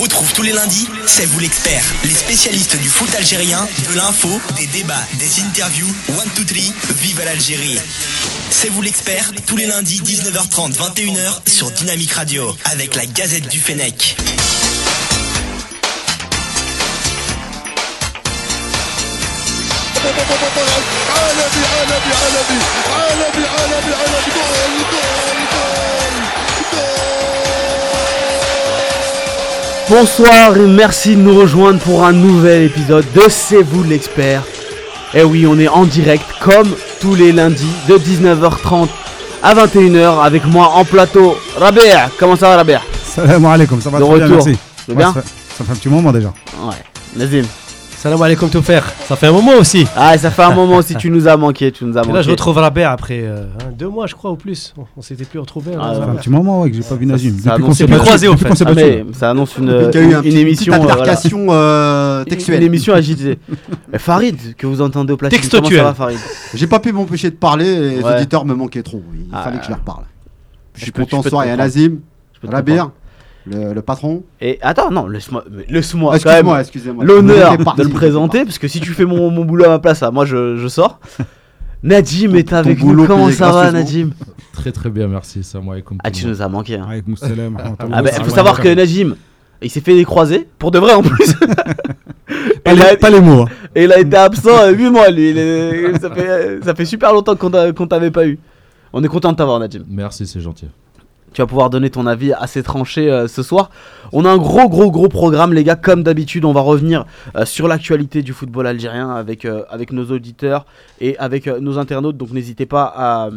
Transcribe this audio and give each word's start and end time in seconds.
Retrouve 0.00 0.32
tous 0.32 0.42
les 0.42 0.52
lundis, 0.52 0.88
c'est 1.06 1.26
vous 1.26 1.38
l'expert, 1.38 1.84
les 2.04 2.14
spécialistes 2.14 2.76
du 2.76 2.88
foot 2.88 3.14
algérien, 3.14 3.68
de 3.90 3.96
l'info, 3.96 4.28
des 4.56 4.66
débats, 4.66 5.06
des 5.14 5.42
interviews, 5.42 5.92
one, 6.08 6.30
two, 6.34 6.44
three, 6.44 6.72
vive 6.96 7.20
l'Algérie. 7.24 7.78
C'est 8.50 8.68
vous 8.70 8.82
l'expert, 8.82 9.32
tous 9.46 9.56
les 9.56 9.66
lundis 9.66 10.00
19h30, 10.00 10.74
21h 10.74 11.48
sur 11.48 11.70
Dynamique 11.72 12.12
Radio, 12.12 12.56
avec 12.64 12.94
la 12.94 13.06
Gazette 13.06 13.48
du 13.48 13.60
Fennec. 13.60 14.16
Bonsoir 29.94 30.56
et 30.56 30.66
merci 30.66 31.16
de 31.16 31.20
nous 31.20 31.34
rejoindre 31.38 31.78
pour 31.80 32.02
un 32.02 32.12
nouvel 32.14 32.62
épisode 32.62 33.04
de 33.14 33.24
C'est 33.28 33.60
vous 33.62 33.84
l'expert. 33.84 34.42
Et 35.12 35.22
oui, 35.22 35.46
on 35.46 35.58
est 35.58 35.68
en 35.68 35.84
direct 35.84 36.24
comme 36.40 36.70
tous 36.98 37.14
les 37.14 37.30
lundis 37.30 37.70
de 37.86 37.98
19h30 37.98 38.88
à 39.42 39.54
21h 39.54 40.22
avec 40.24 40.46
moi 40.46 40.68
en 40.76 40.86
plateau. 40.86 41.36
Rabia, 41.58 42.08
comment 42.18 42.36
ça 42.36 42.48
va 42.48 42.56
Rabia? 42.56 42.80
Salam 43.04 43.44
alaikum, 43.44 43.82
ça 43.82 43.90
va 43.90 43.98
De 44.00 44.04
très 44.06 44.14
bien, 44.14 44.24
retour. 44.24 44.46
merci. 44.46 44.58
Tu 44.86 44.92
vas 44.92 44.96
bien? 44.96 45.12
Ça, 45.12 45.20
fait, 45.20 45.28
ça 45.58 45.64
fait 45.64 45.72
un 45.72 45.76
petit 45.76 45.88
moment 45.90 46.10
déjà. 46.10 46.32
Ouais, 46.64 46.74
Nazim. 47.14 47.44
Salam 48.02 48.20
alaikum 48.20 48.50
tout 48.50 48.62
faire. 48.62 48.84
Ça 49.06 49.14
fait 49.14 49.28
un 49.28 49.32
moment 49.32 49.52
aussi. 49.60 49.86
Ah, 49.94 50.18
ça 50.18 50.32
fait 50.32 50.42
un 50.42 50.52
moment 50.52 50.78
aussi, 50.78 50.96
tu 50.96 51.08
nous 51.08 51.28
as 51.28 51.36
manqué, 51.36 51.70
tu 51.70 51.84
nous 51.84 51.96
as 51.96 52.00
Et 52.02 52.04
manqué. 52.04 52.16
là, 52.16 52.22
je 52.22 52.30
retrouve 52.32 52.56
Rabert 52.58 52.90
après 52.90 53.20
euh, 53.22 53.44
hein, 53.60 53.70
deux 53.78 53.88
mois, 53.88 54.08
je 54.08 54.16
crois, 54.16 54.32
ou 54.32 54.36
plus. 54.36 54.74
On, 54.76 54.82
on 54.96 55.02
s'était 55.02 55.24
plus 55.24 55.38
retrouvés. 55.38 55.70
Ah, 55.78 55.82
hein, 55.84 55.88
Ça 55.90 55.94
fait 55.94 55.96
un 56.02 56.06
Rabert. 56.06 56.20
petit 56.20 56.30
moment 56.30 56.62
ouais, 56.62 56.70
que 56.70 56.76
j'ai 56.76 56.82
pas 56.82 56.96
vu 56.96 57.06
Nazim. 57.06 57.30
ça 57.30 57.34
Depuis 57.36 57.44
qu'on 57.48 57.54
annonce 57.66 57.76
s'est 57.78 57.84
une- 57.84 57.98
croisé, 57.98 58.26
au 58.26 58.36
fait. 58.36 58.48
Ah, 58.66 58.72
mais 58.74 59.02
ça 59.12 59.30
annonce 59.30 59.56
une, 59.56 59.68
Il 59.68 59.70
y 59.94 59.98
a 59.98 60.00
eu 60.00 60.14
un 60.14 60.22
une 60.22 60.22
petit- 60.30 60.36
émission. 60.40 60.72
petite 60.72 60.84
euh, 60.90 60.94
voilà. 60.96 61.52
euh, 61.54 62.18
Une- 62.18 62.24
textuelle. 62.24 62.56
Une 62.60 62.66
émission 62.66 62.92
agitée. 62.92 63.38
Mais 63.92 63.98
Farid, 64.00 64.56
que 64.56 64.66
vous 64.66 64.80
entendez 64.80 65.12
au 65.12 65.16
platine, 65.16 65.38
Textuelle. 65.38 65.62
comment 65.62 65.76
ça 65.76 65.82
va 65.84 65.94
Farid 65.94 66.18
J'ai 66.54 66.66
pas 66.66 66.80
pu 66.80 66.90
m'empêcher 66.92 67.30
de 67.30 67.36
parler 67.36 67.66
et 67.68 67.90
les 67.98 68.02
Ouais. 68.02 68.16
auditeurs 68.16 68.44
me 68.44 68.54
manquaient 68.54 68.82
trop. 68.82 69.00
Il 69.14 69.26
Ah, 69.32 69.42
fallait 69.44 69.58
que 69.58 69.64
je 69.64 69.70
leur 69.70 69.78
parle. 69.78 70.02
Je 70.74 70.82
suis 70.82 70.90
content 70.92 71.22
ce 71.22 71.28
soir. 71.28 71.44
Il 71.44 71.50
y 71.50 71.52
a. 71.52 71.56
Nazim, 71.56 71.98
Rabir, 72.42 72.90
le, 73.46 73.72
le 73.74 73.82
patron. 73.82 74.22
Et 74.40 74.58
attends, 74.62 74.90
non, 74.90 75.06
laisse-moi 75.08 75.44
laisse-moi 75.68 76.10
quand 76.12 76.16
Excuse-moi, 76.30 76.52
même 76.54 76.60
excusez-moi. 76.60 77.04
l'honneur 77.04 77.56
de 77.76 77.82
le 77.82 77.88
présenter, 77.88 78.44
parce 78.44 78.58
que 78.58 78.68
si 78.68 78.80
tu 78.80 78.92
fais 78.92 79.04
mon, 79.04 79.30
mon 79.30 79.44
boulot 79.44 79.64
à 79.64 79.68
ma 79.68 79.78
place, 79.78 80.02
moi 80.12 80.24
je, 80.24 80.56
je 80.56 80.68
sors. 80.68 81.00
Nadim 81.82 82.28
Ton- 82.30 82.34
est 82.36 82.52
avec 82.52 82.82
nous, 82.84 83.06
comment 83.06 83.30
ça 83.30 83.50
va. 83.50 83.72
Nadim? 83.72 84.10
Très 84.52 84.70
très 84.70 84.90
bien, 84.90 85.08
merci. 85.08 85.42
Salam 85.42 85.68
alaikum. 85.70 85.98
Ah, 86.04 86.10
tu 86.12 86.26
nous 86.26 86.40
as 86.40 86.48
manqué. 86.48 86.76
Hein. 86.76 86.86
Avec 86.88 87.08
Moussalem. 87.08 87.56
Ah, 87.90 88.02
bah, 88.02 88.12
faut 88.12 88.30
savoir 88.30 88.60
que 88.60 88.68
Nadim, 88.72 89.16
il 89.60 89.70
s'est 89.70 89.80
fait 89.80 89.94
des 89.96 90.04
croisés, 90.04 90.46
pour 90.58 90.70
de 90.70 90.78
vrai 90.78 90.92
en 90.92 91.02
plus. 91.02 91.34
Pas 91.34 92.72
Et 92.72 92.74
il 92.74 92.82
a- 92.82 92.90
les, 92.92 92.96
pas 92.96 93.10
les 93.10 93.20
mots. 93.20 93.42
hein. 93.42 93.46
Et 93.74 93.84
il 93.84 93.92
a 93.92 93.98
été 93.98 94.16
absent 94.16 94.70
8 94.70 94.90
mois, 94.90 95.10
lui. 95.10 95.30
Il 95.30 95.38
est- 95.38 95.98
ça, 96.00 96.10
fait, 96.10 96.60
ça 96.64 96.74
fait 96.76 96.84
super 96.84 97.12
longtemps 97.12 97.34
qu'on 97.34 97.50
t'a- 97.50 97.72
qu'on 97.72 97.86
t'avait 97.88 98.12
pas 98.12 98.26
eu. 98.26 98.38
On 98.92 99.02
est 99.02 99.08
content 99.08 99.32
de 99.32 99.36
t'avoir, 99.36 99.58
Nadim. 99.58 99.82
Merci, 99.88 100.26
c'est 100.28 100.40
gentil. 100.40 100.66
Tu 101.32 101.40
vas 101.40 101.46
pouvoir 101.46 101.70
donner 101.70 101.90
ton 101.90 102.06
avis 102.06 102.32
assez 102.32 102.62
tranché 102.62 103.10
euh, 103.10 103.26
ce 103.26 103.42
soir. 103.42 103.70
On 104.12 104.24
a 104.26 104.30
un 104.30 104.36
gros, 104.36 104.68
gros, 104.68 104.90
gros 104.90 105.08
programme, 105.08 105.54
les 105.54 105.64
gars. 105.64 105.76
Comme 105.76 106.02
d'habitude, 106.02 106.44
on 106.44 106.52
va 106.52 106.60
revenir 106.60 107.06
euh, 107.36 107.46
sur 107.46 107.68
l'actualité 107.68 108.22
du 108.22 108.32
football 108.34 108.66
algérien 108.66 109.10
avec, 109.10 109.46
euh, 109.46 109.64
avec 109.70 109.92
nos 109.92 110.04
auditeurs 110.10 110.66
et 111.00 111.16
avec 111.18 111.46
euh, 111.46 111.60
nos 111.60 111.78
internautes. 111.78 112.18
Donc 112.18 112.30
n'hésitez 112.32 112.66
pas 112.66 112.92
à, 112.94 113.30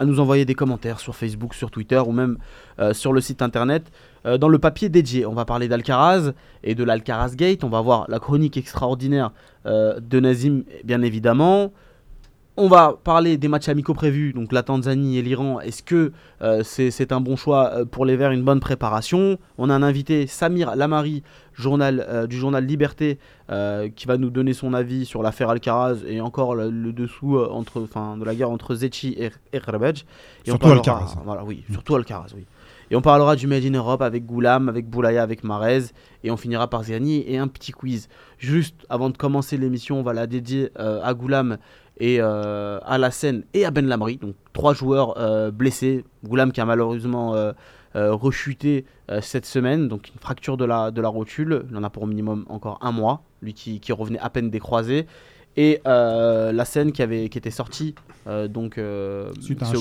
à 0.00 0.04
nous 0.04 0.18
envoyer 0.18 0.44
des 0.44 0.54
commentaires 0.54 0.98
sur 0.98 1.14
Facebook, 1.14 1.54
sur 1.54 1.70
Twitter 1.70 2.00
ou 2.04 2.12
même 2.12 2.38
sur 2.92 3.12
le 3.12 3.20
site 3.20 3.42
internet. 3.42 3.82
Dans 4.24 4.48
le 4.48 4.58
papier 4.60 4.88
dédié, 4.88 5.26
on 5.26 5.34
va 5.34 5.44
parler 5.44 5.66
d'Alcaraz 5.66 6.32
et 6.62 6.76
de 6.76 6.84
l'Alcaraz 6.84 7.34
Gate. 7.34 7.64
On 7.64 7.68
va 7.68 7.80
voir 7.80 8.04
la 8.08 8.20
chronique 8.20 8.56
extraordinaire 8.56 9.32
de 9.64 10.20
Nazim, 10.20 10.62
bien 10.84 11.02
évidemment. 11.02 11.72
On 12.60 12.66
va 12.66 12.98
parler 13.04 13.36
des 13.36 13.46
matchs 13.46 13.68
amicaux 13.68 13.94
prévus, 13.94 14.32
donc 14.32 14.50
la 14.50 14.64
Tanzanie 14.64 15.16
et 15.16 15.22
l'Iran. 15.22 15.60
Est-ce 15.60 15.80
que 15.84 16.10
euh, 16.42 16.64
c'est 16.64 17.12
un 17.12 17.20
bon 17.20 17.36
choix 17.36 17.70
euh, 17.72 17.84
pour 17.84 18.04
les 18.04 18.16
Verts, 18.16 18.32
une 18.32 18.42
bonne 18.42 18.58
préparation? 18.58 19.38
On 19.58 19.70
a 19.70 19.74
un 19.74 19.84
invité, 19.84 20.26
Samir 20.26 20.74
Lamari, 20.74 21.22
journal, 21.54 22.04
euh, 22.08 22.26
du 22.26 22.36
journal 22.36 22.66
Liberté, 22.66 23.20
euh, 23.52 23.88
qui 23.94 24.08
va 24.08 24.16
nous 24.16 24.30
donner 24.30 24.54
son 24.54 24.74
avis 24.74 25.06
sur 25.06 25.22
l'affaire 25.22 25.50
Alcaraz 25.50 25.98
et 26.04 26.20
encore 26.20 26.56
le, 26.56 26.68
le 26.68 26.92
dessous 26.92 27.38
entre, 27.38 27.80
de 27.82 28.24
la 28.24 28.34
guerre 28.34 28.50
entre 28.50 28.74
Zetchi 28.74 29.14
et, 29.16 29.30
et 29.52 29.58
Rebej. 29.58 30.04
Et 30.44 30.50
on 30.50 30.54
Surtout 30.54 30.58
parlera- 30.66 30.78
Alcaraz. 30.78 31.16
Voilà, 31.24 31.44
oui, 31.44 31.62
surtout 31.70 31.94
Alcaraz, 31.94 32.32
oui. 32.34 32.44
Et 32.90 32.96
on 32.96 33.02
parlera 33.02 33.36
du 33.36 33.46
Made 33.46 33.66
in 33.66 33.74
Europe 33.74 34.00
avec 34.00 34.24
Goulam, 34.24 34.68
avec 34.70 34.88
Boulaya, 34.88 35.22
avec 35.22 35.44
Marez. 35.44 35.82
Et 36.24 36.30
on 36.30 36.38
finira 36.38 36.68
par 36.68 36.82
Ziani 36.84 37.22
et 37.30 37.36
un 37.36 37.46
petit 37.46 37.70
quiz. 37.70 38.08
Juste 38.38 38.76
avant 38.88 39.10
de 39.10 39.16
commencer 39.16 39.58
l'émission, 39.58 40.00
on 40.00 40.02
va 40.02 40.14
la 40.14 40.26
dédier 40.26 40.70
euh, 40.78 40.98
à 41.04 41.12
Goulam 41.12 41.58
et 41.98 42.18
euh, 42.20 42.78
à 42.84 42.98
la 42.98 43.10
scène 43.10 43.44
et 43.54 43.64
à 43.64 43.70
Ben 43.70 43.86
Lamri. 43.86 44.16
Donc 44.18 44.34
trois 44.52 44.74
joueurs 44.74 45.18
euh, 45.18 45.50
blessés. 45.50 46.04
Goulam 46.24 46.52
qui 46.52 46.60
a 46.60 46.64
malheureusement 46.64 47.34
euh, 47.34 47.52
rechuté 47.94 48.84
cette 49.20 49.46
semaine. 49.46 49.88
Donc 49.88 50.08
une 50.10 50.20
fracture 50.20 50.56
de 50.56 50.64
la, 50.64 50.90
de 50.90 51.00
la 51.00 51.08
rotule. 51.08 51.64
Il 51.70 51.76
en 51.76 51.82
a 51.84 51.90
pour 51.90 52.02
au 52.04 52.06
minimum 52.06 52.44
encore 52.48 52.78
un 52.82 52.92
mois. 52.92 53.22
Lui 53.42 53.54
qui, 53.54 53.80
qui 53.80 53.92
revenait 53.92 54.18
à 54.18 54.30
peine 54.30 54.50
des 54.50 54.60
croisés. 54.60 55.06
Et 55.56 55.80
la 55.84 56.64
scène 56.64 56.92
qui, 56.92 57.02
avait, 57.02 57.28
qui 57.28 57.38
était 57.38 57.50
sortie 57.50 57.94
donc, 58.48 58.74
ce 58.76 59.30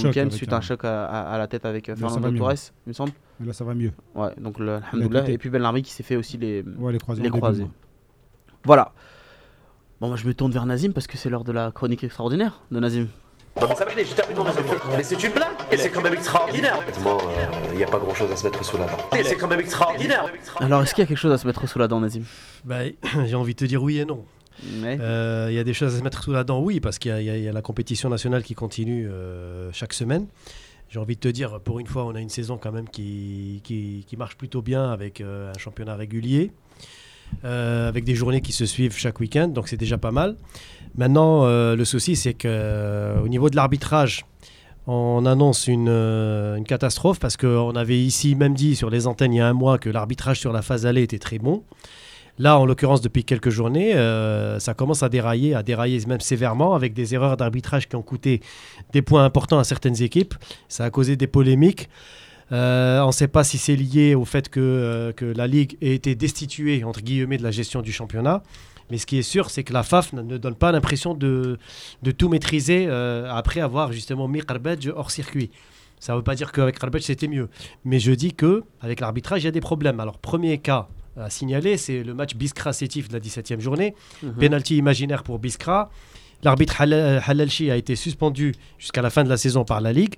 week-end 0.07 0.29
suite 0.31 0.51
à 0.53 0.57
un- 0.57 0.61
choc 0.61 0.85
à, 0.85 1.05
à- 1.05 1.34
à 1.34 1.38
la 1.38 1.47
tête 1.47 1.66
avec 1.66 1.89
Fernando. 1.95 2.38
Torres, 2.39 2.53
il 2.85 2.89
me 2.89 2.94
semble. 2.94 3.11
Mais 3.39 3.45
Là, 3.47 3.53
ça 3.53 3.63
va 3.63 3.75
mieux. 3.75 3.91
Ouais, 4.16 4.29
donc 4.39 4.57
le. 4.57 4.79
Et 5.29 5.38
puis 5.38 5.49
Ben 5.51 5.61
Lamri 5.61 5.84
qui 5.84 5.91
s'est 5.91 6.01
fait 6.03 6.16
aussi 6.16 6.38
les, 6.38 6.63
Ouais, 6.79 6.91
les 6.94 6.97
croisés. 6.97 7.22
les. 7.22 7.29
Voilà. 8.63 8.91
Bon, 10.00 10.08
moi 10.08 10.16
je 10.18 10.25
me 10.28 10.34
tourne 10.34 10.52
vers 10.52 10.66
Nazim 10.66 10.91
parce 10.94 11.08
que 11.08 11.18
c'est 11.18 11.30
l'heure 11.30 11.44
de 11.44 11.52
la 11.52 11.72
chronique 11.72 12.03
extraordinaire 12.03 12.62
de 12.72 12.80
Nazim. 12.80 13.08
Mais 13.59 15.03
c'est 15.03 15.24
une 15.24 15.31
blague 15.34 15.47
Et 15.72 15.78
c'est 15.78 15.90
quand 15.90 16.03
même 16.03 16.13
extraordinaire 16.13 16.78
Honnêtement, 16.78 17.18
il 17.72 17.78
n'y 17.78 17.84
a 17.84 17.88
pas 17.88 17.97
grand 17.97 18.13
chose 18.13 18.31
à 18.31 18.35
se 18.35 18.44
mettre 18.46 18.63
sous 18.63 18.78
la 18.78 18.85
dent. 18.85 18.97
Et 19.18 19.24
c'est 19.24 19.35
quand 19.35 19.47
même 19.47 19.59
extraordinaire 19.59 20.25
Alors, 20.59 20.84
est-ce 20.84 20.94
qu'il 20.94 21.02
y 21.02 21.06
a 21.06 21.08
quelque 21.08 21.18
chose 21.18 21.31
à 21.31 21.40
se 21.40 21.47
mettre 21.47 21.68
sous 21.68 21.80
la 21.80 21.88
dent, 21.88 22.00
Nazim? 22.00 22.24
Bah, 22.66 22.81
J'ai 23.25 23.35
envie 23.35 23.56
de 23.56 23.59
te 23.59 23.66
dire 23.66 23.81
oui 23.81 23.97
et 23.97 24.06
non. 24.06 24.25
Ouais. 24.84 25.00
Euh, 25.02 25.47
Il 25.50 25.56
y 25.56 25.59
a 25.59 25.63
des 25.63 25.74
choses 25.74 25.96
à 25.96 25.97
se 25.97 26.03
mettre 26.03 26.22
sous 26.24 26.31
la 26.31 26.44
dent, 26.44 26.59
oui, 26.62 26.79
parce 26.79 27.00
qu'il 27.00 27.09
y, 27.12 27.29
a- 27.31 27.38
y 27.38 27.44
y 27.46 27.52
la 27.52 27.62
compétition 27.64 28.09
nationale 28.09 28.44
qui 28.44 28.53
continue 28.53 29.08
euh, 29.09 29.72
chaque 29.72 29.94
semaine. 29.94 30.28
J'ai 30.90 31.00
envie 31.00 31.16
de 31.16 31.19
te 31.22 31.28
dire, 31.28 31.59
pour 31.59 31.79
une 31.79 31.88
fois, 31.88 32.06
on 32.06 32.14
a 32.14 32.19
une 32.22 32.29
saison 32.29 32.58
quand 32.62 32.72
même 32.72 32.88
qui, 32.90 33.62
qui, 33.64 34.06
qui 34.08 34.18
marche 34.18 34.38
plutôt 34.38 34.62
bien 34.62 34.91
avec 34.91 35.19
euh, 35.19 35.52
un 35.53 35.58
championnat 35.58 35.96
régulier, 35.96 36.52
euh, 37.45 37.88
avec 37.88 38.03
des 38.03 38.15
journées 38.15 38.41
qui 38.41 38.51
se 38.51 38.65
suivent 38.65 38.95
chaque 38.97 39.19
week-end, 39.19 39.47
donc 39.47 39.67
c'est 39.67 39.77
déjà 39.77 39.97
pas 39.97 40.11
mal. 40.11 40.35
Maintenant, 40.95 41.45
euh, 41.45 41.75
le 41.75 41.85
souci, 41.85 42.15
c'est 42.15 42.33
que 42.33 42.47
euh, 42.49 43.21
au 43.21 43.27
niveau 43.27 43.49
de 43.49 43.55
l'arbitrage, 43.55 44.25
on 44.88 45.25
annonce 45.25 45.67
une, 45.67 46.63
catastrophe 46.66 47.19
parce 47.19 47.37
qu'on 47.37 47.75
avait 47.75 47.99
ici 47.99 48.35
même 48.35 48.53
dit 48.53 48.75
sur 48.75 48.89
les 48.89 49.05
antennes 49.05 49.33
il 49.33 49.37
y 49.37 49.41
a 49.41 49.47
un 49.47 49.53
mois 49.53 49.77
que 49.77 49.89
l'arbitrage 49.89 50.39
sur 50.39 50.53
la 50.53 50.61
phase 50.61 50.85
allée 50.85 51.03
était 51.03 51.19
très 51.19 51.39
bon. 51.39 51.63
Là, 52.39 52.57
en 52.57 52.66
l'occurrence, 52.66 53.01
depuis 53.01 53.23
quelques 53.23 53.49
journées, 53.49 53.93
ça 54.59 54.73
commence 54.75 55.03
à 55.03 55.09
dérailler, 55.09 55.55
à 55.55 55.63
dérailler 55.63 55.99
même 56.05 56.21
sévèrement, 56.21 56.75
avec 56.75 56.93
des 56.93 57.16
erreurs 57.16 57.35
d'arbitrage 57.35 57.89
qui 57.89 57.95
ont 57.95 58.03
coûté 58.03 58.41
des 58.93 59.01
points 59.01 59.25
importants 59.25 59.57
à 59.57 59.63
certaines 59.63 60.01
équipes. 60.03 60.35
Ça 60.69 60.85
a 60.85 60.89
causé 60.89 61.16
des 61.16 61.27
polémiques. 61.27 61.89
Euh, 62.52 63.02
on 63.02 63.08
ne 63.08 63.12
sait 63.12 63.28
pas 63.28 63.44
si 63.44 63.58
c'est 63.58 63.75
lié 63.75 64.16
au 64.16 64.24
fait 64.25 64.50
que, 64.50 64.59
euh, 64.62 65.12
que 65.12 65.25
la 65.25 65.47
Ligue 65.47 65.78
ait 65.81 65.94
été 65.94 66.16
destituée, 66.16 66.84
entre 66.84 67.02
guillemets, 67.02 67.38
de 67.38 67.44
la 67.44 67.52
gestion 67.52 67.81
du 67.81 67.91
championnat. 67.91 68.41
Mais 68.90 68.97
ce 68.97 69.06
qui 69.06 69.18
est 69.18 69.22
sûr, 69.24 69.50
c'est 69.50 69.63
que 69.63 69.74
la 69.74 69.84
FAF 69.84 70.13
ne- 70.13 70.22
ne 70.22 70.38
donne 70.38 70.56
pas 70.56 70.72
l'impression 70.72 71.13
de, 71.13 71.58
de 72.03 72.12
tout 72.12 72.30
maîtriser 72.30 72.85
euh, 72.88 73.30
après 73.30 73.59
avoir 73.59 73.91
justement 73.91 74.30
mis 74.30 74.41
Karbadj 74.41 74.88
hors 74.96 75.12
circuit. 75.12 75.52
Ça 76.00 76.13
ne 76.13 76.18
veut 76.19 76.24
pas 76.24 76.35
dire 76.35 76.52
qu'avec 76.53 76.80
Karbadj 76.80 77.03
c'était 77.03 77.28
mieux. 77.28 77.50
Mais 77.84 78.00
je 78.00 78.13
dis 78.13 78.34
que 78.34 78.64
avec 78.79 79.02
l'arbitrage, 79.02 79.41
il 79.41 79.46
y 79.46 79.50
a 79.50 79.52
des 79.52 79.59
problèmes. 79.59 80.00
Alors, 80.00 80.17
premier 80.20 80.58
cas 80.59 80.88
à 81.20 81.29
signaler, 81.29 81.76
c'est 81.76 82.02
le 82.03 82.14
match 82.14 82.35
Biskra-Sétif 82.35 83.09
de 83.09 83.14
la 83.14 83.20
17e 83.20 83.59
journée. 83.59 83.93
Mhm. 84.23 84.34
Penalty 84.35 84.78
imaginaire 84.78 85.23
pour 85.23 85.40
Biskra. 85.40 85.90
L'arbitre 86.43 86.79
Halal- 86.79 87.20
Halalchi 87.28 87.70
a 87.72 87.76
été 87.76 87.96
suspendu 87.97 88.53
jusqu'à 88.78 89.02
la 89.02 89.09
fin 89.09 89.23
de 89.26 89.29
la 89.29 89.38
saison 89.38 89.66
par 89.66 89.82
la 89.82 89.91
Ligue. 89.91 90.16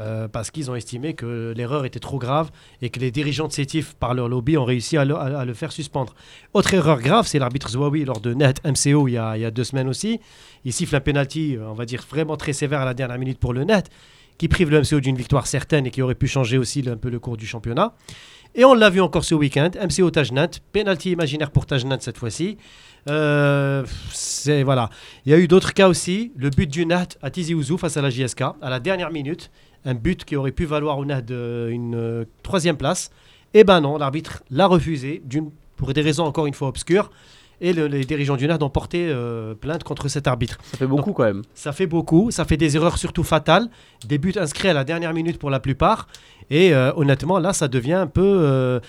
Euh, 0.00 0.28
parce 0.28 0.50
qu'ils 0.50 0.70
ont 0.70 0.74
estimé 0.74 1.14
que 1.14 1.52
l'erreur 1.56 1.84
était 1.84 1.98
trop 1.98 2.18
grave 2.18 2.50
et 2.82 2.90
que 2.90 3.00
les 3.00 3.10
dirigeants 3.10 3.48
de 3.48 3.52
Sétif, 3.52 3.94
par 3.94 4.14
leur 4.14 4.28
lobby, 4.28 4.56
ont 4.56 4.64
réussi 4.64 4.96
à 4.96 5.04
le, 5.04 5.54
faire 5.54 5.72
suspendre. 5.72 6.14
Autre 6.54 6.74
erreur 6.74 7.00
grave, 7.00 7.26
c'est 7.26 7.38
l'arbitre 7.38 7.68
Zouaoui 7.68 8.04
lors 8.04 8.20
de 8.20 8.32
Net 8.34 8.60
MCO 8.64 9.08
il 9.08 9.12
y, 9.12 9.16
a, 9.18 9.50
deux 9.50 9.64
semaines 9.64 9.88
aussi. 9.88 10.20
Il 10.64 10.72
siffle 10.72 10.94
un 10.94 11.00
penalty, 11.00 11.56
euh, 11.56 11.68
on 11.68 11.74
va 11.74 11.84
dire 11.84 12.04
vraiment 12.08 12.36
très 12.36 12.52
sévère 12.52 12.80
à 12.80 12.84
la 12.84 12.94
dernière 12.94 13.18
minute 13.18 13.38
pour 13.38 13.52
le 13.52 13.64
Net, 13.64 13.90
qui 14.38 14.46
prive 14.48 14.70
le 14.70 14.80
MCO 14.80 15.00
d'une 15.00 15.16
victoire 15.16 15.46
certaine 15.46 15.86
et 15.86 15.90
qui 15.90 16.00
aurait 16.00 16.14
pu 16.14 16.28
changer 16.28 16.58
aussi 16.58 16.84
un 16.88 16.96
peu 16.96 17.10
le 17.10 17.18
cours 17.18 17.36
du 17.36 17.46
championnat. 17.46 17.94
Et 18.54 18.64
on 18.64 18.74
l'a 18.74 18.90
vu 18.90 19.00
encore 19.00 19.24
ce 19.24 19.34
week-end, 19.34 19.70
MCO 19.74 20.10
Tajnat, 20.10 20.50
penalty 20.72 21.10
imaginaire 21.10 21.50
pour 21.50 21.66
Tajnat 21.66 21.98
cette 22.00 22.18
fois-ci. 22.18 22.56
Euh, 23.08 23.84
voilà. 24.64 24.90
Il 25.24 25.32
y 25.32 25.34
a 25.34 25.38
eu 25.38 25.48
d'autres 25.48 25.72
cas 25.72 25.88
aussi. 25.88 26.32
Le 26.36 26.50
but 26.50 26.70
du 26.70 26.86
Nat 26.86 27.08
à 27.22 27.30
Tizi 27.30 27.54
Ouzou 27.54 27.78
face 27.78 27.96
à 27.96 28.02
la 28.02 28.10
JSK 28.10 28.42
à 28.60 28.70
la 28.70 28.80
dernière 28.80 29.10
minute. 29.10 29.50
Un 29.84 29.94
but 29.94 30.24
qui 30.24 30.36
aurait 30.36 30.52
pu 30.52 30.64
valoir 30.64 30.98
au 30.98 31.04
Nahd 31.04 31.30
euh, 31.30 31.68
une 31.70 31.94
euh, 31.94 32.24
troisième 32.42 32.76
place. 32.76 33.10
Eh 33.54 33.64
ben 33.64 33.80
non, 33.80 33.96
l'arbitre 33.98 34.42
l'a 34.50 34.66
refusé, 34.66 35.22
pour 35.76 35.92
des 35.92 36.02
raisons 36.02 36.24
encore 36.24 36.46
une 36.46 36.54
fois 36.54 36.68
obscures. 36.68 37.10
Et 37.60 37.72
le- 37.72 37.88
les 37.88 38.04
dirigeants 38.04 38.36
du 38.36 38.46
Nahd 38.46 38.62
ont 38.62 38.70
porté 38.70 39.08
euh, 39.08 39.54
plainte 39.54 39.82
contre 39.82 40.06
cet 40.08 40.26
arbitre. 40.28 40.58
Ça 40.62 40.76
fait 40.76 40.86
beaucoup 40.86 41.12
quand 41.12 41.24
même. 41.24 41.42
Ça 41.54 41.72
fait 41.72 41.86
beaucoup, 41.88 42.30
ça 42.30 42.44
fait 42.44 42.56
des 42.56 42.76
erreurs 42.76 42.98
surtout 42.98 43.24
fatales, 43.24 43.68
des 44.06 44.18
buts 44.18 44.34
inscrits 44.36 44.68
à 44.68 44.74
la 44.74 44.84
dernière 44.84 45.12
minute 45.12 45.38
pour 45.38 45.50
la 45.50 45.58
plupart. 45.58 46.06
Et 46.50 46.72
euh, 46.72 46.92
honnêtement, 46.94 47.38
là, 47.40 47.52
ça 47.52 47.66
devient 47.66 47.94
un 47.94 48.06
peu. 48.06 48.22
euh, 48.24 48.80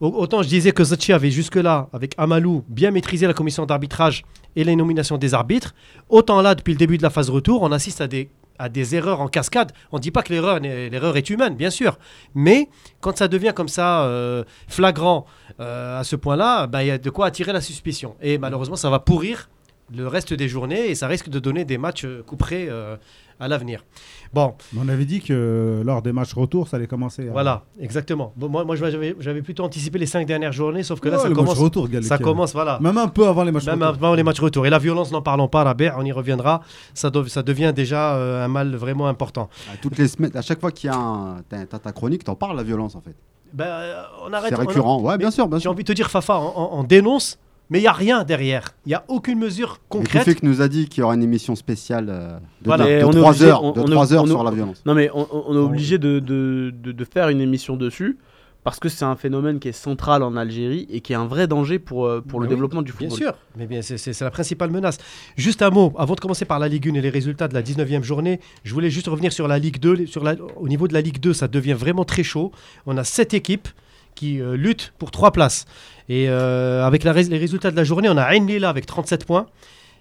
Autant 0.00 0.42
je 0.42 0.48
disais 0.48 0.72
que 0.72 0.84
Zachi 0.84 1.12
avait 1.12 1.30
jusque-là, 1.30 1.88
avec 1.92 2.14
Amalou, 2.18 2.64
bien 2.68 2.90
maîtrisé 2.90 3.26
la 3.26 3.34
commission 3.34 3.66
d'arbitrage 3.66 4.24
et 4.56 4.64
les 4.64 4.76
nominations 4.76 5.18
des 5.18 5.34
arbitres. 5.34 5.74
Autant 6.08 6.42
là, 6.42 6.54
depuis 6.54 6.72
le 6.72 6.78
début 6.78 6.98
de 6.98 7.02
la 7.02 7.10
phase 7.10 7.30
retour, 7.30 7.62
on 7.62 7.72
assiste 7.72 8.00
à 8.00 8.06
des, 8.06 8.30
à 8.58 8.68
des 8.68 8.94
erreurs 8.94 9.20
en 9.20 9.28
cascade. 9.28 9.72
On 9.92 9.96
ne 9.96 10.02
dit 10.02 10.10
pas 10.10 10.22
que 10.22 10.32
l'erreur 10.32 10.60
l'erreur 10.60 11.16
est 11.16 11.28
humaine, 11.30 11.54
bien 11.54 11.70
sûr. 11.70 11.98
Mais 12.34 12.68
quand 13.00 13.16
ça 13.16 13.28
devient 13.28 13.52
comme 13.54 13.68
ça 13.68 14.04
euh, 14.04 14.44
flagrant 14.68 15.26
euh, 15.60 16.00
à 16.00 16.04
ce 16.04 16.16
point-là, 16.16 16.66
bah, 16.66 16.82
il 16.82 16.88
y 16.88 16.90
a 16.90 16.98
de 16.98 17.10
quoi 17.10 17.26
attirer 17.26 17.52
la 17.52 17.60
suspicion. 17.60 18.16
Et 18.20 18.38
malheureusement, 18.38 18.76
ça 18.76 18.90
va 18.90 18.98
pourrir 18.98 19.48
le 19.94 20.06
reste 20.08 20.32
des 20.32 20.48
journées 20.48 20.88
et 20.90 20.94
ça 20.94 21.06
risque 21.08 21.28
de 21.28 21.38
donner 21.38 21.64
des 21.64 21.78
matchs 21.78 22.04
euh, 22.04 22.22
couperés 22.26 22.66
euh, 22.70 22.96
à 23.40 23.48
l'avenir. 23.48 23.84
Bon, 24.32 24.54
On 24.78 24.88
avait 24.88 25.04
dit 25.04 25.20
que 25.20 25.82
lors 25.84 26.02
des 26.02 26.12
matchs 26.12 26.32
retour, 26.34 26.68
ça 26.68 26.76
allait 26.76 26.86
commencer. 26.86 27.28
à- 27.28 27.32
voilà, 27.32 27.64
exactement. 27.80 28.32
Bon, 28.36 28.48
moi, 28.48 28.64
moi 28.64 28.76
j'avais 28.76 29.14
j'avais 29.20 29.42
plutôt 29.42 29.64
anticipé 29.64 29.98
les 29.98 30.06
cinq 30.06 30.26
dernières 30.26 30.52
journées, 30.52 30.82
sauf 30.82 31.00
que 31.00 31.08
là, 31.08 31.18
ça 31.18 31.28
les 31.28 31.34
commence. 31.34 31.58
retour. 31.58 31.88
Ça 32.02 32.18
commence, 32.18 32.52
voilà. 32.52 32.78
Même 32.80 32.96
un 32.98 33.08
peu 33.08 33.26
avant 33.26 33.44
les 33.44 33.52
matchs 33.52 33.66
Même 33.66 33.82
retour. 33.82 33.88
avant 34.04 34.14
les 34.14 34.22
matchs 34.22 34.40
retour. 34.40 34.66
Et 34.66 34.70
la 34.70 34.78
violence, 34.78 35.10
n'en 35.12 35.22
parlons 35.22 35.48
pas, 35.48 35.64
Rabé, 35.64 35.90
on 35.96 36.04
y 36.04 36.12
reviendra. 36.12 36.62
Ça, 36.94 37.10
dev- 37.10 37.28
ça 37.28 37.42
devient 37.42 37.72
déjà 37.74 38.14
euh, 38.14 38.44
un 38.44 38.48
mal 38.48 38.74
vraiment 38.76 39.08
important. 39.08 39.48
À 39.72 39.76
toutes 39.76 39.98
les 39.98 40.08
semaines, 40.08 40.34
à 40.36 40.42
chaque 40.42 40.60
fois 40.60 40.70
qu'il 40.70 40.90
y 40.90 40.92
a 40.92 40.96
un, 40.96 41.42
t'as 41.48 41.66
ta 41.66 41.92
chronique, 41.92 42.24
t'en 42.24 42.34
parles 42.36 42.56
la 42.56 42.62
violence 42.62 42.94
en 42.96 43.00
fait. 43.00 43.14
Ben, 43.52 43.66
euh, 43.66 44.02
on 44.26 44.32
arrête. 44.32 44.52
C'est 44.54 44.60
on- 44.60 44.66
récurrent. 44.66 45.00
Ouais, 45.02 45.18
bien 45.18 45.30
sûr, 45.30 45.46
bien 45.48 45.58
J'ai 45.58 45.62
sûr. 45.62 45.70
envie 45.72 45.84
de 45.84 45.88
te 45.88 45.92
dire, 45.92 46.10
Fafa, 46.10 46.36
on, 46.38 46.52
on- 46.56 46.78
on 46.80 46.84
dénonce, 46.84 47.38
mais 47.70 47.78
il 47.78 47.82
n'y 47.82 47.88
a 47.88 47.92
rien 47.92 48.24
derrière. 48.24 48.70
Il 48.86 48.90
n'y 48.90 48.94
a 48.94 49.04
aucune 49.08 49.38
mesure 49.38 49.80
concrète. 49.88 50.24
que 50.38 50.46
nous 50.46 50.60
a 50.60 50.68
dit 50.68 50.88
qu'il 50.88 51.00
y 51.00 51.04
aura 51.04 51.14
une 51.14 51.22
émission 51.22 51.54
spéciale 51.56 52.08
euh, 52.10 52.28
de, 52.38 52.40
Voilà. 52.64 52.84
de, 52.84 52.90
Et 52.90 52.98
de 53.00 53.04
on 53.04 53.10
est 53.12 53.16
3 53.16 53.30
obligé- 53.32 53.44
heures, 53.46 53.64
on- 53.64 53.72
de 53.72 53.80
on 53.80 53.86
est- 53.86 53.90
trois 53.90 54.12
heures 54.12 54.22
on 54.22 54.26
est- 54.26 54.30
sur 54.30 54.44
la 54.44 54.50
violence. 54.50 54.82
Non 54.86 54.94
mais 54.94 55.10
on, 55.14 55.22
est 55.54 55.58
obligé 55.58 55.98
de, 55.98 56.18
de, 56.18 56.72
de- 56.82 56.92
de 56.92 57.04
faire 57.04 57.28
une 57.30 57.40
émission 57.40 57.76
dessus 57.76 58.18
parce 58.64 58.78
que 58.80 58.88
c'est 58.88 59.04
un 59.04 59.14
phénomène 59.16 59.58
qui 59.60 59.68
est 59.68 59.72
central 59.72 60.22
en 60.22 60.36
Algérie 60.36 60.86
et 60.90 61.00
qui 61.02 61.12
est 61.12 61.16
un 61.16 61.26
vrai 61.26 61.46
danger 61.46 61.78
pour, 61.78 62.06
euh, 62.06 62.22
pour 62.26 62.40
le 62.40 62.46
oui, 62.46 62.50
développement 62.50 62.80
du 62.80 62.92
Bien 62.92 63.10
football. 63.10 63.18
sûr, 63.28 63.34
mais 63.58 63.66
bien, 63.66 63.82
c'est- 63.82 64.20
la 64.22 64.30
principale 64.30 64.70
menace. 64.70 64.96
Juste 65.36 65.60
un 65.60 65.68
mot, 65.70 65.92
avant 65.98 66.14
de 66.14 66.20
commencer 66.20 66.46
par 66.46 66.58
la 66.58 66.68
Ligue 66.68 66.88
1 66.88 66.94
et 66.94 67.02
les 67.02 67.10
résultats 67.10 67.46
de 67.46 67.52
la 67.54 67.60
19e 67.62 68.02
journée, 68.02 68.40
je 68.62 68.72
voulais 68.72 68.88
juste 68.90 69.08
revenir 69.08 69.32
sur 69.34 69.48
la 69.48 69.58
Ligue 69.58 69.78
2. 69.80 69.92
Les- 69.92 70.06
Sur 70.06 70.24
la- 70.24 70.36
au 70.56 70.66
niveau 70.68 70.88
de 70.88 70.94
la 70.94 71.02
Ligue 71.02 71.18
2, 71.20 71.34
ça 71.34 71.46
devient 71.46 71.74
vraiment 71.74 72.04
très 72.06 72.22
chaud. 72.22 72.52
On 72.86 72.96
a 72.96 73.04
sept 73.04 73.34
équipes 73.34 73.68
qui 74.14 74.40
euh, 74.40 74.56
luttent 74.56 74.94
pour 74.98 75.10
trois 75.10 75.32
places. 75.32 75.66
Et 76.08 76.28
euh, 76.28 76.84
avec 76.84 77.04
les 77.04 77.10
résultats 77.10 77.70
de 77.70 77.76
la 77.76 77.84
journée, 77.84 78.08
on 78.08 78.16
a 78.16 78.34
Ain 78.34 78.46
Lila 78.46 78.68
avec 78.68 78.86
37 78.86 79.24
points, 79.24 79.46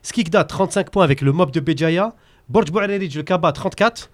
Skikda 0.01 0.43
35 0.43 0.89
points 0.89 1.03
avec 1.03 1.21
le 1.21 1.31
mob 1.31 1.51
de 1.51 1.59
Béjaïa, 1.59 2.13
Borj 2.49 2.71
Bouarerij, 2.71 3.15
le 3.15 3.23
Kaba 3.23 3.51
34, 3.51 4.09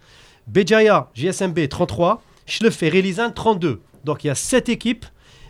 Béjaïa, 0.47 1.09
JSMB 1.15 1.67
33, 1.67 2.21
Schlef 2.45 2.83
et 2.83 2.89
Relizan 2.89 3.31
32. 3.31 3.81
Donc 4.03 4.23
il 4.23 4.27
y 4.27 4.29
a 4.29 4.35
7 4.35 4.69
équipes 4.69 5.05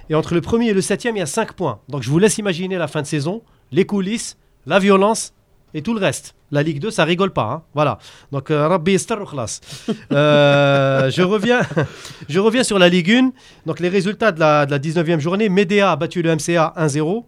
et 0.09 0.15
entre 0.15 0.33
le 0.33 0.41
premier 0.41 0.69
et 0.69 0.74
le 0.74 0.81
septième, 0.81 1.18
il 1.18 1.19
y 1.19 1.24
a 1.24 1.27
5 1.27 1.53
points. 1.53 1.80
Donc 1.89 2.03
je 2.03 2.09
vous 2.09 2.19
laisse 2.19 2.38
imaginer 2.38 2.77
la 2.77 2.88
fin 2.88 3.01
de 3.01 3.07
saison, 3.07 3.44
les 3.71 3.86
coulisses, 3.86 4.38
la 4.65 4.80
violence 4.80 5.33
et 5.74 5.81
tout 5.81 5.94
le 5.94 6.00
reste. 6.00 6.36
La 6.51 6.63
Ligue 6.63 6.80
2, 6.80 6.92
ça 6.92 7.04
rigole 7.04 7.31
pas. 7.31 7.44
hein. 7.44 7.62
Voilà. 7.74 8.00
Donc, 8.31 8.50
euh, 8.50 8.68
Rabbi. 8.68 8.98
Euh, 10.12 11.12
je, 11.12 11.21
reviens, 11.21 11.62
je 12.30 12.39
reviens 12.39 12.63
sur 12.63 12.80
la 12.80 12.89
Ligue 12.89 13.12
1. 13.12 13.31
Donc, 13.66 13.80
les 13.80 13.89
résultats 13.89 14.31
de 14.31 14.39
la, 14.39 14.66
de 14.66 14.71
la 14.71 14.80
19e 14.80 15.19
journée. 15.19 15.50
Médéa 15.50 15.92
a 15.92 15.95
battu 15.95 16.21
le 16.21 16.36
MCA 16.36 16.74
1-0. 16.77 17.24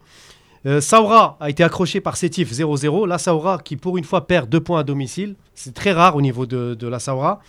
Euh, 0.67 0.79
Saoura 0.79 1.37
a 1.39 1.49
été 1.49 1.63
accroché 1.63 2.01
par 2.01 2.17
Sétif 2.17 2.51
0-0. 2.51 3.07
La 3.07 3.17
Saoura 3.17 3.57
qui, 3.59 3.77
pour 3.77 3.97
une 3.97 4.03
fois, 4.03 4.27
perd 4.27 4.49
2 4.49 4.59
points 4.59 4.79
à 4.79 4.83
domicile. 4.83 5.35
C'est 5.55 5.73
très 5.73 5.91
rare 5.91 6.15
au 6.15 6.21
niveau 6.21 6.45
de, 6.45 6.87
la 6.87 6.99
Saoura. 6.99 7.39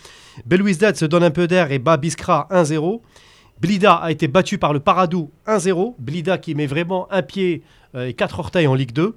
Belouizdad 0.45 0.95
se 0.95 1.05
donne 1.05 1.23
un 1.23 1.31
peu 1.31 1.47
d'air 1.47 1.71
et 1.71 1.79
bat 1.79 1.97
Biskra 1.97 2.47
1-0. 2.51 3.01
Blida 3.61 3.93
a 3.95 4.11
été 4.11 4.27
battu 4.27 4.57
par 4.57 4.73
le 4.73 4.79
Paradou 4.79 5.29
1-0. 5.47 5.95
Blida 5.99 6.37
qui 6.37 6.55
met 6.55 6.65
vraiment 6.65 7.07
un 7.11 7.21
pied 7.21 7.61
euh, 7.95 8.07
et 8.07 8.13
quatre 8.13 8.39
orteils 8.39 8.67
en 8.67 8.73
Ligue 8.73 8.93
2. 8.93 9.15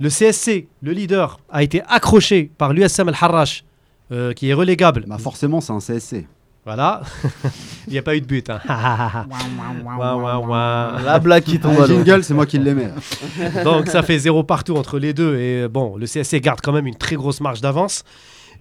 Le 0.00 0.08
CSC, 0.08 0.66
le 0.80 0.92
leader, 0.92 1.38
a 1.50 1.62
été 1.62 1.82
accroché 1.86 2.50
par 2.56 2.72
l'USM 2.72 3.10
El 3.10 3.14
Harrach, 3.20 3.64
euh, 4.10 4.32
qui 4.32 4.48
est 4.48 4.54
relégable. 4.54 5.04
Bah 5.06 5.18
forcément, 5.18 5.60
c'est 5.60 5.72
un 5.74 5.78
CSC. 5.78 6.26
Voilà. 6.64 7.02
Il 7.86 7.92
n'y 7.92 7.98
a 7.98 8.02
pas 8.02 8.16
eu 8.16 8.20
de 8.22 8.26
but. 8.26 8.48
hein. 8.48 8.60
Ouah, 8.66 10.16
ouah, 10.16 10.38
ouah. 10.40 11.00
La 11.04 11.18
blague 11.18 11.42
qui 11.44 11.60
tombe 11.60 11.86
jingle, 11.86 12.24
c'est 12.24 12.32
moi 12.32 12.46
qui 12.46 12.58
l'aimais. 12.58 12.90
Donc 13.64 13.88
ça 13.88 14.02
fait 14.02 14.18
zéro 14.18 14.42
partout 14.42 14.74
entre 14.76 14.98
les 14.98 15.12
deux. 15.12 15.36
Et 15.36 15.62
euh, 15.62 15.68
bon, 15.68 15.96
le 15.98 16.06
CSC 16.06 16.40
garde 16.40 16.60
quand 16.62 16.72
même 16.72 16.86
une 16.86 16.96
très 16.96 17.16
grosse 17.16 17.40
marge 17.42 17.60
d'avance. 17.60 18.02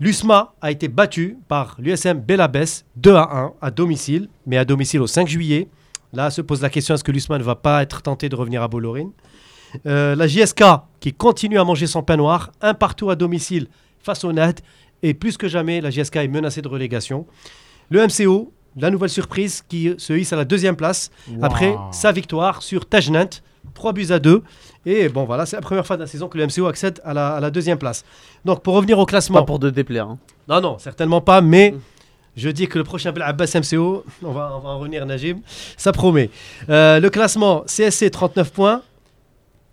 L'USMA 0.01 0.53
a 0.61 0.71
été 0.71 0.89
battu 0.89 1.37
par 1.47 1.77
l'USM 1.79 2.19
Belabès 2.19 2.85
2 2.97 3.15
à 3.15 3.29
1 3.31 3.53
à 3.61 3.71
domicile, 3.71 4.27
mais 4.45 4.57
à 4.57 4.65
domicile 4.65 5.01
au 5.01 5.07
5 5.07 5.27
juillet. 5.27 5.69
Là 6.11 6.31
se 6.31 6.41
pose 6.41 6.61
la 6.61 6.69
question 6.69 6.95
est-ce 6.95 7.03
que 7.03 7.11
l'USMA 7.11 7.37
ne 7.37 7.43
va 7.43 7.55
pas 7.55 7.81
être 7.81 8.01
tenté 8.01 8.27
de 8.27 8.35
revenir 8.35 8.61
à 8.61 8.67
Bollorine 8.67 9.11
Euh, 9.85 10.15
La 10.15 10.27
JSK 10.27 10.63
qui 10.99 11.13
continue 11.13 11.59
à 11.59 11.63
manger 11.63 11.87
son 11.87 12.01
pain 12.03 12.17
noir, 12.17 12.51
un 12.61 12.73
partout 12.73 13.09
à 13.09 13.15
domicile 13.15 13.67
face 14.01 14.23
au 14.23 14.31
NAD. 14.33 14.59
Et 15.03 15.13
plus 15.13 15.37
que 15.37 15.47
jamais, 15.47 15.79
la 15.81 15.89
JSK 15.91 16.17
est 16.17 16.27
menacée 16.27 16.61
de 16.61 16.67
relégation. 16.67 17.25
Le 17.89 18.05
MCO, 18.05 18.51
la 18.77 18.89
nouvelle 18.91 19.09
surprise 19.09 19.63
qui 19.67 19.93
se 19.97 20.13
hisse 20.13 20.33
à 20.33 20.35
la 20.35 20.45
deuxième 20.45 20.75
place 20.75 21.09
après 21.41 21.75
sa 21.91 22.11
victoire 22.11 22.61
sur 22.61 22.85
Tajnant, 22.85 23.29
3 23.73 23.93
buts 23.93 24.07
à 24.11 24.19
2. 24.19 24.43
Et 24.85 25.09
bon, 25.09 25.23
voilà, 25.25 25.45
c'est 25.45 25.55
la 25.55 25.61
première 25.61 25.85
fois 25.85 25.95
de 25.95 26.01
la 26.01 26.07
saison 26.07 26.27
que 26.27 26.37
le 26.37 26.45
MCO 26.47 26.65
accède 26.67 26.99
à 27.03 27.13
la, 27.13 27.35
à 27.35 27.39
la 27.39 27.49
deuxième 27.49 27.77
place. 27.77 28.03
Donc, 28.45 28.61
pour 28.61 28.73
revenir 28.75 28.97
au 28.99 29.05
classement. 29.05 29.39
Pas 29.39 29.45
pour 29.45 29.59
te 29.59 29.67
déplaire. 29.67 30.07
hein. 30.07 30.17
Non, 30.47 30.61
non, 30.61 30.77
certainement 30.79 31.21
pas, 31.21 31.41
mais 31.41 31.75
je 32.35 32.49
dis 32.49 32.67
que 32.67 32.77
le 32.77 32.83
prochain 32.83 33.13
Abbas 33.21 33.55
MCO, 33.55 34.03
on 34.23 34.31
va, 34.31 34.51
on 34.55 34.59
va 34.59 34.69
en 34.69 34.79
revenir, 34.79 35.05
Najib, 35.05 35.39
ça 35.77 35.91
promet. 35.91 36.29
Euh, 36.69 36.99
le 36.99 37.09
classement, 37.09 37.63
CSC 37.67 38.09
39 38.11 38.51
points. 38.51 38.81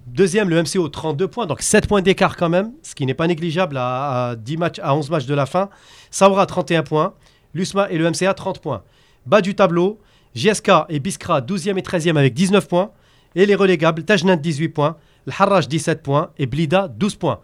Deuxième, 0.07 0.49
le 0.49 0.63
MCO 0.63 0.89
32 0.89 1.27
points, 1.27 1.47
donc 1.47 1.63
7 1.63 1.89
points 1.89 2.01
d'écart 2.01 2.37
quand 2.37 2.49
même, 2.49 2.73
ce 2.83 2.95
qui 2.95 3.05
n'est 3.07 3.15
pas 3.15 3.27
négligeable 3.27 3.77
à, 3.77 4.29
à 4.29 4.37
10 4.37 4.57
matchs, 4.57 4.79
à 4.81 4.95
11 4.95 5.11
matchs 5.11 5.27
de 5.27 5.35
la 5.35 5.47
fin. 5.47 5.69
Saoura 6.13 6.47
31 6.47 6.85
points, 6.85 7.15
l'USMA 7.55 7.91
et 7.91 7.99
le 7.99 8.09
MCA 8.09 8.33
30 8.33 8.61
points. 8.61 8.85
Bas 9.27 9.41
du 9.41 9.57
tableau, 9.57 9.99
JSK 10.37 10.71
et 10.91 11.01
Biskra 11.01 11.41
12e 11.41 11.77
et 11.77 11.83
13e 11.83 12.17
avec 12.17 12.35
19 12.35 12.69
points. 12.69 12.93
Et 13.35 13.47
les 13.47 13.57
relégables, 13.57 14.05
Tajnant 14.05 14.37
18 14.37 14.69
points, 14.69 14.97
le 15.27 15.33
Harrach 15.37 15.67
17 15.67 16.03
points 16.05 16.31
et 16.39 16.47
Blida 16.47 16.87
12 16.87 17.17
points. 17.17 17.41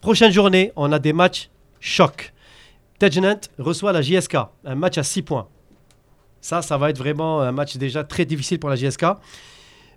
Prochaine 0.00 0.30
journée, 0.30 0.70
on 0.76 0.92
a 0.92 1.00
des 1.00 1.12
matchs 1.12 1.50
chocs. 1.80 2.32
Tajnant 3.00 3.40
reçoit 3.58 3.92
la 3.92 4.02
JSK, 4.02 4.36
un 4.64 4.74
match 4.76 4.98
à 4.98 5.02
6 5.02 5.22
points. 5.22 5.48
Ça, 6.40 6.62
ça 6.62 6.78
va 6.78 6.90
être 6.90 6.98
vraiment 6.98 7.40
un 7.40 7.50
match 7.50 7.76
déjà 7.76 8.04
très 8.04 8.24
difficile 8.24 8.60
pour 8.60 8.70
la 8.70 8.76
JSK. 8.76 9.04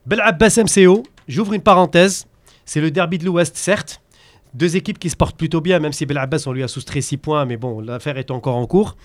Bel 0.08 0.22
Abbas 0.22 0.58
MCO, 0.64 1.04
j'ouvre 1.28 1.52
une 1.52 1.62
parenthèse. 1.62 2.28
C'est 2.64 2.80
le 2.80 2.92
derby 2.92 3.18
de 3.18 3.26
l'Ouest, 3.26 3.58
certes. 3.58 4.02
Deux 4.54 4.78
équipes 4.78 5.00
qui 5.00 5.10
se 5.10 5.18
portent 5.18 5.36
plutôt 5.36 5.60
bien, 5.60 5.80
même 5.80 5.92
si 5.92 6.06
Bel 6.06 6.18
Abbas, 6.18 6.46
on 6.48 6.54
lui 6.54 6.64
a 6.64 6.70
soustrait 6.70 7.02
6 7.02 7.18
points, 7.18 7.44
mais 7.46 7.58
bon, 7.58 7.82
l'affaire 7.82 8.18
est 8.18 8.32
encore 8.32 8.56
en 8.56 8.66
cours. 8.68 8.96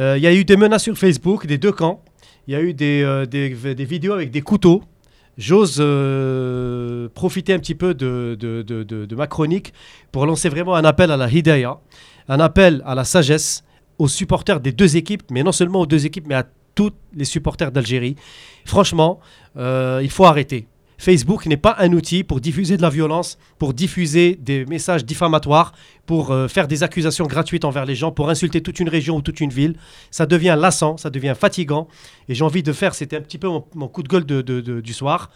Euh, 0.00 0.16
Il 0.18 0.24
y 0.24 0.26
a 0.26 0.34
eu 0.34 0.44
des 0.44 0.56
menaces 0.56 0.82
sur 0.82 0.98
Facebook 0.98 1.46
des 1.46 1.58
deux 1.58 1.70
camps. 1.70 2.02
Il 2.48 2.54
y 2.54 2.56
a 2.56 2.60
eu 2.60 2.74
des, 2.74 3.04
euh, 3.04 3.24
des, 3.24 3.50
vidéos 3.84 4.14
avec 4.14 4.32
des 4.32 4.40
couteaux. 4.40 4.82
J'ose 5.38 5.76
euh, 5.78 7.08
profiter 7.14 7.54
un 7.54 7.60
petit 7.60 7.76
peu 7.76 7.94
de, 7.94 8.36
de, 8.40 8.62
de- 8.62 9.14
ma 9.14 9.28
chronique 9.28 9.72
pour 10.10 10.26
lancer 10.26 10.48
vraiment 10.48 10.74
un 10.74 10.84
appel 10.84 11.12
à 11.12 11.16
la 11.16 11.30
hidayah, 11.30 11.78
un 12.28 12.40
appel 12.40 12.82
à 12.84 12.96
la 12.96 13.04
sagesse 13.04 13.62
aux 13.98 14.08
supporters 14.08 14.58
des 14.58 14.72
deux 14.72 14.96
équipes, 14.96 15.22
mais 15.30 15.44
non 15.44 15.52
seulement 15.52 15.82
aux 15.82 15.86
deux 15.86 16.04
équipes, 16.04 16.26
mais 16.26 16.34
à 16.34 16.46
tous 16.76 16.92
les 17.14 17.24
supporters 17.24 17.72
d'Algérie. 17.72 18.14
Franchement, 18.64 19.18
euh, 19.56 20.00
il 20.04 20.10
faut 20.10 20.26
arrêter. 20.26 20.68
Facebook 20.98 21.46
n'est 21.46 21.56
pas 21.56 21.76
un 21.78 21.92
outil 21.92 22.24
pour 22.24 22.40
diffuser 22.40 22.76
de 22.76 22.82
la 22.82 22.88
violence, 22.88 23.38
pour 23.58 23.74
diffuser 23.74 24.38
des 24.40 24.64
messages 24.64 25.04
diffamatoires, 25.04 25.72
pour 26.06 26.30
euh, 26.30 26.48
faire 26.48 26.68
des 26.68 26.82
accusations 26.82 27.26
gratuites 27.26 27.64
envers 27.64 27.84
les 27.84 27.94
gens, 27.94 28.12
pour 28.12 28.30
insulter 28.30 28.62
toute 28.62 28.80
une 28.80 28.88
région 28.88 29.16
ou 29.16 29.22
toute 29.22 29.40
une 29.40 29.50
ville. 29.50 29.76
Ça 30.10 30.26
devient 30.26 30.56
lassant, 30.58 30.96
ça 30.96 31.10
devient 31.10 31.34
fatigant. 31.38 31.88
Et 32.28 32.34
j'ai 32.34 32.44
envie 32.44 32.62
de 32.62 32.72
faire, 32.72 32.94
c'était 32.94 33.16
un 33.16 33.20
petit 33.20 33.38
peu 33.38 33.48
mon, 33.74 33.88
coup 33.88 34.02
de 34.02 34.08
gueule 34.08 34.24
du 34.82 34.92
soir. 34.92 35.30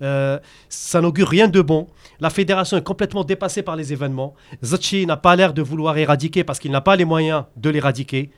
Euh, 0.00 0.38
ça 0.68 1.00
n'augure 1.00 1.28
rien 1.28 1.48
de 1.48 1.60
bon. 1.60 1.88
La 2.20 2.30
fédération 2.30 2.76
est 2.76 2.84
complètement 2.84 3.24
dépassée 3.24 3.62
par 3.62 3.76
les 3.76 3.92
événements. 3.92 4.34
Zachi 4.64 5.06
n'a 5.06 5.16
pas 5.16 5.34
l'air 5.36 5.52
de 5.54 5.62
vouloir 5.62 5.96
éradiquer 5.96 6.44
parce 6.44 6.58
qu'il 6.58 6.70
n'a 6.70 6.80
pas 6.80 6.96
les 6.96 7.04
moyens 7.04 7.44
de 7.56 7.70
l'éradiquer. 7.70 8.30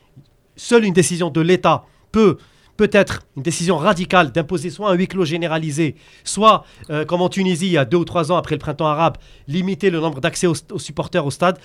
Seule 0.56 0.84
une 0.84 0.94
décision 0.94 1.30
de 1.30 1.40
l'État 1.40 1.84
peut 2.12 2.38
peut-être 2.76 3.20
une 3.36 3.42
décision 3.42 3.76
radicale 3.76 4.32
d'imposer 4.32 4.70
soit 4.70 4.90
un 4.90 4.94
huis 4.94 5.06
clos 5.06 5.26
généralisé, 5.26 5.96
soit, 6.24 6.64
euh, 6.88 7.04
comme 7.04 7.20
en 7.20 7.28
Tunisie 7.28 7.66
il 7.66 7.72
y 7.72 7.78
a 7.78 7.84
deux 7.84 7.98
ou 7.98 8.04
trois 8.06 8.32
ans 8.32 8.36
après 8.36 8.54
le 8.54 8.58
printemps 8.58 8.86
arabe, 8.86 9.18
limiter 9.48 9.90
le 9.90 10.00
nombre 10.00 10.20
d'accès 10.20 10.46
aux, 10.46 10.78
supporters 10.78 11.26
au 11.26 11.30
stade. 11.30 11.58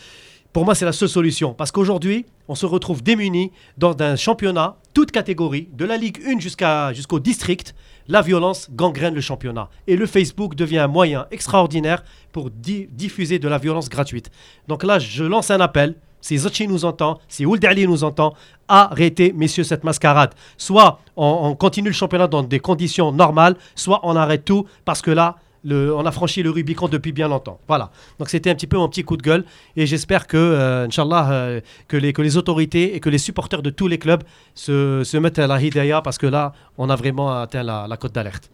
Pour 0.51 0.63
moi, 0.65 0.73
c'est 0.75 0.85
la 0.85 0.93
seule 0.93 1.09
solution. 1.09 1.53
Parce 1.53 1.71
qu'aujourd'hui, 1.71 2.25
on 2.47 2.55
se 2.55 2.65
retrouve 2.65 3.03
démunis 3.03 3.51
dans 3.77 3.93
un 3.99 4.15
championnat, 4.15 4.77
toute 4.93 5.11
catégorie, 5.11 5.67
de 5.73 5.83
la 5.83 5.97
Ligue 5.97 6.19
1 6.25 6.39
jusqu'à, 6.39 6.93
jusqu'au 6.93 7.19
district. 7.19 7.75
La 8.07 8.21
violence 8.21 8.69
gangrène 8.71 9.15
le 9.15 9.19
championnat. 9.21 9.69
Et 9.87 9.97
le 9.97 10.05
Facebook 10.05 10.55
devient 10.55 10.77
un 10.77 10.87
moyen 10.87 11.27
extraordinaire 11.31 12.03
pour 12.31 12.49
di- 12.51 12.87
diffuser 12.91 13.37
de 13.39 13.47
la 13.49 13.57
violence 13.57 13.89
gratuite. 13.89 14.31
Donc 14.69 14.83
là, 14.83 14.97
je 14.99 15.23
lance 15.25 15.51
un 15.51 15.59
appel. 15.59 15.95
Si 16.25 16.39
Zachi 16.39 16.67
nous 16.67 16.85
entend, 16.85 17.19
si 17.27 17.45
Ould 17.45 17.63
Ali 17.65 17.87
nous 17.87 18.03
entend, 18.03 18.33
arrêtez, 18.67 19.31
messieurs, 19.31 19.63
cette 19.63 19.83
mascarade. 19.83 20.33
Soit 20.57 20.97
on, 21.15 21.39
on 21.43 21.55
continue 21.55 21.89
le 21.89 21.93
championnat 21.93 22.25
dans 22.27 22.41
des 22.41 22.59
conditions 22.59 23.11
normales, 23.11 23.55
soit 23.75 23.99
on 24.01 24.15
arrête 24.15 24.43
tout 24.43 24.65
parce 24.85 25.03
que 25.03 25.11
là, 25.11 25.35
le- 25.63 25.93
on 25.95 26.03
a 26.03 26.11
franchi 26.11 26.41
le 26.41 26.49
Rubicon 26.49 26.87
depuis 26.87 27.11
bien 27.11 27.27
longtemps. 27.27 27.59
Voilà. 27.67 27.91
Donc 28.17 28.29
c'était 28.29 28.49
un 28.49 28.55
petit 28.55 28.65
peu 28.65 28.75
mon 28.77 28.89
petit 28.89 29.03
coup 29.03 29.17
de 29.17 29.21
gueule 29.21 29.45
et 29.75 29.85
j'espère 29.85 30.25
que, 30.25 30.35
euh, 30.35 30.87
Inch'Allah, 30.87 31.29
euh, 31.31 31.61
que, 31.87 31.95
les, 31.97 32.11
que 32.11 32.23
les 32.23 32.37
autorités 32.37 32.95
et 32.95 32.99
que 32.99 33.09
les 33.11 33.19
supporters 33.19 33.61
de 33.61 33.69
tous 33.69 33.87
les 33.87 33.99
clubs 33.99 34.23
se, 34.55 35.03
se 35.03 35.17
mettent 35.17 35.37
à 35.37 35.45
la 35.45 35.61
hidayah 35.61 36.01
parce 36.01 36.17
que 36.17 36.25
là, 36.25 36.53
on 36.79 36.89
a 36.89 36.95
vraiment 36.95 37.29
atteint 37.39 37.61
la, 37.61 37.85
la 37.87 37.97
cote 37.97 38.13
d'alerte. 38.15 38.49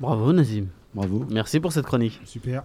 Bravo 0.00 0.32
Nazim. 0.32 0.66
Bravo. 0.92 1.24
Merci 1.30 1.60
pour 1.60 1.72
cette 1.72 1.86
chronique. 1.86 2.18
Super. 2.24 2.64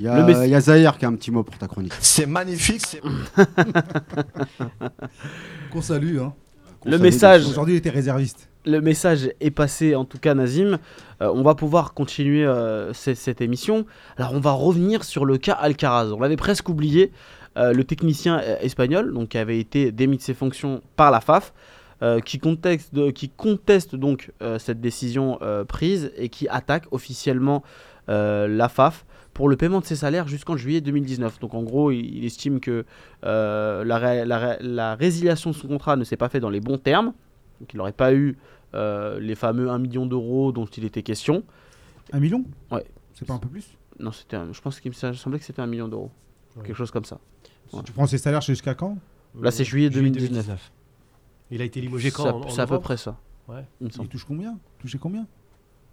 Il 0.00 0.06
y, 0.06 0.08
a- 0.08 0.44
il 0.46 0.50
y 0.50 0.54
a 0.54 0.60
Zahir 0.60 0.96
qui 0.98 1.04
a 1.04 1.08
un 1.08 1.14
petit 1.14 1.30
mot 1.30 1.42
pour 1.42 1.58
ta 1.58 1.66
chronique. 1.66 1.92
C'est 2.00 2.26
magnifique. 2.26 2.82
c'est- 2.86 3.00
Qu'on 5.72 5.82
salue. 5.82 6.18
Hein. 6.18 6.32
Qu'on 6.80 6.90
Le 6.90 6.96
salue 6.96 7.02
message-. 7.02 7.46
Aujourd'hui, 7.48 7.74
il 7.74 7.78
était 7.78 7.90
réserviste. 7.90 8.48
Le 8.66 8.80
message 8.80 9.30
est 9.40 9.50
passé 9.50 9.94
en 9.94 10.04
tout 10.04 10.18
cas 10.18 10.34
Nazim. 10.34 10.78
Euh, 11.22 11.30
on 11.34 11.42
va 11.42 11.54
pouvoir 11.54 11.94
continuer 11.94 12.44
euh, 12.44 12.92
ce- 12.92 13.14
cette 13.14 13.40
émission. 13.40 13.86
Alors 14.18 14.34
on 14.34 14.40
va 14.40 14.52
revenir 14.52 15.04
sur 15.04 15.24
le 15.24 15.38
cas 15.38 15.54
Alcaraz. 15.54 16.12
On 16.12 16.20
l'avait 16.20 16.36
presque 16.36 16.68
oublié. 16.68 17.10
Euh, 17.56 17.72
le 17.72 17.82
technicien 17.82 18.38
euh, 18.40 18.56
espagnol, 18.60 19.12
donc 19.12 19.30
qui 19.30 19.38
avait 19.38 19.58
été 19.58 19.90
démis 19.90 20.18
de 20.18 20.22
ses 20.22 20.34
fonctions 20.34 20.82
par 20.96 21.10
la 21.10 21.20
FAF, 21.20 21.52
euh, 22.02 22.20
qui, 22.20 22.38
conteste, 22.38 22.94
de- 22.94 23.10
qui 23.10 23.30
conteste 23.30 23.96
donc 23.96 24.30
euh, 24.42 24.58
cette 24.58 24.80
décision 24.80 25.38
euh, 25.42 25.64
prise 25.64 26.12
et 26.16 26.28
qui 26.28 26.46
attaque 26.48 26.84
officiellement 26.92 27.64
euh, 28.10 28.46
la 28.48 28.68
FAF 28.68 29.06
pour 29.38 29.48
le 29.48 29.56
paiement 29.56 29.78
de 29.78 29.84
ses 29.84 29.94
salaires 29.94 30.26
jusqu'en 30.26 30.56
juillet 30.56 30.80
2019. 30.80 31.38
Donc 31.38 31.54
en 31.54 31.62
gros, 31.62 31.92
il, 31.92 32.00
il 32.16 32.24
estime 32.24 32.58
que 32.58 32.84
euh, 33.24 33.84
la, 33.84 33.98
ré- 33.98 34.24
la 34.24 34.38
ré- 34.38 34.56
la 34.60 34.96
résiliation 34.96 35.50
de 35.50 35.54
son 35.54 35.68
contrat 35.68 35.94
ne 35.94 36.02
s'est 36.02 36.16
pas 36.16 36.28
fait 36.28 36.40
dans 36.40 36.50
les 36.50 36.58
bons 36.58 36.76
termes. 36.76 37.12
Donc 37.60 37.72
il 37.72 37.76
n'aurait 37.76 37.92
pas 37.92 38.12
eu 38.12 38.36
euh, 38.74 39.20
les 39.20 39.36
fameux 39.36 39.70
1 39.70 39.78
million 39.78 40.06
d'euros 40.06 40.50
dont 40.50 40.64
il 40.66 40.84
était 40.84 41.04
question. 41.04 41.44
Un 42.12 42.18
million? 42.18 42.42
Ouais. 42.72 42.84
C'est 43.14 43.26
pas 43.28 43.34
un 43.34 43.38
peu 43.38 43.48
plus? 43.48 43.64
Non, 44.00 44.10
c'était 44.10 44.34
un- 44.34 44.52
je 44.52 44.60
pense 44.60 44.80
qu'il 44.80 44.90
me 44.90 45.12
semblait 45.14 45.38
que 45.38 45.44
c'était 45.44 45.62
un 45.62 45.68
million 45.68 45.86
d'euros. 45.86 46.10
Ouais. 46.56 46.64
Quelque 46.64 46.76
chose 46.76 46.90
comme 46.90 47.04
ça. 47.04 47.20
Ouais. 47.72 47.80
Tu 47.84 47.92
prends 47.92 48.08
ses 48.08 48.18
salaires 48.18 48.40
jusqu'à 48.40 48.74
quand? 48.74 48.98
Là, 49.40 49.52
c'est 49.52 49.62
juillet 49.64 49.88
2019. 49.88 50.72
Il 51.52 51.62
a 51.62 51.64
été 51.64 51.80
limogé 51.80 52.10
quand 52.10 52.48
C'est 52.50 52.60
à- 52.60 52.66
peu 52.66 52.80
près 52.80 52.96
ça. 52.96 53.16
Ouais. 53.46 53.64
Il 53.80 53.84
me 53.84 53.90
Il 53.90 53.94
semble. 53.94 54.08
touche 54.08 54.24
combien? 54.24 54.58
Toucher 54.80 54.98
combien? 54.98 55.28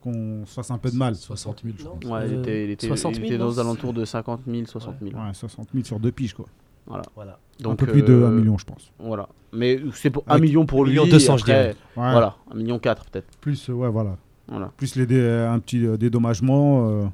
Qu'on 0.05 0.45
se 0.45 0.53
fasse 0.53 0.69
un 0.71 0.77
peu 0.77 0.91
de 0.91 0.95
mal. 0.95 1.15
60 1.15 1.63
000, 1.65 1.75
je. 1.79 2.07
Ouais, 2.07 2.27
il 2.27 2.35
Euh, 2.35 2.39
était, 2.41 2.63
il 2.65 2.69
était, 2.69 2.88
60 2.88 3.13
il 3.13 3.21
000, 3.21 3.25
était 3.27 3.38
non 3.39 3.47
aux 3.47 3.59
alentours 3.59 3.91
de 3.91 4.05
50 4.05 4.41
000, 4.47 4.65
60 4.67 4.95
000. 5.01 5.15
Ouais, 5.15 5.33
60 5.33 5.69
000 5.74 5.83
sur 5.83 6.00
deux 6.00 6.12
piges, 6.12 6.33
quoi. 6.35 6.45
Voilà. 6.85 7.39
Donc, 7.59 7.74
un 7.74 7.75
peu 7.75 7.91
plus 7.91 8.03
de 8.03 8.13
euh, 8.13 8.27
1 8.27 8.31
million, 8.31 8.57
je 8.59 8.65
pense. 8.65 8.91
Voilà. 9.00 9.27
Mais 9.51 9.79
c'est 9.93 10.12
pour 10.12 10.24
1 10.27 10.31
Avec 10.33 10.43
million 10.43 10.65
pour 10.67 10.83
lui. 10.85 10.91
million 10.91 11.07
200, 11.07 11.38
je 11.38 11.45
dirais. 11.45 11.69
Ouais. 11.97 12.12
Voilà, 12.12 12.35
1 12.51 12.55
million 12.55 12.77
4 12.77 13.05
peut-être. 13.09 13.27
Plus, 13.41 13.69
euh, 13.69 13.74
ouais, 13.74 13.89
voilà. 13.89 14.15
Voilà. 14.47 14.71
Plus 14.77 14.95
les 14.95 15.07
dé- 15.07 15.19
un 15.50 15.57
petit 15.59 15.83
euh, 15.85 15.97
dédommagement. 15.97 16.88
euh, 16.89 17.05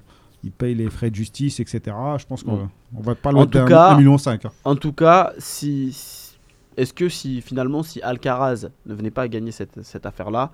il 0.43 0.51
paye 0.51 0.74
les 0.75 0.89
frais 0.89 1.12
de 1.12 1.15
justice, 1.15 1.60
etc. 1.60 1.95
Je 2.17 2.25
pense 2.25 2.41
qu'on 2.43 2.55
Ouais. 2.55 2.67
on 2.98 3.01
va 3.01 3.13
pas 3.15 3.31
loin 3.31 3.43
En 3.43 3.45
tout 3.45 3.51
d'un 3.60 3.65
cas- 3.67 3.91
1,5 3.93 3.98
million. 4.00 4.17
cinq, 4.17 4.43
hein. 4.45 4.51
En 4.65 4.75
tout 4.75 4.91
cas, 4.91 5.31
si, 5.38 5.93
si- 5.93 6.36
est-ce 6.75 6.93
que 6.95 7.07
si 7.10 7.41
finalement, 7.41 7.83
si 7.83 8.01
Alcaraz 8.01 8.65
ne 8.88 8.93
venait 8.95 9.12
pas 9.12 9.21
à 9.21 9.27
gagner 9.27 9.51
cette, 9.51 9.83
cette 9.83 10.05
affaire-là, 10.07 10.51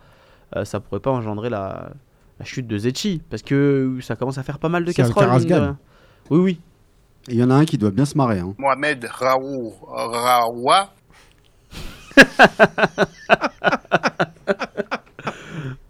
euh, 0.58 0.66
ça 0.66 0.82
pourrait 0.82 1.00
pas 1.00 1.12
engendrer 1.12 1.50
la, 1.50 1.92
la 2.40 2.46
chute 2.46 2.68
de 2.68 2.78
Zetchi 2.78 3.22
Parce 3.30 3.42
que 3.42 3.98
ça 4.02 4.16
commence 4.16 4.38
à 4.38 4.44
faire 4.44 4.60
pas 4.60 4.70
mal 4.70 4.86
de 4.86 4.92
casseroles. 4.92 5.46
De. 5.46 5.74
Oui, 6.30 6.40
oui. 6.40 6.60
Il 7.30 7.36
y 7.36 7.44
en 7.44 7.50
a 7.50 7.56
un 7.56 7.66
qui 7.66 7.78
doit 7.78 7.92
bien 7.92 8.06
se 8.06 8.18
marrer. 8.18 8.40
hein. 8.40 8.54
Mohamed 8.58 9.06
Raoult 9.10 9.74
Raoua. 9.86 10.90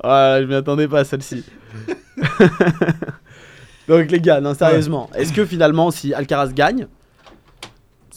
Ah, 0.04 0.38
je 0.40 0.46
m'y 0.46 0.56
attendais 0.56 0.88
pas 0.88 1.00
à 1.00 1.04
celle-ci. 1.04 1.44
Donc 3.88 4.12
les 4.12 4.20
gars, 4.20 4.40
non 4.40 4.54
sérieusement, 4.54 5.10
est-ce 5.16 5.34
que 5.34 5.46
finalement 5.46 5.92
si 5.92 6.14
Alcaraz 6.14 6.52
gagne, 6.54 6.88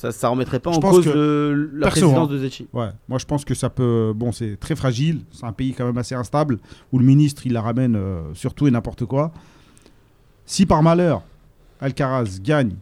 ça 0.01 0.13
ça 0.13 0.29
remettrait 0.29 0.61
pas 0.61 0.73
Je 0.73 0.79
en 0.79 0.81
cause 0.81 1.07
le- 1.07 1.71
la 1.75 1.87
Perso, 1.89 2.01
présidence 2.01 2.29
hein. 2.29 2.33
de 2.33 2.39
Zetchi 2.39 2.67
Ouais, 2.73 2.89
moi 3.09 3.19
je 3.19 3.27
pense 3.27 3.45
que 3.45 3.55
ça 3.55 3.69
peut. 3.71 4.13
Bon, 4.17 4.33
c'est 4.33 4.57
très 4.59 4.75
fragile. 4.77 5.21
C'est 5.31 5.45
un 5.45 5.53
pays 5.53 5.75
quand 5.75 5.85
même 5.85 5.99
assez 5.99 6.15
instable 6.15 6.59
où 6.93 6.99
le 6.99 7.05
ministre 7.05 7.47
il 7.47 7.53
la 7.53 7.61
ramène 7.61 7.97
euh, 7.97 8.23
sur 8.35 8.55
tout 8.55 8.67
et 8.67 8.71
n'importe 8.71 9.05
quoi. 9.05 9.33
Si 10.47 10.67
par 10.67 10.83
malheur 10.83 11.23
Alcaraz 11.81 12.39
gagne 12.43 12.75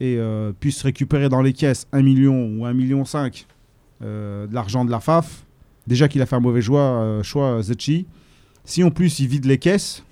et 0.00 0.16
euh, 0.18 0.52
puisse 0.58 0.82
récupérer 0.82 1.28
dans 1.28 1.42
les 1.42 1.52
caisses 1.52 1.86
1 1.92 2.02
million 2.02 2.46
ou 2.58 2.64
1 2.66 2.72
million 2.72 3.04
5 3.04 3.46
euh, 4.02 4.46
de 4.46 4.54
l'argent 4.54 4.84
de 4.84 4.90
la 4.90 5.00
FAF, 5.00 5.44
déjà 5.86 6.06
qu'il 6.08 6.22
a 6.22 6.26
fait 6.26 6.36
un 6.36 6.40
mauvais 6.40 6.62
choix, 6.62 6.80
euh, 7.02 7.22
choix 7.22 7.60
Zetchi. 7.62 8.06
Si 8.64 8.84
en 8.84 8.90
plus 8.90 9.18
il 9.20 9.26
vide 9.28 9.44
les 9.46 9.58
caisses, 9.58 10.04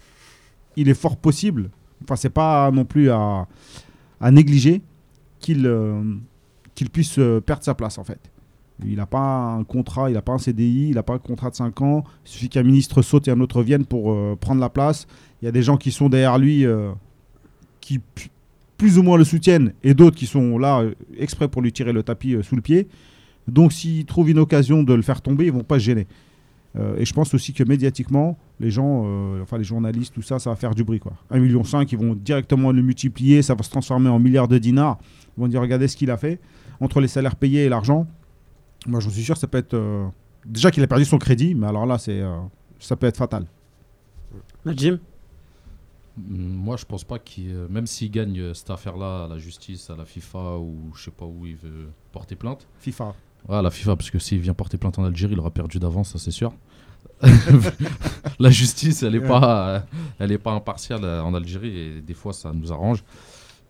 il 0.76 0.88
est 0.88 0.94
fort 0.94 1.16
possible. 1.16 1.70
Enfin, 2.02 2.16
c'est 2.16 2.30
pas 2.30 2.70
non 2.72 2.84
plus 2.84 3.10
à, 3.10 3.46
à 4.20 4.30
négliger 4.30 4.82
qu'il 5.38 5.66
euh, 5.66 6.02
qu'il 6.74 6.90
puisse 6.90 7.18
euh, 7.18 7.40
perdre 7.40 7.64
sa 7.64 7.74
place 7.74 7.98
en 7.98 8.04
fait. 8.04 8.20
Il 8.84 8.96
n'a 8.96 9.06
pas 9.06 9.54
un 9.58 9.64
contrat, 9.64 10.10
il 10.10 10.14
n'a 10.14 10.22
pas 10.22 10.32
un 10.32 10.38
CDI, 10.38 10.88
il 10.90 10.96
n'a 10.96 11.02
pas 11.02 11.14
un 11.14 11.18
contrat 11.18 11.48
de 11.48 11.54
5 11.54 11.80
ans. 11.80 12.04
Il 12.26 12.30
suffit 12.30 12.48
qu'un 12.50 12.62
ministre 12.62 13.00
saute 13.00 13.26
et 13.26 13.30
un 13.30 13.40
autre 13.40 13.62
vienne 13.62 13.86
pour 13.86 14.12
euh, 14.12 14.36
prendre 14.38 14.60
la 14.60 14.68
place. 14.68 15.06
Il 15.40 15.46
y 15.46 15.48
a 15.48 15.52
des 15.52 15.62
gens 15.62 15.78
qui 15.78 15.92
sont 15.92 16.08
derrière 16.08 16.38
lui 16.38 16.66
qui 17.80 18.00
plus 18.76 18.98
ou 18.98 19.02
moins 19.02 19.16
le 19.16 19.24
soutiennent 19.24 19.72
et 19.82 19.94
d'autres 19.94 20.16
qui 20.16 20.26
sont 20.26 20.58
là 20.58 20.82
exprès 21.16 21.48
pour 21.48 21.62
lui 21.62 21.72
tirer 21.72 21.92
le 21.92 22.02
tapis 22.02 22.36
sous 22.42 22.56
le 22.56 22.62
pied. 22.62 22.88
Donc 23.48 23.72
s'ils 23.72 24.04
trouvent 24.04 24.30
une 24.30 24.38
occasion 24.38 24.82
de 24.82 24.92
le 24.92 25.02
faire 25.02 25.22
tomber, 25.22 25.46
ils 25.46 25.52
vont 25.52 25.62
pas 25.62 25.78
se 25.78 25.84
gêner. 25.84 26.06
Euh, 26.78 26.96
et 26.98 27.04
je 27.04 27.12
pense 27.14 27.32
aussi 27.32 27.52
que 27.54 27.64
médiatiquement, 27.64 28.36
les 28.60 28.70
gens, 28.70 29.04
euh, 29.06 29.42
enfin 29.42 29.56
les 29.58 29.64
journalistes, 29.64 30.12
tout 30.14 30.22
ça, 30.22 30.38
ça 30.38 30.50
va 30.50 30.56
faire 30.56 30.74
du 30.74 30.84
bruit. 30.84 30.98
Quoi. 31.00 31.12
1,5 31.30 31.40
million, 31.40 31.62
ils 31.62 31.98
vont 31.98 32.14
directement 32.14 32.70
le 32.72 32.82
multiplier, 32.82 33.40
ça 33.42 33.54
va 33.54 33.62
se 33.62 33.70
transformer 33.70 34.10
en 34.10 34.18
milliards 34.18 34.48
de 34.48 34.58
dinars. 34.58 34.98
Ils 35.36 35.40
vont 35.40 35.48
dire 35.48 35.60
regardez 35.60 35.88
ce 35.88 35.96
qu'il 35.96 36.10
a 36.10 36.16
fait 36.16 36.38
entre 36.80 37.00
les 37.00 37.08
salaires 37.08 37.36
payés 37.36 37.64
et 37.64 37.68
l'argent. 37.68 38.06
Moi, 38.86 39.00
j'en 39.00 39.10
suis 39.10 39.22
sûr, 39.22 39.36
ça 39.36 39.46
peut 39.46 39.58
être. 39.58 39.74
euh, 39.74 40.06
Déjà 40.44 40.70
qu'il 40.70 40.82
a 40.82 40.86
perdu 40.86 41.04
son 41.04 41.18
crédit, 41.18 41.54
mais 41.54 41.66
alors 41.66 41.86
là, 41.86 41.98
c'est, 41.98 42.20
euh, 42.20 42.36
ça 42.78 42.94
peut 42.94 43.06
être 43.06 43.16
fatal. 43.16 43.46
Jim? 44.76 44.98
Moi, 46.28 46.76
je 46.76 46.84
pense 46.84 47.04
pas 47.04 47.18
qu'il. 47.18 47.50
euh, 47.50 47.68
Même 47.68 47.86
s'il 47.86 48.10
gagne 48.10 48.38
euh, 48.38 48.54
cette 48.54 48.70
affaire-là 48.70 49.24
à 49.24 49.28
la 49.28 49.38
justice, 49.38 49.90
à 49.90 49.96
la 49.96 50.04
FIFA 50.04 50.58
ou 50.58 50.76
je 50.94 51.04
sais 51.04 51.10
pas 51.10 51.26
où 51.26 51.44
il 51.46 51.56
veut 51.56 51.88
porter 52.12 52.36
plainte. 52.36 52.66
FIFA. 52.80 53.14
Ouais, 53.48 53.56
à 53.56 53.62
la 53.62 53.70
FIFA, 53.70 53.96
parce 53.96 54.10
que 54.10 54.18
s'il 54.18 54.40
vient 54.40 54.54
porter 54.54 54.76
plainte 54.76 54.98
en 54.98 55.04
Algérie, 55.04 55.34
il 55.34 55.38
aura 55.40 55.50
perdu 55.50 55.78
d'avance, 55.78 56.10
ça 56.12 56.18
c'est 56.18 56.30
sûr. 56.32 56.52
la 58.38 58.50
justice, 58.50 59.02
elle 59.02 59.14
est 59.14 59.18
Ouais. 59.20 59.28
pas, 59.28 59.68
euh, 59.68 59.80
elle 60.18 60.32
est 60.32 60.38
pas 60.38 60.52
impartiale 60.52 61.00
euh, 61.04 61.22
en 61.22 61.34
Algérie 61.34 61.76
et 61.78 62.00
des 62.00 62.14
fois 62.14 62.32
ça 62.32 62.52
nous 62.52 62.72
arrange. 62.72 63.02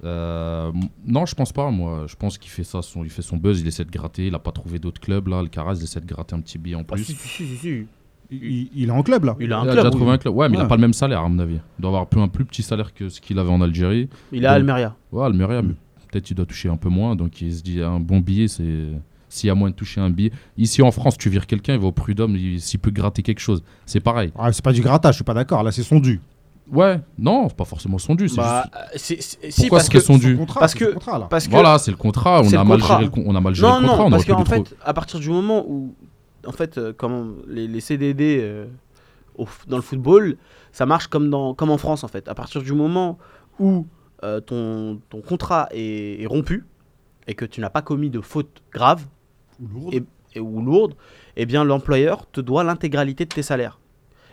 Euh, 0.04 0.72
non, 1.06 1.24
je 1.26 1.34
pense 1.34 1.52
pas. 1.52 1.70
Moi, 1.70 2.04
je 2.06 2.16
pense 2.16 2.36
qu'il 2.38 2.50
fait 2.50 2.64
ça, 2.64 2.82
son, 2.82 3.02
il 3.04 3.10
fait 3.10 3.22
son 3.22 3.36
buzz, 3.38 3.60
il 3.60 3.66
essaie 3.66 3.84
de 3.84 3.90
gratter. 3.90 4.26
Il 4.26 4.34
a 4.34 4.38
pas 4.38 4.52
trouvé 4.52 4.78
d'autres 4.78 5.00
clubs 5.00 5.26
là. 5.28 5.38
Alcaraz, 5.38 5.76
il 5.78 5.84
essaie 5.84 6.00
de 6.00 6.06
gratter 6.06 6.34
un 6.34 6.40
petit 6.40 6.58
billet 6.58 6.74
en 6.76 6.80
Ah, 6.80 6.94
plus. 6.94 7.04
si, 7.04 7.12
si, 7.14 7.28
si, 7.28 7.46
si, 7.46 7.56
si. 7.56 7.86
Il, 8.30 8.68
il- 8.74 8.88
est 8.88 8.90
en 8.90 9.02
club 9.02 9.24
là. 9.24 9.36
Il 9.40 9.52
a 9.52 9.60
un 9.60 9.64
il 9.64 9.68
a 9.68 9.72
club. 9.72 9.76
déjà 9.84 9.88
oui. 9.88 9.96
trouvé 9.96 10.10
un 10.12 10.18
club. 10.18 10.34
Ouais, 10.34 10.48
mais 10.48 10.56
il 10.56 10.60
a 10.60 10.66
pas 10.66 10.74
le 10.76 10.80
même 10.80 10.92
salaire 10.92 11.20
à 11.20 11.28
mon 11.28 11.38
avis. 11.38 11.60
Il 11.78 11.82
doit 11.82 11.90
avoir 11.90 12.02
un 12.02 12.06
peu 12.06 12.18
un 12.20 12.28
plus 12.28 12.44
petit 12.44 12.62
salaire 12.62 12.92
que 12.92 13.08
ce 13.08 13.20
qu'il 13.20 13.38
avait 13.38 13.50
en 13.50 13.60
Algérie. 13.62 14.08
Il 14.32 14.42
est 14.44 14.46
à 14.48 14.52
Almeria. 14.52 14.96
Ouais, 15.12 15.24
Almeria, 15.24 15.62
Mm. 15.62 15.66
mais 15.68 15.74
peut-être 16.10 16.30
il 16.30 16.34
doit 16.34 16.46
toucher 16.46 16.68
un 16.68 16.76
peu 16.76 16.88
moins. 16.88 17.14
Donc 17.16 17.40
il 17.40 17.54
se 17.54 17.62
dit 17.62 17.80
un 17.80 18.00
bon 18.00 18.18
billet, 18.20 18.48
c'est 18.48 18.88
s'il 19.28 19.48
y 19.48 19.50
a 19.50 19.54
moyen 19.54 19.70
de 19.72 19.76
toucher 19.76 20.00
un 20.00 20.10
billet. 20.10 20.32
Ici 20.56 20.82
en 20.82 20.90
France, 20.92 21.16
tu 21.18 21.28
vires 21.30 21.46
quelqu'un, 21.46 21.74
il 21.74 21.80
va 21.80 21.86
au 21.88 21.92
prud'homme, 21.92 22.36
il- 22.36 22.60
s'il 22.60 22.80
peut 22.80 22.90
gratter 22.90 23.22
quelque 23.22 23.40
chose, 23.40 23.62
c'est 23.84 24.00
pareil. 24.00 24.32
Ah, 24.38 24.52
c'est 24.52 24.64
pas 24.64 24.72
du 24.72 24.80
grattage, 24.82 25.14
je 25.14 25.18
suis 25.18 25.24
pas 25.24 25.34
d'accord. 25.34 25.62
Là, 25.62 25.72
c'est 25.72 25.82
son 25.82 25.98
dû. 26.00 26.20
Ouais, 26.72 27.00
non, 27.16 27.48
pas 27.48 27.64
forcément 27.64 27.98
son 27.98 28.14
dû. 28.16 28.28
c'est 28.28 28.36
Bah, 28.38 28.64
juste- 28.64 28.74
euh, 28.76 28.96
c'est- 28.96 29.22
c'est- 29.22 29.50
si, 29.52 29.60
Pourquoi 29.62 29.78
parce 29.78 29.88
que 29.88 30.00
son 30.00 30.18
dû 30.18 30.36
contrat, 30.36 30.60
Parce 30.60 30.72
c'est 30.72 30.78
que- 30.80 30.92
contrat, 30.94 31.18
là. 31.20 31.26
parce 31.30 31.46
que 31.46 31.52
Voilà, 31.52 31.78
c'est 31.78 31.92
le 31.92 31.96
contrat. 31.96 32.40
On 32.42 32.48
a, 32.48 32.50
le 32.50 32.56
mal 32.64 32.66
contrat. 32.78 32.94
géré 32.94 33.04
le, 33.04 33.10
con- 33.10 33.24
on 33.26 33.34
a 33.36 33.40
mal 33.40 33.54
géré 33.54 33.68
non, 33.68 33.76
le 33.80 33.86
contrat. 33.86 33.96
non, 33.98 34.06
on 34.06 34.10
parce 34.10 34.24
qu'en 34.24 34.44
fait, 34.44 34.74
à 34.84 34.92
partir 34.92 35.20
du 35.20 35.30
moment 35.30 35.64
où, 35.68 35.94
en 36.44 36.50
fait, 36.52 36.76
euh, 36.78 36.92
comme 36.92 37.36
les, 37.48 37.68
les 37.68 37.80
CDD 37.80 38.38
euh, 38.40 38.66
au 39.38 39.46
dans 39.68 39.76
le 39.76 39.82
football, 39.82 40.36
ça 40.72 40.86
marche 40.86 41.06
comme, 41.06 41.30
dans, 41.30 41.54
comme 41.54 41.70
en 41.70 41.78
France, 41.78 42.02
en 42.02 42.08
fait. 42.08 42.26
À 42.28 42.34
partir 42.34 42.60
du 42.62 42.72
moment 42.72 43.16
où 43.60 43.86
euh, 44.24 44.40
ton, 44.40 45.00
ton 45.08 45.20
contrat 45.20 45.68
est, 45.70 46.20
est 46.22 46.26
rompu 46.26 46.64
et 47.28 47.34
que 47.34 47.44
tu 47.44 47.60
n'as 47.60 47.70
pas 47.70 47.82
commis 47.82 48.10
de 48.10 48.20
faute 48.20 48.62
grave 48.72 49.04
et, 49.92 50.02
et- 50.34 50.40
ou 50.40 50.60
lourde, 50.62 50.94
eh 51.36 51.46
bien 51.46 51.64
l'employeur 51.64 52.30
te 52.30 52.40
doit 52.40 52.64
l'intégralité 52.64 53.24
de 53.24 53.30
tes 53.30 53.42
salaires. 53.42 53.78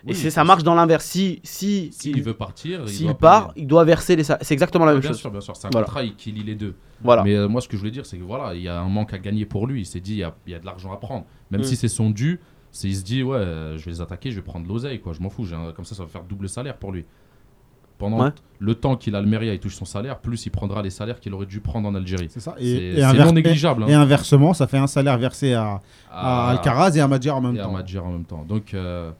Et 0.05 0.13
c'est 0.13 0.31
ça 0.31 0.43
marche 0.43 0.63
dans 0.63 0.75
l'inverse. 0.75 1.05
Si, 1.05 1.39
si, 1.43 1.89
S'il 1.93 2.21
veut 2.23 2.33
partir, 2.33 2.81
il 2.83 2.89
s'il 2.89 3.05
doit 3.05 3.17
part, 3.17 3.53
payer. 3.53 3.63
il 3.63 3.67
doit 3.67 3.85
verser 3.85 4.17
les 4.17 4.25
salaires. 4.25 4.45
C'est 4.45 4.53
exactement 4.53 4.83
la 4.83 4.91
même 4.91 4.99
bien 4.99 5.11
chose. 5.11 5.17
sûr, 5.19 5.31
bien 5.31 5.39
sûr. 5.39 5.55
C'est 5.55 5.67
un 5.67 5.69
Voilà. 5.71 5.85
contrat 5.85 6.03
il- 6.03 6.15
qui 6.17 6.33
lie 6.33 6.43
les 6.43 6.55
deux. 6.55 6.75
Voilà. 7.01 7.23
Mais 7.23 7.35
euh, 7.35 7.47
moi, 7.47 7.61
ce 7.61 7.69
que 7.69 7.77
je 7.77 7.79
voulais 7.79 7.91
dire, 7.91 8.05
c'est 8.05 8.17
que 8.17 8.23
voilà, 8.23 8.53
il 8.53 8.61
y 8.61 8.67
a 8.67 8.81
un 8.81 8.89
manque 8.89 9.13
à 9.13 9.17
gagner 9.17 9.45
pour 9.45 9.65
lui. 9.65 9.79
Il 9.81 9.85
s'est 9.85 10.01
dit, 10.01 10.11
il 10.15 10.17
y 10.17 10.23
a, 10.23 10.35
il 10.45 10.51
y 10.51 10.55
a 10.55 10.59
de 10.59 10.65
l'argent 10.65 10.91
à 10.91 10.97
prendre. 10.97 11.23
Même 11.51 11.61
Mm. 11.61 11.63
si 11.63 11.77
c'est 11.77 11.87
son 11.87 12.09
dû, 12.09 12.41
c'est- 12.69 12.89
il 12.89 12.97
se 12.97 13.03
dit, 13.03 13.23
ouais, 13.23 13.37
euh, 13.37 13.77
je 13.77 13.85
vais 13.85 13.91
les 13.91 14.01
attaquer, 14.01 14.29
je 14.31 14.35
vais 14.35 14.41
prendre 14.41 14.67
l'oseille, 14.67 14.99
quoi. 14.99 15.13
Je 15.13 15.21
m'en 15.21 15.29
fous. 15.29 15.45
j'ai 15.45 15.55
un- 15.55 15.71
Comme 15.71 15.85
ça, 15.85 15.95
ça 15.95 16.03
va 16.03 16.09
faire 16.09 16.23
double 16.25 16.49
salaire 16.49 16.75
pour 16.75 16.91
lui. 16.91 17.05
Pendant 17.97 18.21
Ouais. 18.23 18.31
le 18.59 18.75
temps 18.75 18.95
qu'il 18.97 19.15
a 19.15 19.21
le 19.21 19.27
Meria, 19.27 19.53
il 19.53 19.59
touche 19.59 19.75
son 19.75 19.85
salaire, 19.85 20.19
plus 20.19 20.45
il 20.45 20.49
prendra 20.49 20.81
les 20.81 20.89
salaires 20.89 21.19
qu'il 21.19 21.33
aurait 21.33 21.45
dû 21.45 21.59
prendre 21.61 21.87
en 21.87 21.95
Algérie. 21.95 22.27
C'est 22.29 22.39
ça. 22.39 22.55
C'est 22.57 22.65
Et, 22.65 23.01
non 23.01 23.31
négligeable. 23.31 23.83
et- 23.87 23.91
et 23.91 23.93
hein. 23.93 24.01
inversement, 24.01 24.53
ça 24.53 24.67
fait 24.67 24.77
un 24.77 24.87
salaire 24.87 25.17
versé 25.17 25.53
à, 25.53 25.81
à 26.11 26.47
À- 26.47 26.51
Alcaraz 26.51 26.95
et 26.97 26.99
à 26.99 27.07
Madjer 27.07 27.29
en 27.31 27.41
même 27.41 27.55
et 27.55 27.59
à 27.59 27.63
temps. 27.63 27.71
Madjer 27.71 27.99
en 27.99 28.11
même 28.11 28.25
temps. 28.25 28.43
Donc, 28.43 28.73
euh, 28.73 29.11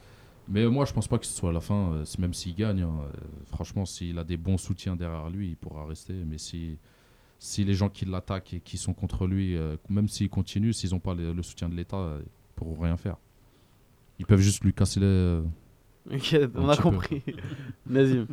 mais 0.48 0.66
moi, 0.66 0.84
je 0.84 0.92
pense 0.92 1.08
pas 1.08 1.18
que 1.18 1.24
ce 1.26 1.32
soit 1.32 1.52
la 1.52 1.60
fin. 1.60 1.92
euh, 1.92 2.04
même 2.18 2.34
s'il 2.34 2.54
gagne, 2.54 2.82
hein, 2.82 2.90
euh, 3.04 3.18
franchement, 3.52 3.86
s'il 3.86 4.18
a 4.18 4.24
des 4.24 4.36
bons 4.36 4.58
soutiens 4.58 4.96
derrière 4.96 5.30
lui, 5.30 5.50
il 5.50 5.56
pourra 5.56 5.86
rester. 5.86 6.12
Mais 6.26 6.36
si, 6.38 6.76
si 7.38 7.64
les 7.64 7.74
gens 7.74 7.88
qui 7.88 8.04
l'attaquent 8.04 8.54
et 8.54 8.60
qui 8.60 8.76
sont 8.76 8.92
contre 8.92 9.26
lui, 9.26 9.56
euh, 9.56 9.76
même 9.88 10.08
s'ils 10.08 10.28
continuent, 10.28 10.72
s'ils 10.72 10.90
n'ont 10.90 10.98
pas 11.00 11.14
le, 11.14 11.32
le 11.32 11.42
soutien 11.42 11.68
de 11.68 11.74
l'État, 11.74 11.96
euh, 11.96 12.20
ils 12.22 12.54
pourront 12.56 12.82
rien 12.82 12.96
faire. 12.96 13.16
Ils 14.18 14.26
peuvent 14.26 14.40
juste 14.40 14.62
lui 14.64 14.74
casser 14.74 15.00
les. 15.00 15.06
euh, 15.06 15.42
Ok, 16.12 16.36
on 16.56 16.68
a 16.68 16.76
compris. 16.76 17.22
Nazim. 17.86 18.26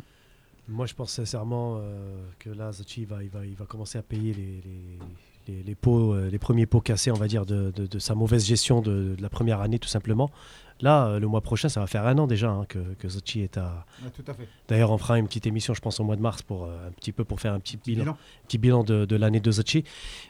Moi, 0.72 0.86
je 0.86 0.94
pense 0.94 1.10
sincèrement 1.12 1.76
euh, 1.78 2.16
que 2.38 2.50
là, 2.50 2.72
Zachi 2.72 3.04
va, 3.04 3.22
il 3.22 3.28
va, 3.28 3.44
il 3.44 3.54
va 3.54 3.66
commencer 3.66 3.98
à 3.98 4.02
payer 4.02 4.32
les, 4.32 4.62
les, 4.64 4.98
les, 5.56 5.62
les 5.62 5.74
pots, 5.74 6.14
euh, 6.14 6.30
les 6.30 6.38
premiers 6.38 6.66
pots 6.66 6.80
cassés, 6.80 7.10
on 7.10 7.16
va 7.16 7.28
dire, 7.28 7.44
de, 7.46 7.70
de- 7.70 7.86
de 7.86 7.98
sa 7.98 8.14
mauvaise 8.14 8.44
gestion 8.46 8.80
de, 8.80 9.14
de 9.16 9.22
la 9.22 9.28
première 9.28 9.60
année, 9.60 9.78
tout 9.78 9.88
simplement. 9.88 10.30
Là, 10.80 11.06
euh, 11.06 11.20
le 11.20 11.26
mois 11.28 11.42
prochain, 11.42 11.68
ça 11.68 11.78
va 11.80 11.86
faire 11.86 12.06
un 12.06 12.18
an 12.18 12.26
déjà 12.26 12.50
hein, 12.50 12.64
que, 12.68 12.78
que 12.98 13.08
Zachi 13.08 13.40
est 13.42 13.56
à. 13.58 13.86
Tout 14.16 14.24
à 14.26 14.34
fait. 14.34 14.48
D'ailleurs, 14.68 14.90
on 14.90 14.98
fera 14.98 15.18
une 15.18 15.26
petite 15.28 15.46
émission, 15.46 15.74
je 15.74 15.80
pense, 15.80 16.00
au 16.00 16.04
mois 16.04 16.16
de 16.16 16.22
mars 16.22 16.42
pour 16.42 16.64
un 16.64 16.90
petit 16.96 17.12
peu 17.12 17.22
pour 17.24 17.40
faire 17.40 17.52
un 17.52 17.60
petit 17.60 17.76
bilan, 17.76 18.02
Bilan. 18.04 18.16
petit 18.48 18.58
bilan 18.58 18.82
de, 18.84 19.04
de 19.04 19.16
l'année 19.16 19.40
de 19.40 19.50
Zachi. 19.50 19.84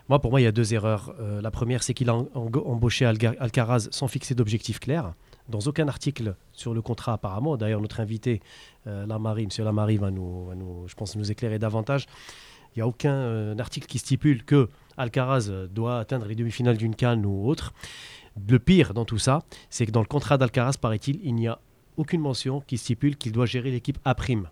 Moi, 0.09 0.19
pour 0.21 0.31
moi, 0.31 0.41
il 0.41 0.45
y 0.45 0.49
a 0.49 0.53
deux 0.53 0.75
erreurs. 0.75 1.15
La 1.41 1.51
première, 1.51 1.83
c'est 1.83 1.95
qu'il 1.95 2.11
a 2.11 2.15
en- 2.17 2.29
en- 2.35 2.51
embauché 2.67 3.07
Alga- 3.07 3.37
Alcaraz 3.39 3.89
sans 3.93 4.09
fixer 4.09 4.35
d'objectif 4.35 4.79
clair. 4.81 5.15
Dans 5.49 5.61
aucun 5.61 5.89
article 5.89 6.35
sur 6.53 6.73
le 6.75 6.83
contrat, 6.83 7.15
apparemment. 7.15 7.57
D'ailleurs, 7.57 7.81
notre 7.81 8.01
invité, 8.01 8.41
euh, 8.87 9.05
M. 9.05 9.49
Lamari, 9.65 9.97
va 9.97 10.11
nous, 10.11 10.47
va 10.47 10.55
nous, 10.55 10.87
je 10.89 10.95
pense, 10.95 11.17
nous 11.17 11.31
éclairer 11.31 11.59
davantage. 11.59 12.07
Il 12.75 12.79
n'y 12.79 12.83
a 12.83 12.87
aucun 12.87 13.13
euh, 13.15 13.59
article 13.59 13.87
qui 13.87 13.99
stipule 13.99 14.45
que 14.45 14.69
Alcaraz 14.97 15.49
euh, 15.51 15.67
doit 15.67 15.99
atteindre 15.99 16.27
les 16.27 16.35
demi-finales 16.35 16.77
d'une 16.79 16.95
canne 16.95 17.27
ou 17.27 17.47
autre. 17.49 17.73
Le 18.49 18.59
pire 18.59 18.95
dans 18.95 19.05
tout 19.05 19.19
ça, 19.19 19.43
c'est 19.69 19.85
que 19.85 19.91
dans 19.91 20.01
le 20.01 20.07
contrat 20.07 20.39
d'Alcaraz, 20.39 20.79
paraît-il, 20.81 21.21
il 21.23 21.35
n'y 21.35 21.49
a 21.49 21.59
aucune 21.99 22.23
mention 22.23 22.63
qui 22.63 22.79
stipule 22.79 23.17
qu'il 23.19 23.33
doit 23.33 23.45
gérer 23.45 23.71
l'équipe 23.71 23.99
à 24.07 24.15
prime. 24.15 24.49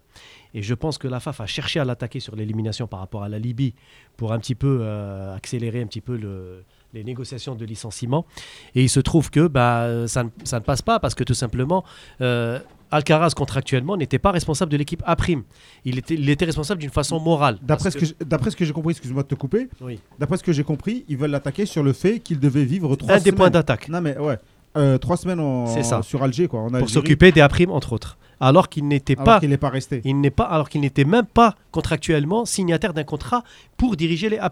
Et 0.52 0.60
je 0.60 0.74
pense 0.74 0.98
que 0.98 1.08
la 1.08 1.18
FAF 1.20 1.40
a 1.40 1.46
cherché 1.46 1.80
à 1.80 1.84
l'attaquer 1.86 2.20
sur 2.20 2.36
l'élimination 2.36 2.86
par 2.86 3.00
rapport 3.00 3.22
à 3.22 3.30
la 3.30 3.38
Libye 3.38 3.74
pour 4.18 4.34
un 4.34 4.38
petit 4.38 4.54
peu 4.54 4.80
euh, 4.82 5.34
accélérer 5.34 5.80
un 5.80 5.86
petit 5.86 6.02
peu 6.02 6.16
le- 6.18 6.62
les 6.94 7.04
négociations 7.04 7.54
de 7.54 7.64
licenciement. 7.64 8.26
Et 8.74 8.82
il 8.82 8.88
se 8.88 9.00
trouve 9.00 9.30
que 9.30 9.46
bah, 9.46 10.06
ça, 10.06 10.24
ne, 10.24 10.28
ça 10.44 10.58
ne 10.58 10.64
passe 10.64 10.82
pas 10.82 10.98
parce 11.00 11.14
que 11.14 11.24
tout 11.24 11.34
simplement, 11.34 11.84
euh, 12.20 12.58
Alcaraz 12.92 13.30
contractuellement 13.36 13.96
n'était 13.96 14.18
pas 14.18 14.32
responsable 14.32 14.72
de 14.72 14.76
l'équipe 14.76 15.02
à 15.06 15.14
prime. 15.14 15.44
Il 15.84 15.98
était, 15.98 16.14
il 16.14 16.28
était 16.28 16.44
responsable 16.46 16.80
d'une 16.80 16.90
façon 16.90 17.20
morale. 17.20 17.58
D'après 17.62 17.90
ce 17.92 17.96
que 17.98 18.04
j'ai- 18.04 18.16
d'après 18.24 18.50
ce 18.50 18.56
que 18.56 18.64
j'ai 18.64 18.72
compris, 18.72 18.90
excuse-moi 18.90 19.22
de 19.22 19.28
te 19.28 19.36
couper, 19.36 19.68
Oui. 19.80 20.00
d'après 20.18 20.36
ce 20.38 20.42
que 20.42 20.52
j'ai 20.52 20.64
compris, 20.64 21.04
ils 21.08 21.16
veulent 21.16 21.30
l'attaquer 21.30 21.66
sur 21.66 21.82
le 21.84 21.92
fait 21.92 22.18
qu'il 22.18 22.40
devait 22.40 22.64
vivre 22.64 22.96
trois 22.96 23.12
un 23.14 23.18
semaines. 23.20 23.24
des 23.24 23.32
points 23.32 23.50
d'attaque 23.50 23.88
Non 23.88 24.00
mais 24.00 24.18
ouais, 24.18 24.38
Euh, 24.76 24.98
trois 24.98 25.16
semaines 25.16 25.38
en, 25.40 25.66
ça. 25.82 26.02
sur 26.02 26.22
Alger 26.22 26.48
quoi. 26.48 26.60
En 26.60 26.68
pour 26.70 26.90
s'occuper 26.90 27.30
des 27.32 27.40
A 27.40 27.48
primes 27.48 27.70
entre 27.70 27.92
autres. 27.92 28.18
Alors 28.40 28.68
qu'il 28.70 28.88
n'était 28.88 29.14
alors 29.14 29.24
pas 29.24 29.40
qu'il 29.40 29.50
n'est 29.50 29.58
pas 29.58 29.68
resté. 29.68 30.00
Il 30.04 30.20
n'est 30.20 30.30
pas, 30.30 30.44
alors 30.44 30.68
qu'il 30.68 30.80
n'était 30.80 31.04
même 31.04 31.26
pas 31.26 31.54
contractuellement 31.70 32.46
signataire 32.46 32.94
d'un 32.94 33.04
contrat 33.04 33.44
pour 33.76 33.96
diriger 33.96 34.30
les 34.30 34.38
A'. 34.38 34.50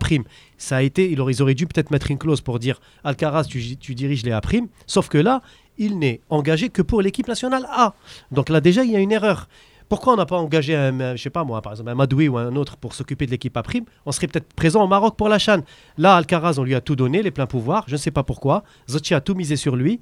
Ça 0.59 0.77
a 0.77 0.83
été, 0.83 1.11
ils 1.11 1.43
auraient 1.43 1.55
dû 1.55 1.67
peut-être 1.67 1.91
mettre 1.91 2.11
une 2.11 2.19
clause 2.19 2.43
pour 2.43 2.59
dire 2.59 2.81
Alcaraz, 3.03 3.45
tu, 3.45 3.77
tu 3.77 3.95
diriges 3.95 4.25
les 4.25 4.33
A'. 4.33 4.41
Sauf 4.87 5.09
que 5.09 5.19
là, 5.19 5.43
il 5.79 5.99
n'est 5.99 6.21
engagé 6.29 6.69
que 6.69 6.83
pour 6.83 7.01
l'équipe 7.01 7.29
nationale 7.29 7.67
A. 7.71 7.95
Donc 8.31 8.51
là, 8.51 8.61
déjà, 8.61 8.85
il 8.85 8.91
y 8.91 8.97
a 8.97 9.01
une 9.01 9.13
erreur. 9.13 9.49
Pourquoi 9.89 10.13
on 10.13 10.17
n'a 10.17 10.27
pas 10.27 10.37
engagé 10.37 10.77
un, 10.77 11.17
je 11.17 11.23
sais 11.23 11.31
pas 11.31 11.45
moi, 11.45 11.63
par 11.63 11.73
exemple, 11.73 11.89
un 11.89 11.95
Madoui 11.95 12.29
ou 12.29 12.37
un 12.37 12.55
autre 12.57 12.77
pour 12.77 12.93
s'occuper 12.93 13.25
de 13.25 13.31
l'équipe 13.31 13.57
A'. 13.57 13.63
On 14.05 14.13
serait 14.13 14.27
peut-être 14.27 14.53
présent 14.53 14.85
au 14.85 14.87
Maroc 14.87 15.17
pour 15.17 15.31
la 15.31 15.39
Chan. 15.39 15.63
Là, 15.97 16.17
Alcaraz, 16.17 16.59
on 16.59 16.65
lui 16.65 16.75
a 16.75 16.83
tout 16.83 16.95
donné, 16.95 17.23
les 17.23 17.31
pleins 17.31 17.47
pouvoirs. 17.47 17.85
Je 17.87 17.93
ne 17.93 17.99
sais 17.99 18.11
pas 18.11 18.23
pourquoi. 18.23 18.65
Zotti 18.91 19.15
a 19.15 19.23
tout 19.23 19.35
misé 19.35 19.57
sur 19.57 19.77
lui. 19.77 20.01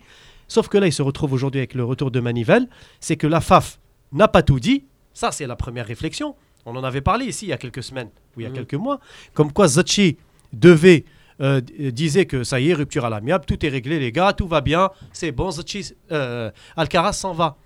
Sauf 0.48 0.68
que 0.68 0.78
là, 0.78 0.87
il 0.87 0.92
se 0.92 1.02
retrouve 1.02 1.32
aujourd'hui 1.32 1.61
avec 1.61 1.74
le 1.74 1.85
retour 1.85 2.11
de 2.11 2.20
Manivelle. 2.20 2.68
C'est 3.00 3.16
que 3.16 3.26
la 3.26 3.40
FAF 3.40 3.78
n'a 4.12 4.28
pas 4.28 4.42
tout 4.42 4.61
dit. 4.61 4.85
Ça, 5.12 5.32
c'est 5.32 5.46
la 5.46 5.56
première 5.56 5.87
réflexion. 5.87 6.35
On 6.64 6.74
en 6.76 6.85
avait 6.85 7.00
parlé 7.00 7.26
ici 7.26 7.46
il 7.46 7.48
y 7.48 7.52
a 7.52 7.56
quelques 7.59 7.82
semaines 7.82 8.11
ou 8.37 8.40
il 8.40 8.42
y 8.42 8.46
a 8.46 8.50
Mhm. 8.50 8.54
quelques 8.56 8.74
mois. 8.74 9.00
Comme 9.35 9.52
quoi 9.52 9.68
Zachi 9.68 10.16
devait, 10.52 11.04
euh, 11.40 11.61
d- 11.61 11.90
disait 11.92 12.26
que 12.26 12.44
ça 12.44 12.61
y 12.61 12.70
est, 12.70 12.74
rupture 12.74 13.04
à 13.04 13.11
l'amiable, 13.11 13.44
tout 13.46 13.64
est 13.64 13.68
réglé, 13.68 13.98
les 13.98 14.12
gars, 14.12 14.32
tout 14.32 14.46
va 14.48 14.61
bien, 14.61 14.90
c'est 15.12 15.32
bon, 15.32 15.50
Zachi, 15.50 15.92
euh, 16.12 16.50
Alcaraz 16.76 17.12
s'en 17.14 17.32
va. 17.32 17.56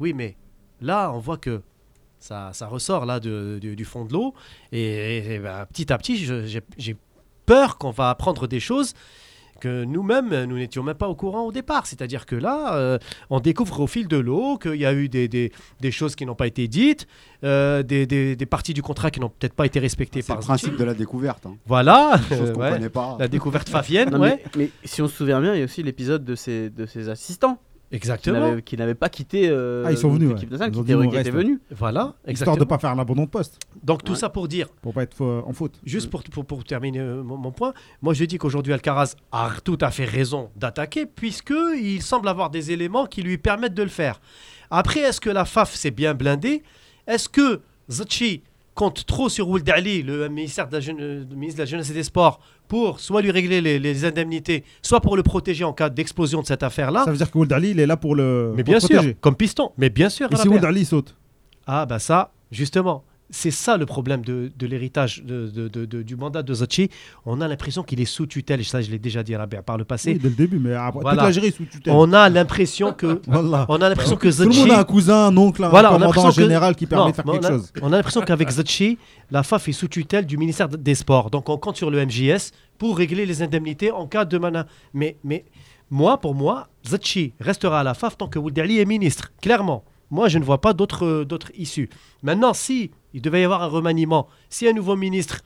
Oui, 0.00 0.12
mais 0.12 0.36
là, 0.80 1.10
on 1.12 1.18
voit 1.18 1.36
que 1.38 1.62
ça, 2.18 2.50
ça 2.52 2.66
ressort 2.66 3.06
là 3.06 3.20
de- 3.20 3.58
de- 3.62 3.74
du 3.74 3.84
fond 3.84 4.04
de 4.04 4.12
l'eau. 4.12 4.34
Et, 4.72 5.34
et, 5.34 5.38
ben, 5.38 5.66
petit 5.66 5.92
à 5.92 5.98
petit, 5.98 6.16
j'ai 6.78 6.96
peur 7.46 7.78
qu'on 7.78 7.90
va 7.90 8.10
apprendre 8.10 8.46
des 8.46 8.60
choses 8.60 8.92
que 9.60 9.84
nous-mêmes, 9.84 10.44
nous 10.44 10.56
n'étions 10.56 10.82
même 10.82 10.94
pas 10.96 11.08
au 11.08 11.14
courant 11.14 11.42
au 11.42 11.52
départ. 11.52 11.86
C'est-à-dire 11.86 12.26
que 12.26 12.36
là, 12.36 12.74
euh, 12.76 12.98
on 13.30 13.40
découvre 13.40 13.80
au 13.80 13.86
fil 13.86 14.08
de 14.08 14.16
l'eau 14.16 14.56
qu'il 14.58 14.76
y 14.76 14.86
a 14.86 14.92
eu 14.92 15.08
des, 15.08 15.28
des- 15.28 15.52
des 15.80 15.90
choses 15.90 16.14
qui 16.16 16.24
n'ont 16.26 16.34
pas 16.34 16.46
été 16.46 16.68
dites, 16.68 17.06
euh, 17.44 17.82
des, 17.82 18.06
des- 18.06 18.36
des 18.36 18.46
parties 18.46 18.74
du 18.74 18.82
contrat 18.82 19.10
qui 19.10 19.20
n'ont 19.20 19.28
peut-être 19.28 19.54
pas 19.54 19.66
été 19.66 19.78
respectées 19.78 20.22
C'est 20.22 20.28
par 20.28 20.36
le 20.38 20.42
principe 20.42 20.76
de 20.76 20.84
la 20.84 20.94
découverte. 20.94 21.46
Hein. 21.46 21.56
Voilà, 21.66 22.18
Chose 22.28 22.38
euh, 22.40 22.52
qu'on 22.52 22.60
ouais. 22.60 22.70
connaît 22.72 22.88
pas. 22.88 23.16
la 23.18 23.28
découverte 23.28 23.68
fafienne, 23.68 24.10
Non, 24.10 24.20
ouais. 24.20 24.42
mais, 24.56 24.64
mais 24.64 24.70
si 24.84 25.02
on 25.02 25.08
se 25.08 25.16
souvient 25.16 25.40
bien, 25.40 25.54
il 25.54 25.58
y 25.58 25.62
a 25.62 25.64
aussi 25.64 25.82
l'épisode 25.82 26.24
de 26.24 26.34
ses, 26.34 26.70
de 26.70 26.86
ses 26.86 27.08
assistants 27.08 27.58
Exactement. 27.90 28.56
qui 28.60 28.76
n'avaient 28.76 28.94
pas 28.94 29.08
quitté 29.08 29.48
euh, 29.48 29.84
Ah, 29.86 29.92
ils 29.92 29.96
sont 29.98 30.10
venus, 30.10 30.28
l'équipe 30.28 30.50
ouais. 30.50 30.58
nationale, 30.58 30.68
Ils 30.76 30.84
qui 30.84 30.92
nous, 30.92 31.00
qui 31.02 31.06
étaient 31.08 31.16
reste. 31.18 31.30
venus. 31.32 31.58
Voilà, 31.70 32.00
Histoire 32.00 32.14
exactement. 32.26 32.56
de 32.56 32.64
pas 32.64 32.78
faire 32.78 32.90
un 32.90 32.98
abandon 32.98 33.24
de 33.24 33.28
poste, 33.28 33.58
Donc 33.82 34.04
tout 34.04 34.12
Ouais. 34.12 34.18
ça 34.18 34.28
pour 34.28 34.46
dire, 34.48 34.68
pour 34.82 34.92
pas 34.92 35.02
être 35.04 35.22
euh, 35.24 35.42
en 35.46 35.52
faute. 35.52 35.80
Juste 35.84 36.10
pour, 36.10 36.22
pour, 36.22 36.44
pour 36.44 36.64
terminer 36.64 37.00
euh, 37.00 37.22
mon, 37.22 37.36
mon 37.36 37.50
point, 37.52 37.72
moi 38.02 38.12
je 38.14 38.24
dis 38.24 38.36
qu'aujourd'hui 38.38 38.72
Alcaraz 38.72 39.14
a 39.32 39.50
tout 39.64 39.78
à 39.80 39.90
fait 39.90 40.04
raison 40.04 40.50
d'attaquer 40.56 41.06
puisqu'il 41.06 42.02
semble 42.02 42.28
avoir 42.28 42.50
des 42.50 42.72
éléments 42.72 43.06
qui 43.06 43.22
lui 43.22 43.38
permettent 43.38 43.74
de 43.74 43.82
le 43.82 43.88
faire. 43.88 44.20
Après, 44.70 45.00
est-ce 45.00 45.20
que 45.20 45.30
la 45.30 45.44
FAF 45.46 45.74
s'est 45.74 45.90
bien 45.90 46.14
blindée 46.14 46.62
Est-ce 47.06 47.28
que 47.28 47.60
Zachi 47.90 48.42
compte 48.78 49.04
trop 49.06 49.28
sur 49.28 49.48
Ould 49.48 49.68
Ali, 49.68 50.04
le 50.04 50.28
ministère 50.28 50.68
de, 50.68 50.74
la 50.74 50.80
jeune- 50.80 51.26
ministre 51.34 51.58
de 51.58 51.62
la 51.62 51.66
Jeunesse 51.66 51.90
et 51.90 51.94
des 51.94 52.04
Sports, 52.04 52.38
pour 52.68 53.00
soit 53.00 53.20
lui 53.22 53.32
régler 53.32 53.60
les, 53.60 53.80
les 53.80 54.04
indemnités, 54.04 54.62
soit 54.82 55.00
pour 55.00 55.16
le 55.16 55.24
protéger 55.24 55.64
en 55.64 55.72
cas 55.72 55.88
d'explosion 55.90 56.42
de 56.42 56.46
cette 56.46 56.62
affaire-là 56.62 57.02
Ça 57.04 57.10
veut 57.10 57.16
dire 57.16 57.28
que 57.30 57.36
Wold 57.38 57.52
Ali, 57.52 57.70
il 57.70 57.80
est 57.80 57.86
là 57.86 57.96
pour 57.96 58.14
le 58.14 58.52
Mais 58.56 58.62
bien 58.62 58.78
sûr, 58.78 58.90
protéger. 58.90 59.16
comme 59.20 59.34
piston. 59.34 59.72
Mais 59.78 59.90
bien 59.90 60.08
sûr, 60.08 60.28
Et 60.32 60.36
si. 60.36 60.46
Wold 60.48 60.64
Ali 60.64 60.84
saute? 60.84 61.16
Ah 61.66 61.86
bah 61.86 61.98
ça, 61.98 62.30
justement, 62.52 63.02
c'est 63.30 63.50
ça 63.50 63.76
le 63.76 63.84
problème 63.84 64.22
de, 64.24 64.50
de 64.58 64.66
l'héritage 64.66 65.22
de, 65.22 65.48
de- 65.50 66.02
du 66.02 66.16
mandat 66.16 66.42
de 66.42 66.54
Zachi. 66.54 66.88
On 67.26 67.40
a 67.40 67.48
l'impression 67.48 67.82
qu'il 67.82 68.00
est 68.00 68.04
sous 68.06 68.26
tutelle, 68.26 68.64
ça 68.64 68.80
je 68.80 68.90
l'ai 68.90 68.98
déjà 68.98 69.22
dit 69.22 69.34
à 69.34 69.38
Rabea 69.38 69.62
par 69.62 69.76
le 69.76 69.84
passé. 69.84 70.12
Oui, 70.12 70.18
dès 70.18 70.28
le 70.30 70.34
début, 70.34 70.58
mais 70.58 70.74
après, 70.74 71.00
Voilà. 71.02 71.16
toute 71.18 71.22
l'Algérie 71.24 71.46
est 71.48 71.56
sous 71.56 71.64
tutelle. 71.66 71.92
On 71.94 72.12
a 72.12 72.28
l'impression 72.28 72.92
que... 72.92 73.20
Voilà. 73.26 73.66
On 73.68 73.76
a 73.82 73.88
l'impression 73.88 74.16
que 74.16 74.28
Tout 74.34 74.48
le 74.48 74.54
monde 74.54 74.70
a 74.70 74.80
un 74.80 74.84
cousin, 74.84 75.26
un 75.26 75.36
oncle, 75.36 75.62
un 75.64 75.68
Voilà, 75.68 75.88
commandant 75.88 76.06
l'impression 76.06 76.30
que- 76.30 76.42
général 76.42 76.74
qui 76.74 76.86
permet 76.86 77.04
Non, 77.04 77.10
de 77.10 77.14
faire 77.14 77.24
quelque 77.24 77.44
a, 77.44 77.48
chose. 77.50 77.72
On 77.82 77.92
a 77.92 77.96
l'impression 77.96 78.20
qu'avec 78.22 78.48
Zachi, 78.50 78.98
la 79.30 79.42
FAF 79.42 79.68
est 79.68 79.72
sous 79.72 79.88
tutelle 79.88 80.24
du 80.26 80.38
ministère 80.38 80.68
des 80.68 80.94
Sports. 80.94 81.30
Donc 81.30 81.48
on 81.50 81.58
compte 81.58 81.76
sur 81.76 81.90
le 81.90 82.04
MJS 82.06 82.52
pour 82.78 82.96
régler 82.96 83.26
les 83.26 83.42
indemnités 83.42 83.90
en 83.90 84.06
cas 84.06 84.24
de 84.24 84.38
mana. 84.38 84.66
Mais, 84.94 85.16
mais 85.22 85.44
moi, 85.90 86.18
pour 86.18 86.34
moi, 86.34 86.68
Zachi 86.86 87.34
restera 87.40 87.80
à 87.80 87.82
la 87.82 87.92
FAF 87.94 88.16
tant 88.16 88.28
que 88.28 88.38
Woudali 88.38 88.78
est 88.78 88.84
ministre. 88.86 89.32
Clairement. 89.42 89.84
Moi, 90.10 90.28
je 90.28 90.38
ne 90.38 90.44
vois 90.44 90.60
pas 90.62 90.72
d'autres 90.72 91.26
issues. 91.54 91.90
Maintenant, 92.22 92.54
si 92.54 92.90
il 93.14 93.22
devait 93.22 93.40
y 93.40 93.44
avoir 93.44 93.62
un 93.62 93.66
remaniement, 93.66 94.28
si 94.50 94.66
un 94.68 94.72
nouveau 94.72 94.96
ministre 94.96 95.40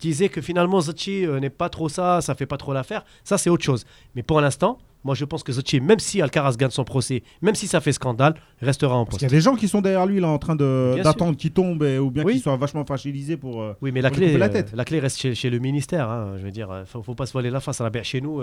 disait 0.00 0.28
que 0.28 0.40
finalement 0.40 0.80
Zachi 0.80 1.24
euh, 1.26 1.38
n'est 1.38 1.50
pas 1.50 1.68
trop 1.68 1.88
ça, 1.88 2.20
ça 2.20 2.34
fait 2.34 2.46
pas 2.46 2.56
trop 2.56 2.72
l'affaire, 2.72 3.04
ça 3.24 3.38
c'est 3.38 3.50
autre 3.50 3.62
chose. 3.64 3.84
Mais 4.16 4.22
pour 4.24 4.40
l'instant, 4.40 4.78
moi 5.04 5.14
je 5.14 5.24
pense 5.24 5.44
que 5.44 5.52
Zachi, 5.52 5.80
même 5.80 6.00
si 6.00 6.20
Alcaraz 6.20 6.56
gagne 6.56 6.70
son 6.70 6.82
procès, 6.84 7.22
même 7.40 7.54
si 7.54 7.68
ça 7.68 7.80
fait 7.80 7.92
scandale, 7.92 8.34
restera 8.60 8.96
en 8.96 9.04
Parce 9.04 9.10
poste. 9.10 9.18
qu'il 9.20 9.28
y 9.28 9.32
a 9.32 9.36
des 9.36 9.40
gens 9.40 9.54
qui 9.54 9.68
sont 9.68 9.80
derrière 9.80 10.06
lui 10.06 10.18
là 10.18 10.26
en 10.28 10.38
train 10.38 10.56
d'attendre 10.56 11.36
qu'il 11.36 11.52
tombe 11.52 11.84
et- 11.84 11.98
ou 12.00 12.10
bien 12.10 12.24
Oui. 12.24 12.32
qu'il 12.32 12.42
soit 12.42 12.56
vachement 12.56 12.84
fragilisé 12.84 13.36
pour. 13.36 13.62
euh, 13.62 13.74
Oui, 13.80 13.92
mais 13.92 14.00
la 14.02 14.10
clé, 14.10 14.36
la 14.38 14.46
euh, 14.46 14.48
tête. 14.48 14.72
la 14.74 14.84
clé 14.84 14.98
reste 14.98 15.18
chez, 15.18 15.36
chez 15.36 15.50
le 15.50 15.60
ministère. 15.60 16.10
hein. 16.10 16.34
Je 16.36 16.42
veux 16.42 16.50
dire, 16.50 16.82
faut, 16.86 17.02
faut 17.04 17.14
pas 17.14 17.26
se 17.26 17.32
voiler 17.32 17.50
la 17.50 17.60
face 17.60 17.80
à 17.80 17.88
la 17.88 18.02
chez 18.02 18.20
nous. 18.20 18.42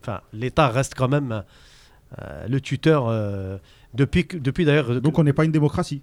Enfin, 0.00 0.20
l'État 0.32 0.68
reste 0.68 0.94
quand 0.94 1.08
même 1.08 1.42
euh, 2.22 2.46
le 2.48 2.60
tuteur 2.62 3.08
euh, 3.08 3.58
depuis, 3.92 4.26
depuis 4.32 4.64
d'ailleurs. 4.64 5.00
Donc 5.02 5.18
on 5.18 5.24
n'est 5.24 5.32
pas 5.34 5.44
une 5.44 5.52
démocratie. 5.52 6.02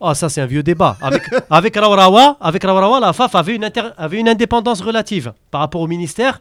Ah, 0.00 0.14
ça 0.14 0.28
c'est 0.28 0.40
un 0.40 0.46
vieux 0.46 0.62
débat. 0.62 0.96
Avec 1.00 1.22
avec 1.50 1.76
Rawarawa, 1.76 2.36
avec 2.40 2.62
la 2.64 3.12
FAF 3.12 3.34
avait 3.34 3.54
une 3.56 3.64
inter- 3.64 3.90
avait 3.98 4.18
une 4.20 4.28
indépendance 4.28 4.80
relative 4.80 5.32
par 5.50 5.60
rapport 5.60 5.80
au 5.82 5.86
ministère 5.86 6.40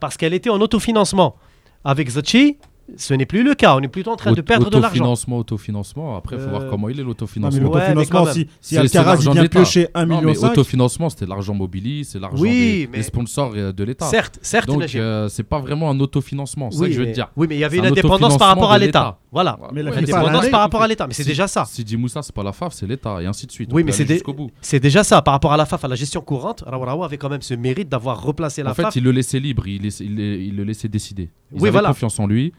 parce 0.00 0.16
qu'elle 0.16 0.34
était 0.34 0.50
en 0.50 0.60
autofinancement. 0.60 1.36
Avec 1.84 2.08
Zachi, 2.10 2.56
Ce 2.96 3.12
n'est 3.12 3.26
plus 3.26 3.42
le 3.42 3.54
cas. 3.54 3.76
On 3.76 3.80
est 3.80 3.88
plutôt 3.88 4.10
en 4.12 4.16
train 4.16 4.32
de 4.32 4.40
perdre 4.40 4.70
de 4.70 4.78
l'argent. 4.78 4.88
Autofinancement, 5.04 5.36
autofinancement. 5.38 6.16
Après, 6.16 6.36
il 6.36 6.40
faut 6.40 6.46
Euh, 6.48 6.50
voir 6.50 6.66
comment 6.70 6.88
il 6.88 6.98
est 6.98 7.02
Non, 7.02 7.08
l'autofinancement. 7.08 7.68
Ouais, 7.70 7.80
mais 7.88 7.94
l'autofinancement, 7.94 8.24
même. 8.24 8.34
si, 8.34 8.48
si 8.62 8.78
Alcaraz 8.78 9.16
vient 9.16 9.34
l'État. 9.34 9.48
piocher 9.60 9.88
1,5 9.94 10.06
Non, 10.06 10.20
million, 10.22 10.40
mais 10.42 10.44
autofinancement, 10.50 11.10
c'était 11.10 11.26
l'argent 11.26 11.52
Mobilier, 11.52 12.02
c'est 12.04 12.18
l'argent 12.18 12.40
Oui, 12.42 12.48
des, 12.50 12.88
mais- 12.90 12.96
des 12.98 13.02
sponsors 13.04 13.52
euh, 13.54 13.72
de 13.72 13.84
l'État. 13.84 14.06
Certes, 14.06 14.38
certes, 14.40 14.68
Donc, 14.68 14.94
euh, 14.94 15.28
c'est 15.28 15.42
pas 15.42 15.58
vraiment 15.58 15.90
un 15.90 16.00
autofinancement, 16.00 16.70
c'est 16.70 16.78
ça 16.78 16.82
oui, 16.84 16.88
que 16.88 16.94
je 16.94 16.98
veux 17.00 17.04
mais, 17.04 17.10
te 17.12 17.16
dire. 17.16 17.28
oui, 17.36 17.46
mais 17.48 17.56
il 17.56 17.60
y 17.60 17.64
avait 17.64 17.76
une 17.76 17.84
un 17.84 17.88
indépendance 17.90 18.38
par 18.38 18.48
rapport 18.48 18.72
à 18.72 18.78
l'État. 18.78 19.18
Voilà. 19.30 19.58
Mais 19.72 19.82
la 19.82 19.90
Ouais, 19.90 19.98
FIFA, 19.98 20.00
mais 20.00 20.06
c'est 20.06 20.10
elle 20.12 20.14
a 20.14 20.18
Indépendance 20.20 20.36
arrêté, 20.38 20.50
par 20.50 20.60
rapport 20.60 20.82
à 20.82 20.88
l'État. 20.88 21.06
Mais 21.06 21.12
c'est 21.14 21.22
Si- 21.22 21.28
déjà 21.28 21.46
ça. 21.48 21.64
Si 21.66 21.96
Moussa, 21.96 22.22
c'est 22.22 22.34
pas 22.34 22.42
la 22.42 22.52
FAF, 22.52 22.72
c'est 22.72 22.86
l'État, 22.86 23.22
et 23.22 23.26
ainsi 23.26 23.46
de 23.46 23.52
suite. 23.52 23.70
Oui, 23.72 23.84
mais 23.84 23.92
c'est 23.92 24.06
jusqu'au 24.06 24.34
déjà 24.80 25.04
ça. 25.04 25.20
Par 25.22 25.32
rapport 25.34 25.52
à 25.52 25.56
la 25.56 25.66
FAF, 25.66 25.84
à 25.84 25.88
la 25.88 25.96
gestion 25.96 26.20
courante, 26.22 26.64
Rawarawa 26.66 27.04
avait 27.04 27.18
quand 27.18 27.28
même 27.28 27.42
ce 27.42 27.54
mérite 27.54 27.88
d'avoir 27.88 28.22
replacé 28.22 28.62
la 28.62 28.70
En 28.70 28.74
fait, 28.74 28.82
FAF. 28.82 28.96
il 28.96 29.04
le 29.04 29.10
laissait 29.10 29.38
libre, 29.40 29.66
il, 29.66 29.82
laissait- 29.82 30.04
il, 30.04 30.18
il 30.18 30.56
le 30.56 30.64
laissait 30.64 30.88
décider. 30.88 31.30
Ils 31.52 31.56
Oui, 31.56 31.62
avaient 31.64 31.72
voilà. 31.72 31.88
confiance 31.88 32.18
en 32.18 32.26
lui. 32.26 32.52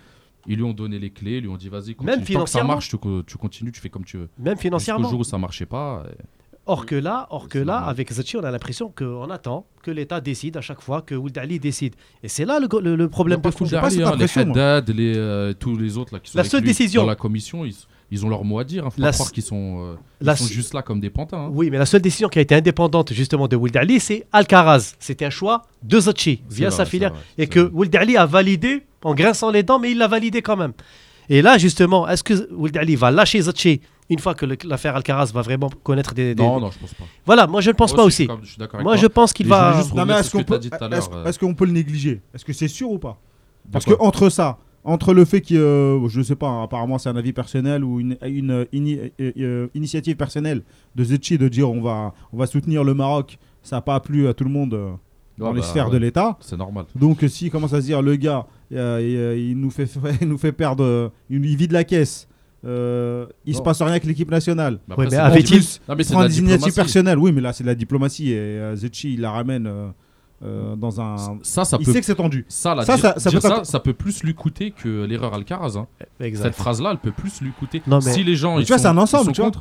Ils 0.47 0.55
lui 0.55 0.63
ont 0.63 0.73
donné 0.73 0.99
les 0.99 1.10
clés, 1.10 1.38
ils 1.38 1.41
lui 1.41 1.49
ont 1.49 1.58
dit 1.58 1.69
vas-y, 1.69 1.95
continue. 1.95 2.05
Tant 2.05 2.13
que 2.13 2.19
ça 2.19 2.25
financièrement. 2.25 2.73
marche, 2.73 2.89
tu, 2.89 2.97
tu 3.27 3.38
continues, 3.38 3.71
tu 3.71 3.82
fais 3.82 3.89
comme 3.89 4.05
tu 4.05 4.17
veux. 4.17 4.29
Même 4.38 4.53
Jusqu'au 4.53 4.62
financièrement. 4.62 5.10
jour 5.10 5.19
où 5.19 5.23
ça 5.23 5.38
marchait 5.38 5.65
pas. 5.65 6.03
euh, 6.05 6.12
Or 6.71 6.86
que 6.86 6.93
là, 6.95 7.25
or 7.32 7.47
que 7.49 7.58
là 7.58 7.77
avec 7.77 8.12
Zachi, 8.13 8.38
on 8.38 8.43
a 8.43 8.51
l'impression 8.51 8.93
qu'on 8.95 9.29
attend 9.32 9.65
que 9.82 9.89
l'État 9.89 10.21
décide 10.21 10.55
à 10.55 10.62
chaque 10.62 10.82
fois, 10.82 11.01
que 11.01 11.15
Ould 11.15 11.36
Ali 11.39 11.58
décide. 11.60 11.95
Et 12.21 12.27
c'est 12.27 12.45
là 12.45 12.60
le, 12.60 12.67
go- 12.67 12.79
le- 12.79 12.95
le 12.95 13.10
problème 13.10 13.41
pas 13.41 13.49
de 13.49 13.55
fond. 13.55 13.65
Koul 13.65 13.69
j'ai 13.69 13.75
pas 13.77 13.89
Darli, 13.89 14.27
cette 14.27 14.38
hein, 14.38 14.43
les. 14.45 14.51
Haddad, 14.51 14.89
les, 14.91 15.13
euh, 15.17 15.53
tous 15.58 15.75
les 15.75 15.97
autres 15.97 16.13
là, 16.13 16.19
qui 16.19 16.29
sont 16.32 16.38
La 16.38 16.43
seule 16.43 16.62
décision- 16.62 17.01
dans 17.01 17.08
la 17.08 17.15
commission, 17.15 17.65
ils, 17.65 17.73
ils 18.12 18.23
ont 18.23 18.29
leur 18.29 18.43
mot 18.43 18.60
à 18.60 18.63
dire. 18.63 18.86
Hein, 18.86 18.91
faut 18.91 19.01
La 19.01 19.08
pas 19.08 19.13
croire 19.13 19.32
qu'ils 19.32 19.41
sont, 19.41 19.77
euh, 19.84 19.95
ils 20.21 20.38
sont 20.38 20.45
juste 20.45 20.75
là 20.75 20.84
comme 20.84 20.99
des 20.99 21.10
pantins. 21.10 21.45
hein. 21.45 21.49
Oui, 21.51 21.69
mais 21.71 21.79
la 21.79 21.88
seule 21.88 22.01
décision 22.03 22.29
qui 22.29 22.38
a 22.38 22.43
été 22.43 22.53
indépendante 22.53 23.13
justement 23.13 23.47
de 23.47 23.55
Ould 23.55 23.75
Ali, 23.75 23.99
c'est 23.99 24.27
Alcaraz. 24.32 24.93
C'était 24.99 25.25
un 25.25 25.29
choix 25.32 25.63
de 25.82 25.99
Zachi 25.99 26.43
via 26.51 26.67
vrai, 26.69 26.77
sa 26.77 26.86
filière. 26.86 27.13
vrai, 27.13 27.21
Et 27.39 27.47
que. 27.47 27.71
Ould 27.73 27.95
Ali 27.95 28.15
a 28.15 28.27
validé 28.27 28.84
en 29.03 29.15
grinçant 29.15 29.49
les 29.49 29.63
dents, 29.63 29.79
mais 29.79 29.89
il 29.91 29.97
l'a 29.97 30.08
validé 30.08 30.43
quand 30.43 30.58
même. 30.58 30.73
Et 31.29 31.41
là, 31.41 31.58
justement, 31.58 32.08
est-ce 32.08 32.23
que 32.23 32.51
Ould 32.53 32.77
Ali 32.77 32.95
va 32.95 33.10
lâcher 33.12 33.41
Zachi 33.41 33.82
une 34.10 34.19
fois 34.19 34.34
que 34.34 34.45
l'affaire 34.67 34.95
Alcaraz 34.95 35.32
va 35.34 35.41
vraiment 35.41 35.69
connaître 35.84 36.13
des. 36.13 36.34
des- 36.36 36.43
Non, 36.43 36.60
non, 36.60 36.72
je 36.72 36.80
pense 36.80 36.93
pas. 36.93 37.04
Voilà, 37.26 37.45
moi 37.48 37.62
je 37.62 37.69
ne 37.69 37.76
pense 37.76 37.91
Moi 37.91 37.98
pas 37.98 38.06
aussi, 38.06 38.28
aussi. 38.30 38.39
je 38.43 38.50
suis 38.52 38.62
avec 38.62 38.74
Moi 38.74 38.84
toi. 38.84 38.95
je 38.95 39.08
pense 39.08 39.34
qu'il 39.34 39.48
va. 39.48 39.76
est-ce 39.80 39.84
ce 39.89 40.32
que 40.32 40.38
qu'on 40.38 40.43
peut, 40.43 40.60
dit 40.60 40.69
tout 40.69 40.84
à 40.84 40.88
l'heure, 40.89 41.00
est-ce- 41.00 41.28
est-ce 41.30 41.39
qu'on 41.39 41.54
peut 41.54 41.65
le 41.65 41.72
négliger? 41.74 42.22
Est-ce 42.34 42.43
que 42.45 42.54
c'est 42.54 42.67
sûr 42.67 42.89
ou 42.91 42.98
pas? 43.00 43.19
Parce 43.72 43.86
que 43.86 43.93
entre 44.00 44.30
ça, 44.30 44.58
entre 44.84 45.13
le 45.13 45.26
fait 45.26 45.41
que, 45.41 45.54
euh, 45.54 46.08
je 46.08 46.22
sais 46.22 46.36
pas, 46.36 46.48
hein, 46.48 46.63
apparemment 46.63 46.98
c'est 46.98 47.10
un 47.10 47.15
avis 47.15 47.34
personnel 47.34 47.84
ou 47.84 48.00
une, 48.00 48.17
une, 48.24 48.52
euh, 48.52 49.10
euh, 49.38 49.67
initiative 49.76 50.15
personnelle 50.15 50.63
de 50.95 51.04
Zetchi 51.04 51.38
de 51.38 51.48
dire 51.50 51.69
on 51.69 51.82
va, 51.82 52.13
on 52.34 52.38
va 52.38 52.48
soutenir 52.48 52.84
le 52.84 52.93
Maroc, 52.95 53.38
ça 53.62 53.76
n'a 53.76 53.82
pas 53.82 54.00
plu 54.00 54.28
à 54.28 54.34
tout 54.34 54.45
le 54.45 54.50
monde 54.50 54.74
euh, 54.74 54.91
dans 55.38 55.52
les 55.54 55.62
bah, 55.62 55.67
sphères 55.67 55.88
ouais. 55.88 55.93
de 55.93 55.98
l'État. 55.98 56.38
C'est 56.39 56.58
normal. 56.58 56.86
Donc 56.95 57.24
s'il 57.28 57.52
commence 57.52 57.74
à 57.74 57.82
se 57.82 57.86
dire 57.86 58.02
le 58.02 58.15
gars, 58.15 58.48
euh, 58.74 59.36
il, 59.38 59.50
il 59.52 59.58
nous 59.60 59.69
fait, 59.69 59.88
il 60.22 60.28
nous 60.28 60.38
fait 60.39 60.54
perdre, 60.54 60.84
euh, 60.84 61.10
il 61.30 61.45
il 61.45 61.56
vide 61.58 61.74
la 61.74 61.84
caisse, 61.84 62.28
euh, 62.65 63.26
il 63.45 63.54
se 63.54 63.60
Non. 63.60 63.63
passe 63.65 63.82
rien 63.82 63.91
avec 63.91 64.04
l'équipe 64.06 64.30
nationale. 64.30 64.74
Ouais, 64.74 64.80
après, 64.91 65.08
mais 65.12 65.15
avait-il- 65.17 65.63
Non, 65.88 65.95
mais 65.95 66.04
c'est 66.04 66.10
de 66.10 66.13
prend 66.13 66.22
la 66.24 66.28
des 66.28 66.39
initiatives 66.39 66.74
personnelles, 66.76 67.17
oui, 67.17 67.32
mais 67.32 67.41
là 67.41 67.54
c'est 67.54 67.63
de 67.63 67.69
la 67.69 67.76
diplomatie 67.76 68.32
et 68.32 68.38
euh, 68.38 68.76
Zetchi 68.76 69.13
il 69.13 69.22
la 69.22 69.32
ramène 69.32 69.65
euh, 69.67 69.88
euh, 70.43 70.76
dans 70.76 71.00
un. 71.02 71.38
Ça, 71.43 71.65
ça 71.65 71.78
il 71.80 71.86
peut 71.86 71.91
sait 71.93 72.00
que 72.00 72.06
c'est 72.06 72.15
tendu. 72.15 72.45
Ça, 72.50 72.76
Ça, 72.84 72.95
dire- 72.95 73.02
ça- 73.02 73.19
ça 73.19 73.30
dire 73.30 73.41
peut 73.41 73.48
ça, 73.48 73.56
pas- 73.58 73.63
ça 73.65 73.80
peut 73.80 73.93
plus 73.93 74.24
lui 74.24 74.34
coûter 74.34 74.72
que 74.72 75.04
l'erreur 75.06 75.34
Alcaraz. 75.34 75.78
hein. 75.78 75.88
Exact. 76.19 76.45
Cette 76.45 76.56
phrase-là, 76.56 76.91
elle 76.91 76.98
peut 76.98 77.12
plus 77.12 77.41
lui 77.41 77.52
coûter. 77.52 77.82
Non, 77.88 78.00
mais- 78.04 78.13
Si 78.13 78.24
les 78.24 78.36
gens. 78.36 78.56
Mais 78.56 78.62
ils 78.62 78.65
tu 78.65 78.72
vois, 78.74 78.78
c'est 78.80 78.88
un 78.88 78.98
ensemble, 78.98 79.32
tu 79.32 79.41
vois. 79.41 79.52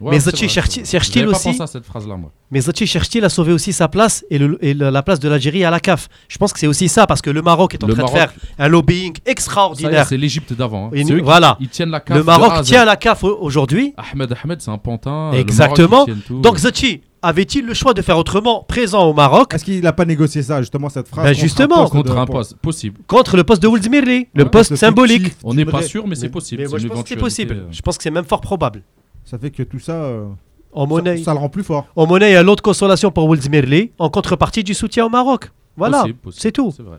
Ouais, 0.00 0.12
Mais 0.12 0.20
Zachi 0.20 0.48
cherche-t-il 0.48 1.24
pas 1.26 1.30
aussi- 1.32 1.48
pensé 1.50 1.62
à 1.62 1.66
cette 1.66 1.84
phrase-là, 1.84 2.16
moi. 2.16 2.32
Mais 2.50 2.60
Zachi 2.62 2.86
cherche-t-il 2.86 3.22
a 3.24 3.28
sauvé 3.28 3.52
aussi 3.52 3.72
sa 3.72 3.86
place 3.88 4.24
et, 4.30 4.38
le- 4.38 4.58
et 4.64 4.72
le- 4.72 4.88
la 4.90 5.02
place 5.02 5.20
de 5.20 5.28
l'Algérie 5.28 5.62
à 5.64 5.70
la 5.70 5.78
CAF? 5.78 6.08
Je 6.28 6.38
pense 6.38 6.52
que 6.54 6.58
c'est 6.58 6.66
aussi 6.66 6.88
ça, 6.88 7.06
parce 7.06 7.20
que 7.20 7.28
le 7.30 7.42
Maroc 7.42 7.74
est 7.74 7.84
en 7.84 7.86
Le 7.86 7.92
train 7.92 8.02
Maroc- 8.04 8.14
de 8.14 8.18
faire 8.18 8.32
un 8.58 8.68
lobbying 8.68 9.12
extraordinaire. 9.26 10.06
C'est 10.06 10.16
l'Égypte 10.16 10.52
d'avant. 10.54 10.90
hein. 10.94 11.20
Voilà. 11.22 11.56
Ils 11.60 11.68
tiennent 11.68 11.90
la 11.90 12.00
CAF. 12.00 12.16
Le 12.16 12.22
à 12.22 12.24
Maroc 12.24 12.62
tient 12.62 12.84
la 12.84 12.96
CAF 12.96 13.24
au- 13.24 13.38
aujourd'hui. 13.40 13.92
Ahmed 13.96 14.34
Ahmed, 14.42 14.60
c'est 14.62 14.70
un 14.70 14.78
pantin. 14.78 15.32
Exactement. 15.32 15.82
le 15.84 15.88
Maroc, 15.90 16.08
ils 16.08 16.12
tiennent 16.14 16.22
tout. 16.26 16.40
Donc 16.40 16.56
Zachi, 16.58 17.02
avait-il 17.22 17.66
le 17.66 17.74
choix 17.74 17.92
de 17.92 18.00
faire 18.00 18.16
autrement 18.16 18.64
présent 18.66 19.04
au 19.04 19.12
Maroc? 19.12 19.52
Est-ce 19.54 19.64
qu'il 19.66 19.80
n'a 19.82 19.92
pas 19.92 20.06
négocié 20.06 20.42
ça, 20.42 20.60
justement, 20.60 20.88
cette 20.88 21.08
phrase 21.08 21.24
Ben 21.24 21.30
contre 21.32 21.40
justement. 21.42 21.88
contre 21.88 22.14
de- 22.14 22.18
un 22.18 22.24
poste 22.26 22.56
possible. 22.56 22.98
contre 23.06 23.36
le 23.36 23.44
poste 23.44 23.62
de 23.62 23.68
Woodsmirli, 23.68 24.28
le 24.34 24.44
Ouais, 24.44 24.48
poste 24.50 24.76
symbolique 24.76 25.24
fictif, 25.24 25.38
On 25.44 25.52
n'est 25.52 25.66
pas 25.66 25.82
sûr, 25.82 26.06
mais 26.06 26.14
c'est 26.14 26.30
possible. 26.30 26.62
Mais 26.62 26.68
moi 26.68 26.78
C'est 26.78 26.84
je 26.84 26.88
pense 26.88 27.02
que 27.02 27.08
c'est 27.10 27.16
possible. 27.16 27.54
euh. 27.54 27.68
Je 27.70 27.82
pense 27.82 27.98
que 27.98 28.02
c'est 28.02 28.10
même 28.10 28.24
fort 28.24 28.40
probable. 28.40 28.82
Ça 29.24 29.38
fait 29.38 29.50
que 29.50 29.62
tout 29.62 29.78
ça, 29.78 29.92
euh, 30.04 30.26
En 30.72 30.84
ça, 30.84 30.88
monnaie, 30.88 31.18
ça 31.18 31.32
le 31.32 31.38
rend 31.38 31.48
plus 31.48 31.62
fort. 31.62 31.86
en 31.96 32.06
monnaie, 32.06 32.30
il 32.30 32.34
y 32.34 32.36
a 32.36 32.42
l'autre 32.42 32.62
consolation 32.62 33.10
pour 33.10 33.26
Woodsmirli 33.28 33.92
en 33.98 34.10
contrepartie 34.10 34.64
du 34.64 34.74
soutien 34.74 35.06
au 35.06 35.08
Maroc. 35.08 35.50
Voilà, 35.76 36.04
c'est 36.32 36.52
tout. 36.52 36.72
C'est 36.76 36.82
vrai. 36.82 36.98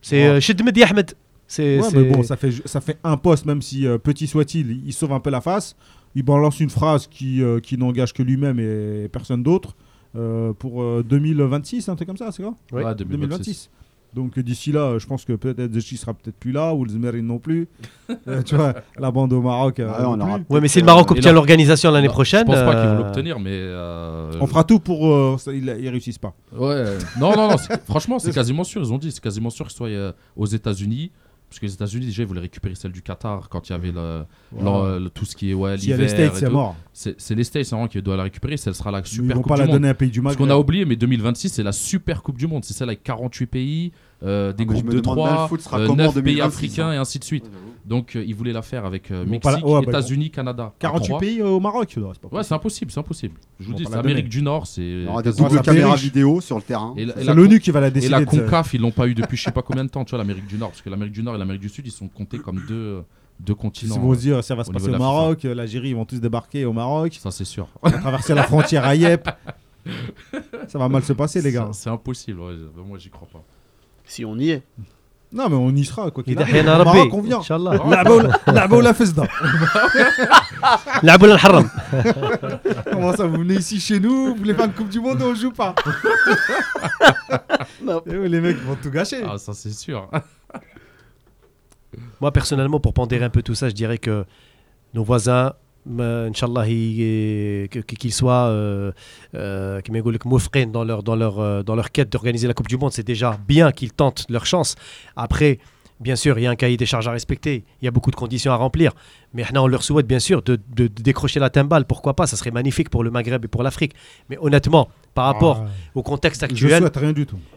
C'est 0.00 0.26
euh, 0.26 0.40
Ahmed. 0.88 1.14
C'est 1.46 1.80
Ouais, 1.80 1.88
mais 1.92 2.04
bon, 2.04 2.22
ça 2.22 2.36
fait, 2.36 2.50
ça 2.66 2.80
fait 2.80 2.98
un 3.04 3.16
poste, 3.16 3.44
même 3.44 3.60
si 3.60 3.86
euh, 3.86 3.98
petit 3.98 4.26
soit-il, 4.26 4.70
il, 4.70 4.86
il 4.86 4.92
sauve 4.92 5.12
un 5.12 5.20
peu 5.20 5.30
la 5.30 5.40
face. 5.40 5.76
Il 6.14 6.22
balance 6.22 6.60
une 6.60 6.70
phrase 6.70 7.06
qui, 7.06 7.42
euh, 7.42 7.60
qui 7.60 7.76
n'engage 7.78 8.12
que 8.12 8.22
lui-même 8.22 8.58
et 8.58 9.08
personne 9.08 9.42
d'autre 9.42 9.76
euh, 10.16 10.52
pour 10.52 10.82
euh, 10.82 11.02
2026, 11.06 11.88
un 11.88 11.96
truc 11.96 12.08
comme 12.08 12.16
ça, 12.16 12.30
c'est 12.32 12.42
quoi 12.42 12.54
Ouais, 12.72 12.84
Ouais, 12.84 12.94
2026. 12.94 13.18
2026. 13.28 13.70
Donc 14.14 14.36
euh, 14.36 14.42
d'ici 14.42 14.72
là, 14.72 14.98
je 14.98 15.06
pense 15.06 15.24
que 15.24 15.32
peut-être 15.32 15.72
Zetchi 15.72 15.96
sera 15.96 16.12
peut-être 16.12 16.36
plus 16.36 16.52
là, 16.52 16.74
ou 16.74 16.84
le 16.84 16.90
Zmerin 16.90 17.22
non 17.22 17.38
plus. 17.38 17.68
Euh, 18.28 18.42
tu 18.42 18.56
vois, 18.56 18.74
la 18.98 19.10
bande 19.10 19.32
au 19.32 19.40
Maroc. 19.40 19.80
euh, 19.80 19.90
Ah 19.90 20.00
ouais, 20.02 20.06
on 20.06 20.16
non 20.18 20.26
aura. 20.26 20.38
Ouais, 20.50 20.60
mais 20.60 20.68
si 20.68 20.78
le 20.80 20.84
Euh, 20.84 20.86
Maroc 20.86 21.10
obtient 21.12 21.32
l'organisation 21.32 21.90
l'année 21.90 22.08
prochaine. 22.10 22.40
Je 22.42 22.52
pense 22.52 22.56
pas 22.56 22.74
qu'ils 22.74 22.90
euh, 22.90 22.96
vont 22.98 23.04
l'obtenir, 23.04 23.40
mais. 23.40 23.50
euh, 23.54 24.30
On 24.38 24.46
fera 24.46 24.64
tout 24.64 24.80
pour. 24.80 25.06
euh, 25.08 25.36
ça, 25.38 25.50
ils, 25.50 25.64
ils 25.80 25.88
réussissent 25.88 26.18
pas. 26.18 26.34
Ouais. 26.54 26.84
Non, 27.18 27.34
non, 27.34 27.48
non. 27.48 27.56
Franchement, 27.88 28.18
c'est 28.18 28.32
quasiment 28.34 28.64
sûr. 28.64 28.82
Ils 28.82 28.92
ont 28.92 28.98
dit, 28.98 29.10
c'est 29.10 29.22
quasiment 29.22 29.48
sûr 29.48 29.66
qu'ils 29.66 29.76
soient 29.76 29.88
euh, 29.88 30.12
aux 30.36 30.44
États-Unis. 30.44 31.10
Parce 31.52 31.60
que 31.60 31.66
les 31.66 31.74
États-Unis, 31.74 32.06
déjà, 32.06 32.22
ils 32.22 32.26
voulaient 32.26 32.40
récupérer 32.40 32.74
celle 32.74 32.92
du 32.92 33.02
Qatar 33.02 33.50
quand 33.50 33.68
il 33.68 33.72
y 33.72 33.74
avait 33.74 33.92
le, 33.92 34.24
le- 34.58 34.98
le- 35.04 35.10
tout 35.10 35.26
ce 35.26 35.36
qui 35.36 35.50
est 35.50 35.54
ouais, 35.54 35.76
S'il 35.76 35.90
y 35.90 35.92
a 35.92 35.98
les 35.98 36.08
States, 36.08 36.34
c'est 36.34 36.48
mort. 36.48 36.74
C'est 36.94 37.14
c'est 37.20 37.34
les 37.34 37.44
States 37.44 37.66
vraiment 37.68 37.88
qui 37.88 38.00
doivent 38.00 38.16
la 38.16 38.22
récupérer. 38.22 38.54
Elle 38.66 38.74
sera 38.74 38.90
la 38.90 39.00
Ils 39.00 39.06
super 39.06 39.36
vont 39.36 39.42
coupe 39.42 39.50
pas 39.50 39.56
du 39.56 39.60
la 39.60 39.66
monde. 39.66 39.74
donner 39.76 39.88
à 39.88 39.90
un 39.90 39.94
pays 39.94 40.08
du 40.10 40.22
Parce 40.22 40.34
Maghreb. 40.34 40.48
qu'on 40.48 40.54
a 40.54 40.58
oublié, 40.58 40.86
mais 40.86 40.96
2026, 40.96 41.50
c'est 41.50 41.62
la 41.62 41.72
super 41.72 42.22
coupe 42.22 42.38
du 42.38 42.46
monde. 42.46 42.64
C'est 42.64 42.72
celle 42.72 42.88
avec 42.88 43.02
48 43.02 43.46
pays, 43.46 43.92
euh, 44.22 44.54
des 44.54 44.64
Ah, 44.66 44.72
groupes 44.72 44.86
de 44.88 45.00
demande 45.00 45.16
bien, 45.18 45.24
3, 45.26 45.42
le 45.42 45.48
foot 45.48 45.60
sera 45.60 45.76
comment 45.86 45.92
en 45.92 45.96
9 46.06 46.14
pays 46.14 46.22
2026, 46.36 46.40
africains 46.42 46.88
hein. 46.88 46.92
et 46.94 46.96
ainsi 46.96 47.18
de 47.18 47.24
suite. 47.24 47.44
Donc, 47.84 48.14
euh, 48.14 48.24
ils 48.24 48.34
voulaient 48.34 48.52
la 48.52 48.62
faire 48.62 48.84
avec 48.84 49.10
euh, 49.10 49.24
Ils 49.26 49.40
vont 49.40 49.40
la- 49.44 49.50
Mexique, 49.56 49.64
bah, 49.66 49.80
États-Unis, 49.82 50.30
Canada. 50.30 50.62
À 50.64 50.72
48 50.78 51.06
trois. 51.08 51.18
pays 51.18 51.40
euh, 51.40 51.46
au 51.48 51.58
Maroc. 51.60 51.96
non, 51.96 52.12
c'est 52.12 52.20
pas 52.22 52.28
Ouais, 52.36 52.44
c'est 52.44 52.54
impossible, 52.54 52.90
c'est 52.92 53.00
impossible. 53.00 53.34
Je 53.58 53.64
vous 53.66 53.72
Ils 53.72 53.74
dis, 53.76 53.82
vont 53.82 53.88
c'est 53.88 53.90
pas 53.90 53.96
la 53.96 54.00
Amérique 54.04 54.24
donner. 54.26 54.28
du 54.30 54.42
Nord, 54.42 54.66
c'est. 54.68 54.82
Il 54.82 55.02
y 55.04 55.08
aura 55.08 55.22
des 55.22 55.32
doubles 55.32 55.60
caméras 55.62 55.96
vidéo 55.96 56.40
sur 56.40 56.56
le 56.56 56.62
terrain. 56.62 56.94
Et 56.96 57.04
la- 57.06 57.14
et 57.14 57.18
C'est 57.18 57.24
la 57.24 57.34
l'ONU 57.34 57.58
qui 57.58 57.70
va 57.72 57.80
la 57.80 57.88
Et 57.88 57.90
décider. 57.90 58.12
la 58.12 58.20
de 58.24 58.30
ça. 58.30 58.38
CONCAF, 58.38 58.74
ils 58.74 58.80
l'ont 58.80 58.92
pas 58.92 59.08
eu 59.08 59.14
depuis 59.14 59.36
je 59.36 59.42
sais 59.42 59.50
pas 59.50 59.62
combien 59.62 59.84
de 59.84 59.90
temps, 59.90 60.04
tu 60.04 60.10
vois, 60.10 60.18
l'Amérique 60.18 60.46
du 60.46 60.58
Nord. 60.58 60.70
Parce 60.70 60.82
que 60.82 60.90
l'Amérique 60.90 61.12
du 61.14 61.22
Nord 61.24 61.34
et 61.34 61.38
l'Amérique 61.38 61.62
du 61.62 61.68
Sud, 61.68 61.84
ils 61.86 61.90
sont 61.92 62.06
comptés 62.08 62.38
comme 62.38 62.62
deux, 62.68 63.02
deux 63.40 63.52
Ils 63.52 63.56
continents. 63.56 63.98
vont 63.98 64.14
se 64.14 64.20
dire 64.20 64.44
ça 64.44 64.54
va 64.54 64.62
se 64.62 64.70
au 64.70 64.72
passer 64.72 64.88
au 64.88 64.92
la. 64.92 64.98
Maroc, 64.98 65.44
euh, 65.44 65.52
l'Algérie, 65.54 65.88
ils 65.90 65.96
vont 65.96 66.04
tous 66.04 66.20
débarquer 66.20 66.64
au 66.64 66.72
Maroc, 66.72 67.18
Ça, 67.20 67.32
c'est 67.32 67.44
sûr. 67.44 67.66
on 67.82 67.90
va 67.90 67.98
traverser 67.98 68.34
la 68.34 68.44
frontière 68.44 68.84
à 68.84 68.94
Yep. 68.94 69.28
Ça 70.68 70.78
va 70.78 70.88
mal 70.88 71.02
se 71.02 71.12
passer, 71.12 71.42
les 71.42 71.50
gars. 71.50 71.68
C'est 71.72 71.90
impossible, 71.90 72.38
ouais, 72.40 72.54
moi, 72.86 72.98
j'y 72.98 73.10
crois 73.10 73.26
pas. 73.32 73.42
Si 74.04 74.24
on 74.24 74.36
y 74.38 74.50
est. 74.50 74.62
Non, 75.32 75.48
mais 75.48 75.56
on 75.56 75.70
y 75.70 75.84
sera, 75.84 76.10
quoi 76.10 76.22
qu'il 76.22 76.38
arrive. 76.38 76.56
Le 76.56 76.62
Maroc, 76.62 77.14
on 77.14 77.22
vient. 77.22 77.40
La'ba 78.46 78.76
ou 78.76 78.80
la 78.82 78.92
Fesda. 78.92 79.22
La'ba 81.02 81.26
la 81.26 81.34
Haram. 81.36 81.70
Comment 82.92 83.16
ça, 83.16 83.26
vous 83.26 83.38
venez 83.38 83.54
ici 83.54 83.80
chez 83.80 83.98
nous, 83.98 84.26
vous 84.26 84.36
voulez 84.36 84.52
faire 84.52 84.66
une 84.66 84.72
Coupe 84.72 84.90
du 84.90 85.00
Monde 85.00 85.22
et 85.22 85.24
on 85.24 85.34
joue 85.34 85.52
pas 85.52 85.74
non. 87.82 88.02
Eh 88.06 88.28
les 88.28 88.40
mecs 88.40 88.58
vont 88.58 88.76
tout 88.80 88.90
gâcher. 88.90 89.24
Ah, 89.26 89.38
ça, 89.38 89.54
c'est 89.54 89.72
sûr. 89.72 90.08
Moi, 92.20 92.30
personnellement, 92.30 92.80
pour 92.80 92.92
pondérer 92.92 93.24
un 93.24 93.30
peu 93.30 93.42
tout 93.42 93.54
ça, 93.54 93.68
je 93.68 93.74
dirais 93.74 93.98
que 93.98 94.24
nos 94.92 95.02
voisins 95.02 95.54
bah, 95.84 96.26
Inch'Allah, 96.26 96.64
qu'ils 96.64 98.12
soient 98.12 98.46
euh, 98.46 98.92
euh, 99.34 99.80
dans, 100.66 100.84
leur, 100.84 101.02
dans, 101.02 101.16
leur, 101.16 101.40
euh, 101.40 101.62
dans 101.62 101.74
leur 101.74 101.90
quête 101.90 102.10
d'organiser 102.10 102.46
la 102.46 102.54
Coupe 102.54 102.68
du 102.68 102.76
Monde. 102.76 102.92
C'est 102.92 103.06
déjà 103.06 103.36
bien 103.48 103.72
qu'ils 103.72 103.92
tentent 103.92 104.24
leur 104.28 104.46
chance. 104.46 104.76
Après, 105.16 105.58
bien 105.98 106.14
sûr, 106.14 106.38
il 106.38 106.42
y 106.42 106.46
a 106.46 106.50
un 106.50 106.56
cahier 106.56 106.76
des 106.76 106.86
charges 106.86 107.08
à 107.08 107.10
respecter. 107.10 107.64
Il 107.80 107.84
y 107.84 107.88
a 107.88 107.90
beaucoup 107.90 108.12
de 108.12 108.16
conditions 108.16 108.52
à 108.52 108.56
remplir. 108.56 108.92
Mais 109.34 109.44
on 109.56 109.66
leur 109.66 109.82
souhaite, 109.82 110.06
bien 110.06 110.20
sûr, 110.20 110.42
de, 110.42 110.60
de, 110.72 110.86
décrocher 110.86 111.40
la 111.40 111.50
timbale. 111.50 111.84
Pourquoi 111.84 112.14
pas? 112.14 112.28
Ça 112.28 112.36
serait 112.36 112.52
magnifique 112.52 112.88
pour 112.88 113.02
le 113.02 113.10
Maghreb 113.10 113.44
et 113.44 113.48
pour 113.48 113.64
l'Afrique. 113.64 113.94
Mais 114.30 114.38
honnêtement, 114.40 114.88
par 115.14 115.24
rapport 115.24 115.64
ah. 115.66 115.70
au 115.96 116.02
contexte 116.04 116.44
actuel. 116.44 116.88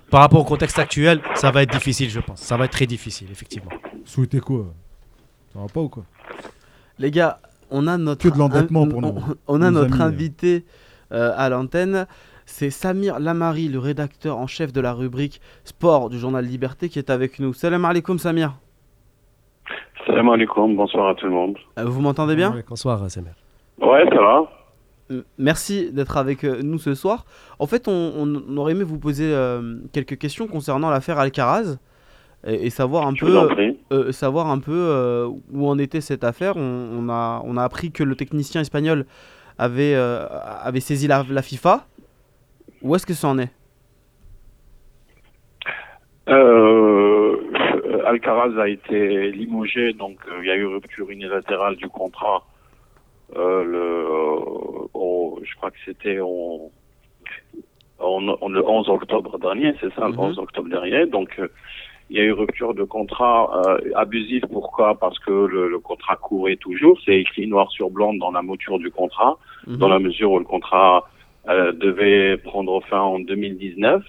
Par 0.10 0.22
rapport 0.22 0.42
au 0.42 0.46
contexte 0.46 0.80
actuel, 0.80 1.22
ça 1.36 1.52
va 1.52 1.62
être 1.62 1.72
difficile, 1.72 2.10
je 2.10 2.22
pense. 2.22 2.40
Ça 2.40 2.58
va 2.58 2.66
être 2.66 2.72
très 2.72 2.88
difficile, 2.88 3.28
effectivement. 3.32 3.70
Souhaiter 4.04 4.40
quoi? 4.40 4.74
Ça 5.54 5.60
va 5.60 5.68
pas 5.68 5.82
ou 5.82 5.90
quoi? 5.90 6.06
Les 6.98 7.12
gars 7.12 7.40
on 7.72 7.88
a 7.88 7.98
notre 7.98 8.28
Que 8.30 8.34
de 8.34 8.38
l'endettement 8.40 8.84
un- 8.84 8.88
pour 8.88 9.00
on, 9.00 9.02
nous. 9.14 9.22
on 9.48 9.62
a 9.62 9.72
Nos 9.72 9.82
notre 9.82 9.94
amis, 9.96 10.04
euh. 10.04 10.06
invité 10.08 10.66
euh, 11.12 11.32
à 11.36 11.50
l'antenne. 11.50 12.06
C'est 12.48 12.70
Samir 12.70 13.20
Lamari, 13.20 13.68
le 13.70 13.80
rédacteur 13.80 14.38
en 14.38 14.46
chef 14.48 14.72
de 14.72 14.80
la 14.82 14.94
rubrique 14.94 15.42
sport 15.64 16.10
du 16.10 16.20
journal 16.20 16.46
Liberté, 16.46 16.90
qui 16.90 17.00
est 17.00 17.10
avec 17.10 17.40
nous. 17.40 17.54
Salam 17.54 17.84
alaikum 17.86 18.20
Samir. 18.20 18.54
Salam 20.06 20.30
alaikum, 20.30 20.76
bonsoir 20.76 21.10
à 21.10 21.16
tout 21.16 21.26
le 21.26 21.32
monde. 21.32 21.58
Euh, 21.80 21.86
Vous 21.86 22.02
m'entendez 22.02 22.36
bien? 22.36 22.54
Ouais. 22.54 22.64
Bonsoir, 22.68 23.10
Samer. 23.10 23.32
Ouais, 23.82 24.06
ça 24.10 24.16
va 24.22 24.44
Euh, 25.12 25.24
Merci 25.40 25.92
d'être 25.92 26.18
avec 26.18 26.44
euh, 26.44 26.62
nous 26.64 26.78
ce 26.78 26.94
soir. 26.94 27.26
En 27.60 27.66
fait, 27.66 27.88
on, 27.88 28.14
on 28.16 28.58
aurait 28.58 28.74
aimé 28.74 28.84
vous 28.84 29.00
poser 29.00 29.32
euh, 29.34 29.78
quelques 29.92 30.18
questions 30.18 30.48
concernant 30.48 30.90
l'affaire 30.92 31.18
Alcaraz. 31.18 31.78
Et, 32.46 32.68
et 32.68 32.70
savoir 32.70 33.08
un 33.08 33.14
peu, 33.14 33.48
prie. 33.48 33.78
euh, 33.92 34.12
savoir 34.12 34.48
un 34.48 34.60
peu 34.60 34.72
euh, 34.74 35.28
où 35.52 35.68
en 35.68 35.78
était 35.80 36.02
cette 36.02 36.24
affaire. 36.24 36.58
On, 36.58 36.62
on 37.00 37.10
a, 37.10 37.42
on 37.46 37.58
a 37.58 37.64
appris 37.64 37.92
que 37.92 38.04
le 38.04 38.16
technicien 38.16 38.62
espagnol 38.62 39.06
avait, 39.58 39.96
euh, 39.96 40.26
avait 40.64 40.80
saisi 40.80 41.08
la, 41.08 41.26
la 41.30 41.42
FIFA. 41.42 41.86
Où 42.82 42.96
est-ce 42.96 43.06
que 43.06 43.14
ça 43.14 43.28
en 43.30 43.40
est? 43.40 43.52
Euh, 46.28 47.38
Alcaraz 48.06 48.60
a 48.60 48.68
été 48.68 49.32
limogé, 49.32 49.94
donc 49.94 50.18
euh, 50.28 50.40
il 50.42 50.48
y 50.48 50.52
a 50.52 50.56
eu 50.56 50.66
rupture 50.66 51.10
unilatérale 51.10 51.76
du 51.76 51.88
contrat. 51.88 52.44
Euh, 53.36 53.64
le, 53.64 54.06
au- 54.94 55.40
je 55.44 55.56
crois 55.56 55.72
que 55.72 55.78
c'était 55.86 56.20
au- 56.20 56.72
en- 58.00 58.28
en- 58.42 58.50
le 58.50 58.64
11 58.68 58.90
octobre 58.90 59.38
dernier, 59.40 59.74
c'est 59.82 59.94
ça, 59.94 60.08
le 60.08 60.14
Mhm. 60.14 60.20
11 60.20 60.40
octobre 60.40 60.70
dernier. 60.70 61.06
Donc 61.06 61.30
euh, 61.40 61.48
il 62.10 62.18
y 62.18 62.20
a 62.20 62.24
eu 62.24 62.32
rupture 62.32 62.74
de 62.74 62.84
contrat 62.84 63.50
euh, 63.68 63.78
abusif. 63.96 64.44
Pourquoi? 64.52 64.96
Parce 65.00 65.18
que 65.20 65.32
le, 65.32 65.70
le 65.70 65.80
contrat 65.80 66.16
courait 66.16 66.56
toujours. 66.58 67.00
C'est 67.04 67.20
écrit 67.20 67.48
noir 67.48 67.72
sur 67.72 67.90
blanc 67.90 68.14
dans 68.14 68.32
la 68.32 68.42
mouture 68.42 68.78
du 68.80 68.92
contrat, 68.92 69.38
Mhm. 69.68 69.78
dans 69.78 69.88
la 69.88 70.00
mesure 70.00 70.32
où 70.32 70.40
le 70.40 70.46
contrat 70.46 71.08
euh, 71.50 71.72
devait 71.72 72.38
prendre 72.38 72.80
fin 72.90 73.02
en 73.02 73.20
2019 73.20 74.04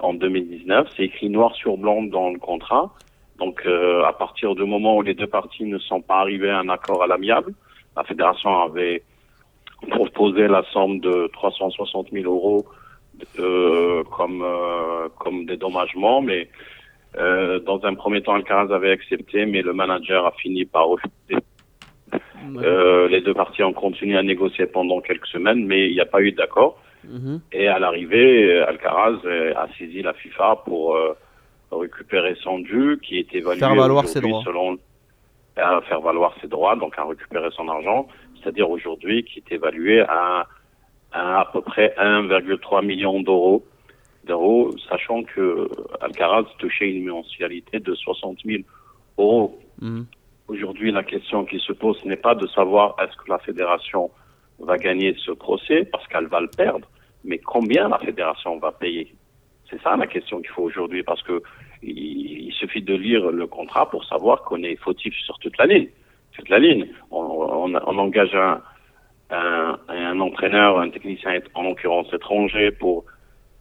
en 0.00 0.14
2019. 0.14 0.88
C'est 0.96 1.04
écrit 1.04 1.28
noir 1.30 1.54
sur 1.54 1.76
blanc 1.76 2.02
dans 2.02 2.30
le 2.30 2.38
contrat. 2.38 2.92
Donc, 3.38 3.62
euh, 3.66 4.04
à 4.04 4.12
partir 4.12 4.54
du 4.54 4.64
moment 4.64 4.96
où 4.96 5.02
les 5.02 5.14
deux 5.14 5.26
parties 5.26 5.64
ne 5.64 5.78
sont 5.78 6.00
pas 6.02 6.18
arrivées 6.20 6.50
à 6.50 6.58
un 6.60 6.68
accord 6.68 7.02
à 7.02 7.06
l'amiable, 7.08 7.52
la 7.96 8.04
fédération 8.04 8.62
avait 8.62 9.02
proposé 9.90 10.46
la 10.48 10.62
somme 10.72 11.00
de 11.00 11.28
360 11.32 12.08
000 12.12 12.32
euros 12.32 12.64
euh, 13.38 14.02
comme 14.16 14.42
euh, 14.42 15.08
comme 15.18 15.46
dédommagement, 15.46 16.20
mais 16.22 16.48
euh, 17.16 17.60
dans 17.60 17.84
un 17.84 17.94
premier 17.94 18.22
temps, 18.22 18.34
Alcaraz 18.34 18.72
avait 18.74 18.90
accepté, 18.90 19.46
mais 19.46 19.62
le 19.62 19.72
manager 19.72 20.26
a 20.26 20.32
fini 20.32 20.64
par 20.64 20.88
refuser. 20.88 21.42
Euh, 22.56 23.08
les 23.08 23.20
deux 23.20 23.34
parties 23.34 23.62
ont 23.62 23.72
continué 23.72 24.16
à 24.16 24.22
négocier 24.22 24.66
pendant 24.66 25.00
quelques 25.00 25.26
semaines, 25.26 25.66
mais 25.66 25.88
il 25.88 25.94
n'y 25.94 26.00
a 26.00 26.06
pas 26.06 26.20
eu 26.20 26.32
d'accord. 26.32 26.78
Mhm. 27.04 27.40
Et 27.52 27.68
à 27.68 27.78
l'arrivée, 27.78 28.60
Alcaraz 28.62 29.18
euh, 29.24 29.54
a 29.56 29.68
saisi 29.78 30.02
la 30.02 30.12
FIFA 30.12 30.62
pour 30.64 30.96
euh, 30.96 31.16
récupérer 31.72 32.36
son 32.42 32.58
dû, 32.58 32.98
qui 33.02 33.18
est 33.18 33.34
évalué 33.34 33.58
Faire 33.58 33.74
valoir 33.74 34.06
ses 34.06 34.18
aujourd'hui 34.18 34.30
droits. 34.30 34.42
selon 34.44 34.78
à 35.56 35.80
faire 35.82 36.00
valoir 36.00 36.34
ses 36.40 36.48
droits, 36.48 36.74
donc 36.76 36.98
à 36.98 37.04
récupérer 37.04 37.48
son 37.52 37.68
argent, 37.68 38.08
c'est-à-dire 38.40 38.68
aujourd'hui 38.68 39.24
qui 39.24 39.38
est 39.38 39.54
évalué 39.54 40.00
à, 40.00 40.46
à 41.12 41.40
à 41.40 41.44
peu 41.52 41.60
près 41.60 41.94
1,3 41.96 42.84
million 42.84 43.20
d'euros, 43.20 43.64
d'euros, 44.24 44.74
sachant 44.88 45.22
que 45.22 45.68
Alcaraz 46.00 46.44
touchait 46.58 46.90
une 46.90 47.06
mensualité 47.06 47.80
de 47.80 47.94
60 47.94 48.38
000 48.44 48.62
euros. 49.18 49.58
Mhm. 49.80 50.06
Aujourd'hui, 50.48 50.92
la 50.92 51.02
question 51.02 51.44
qui 51.44 51.58
se 51.58 51.72
pose 51.72 52.02
n'est 52.04 52.16
pas 52.16 52.34
de 52.34 52.46
savoir 52.48 52.96
est-ce 53.00 53.16
que 53.16 53.30
la 53.30 53.38
fédération 53.38 54.10
va 54.58 54.76
gagner 54.76 55.14
ce 55.24 55.32
procès 55.32 55.84
parce 55.90 56.06
qu'elle 56.08 56.26
va 56.26 56.40
le 56.40 56.48
perdre, 56.48 56.86
mais 57.24 57.38
combien 57.38 57.88
la 57.88 57.98
fédération 57.98 58.58
va 58.58 58.72
payer 58.72 59.14
C'est 59.70 59.80
ça 59.82 59.96
la 59.96 60.06
question 60.06 60.40
qu'il 60.40 60.50
faut 60.50 60.62
aujourd'hui 60.62 61.02
parce 61.02 61.22
que 61.22 61.42
il, 61.82 62.48
il 62.48 62.52
suffit 62.52 62.82
de 62.82 62.94
lire 62.94 63.30
le 63.30 63.46
contrat 63.46 63.88
pour 63.90 64.04
savoir 64.04 64.42
qu'on 64.42 64.62
est 64.62 64.76
fautif 64.76 65.14
sur 65.24 65.38
toute 65.38 65.56
la 65.58 65.66
ligne. 65.66 65.88
Toute 66.32 66.48
la 66.48 66.58
ligne. 66.58 66.88
On, 67.10 67.20
on, 67.20 67.74
on 67.74 67.98
engage 67.98 68.34
un, 68.34 68.60
un, 69.30 69.78
un 69.88 70.20
entraîneur, 70.20 70.78
un 70.78 70.90
technicien, 70.90 71.40
en 71.54 71.62
l'occurrence 71.62 72.12
étranger, 72.12 72.70
pour, 72.70 73.04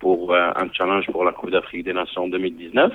pour 0.04 0.34
euh, 0.34 0.52
un 0.64 0.68
challenge 0.74 1.06
pour 1.14 1.24
la 1.24 1.32
Coupe 1.32 1.52
d'Afrique 1.52 1.86
des 1.86 1.94
Nations 1.94 2.28
2019 2.28 2.92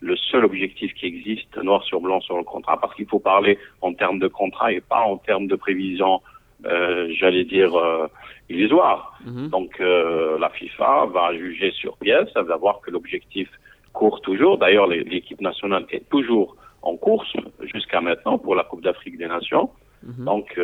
le 0.00 0.16
seul 0.16 0.44
objectif 0.44 0.92
qui 0.94 1.06
existe 1.06 1.56
noir 1.58 1.82
sur 1.84 2.00
blanc 2.00 2.20
sur 2.20 2.36
le 2.36 2.44
contrat, 2.44 2.78
parce 2.80 2.94
qu'il 2.94 3.06
faut 3.06 3.18
parler 3.18 3.58
en 3.80 3.92
termes 3.94 4.18
de 4.18 4.28
contrat 4.28 4.72
et 4.72 4.80
pas 4.80 5.00
en 5.00 5.16
termes 5.16 5.48
de 5.48 5.56
prévision, 5.56 6.20
euh, 6.66 7.08
j'allais 7.18 7.44
dire, 7.44 7.74
euh, 7.76 8.06
illusoire. 8.48 9.18
Mhm. 9.24 9.48
Donc 9.48 9.80
euh, 9.80 10.38
la 10.38 10.50
FIFA 10.50 11.06
va 11.06 11.34
juger 11.34 11.72
sur 11.72 11.96
pièce, 11.96 12.28
elle 12.36 12.44
va 12.44 12.56
voir 12.56 12.80
que 12.80 12.90
l'objectif 12.90 13.48
court 13.92 14.20
toujours. 14.20 14.58
D'ailleurs, 14.58 14.86
l'équipe 14.86 15.40
nationale 15.40 15.84
est 15.90 16.08
toujours 16.08 16.56
en 16.82 16.96
course 16.96 17.32
jusqu'à 17.72 18.00
maintenant 18.00 18.38
pour 18.38 18.54
la 18.54 18.62
Coupe 18.62 18.82
d'Afrique 18.82 19.18
des 19.18 19.26
Nations. 19.26 19.70
Mhm. 20.04 20.24
Donc 20.24 20.60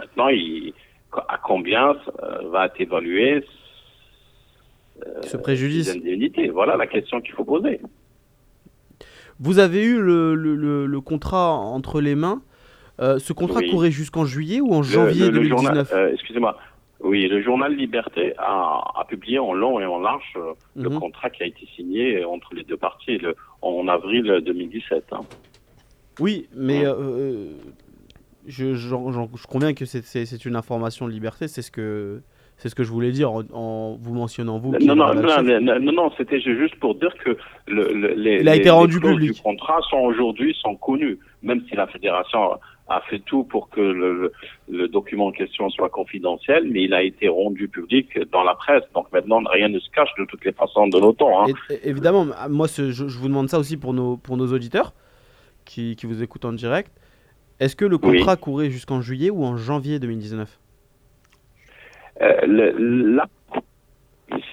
maintenant, 0.00 0.28
il, 0.28 0.72
à 1.28 1.38
combien 1.38 1.96
va 2.50 2.66
être 2.66 2.80
évalué 2.80 3.44
Ce 5.22 5.36
préjudice. 5.36 5.90
indemnités 5.90 6.48
Voilà 6.48 6.76
la 6.76 6.86
question 6.86 7.20
qu'il 7.20 7.32
faut 7.34 7.44
poser. 7.44 7.80
Vous 9.38 9.58
avez 9.58 9.84
eu 9.84 10.00
le, 10.00 10.34
le- 10.34 10.54
le- 10.54 10.86
le 10.86 11.00
contrat 11.00 11.52
entre 11.52 12.00
les 12.00 12.14
mains. 12.14 12.42
Euh, 13.00 13.18
ce 13.18 13.32
contrat 13.34 13.60
Oui. 13.60 13.70
courait 13.70 13.90
jusqu'en 13.90 14.24
juillet 14.24 14.60
ou 14.60 14.72
en 14.72 14.82
janvier 14.82 15.26
le- 15.26 15.32
le 15.32 15.48
2019 15.48 15.90
journal- 15.90 16.08
euh, 16.08 16.12
Excusez-moi. 16.14 16.56
Oui, 17.00 17.28
le 17.28 17.42
journal 17.42 17.74
Liberté 17.76 18.32
a, 18.38 18.80
a 18.98 19.04
publié 19.06 19.38
en 19.38 19.52
long 19.52 19.78
et 19.78 19.84
en 19.84 20.00
large 20.00 20.32
euh, 20.36 20.54
le 20.76 20.88
Mhm. 20.88 20.98
contrat 20.98 21.28
qui 21.28 21.42
a 21.42 21.46
été 21.46 21.66
signé 21.76 22.24
entre 22.24 22.54
les 22.54 22.62
deux 22.64 22.78
parties 22.78 23.20
en 23.60 23.86
avril 23.88 24.40
2017. 24.44 25.04
hein. 25.12 25.20
Oui, 26.18 26.48
mais 26.56 26.80
Ouais. 26.86 26.94
euh, 26.96 27.48
je, 28.46 28.72
j'en- 28.74 29.12
j'en- 29.12 29.28
je 29.36 29.46
conviens 29.46 29.74
que 29.74 29.84
c'est 29.84 30.44
une 30.46 30.56
information 30.56 31.06
de 31.06 31.12
liberté, 31.12 31.48
c'est 31.48 31.60
ce 31.60 31.70
que, 31.70 32.22
c'est 32.58 32.68
ce 32.70 32.74
que 32.74 32.84
je 32.84 32.90
voulais 32.90 33.12
dire 33.12 33.30
en, 33.30 33.42
en 33.52 33.96
vous 34.00 34.14
mentionnant 34.14 34.58
vous. 34.58 34.72
Non, 34.80 34.94
non, 34.96 35.14
non, 35.14 35.42
non, 35.42 35.80
non, 35.80 35.92
non, 35.92 36.10
c'était 36.16 36.40
juste 36.40 36.76
pour 36.76 36.94
dire 36.94 37.14
que 37.22 37.36
le, 37.66 37.92
le- 37.92 38.14
les, 38.14 38.40
Il 38.40 38.48
a 38.48 38.54
les- 38.54 38.60
été 38.60 38.70
rendu 38.70 38.98
les 39.00 39.08
public. 39.08 39.32
du 39.34 39.40
contrat 39.42 39.78
sont 39.90 39.98
aujourd'hui 39.98 40.54
sont 40.62 40.74
connues, 40.76 41.18
même 41.42 41.62
si 41.68 41.74
la 41.76 41.86
fédération 41.86 42.58
a 42.88 43.00
fait 43.10 43.18
tout 43.18 43.42
pour 43.44 43.68
que 43.68 43.80
le, 43.80 44.32
le- 44.70 44.88
document 44.88 45.26
en 45.26 45.32
question 45.32 45.68
soit 45.70 45.88
confidentiel, 45.90 46.68
mais 46.70 46.84
il 46.84 46.94
a 46.94 47.02
été 47.02 47.28
rendu 47.28 47.66
public 47.68 48.16
dans 48.32 48.42
la 48.44 48.54
presse. 48.54 48.84
Donc 48.94 49.12
maintenant, 49.12 49.40
rien 49.50 49.68
ne 49.68 49.78
se 49.80 49.90
cache 49.90 50.10
de 50.18 50.24
toutes 50.24 50.44
les 50.44 50.52
façons 50.52 50.86
de 50.86 50.98
l'OTAN. 50.98 51.42
Hein. 51.42 51.52
Évidemment, 51.82 52.26
moi 52.48 52.68
ce- 52.68 52.90
je, 52.92 53.08
je 53.08 53.18
vous 53.18 53.28
demande 53.28 53.48
ça 53.48 53.58
aussi 53.58 53.76
pour 53.76 53.92
nos, 53.92 54.16
pour 54.16 54.36
nos 54.36 54.46
auditeurs 54.52 54.94
qui, 55.64 55.96
qui 55.96 56.06
vous 56.06 56.22
écoutent 56.22 56.44
en 56.44 56.52
direct. 56.52 56.90
Est-ce 57.60 57.74
que 57.76 57.84
le 57.84 57.96
Oui. 58.02 58.18
contrat 58.18 58.36
courait 58.36 58.70
jusqu'en 58.70 59.00
juillet 59.00 59.30
ou 59.30 59.44
en 59.44 59.56
janvier 59.56 59.98
2019 59.98 60.48
Euh, 60.48 60.48
le- 60.48 60.65
là, 62.20 63.26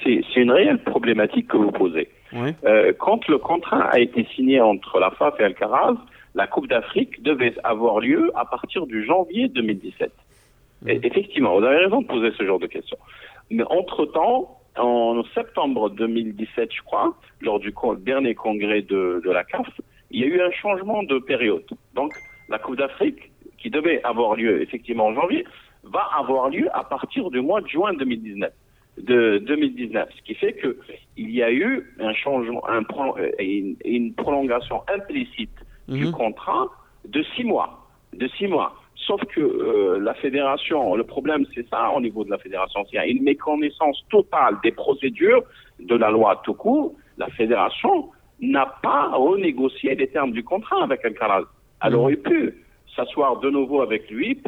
c'est 0.04 0.22
une 0.36 0.52
réelle 0.52 0.84
problématique 0.84 1.48
que 1.48 1.58
vous 1.58 1.72
posez. 1.72 2.10
Oui. 2.34 2.52
Euh, 2.66 2.94
quand 2.98 3.28
le 3.28 3.38
contrat 3.38 3.84
a 3.86 4.00
été 4.00 4.26
signé 4.36 4.60
entre 4.62 5.00
la 5.00 5.12
FAF 5.12 5.40
et 5.40 5.44
Alcaraz, 5.44 5.96
la 6.36 6.48
Coupe 6.48 6.68
d'Afrique 6.68 7.22
devait 7.22 7.54
avoir 7.64 8.00
lieu 8.00 8.32
à 8.36 8.46
partir 8.46 8.86
du 8.88 9.06
janvier 9.06 9.48
2017. 9.50 10.12
Et 10.88 11.00
effectivement, 11.04 11.58
vous 11.58 11.64
avez 11.66 11.78
raison 11.86 12.02
de 12.02 12.08
poser 12.08 12.32
ce 12.38 12.44
genre 12.46 12.60
de 12.60 12.68
questions. 12.68 12.98
Mais 13.52 13.64
entre-temps, 13.70 14.58
en 14.78 15.24
septembre 15.36 15.90
2017, 15.92 16.70
je 16.76 16.82
crois, 16.82 17.14
lors 17.42 17.60
du 17.60 17.72
con- 17.72 17.94
dernier 17.94 18.34
congrès 18.36 18.82
de, 18.82 19.22
de 19.24 19.32
la 19.32 19.44
CAF, 19.44 19.68
il 20.12 20.22
y 20.22 20.24
a 20.24 20.28
eu 20.28 20.42
un 20.42 20.52
changement 20.52 21.04
de 21.04 21.20
période. 21.20 21.64
Donc, 21.96 22.12
la 22.50 22.58
Coupe 22.58 22.78
d'Afrique, 22.78 23.32
qui 23.60 23.70
devait 23.70 24.04
avoir 24.04 24.36
lieu 24.36 24.62
effectivement 24.62 25.06
en 25.08 25.14
janvier, 25.14 25.46
va 25.84 26.08
avoir 26.18 26.50
lieu 26.50 26.68
à 26.74 26.84
partir 26.84 27.30
du 27.32 27.42
mois 27.42 27.62
de 27.62 27.68
juin 27.68 27.94
2019. 27.94 28.52
De 29.00 29.40
2019, 29.40 30.08
ce 30.16 30.22
qui 30.22 30.36
fait 30.36 30.54
que 30.54 30.78
il 31.18 31.32
y 31.32 31.42
a 31.42 31.52
eu 31.52 31.96
un 32.00 32.14
changement, 32.14 32.62
un 32.70 32.84
euh, 33.18 33.32
une, 33.40 33.76
une 33.86 34.14
prolongation 34.14 34.84
implicite 34.88 35.58
du 35.88 36.06
Mhm. 36.06 36.12
contrat 36.12 36.68
de 37.08 37.24
six 37.36 37.44
mois, 37.44 37.88
de 38.14 38.28
six 38.38 38.48
mois. 38.48 38.76
Sauf 38.96 39.20
que 39.26 39.42
euh, 39.42 40.00
la 40.00 40.14
fédération, 40.14 40.96
le 40.96 41.04
problème 41.04 41.44
c'est 41.56 41.68
ça 41.70 41.90
au 41.90 42.00
niveau 42.02 42.24
de 42.24 42.30
la 42.30 42.38
fédération, 42.38 42.86
s'il 42.86 42.96
y 42.96 43.00
a 43.00 43.08
une 43.08 43.24
méconnaissance 43.24 44.00
totale 44.10 44.58
des 44.64 44.72
procédures 44.72 45.42
de 45.80 45.96
la 45.96 46.12
loi 46.12 46.40
tout 46.46 46.54
court, 46.54 46.94
la 47.18 47.28
fédération 47.30 48.12
n'a 48.40 48.68
pas 48.84 49.10
renégocié 49.10 49.96
les 49.96 50.08
termes 50.08 50.32
du 50.34 50.44
contrat 50.44 50.84
avec 50.84 51.04
Alcaraz. 51.04 51.46
Elle 51.84 51.94
Mhm. 51.94 52.00
aurait 52.00 52.16
pu 52.18 52.64
s'asseoir 52.96 53.40
de 53.40 53.50
nouveau 53.50 53.82
avec 53.82 54.08
lui 54.12 54.40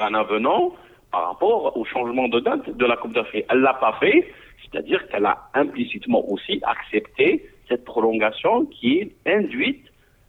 un 0.00 0.14
avenant 0.14 0.74
par 1.10 1.28
rapport 1.28 1.76
au 1.76 1.84
changement 1.84 2.28
de 2.28 2.40
date 2.40 2.76
de 2.76 2.86
la 2.86 2.96
Coupe 2.96 3.12
d'Afrique. 3.12 3.44
Elle 3.50 3.60
l'a 3.60 3.74
pas 3.74 3.96
fait, 4.00 4.26
c'est-à-dire 4.62 5.06
qu'elle 5.08 5.26
a 5.26 5.50
implicitement 5.54 6.24
aussi 6.30 6.60
accepté 6.62 7.46
cette 7.68 7.84
prolongation 7.84 8.66
qui 8.66 8.98
est 8.98 9.12
induite, 9.26 9.84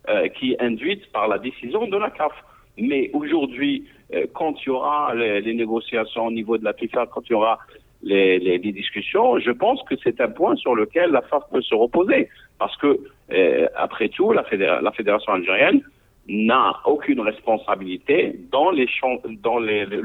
euh, 0.09 0.27
qui 0.27 0.53
est 0.53 0.61
induite 0.61 1.09
par 1.11 1.27
la 1.27 1.39
décision 1.39 1.87
de 1.87 1.97
la 1.97 2.09
CAF. 2.09 2.33
Mais 2.77 3.09
aujourd'hui, 3.13 3.85
euh, 4.13 4.25
quand 4.33 4.55
il 4.61 4.67
y 4.67 4.69
aura 4.69 5.13
les, 5.15 5.53
négociations 5.53 6.27
au 6.27 6.31
niveau 6.31 6.57
de 6.57 6.65
la 6.65 6.73
FIFA, 6.73 7.07
quand 7.07 7.21
il 7.29 7.31
y 7.31 7.35
aura 7.35 7.59
les, 8.01 8.59
discussions, 8.59 9.39
je 9.39 9.51
pense 9.51 9.81
que 9.83 9.95
c'est 10.03 10.19
un 10.19 10.29
point 10.29 10.55
sur 10.57 10.75
lequel 10.75 11.11
la 11.11 11.21
FAF 11.21 11.43
peut 11.51 11.61
se 11.61 11.73
reposer. 11.73 12.29
Parce 12.59 12.75
que, 12.77 12.99
euh, 13.31 13.67
après 13.75 14.09
tout, 14.09 14.33
la 14.33 14.43
fédération 14.43 15.31
algérienne 15.31 15.81
n'a 16.27 16.79
aucune 16.85 17.19
responsabilité 17.19 18.39
dans, 18.51 18.71
le 18.71 18.85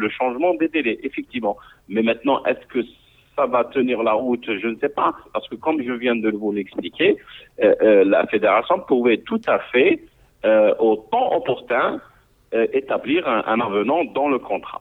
changement 0.09 0.55
des 0.55 0.69
délais, 0.69 0.99
effectivement. 1.03 1.57
Mais 1.89 2.03
maintenant, 2.03 2.45
est-ce 2.45 2.67
que 2.67 2.81
ça 3.37 3.47
va 3.47 3.65
tenir 3.65 4.03
la 4.03 4.13
route? 4.13 4.45
Je 4.47 4.67
ne 4.67 4.77
sais 4.77 4.89
pas, 4.89 5.15
parce 5.33 5.49
que 5.49 5.55
comme 5.55 5.81
je 5.83 5.93
viens 5.93 6.17
de 6.17 6.31
vous 6.31 6.51
l'expliquer, 6.53 7.17
euh, 7.63 7.75
euh, 7.83 8.05
la 8.05 8.27
fédération 8.27 8.81
pouvait 8.81 9.19
tout 9.19 9.41
à 9.47 9.61
fait, 9.71 10.03
euh, 10.45 10.75
au 10.79 10.97
temps 11.11 11.37
opportun, 11.37 12.01
établir 12.73 13.29
un, 13.29 13.45
un 13.47 13.61
avenant 13.61 14.05
dans 14.05 14.31
le 14.31 14.39
contrat. 14.39 14.81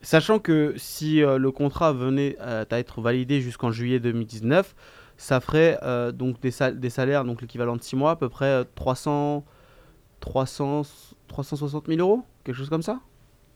Sachant 0.00 0.38
que 0.38 0.72
si 0.78 1.20
le 1.20 1.50
contrat 1.50 1.92
venait 1.92 2.38
à 2.40 2.64
être 2.78 3.02
validé 3.02 3.42
jusqu'en 3.42 3.70
juillet 3.70 4.00
2019, 4.00 4.74
ça 5.18 5.40
ferait 5.40 5.78
donc 6.14 6.40
des, 6.40 6.50
sal- 6.50 6.80
des 6.80 6.88
salaires, 6.88 7.24
donc 7.26 7.42
l'équivalent 7.42 7.76
de 7.76 7.82
6 7.82 7.96
mois, 7.96 8.12
à 8.12 8.16
peu 8.16 8.30
près 8.30 8.46
euh, 8.46 8.64
300, 8.74 9.44
300, 10.22 10.82
360 11.28 11.86
000 11.88 12.00
euros, 12.00 12.22
quelque 12.44 12.56
chose 12.56 12.70
comme 12.70 12.82
ça, 12.82 13.00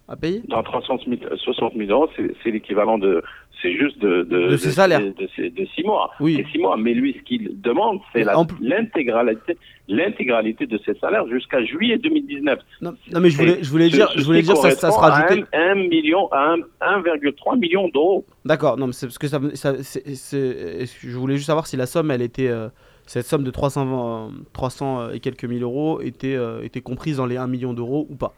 à 0.09 0.17
payer? 0.17 0.43
Dans 0.49 0.63
360 0.63 1.75
000 1.77 1.91
euros, 1.91 2.09
c'est 2.43 2.51
l'équivalent 2.51 2.99
de, 2.99 3.23
c'est 3.63 3.73
juste 3.73 3.99
de, 4.01 4.23
de, 4.25 4.49
De 4.51 4.57
ses 4.57 4.73
salaires. 4.73 5.01
de, 5.01 5.67
six 5.75 5.83
mois. 5.85 6.11
Oui. 6.21 6.45
Six 6.53 6.59
mois. 6.59 6.77
Mais 6.77 6.93
lui, 6.93 7.15
ce 7.19 7.23
qu'il 7.25 7.61
demande, 7.61 8.01
c'est 8.13 8.25
l'intégralité, 8.61 9.57
l'intégralité 9.89 10.67
de 10.67 10.79
ses 10.85 10.95
salaires 10.99 11.27
jusqu'à 11.29 11.65
juillet 11.65 11.99
2019. 11.99 12.59
non, 12.83 12.95
non, 13.13 13.21
mais 13.21 13.31
je 13.31 13.39
voulais, 13.39 13.59
je 13.63 13.71
voulais 13.71 13.89
dire, 13.89 14.11
je 14.17 14.25
voulais 14.25 14.43
dire 14.43 14.57
ça, 14.57 14.71
ça 14.73 14.91
se 14.91 14.97
correspond 14.97 15.03
à 15.03 15.27
rajoutait. 15.27 15.45
un, 15.55 15.71
un 15.71 15.75
million, 15.77 16.29
à 16.33 16.55
un- 16.55 16.99
1,3 16.99 17.59
million 17.59 17.89
d'euros. 17.89 18.25
D'accord, 18.45 18.77
non, 18.77 18.89
mais 18.89 18.93
c'est 18.93 19.07
parce 19.07 19.19
que 19.19 19.29
ça, 19.29 19.41
ça- 19.55 19.75
je 19.83 21.17
voulais 21.17 21.37
juste 21.37 21.47
savoir 21.47 21.67
si 21.67 21.77
la 21.77 21.87
somme, 21.87 22.11
elle 22.11 22.23
était, 22.23 22.49
euh, 22.49 22.69
cette 23.07 23.27
somme 23.27 23.45
de 23.45 23.51
300, 23.51 24.31
euh, 24.31 24.31
300 24.53 25.11
et 25.11 25.21
quelques 25.21 25.45
mille 25.45 25.63
euros 25.63 26.01
était, 26.01 26.35
euh, 26.35 26.63
était 26.63 26.81
comprise 26.81 27.19
dans 27.19 27.27
les 27.27 27.37
1 27.37 27.47
million 27.47 27.73
d'euros 27.73 28.07
ou 28.11 28.17
pas. 28.17 28.33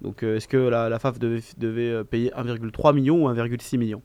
Donc, 0.00 0.22
euh, 0.22 0.36
est-ce 0.36 0.48
que 0.48 0.56
la, 0.56 0.98
FAF 0.98 1.18
devait, 1.18 2.04
payer 2.04 2.30
1,3 2.30 2.94
million 2.94 3.24
ou 3.24 3.28
1,6 3.28 3.76
million? 3.78 4.00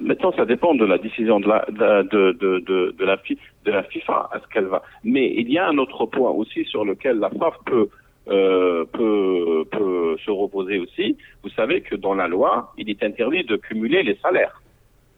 Maintenant, 0.00 0.32
ça 0.32 0.46
dépend 0.46 0.74
de 0.74 0.84
la 0.84 0.98
décision 0.98 1.40
de 1.40 1.48
la, 1.48 1.66
de, 1.68 2.32
de, 2.32 2.92
de, 2.92 3.04
la, 3.04 3.18
FIFA, 3.18 4.30
à 4.32 4.40
ce 4.40 4.46
qu'elle 4.48 4.64
va. 4.64 4.82
Mais 5.04 5.34
il 5.36 5.50
y 5.50 5.58
a 5.58 5.68
un 5.68 5.76
autre 5.76 6.06
point 6.06 6.30
aussi 6.30 6.64
sur 6.64 6.84
lequel 6.84 7.18
la 7.18 7.28
FAF 7.28 7.54
peut, 7.66 7.88
peut, 8.26 9.64
peut 9.70 10.16
se 10.24 10.30
reposer 10.30 10.78
aussi. 10.78 11.18
Vous 11.42 11.50
savez 11.50 11.82
que 11.82 11.94
dans 11.94 12.14
la 12.14 12.26
loi, 12.26 12.72
il 12.78 12.88
est 12.88 13.02
interdit 13.02 13.44
de 13.44 13.56
cumuler 13.56 14.02
les 14.02 14.16
salaires. 14.16 14.62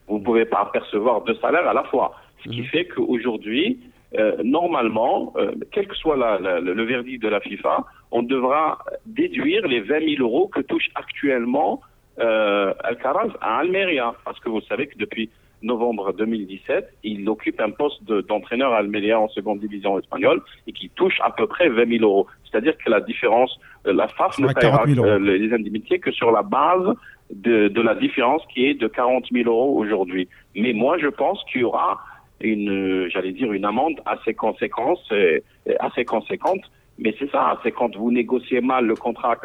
Vous 0.09 0.19
ne 0.19 0.25
pouvez 0.25 0.47
pas 0.47 0.69
percevoir 0.73 1.23
deux 1.23 1.37
salaires 1.37 1.69
à 1.69 1.75
la 1.75 1.85
fois. 1.85 2.15
Ce 2.45 2.49
qui 2.49 2.63
fait 2.65 2.85
qu'aujourd'hui, 2.87 3.79
euh, 4.19 4.37
normalement, 4.45 5.33
euh, 5.37 5.53
quel 5.73 5.87
que 5.87 5.97
soit 5.97 6.17
la- 6.17 6.39
la- 6.39 6.61
le 6.61 6.85
verdict 6.85 7.23
de 7.23 7.29
la 7.29 7.41
FIFA, 7.41 7.85
on 8.11 8.23
devra 8.23 8.79
déduire 9.07 9.67
les 9.67 9.81
20 9.81 10.01
000 10.17 10.23
euros 10.23 10.49
que 10.49 10.61
touche 10.61 10.89
actuellement 10.95 11.81
euh, 12.21 12.75
Alcaraz 12.83 13.29
à 13.41 13.59
Almeria. 13.59 14.13
Parce 14.25 14.41
que 14.41 14.49
vous 14.49 14.61
savez 14.63 14.89
que 14.89 14.99
depuis 14.99 15.31
novembre 15.63 16.13
2017, 16.13 16.89
il 17.05 17.29
occupe 17.29 17.61
un 17.61 17.71
poste 17.71 18.03
de- 18.05 18.23
d'entraîneur 18.23 18.73
à 18.73 18.79
Almeria 18.79 19.21
en 19.21 19.29
seconde 19.29 19.61
division 19.61 19.97
espagnole 20.01 20.41
et 20.67 20.73
qui 20.73 20.89
touche 20.91 21.17
à 21.23 21.31
peu 21.31 21.47
près 21.47 21.69
20 21.69 21.87
000 21.99 22.03
euros. 22.05 22.27
C'est-à-dire 22.51 22.77
que 22.77 22.91
la 22.91 23.01
différence, 23.01 23.57
euh, 23.87 23.93
la 23.93 24.09
FAF 24.09 24.37
ne 24.41 24.47
paiera 24.55 24.79
40 24.79 24.95
000 24.97 25.07
euros. 25.07 25.15
euh, 25.15 25.19
les 25.39 25.53
indemnités 25.55 26.01
que 26.01 26.11
sur 26.11 26.33
la 26.33 26.43
base 26.43 26.93
de, 27.31 27.69
de 27.69 27.81
la 27.83 27.95
différence 27.95 28.43
qui 28.53 28.67
est 28.67 28.75
de 28.75 28.89
40 28.89 29.27
000 29.31 29.49
euros 29.49 29.77
aujourd'hui. 29.79 30.29
Mais 30.57 30.73
moi, 30.73 30.99
je 30.99 31.07
pense 31.09 31.41
qu'il 31.53 31.61
y 31.61 31.65
aura 31.65 32.01
une, 32.41 32.71
euh, 32.71 33.09
j'allais 33.11 33.33
dire, 33.33 33.53
une 33.53 33.65
amende 33.65 34.01
assez 34.07 34.35
conséquente, 34.35 35.01
euh, 35.13 35.39
assez 35.81 36.05
conséquente. 36.05 36.61
Mais 37.01 37.15
c'est 37.19 37.31
ça, 37.31 37.59
c'est 37.63 37.71
quand 37.71 37.95
vous 37.97 38.11
négociez 38.11 38.61
mal 38.61 38.87
le 38.87 38.97
contrat, 38.97 39.37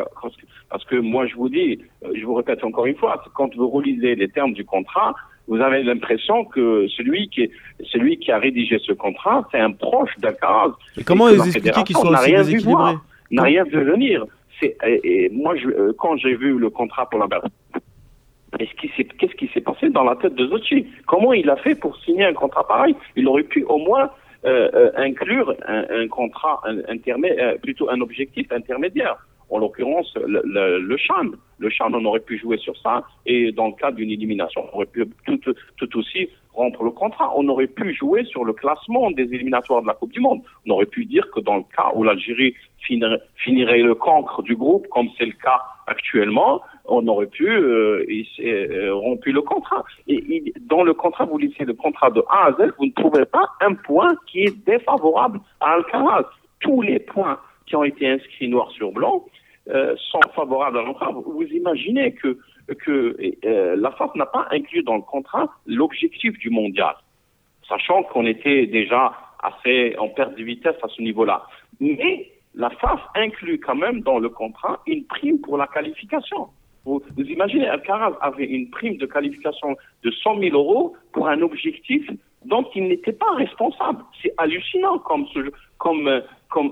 parce 0.70 0.86
que, 0.86 0.96
moi 0.96 1.28
je 1.28 1.36
vous 1.36 1.50
dis, 1.50 1.80
euh, 2.04 2.12
je 2.16 2.26
vous 2.26 2.34
répète 2.34 2.64
encore 2.64 2.88
une 2.88 2.96
fois, 2.96 3.24
quand 3.36 3.56
vous 3.56 3.70
relisez 3.70 4.16
les 4.16 4.28
termes 4.28 4.54
du 4.54 4.66
contrat, 4.66 5.14
vous 5.48 5.58
avez 5.58 5.84
l'impression 5.84 6.46
que 6.46 6.88
celui 6.88 7.28
qui, 7.30 7.44
est, 7.44 7.52
celui 7.92 8.18
qui 8.18 8.32
a 8.32 8.40
rédigé 8.40 8.80
ce 8.80 8.94
contrat, 8.94 9.48
c'est 9.52 9.60
un 9.60 9.72
proche 9.72 10.18
d'Alcaraz. 10.18 10.72
Et 10.98 11.04
comment 11.04 11.28
les 11.28 11.46
expliquer 11.46 11.84
qu'ils 11.84 11.96
n'a 11.98 12.02
aussi 12.02 12.32
rien 12.32 12.42
vu 12.42 12.54
déséquilibrés 12.54 12.96
N'a 13.30 13.44
rien 13.44 13.64
vu 13.64 13.84
venir. 13.84 14.26
C'est, 14.60 14.76
et, 14.86 15.26
et 15.26 15.30
moi, 15.30 15.56
je, 15.56 15.68
euh, 15.68 15.94
quand 15.98 16.18
j'ai 16.18 16.36
vu 16.36 16.58
le 16.58 16.70
contrat 16.70 17.10
pour 17.10 17.20
la 17.20 17.28
Qu'est-ce 18.58 19.36
qui 19.36 19.48
s'est 19.48 19.62
passé 19.62 19.90
dans 19.90 20.04
la 20.04 20.16
tête 20.16 20.36
de 20.36 20.48
Zocchi 20.48 20.88
Comment 21.08 21.34
il 21.34 21.50
a 21.50 21.56
fait 21.56 21.76
pour 21.76 21.98
signer 21.98 22.26
un 22.26 22.34
contrat 22.34 22.68
pareil? 22.68 22.96
Il 23.16 23.28
aurait 23.28 23.44
pu 23.44 23.64
au 23.64 23.78
moins 23.78 24.10
euh, 24.46 24.70
euh, 24.74 24.92
inclure 24.96 25.56
un, 25.68 25.86
un 25.90 26.08
contrat 26.08 26.62
un, 26.66 26.78
intermé- 26.94 27.38
euh, 27.40 27.58
plutôt 27.58 27.90
un 27.90 28.00
objectif 28.02 28.52
intermédiaire. 28.52 29.18
En 29.50 29.60
l'occurrence, 29.60 30.16
le, 30.16 30.42
le, 30.46 30.80
le 30.80 30.98
Chan. 30.98 31.26
Le 31.60 31.70
on 31.82 32.06
aurait 32.06 32.20
pu 32.22 32.38
jouer 32.40 32.58
sur 32.58 32.76
ça. 32.78 33.04
Et 33.26 33.52
dans 33.52 33.68
le 33.68 33.74
cas 33.74 33.92
d'une 33.92 34.10
élimination, 34.10 34.66
on 34.72 34.78
aurait 34.78 34.86
pu 34.88 35.06
tout, 35.26 35.40
tout 35.78 35.98
aussi 35.98 36.28
rompre 36.54 36.84
le 36.84 36.90
contrat. 36.92 37.32
On 37.36 37.48
aurait 37.50 37.68
pu 37.68 37.94
jouer 37.94 38.24
sur 38.26 38.46
le 38.46 38.54
classement 38.54 39.12
des 39.12 39.24
éliminatoires 39.24 39.82
de 39.82 39.88
la 39.88 39.94
Coupe 39.94 40.12
du 40.12 40.20
Monde. 40.22 40.42
On 40.66 40.72
aurait 40.72 40.88
pu 40.88 41.06
dire 41.06 41.30
que 41.32 41.40
dans 41.40 41.58
le 41.58 41.64
cas 41.76 41.92
où 41.94 42.04
l'Algérie 42.04 42.56
finirait, 42.80 43.20
finirait 43.36 43.80
le 43.82 43.96
cancre 43.96 44.42
du 44.42 44.56
groupe, 44.56 44.88
comme 44.90 45.10
c'est 45.18 45.26
le 45.26 45.34
cas 45.44 45.62
actuellement, 45.88 46.62
on 46.86 47.08
aurait 47.08 47.28
pu 47.28 47.50
euh, 47.50 48.06
euh, 48.40 48.94
rompu 48.94 49.32
le 49.32 49.42
contrat. 49.42 49.84
Et 50.08 50.54
dans 50.62 50.84
le 50.84 50.94
contrat, 50.94 51.26
vous 51.26 51.38
lisez 51.38 51.64
le 51.64 51.74
contrat 51.74 52.10
de 52.10 52.24
A 52.30 52.48
à 52.48 52.52
Z, 52.54 52.74
vous 52.78 52.86
ne 52.86 52.92
trouvez 52.92 53.26
pas 53.26 53.48
un 53.62 53.74
point 53.74 54.14
qui 54.28 54.44
est 54.44 54.66
défavorable 54.66 55.40
à 55.60 55.74
Alcaraz. 55.74 56.26
Tous 56.60 56.82
les 56.82 57.00
points 57.00 57.40
qui 57.66 57.76
ont 57.76 57.84
été 57.84 58.10
inscrits 58.10 58.48
noir 58.48 58.70
sur 58.72 58.92
blanc 58.92 59.26
euh, 59.70 59.96
sont 60.12 60.20
favorables 60.36 60.78
à 60.78 60.82
l'entrave. 60.82 61.16
Vous 61.26 61.44
imaginez 61.44 62.14
que, 62.14 62.38
que 62.80 63.18
euh, 63.46 63.76
la 63.78 63.92
FAF 63.92 64.14
n'a 64.16 64.26
pas 64.26 64.48
inclus 64.52 64.84
dans 64.84 64.96
le 64.96 65.02
contrat 65.02 65.48
l'objectif 65.66 66.38
du 66.40 66.50
mondial, 66.50 66.96
sachant 67.68 68.04
qu'on 68.04 68.26
était 68.26 68.68
déjà 68.68 69.14
assez 69.42 69.96
en 69.98 70.10
perte 70.10 70.36
de 70.36 70.44
vitesse 70.44 70.76
à 70.84 70.88
ce 70.90 71.02
niveau-là. 71.02 71.44
Mais 71.80 72.30
la 72.56 72.70
FAF 72.72 73.00
inclut 73.16 73.60
quand 73.60 73.76
même 73.76 74.02
dans 74.02 74.20
le 74.20 74.30
contrat 74.30 74.82
une 74.86 75.06
prime 75.06 75.40
pour 75.40 75.58
la 75.58 75.68
qualification. 75.68 76.50
Vous, 76.86 77.02
vous 77.16 77.24
imaginez, 77.24 77.68
Alcaraz 77.68 78.18
avait 78.22 78.46
une 78.46 78.70
prime 78.70 78.98
de 78.98 79.06
qualification 79.06 79.76
de 80.04 80.12
100 80.12 80.40
000 80.40 80.56
euros 80.56 80.96
pour 81.14 81.28
un 81.28 81.42
objectif 81.42 82.10
dont 82.46 82.66
il 82.76 82.88
n'était 82.88 83.14
pas 83.14 83.32
responsable. 83.36 84.04
C'est 84.22 84.34
hallucinant 84.38 85.00
comme, 85.00 85.26
ce, 85.34 85.52
comme, 85.78 86.08
euh, 86.08 86.22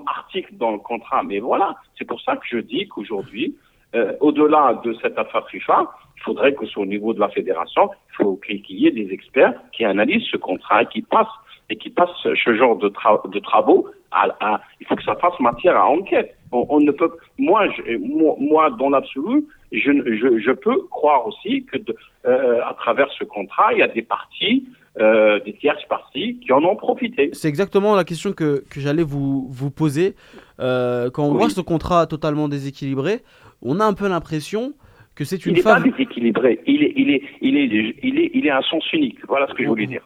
article 0.06 0.54
dans 0.56 0.72
le 0.72 0.78
contrat. 0.78 1.22
Mais 1.22 1.40
voilà, 1.40 1.76
c'est 1.98 2.04
pour 2.04 2.20
ça 2.20 2.36
que 2.36 2.44
je 2.50 2.58
dis 2.58 2.86
qu'aujourd'hui, 2.88 3.56
euh, 3.94 4.14
au-delà 4.20 4.80
de 4.84 4.94
cette 5.02 5.18
affaire 5.18 5.46
FIFA, 5.48 5.90
il 6.16 6.22
faudrait 6.22 6.54
que 6.54 6.66
sur 6.66 6.82
le 6.82 6.88
niveau 6.88 7.12
de 7.14 7.20
la 7.20 7.28
fédération, 7.28 7.90
il 8.10 8.16
faut 8.16 8.36
qu'il 8.36 8.80
y 8.80 8.86
ait 8.86 8.92
des 8.92 9.12
experts 9.12 9.54
qui 9.72 9.84
analysent 9.84 10.28
ce 10.30 10.36
contrat 10.36 10.82
et 10.82 10.86
qui 10.86 11.02
passent 11.02 11.26
et 11.72 11.76
qui 11.76 11.90
passent 11.90 12.10
ce 12.22 12.54
genre 12.54 12.76
de, 12.76 12.88
tra- 12.90 13.28
de 13.30 13.38
travaux. 13.40 13.88
À, 14.10 14.24
à- 14.40 14.60
il 14.80 14.86
faut 14.86 14.94
que 14.94 15.02
ça 15.04 15.16
fasse 15.16 15.38
matière 15.40 15.76
à 15.76 15.86
enquête. 15.88 16.36
On, 16.52 16.66
on 16.68 16.80
ne 16.80 16.92
peut, 16.92 17.10
moi, 17.38 17.60
je, 17.74 17.96
moi, 17.96 18.34
moi, 18.38 18.70
dans 18.78 18.90
l'absolu, 18.90 19.46
je, 19.72 19.90
ne- 19.90 20.04
je, 20.20 20.38
je 20.38 20.52
peux 20.52 20.78
croire 20.90 21.26
aussi 21.26 21.64
que, 21.64 21.78
de- 21.78 21.96
euh, 22.26 22.60
à 22.70 22.74
travers 22.74 23.08
ce 23.18 23.24
contrat, 23.24 23.72
il 23.72 23.78
y 23.78 23.82
a 23.82 23.88
des 23.88 24.02
parties, 24.02 24.68
euh, 25.00 25.40
des 25.46 25.54
tierces 25.54 25.86
parties 25.88 26.38
qui 26.40 26.52
en 26.52 26.62
ont 26.62 26.76
profité. 26.76 27.30
C'est 27.32 27.48
exactement 27.48 27.94
la 27.96 28.04
question 28.04 28.32
que, 28.34 28.62
que 28.70 28.78
j'allais 28.80 29.02
vous, 29.02 29.46
vous 29.50 29.70
poser. 29.70 30.14
Euh, 30.60 31.08
quand 31.10 31.24
on 31.24 31.32
Oui. 31.32 31.38
voit 31.38 31.48
ce 31.48 31.62
contrat 31.62 32.06
totalement 32.06 32.48
déséquilibré, 32.48 33.20
on 33.62 33.80
a 33.80 33.84
un 33.86 33.94
peu 33.94 34.08
l'impression 34.08 34.74
que 35.14 35.24
c'est 35.24 35.40
Il 35.46 35.48
une 35.48 35.54
n'est 35.56 35.62
pas 35.62 35.76
femme. 35.80 35.90
déséquilibré. 35.90 36.60
Il 36.66 36.82
est, 36.84 36.92
il 36.96 37.08
est, 37.14 37.22
il 37.40 37.56
est, 37.56 37.94
il 38.02 38.18
est, 38.18 38.30
il 38.34 38.46
est 38.46 38.50
à 38.50 38.60
sens 38.62 38.84
unique. 38.92 39.18
Voilà 39.26 39.46
ce 39.48 39.54
que 39.54 39.62
je 39.62 39.68
voulais 39.68 39.86
dire. 39.86 40.02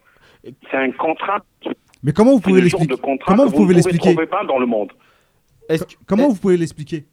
C'est 0.71 0.77
un 0.77 0.91
contrat. 0.93 1.39
Mais 2.03 2.13
comment 2.13 2.33
vous 2.33 2.41
pouvez 2.41 2.61
l'expliquer 2.61 2.95
Comment 3.27 3.47
vous 3.47 3.53
pouvez 3.53 3.71
ne 3.71 3.75
l'expliquer 3.75 4.11
trouvez 4.13 4.27
pas 4.27 4.45
dans 4.45 4.59
le 4.59 4.67
monde. 4.67 4.93
Que- 5.69 5.97
Comment 6.07 6.29
vous 6.29 6.37
pouvez 6.37 6.57
l'expliquer 6.57 7.05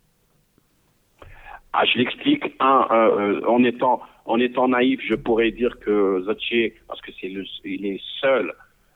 Ah, 1.74 1.86
je 1.86 1.98
l'explique. 1.98 2.44
Un, 2.60 2.88
euh, 2.92 3.40
euh, 3.42 3.48
en 3.48 3.64
étant 3.64 4.02
en 4.26 4.40
étant 4.40 4.68
naïf, 4.70 5.02
je 5.06 5.16
pourrais 5.16 5.52
dire 5.52 5.78
que 5.80 6.24
Zaché, 6.26 6.76
parce 6.88 7.02
que 7.02 7.12
c'est 7.20 7.28
le, 7.28 7.44
il 7.66 7.86
est 7.86 8.02
seul, 8.22 8.54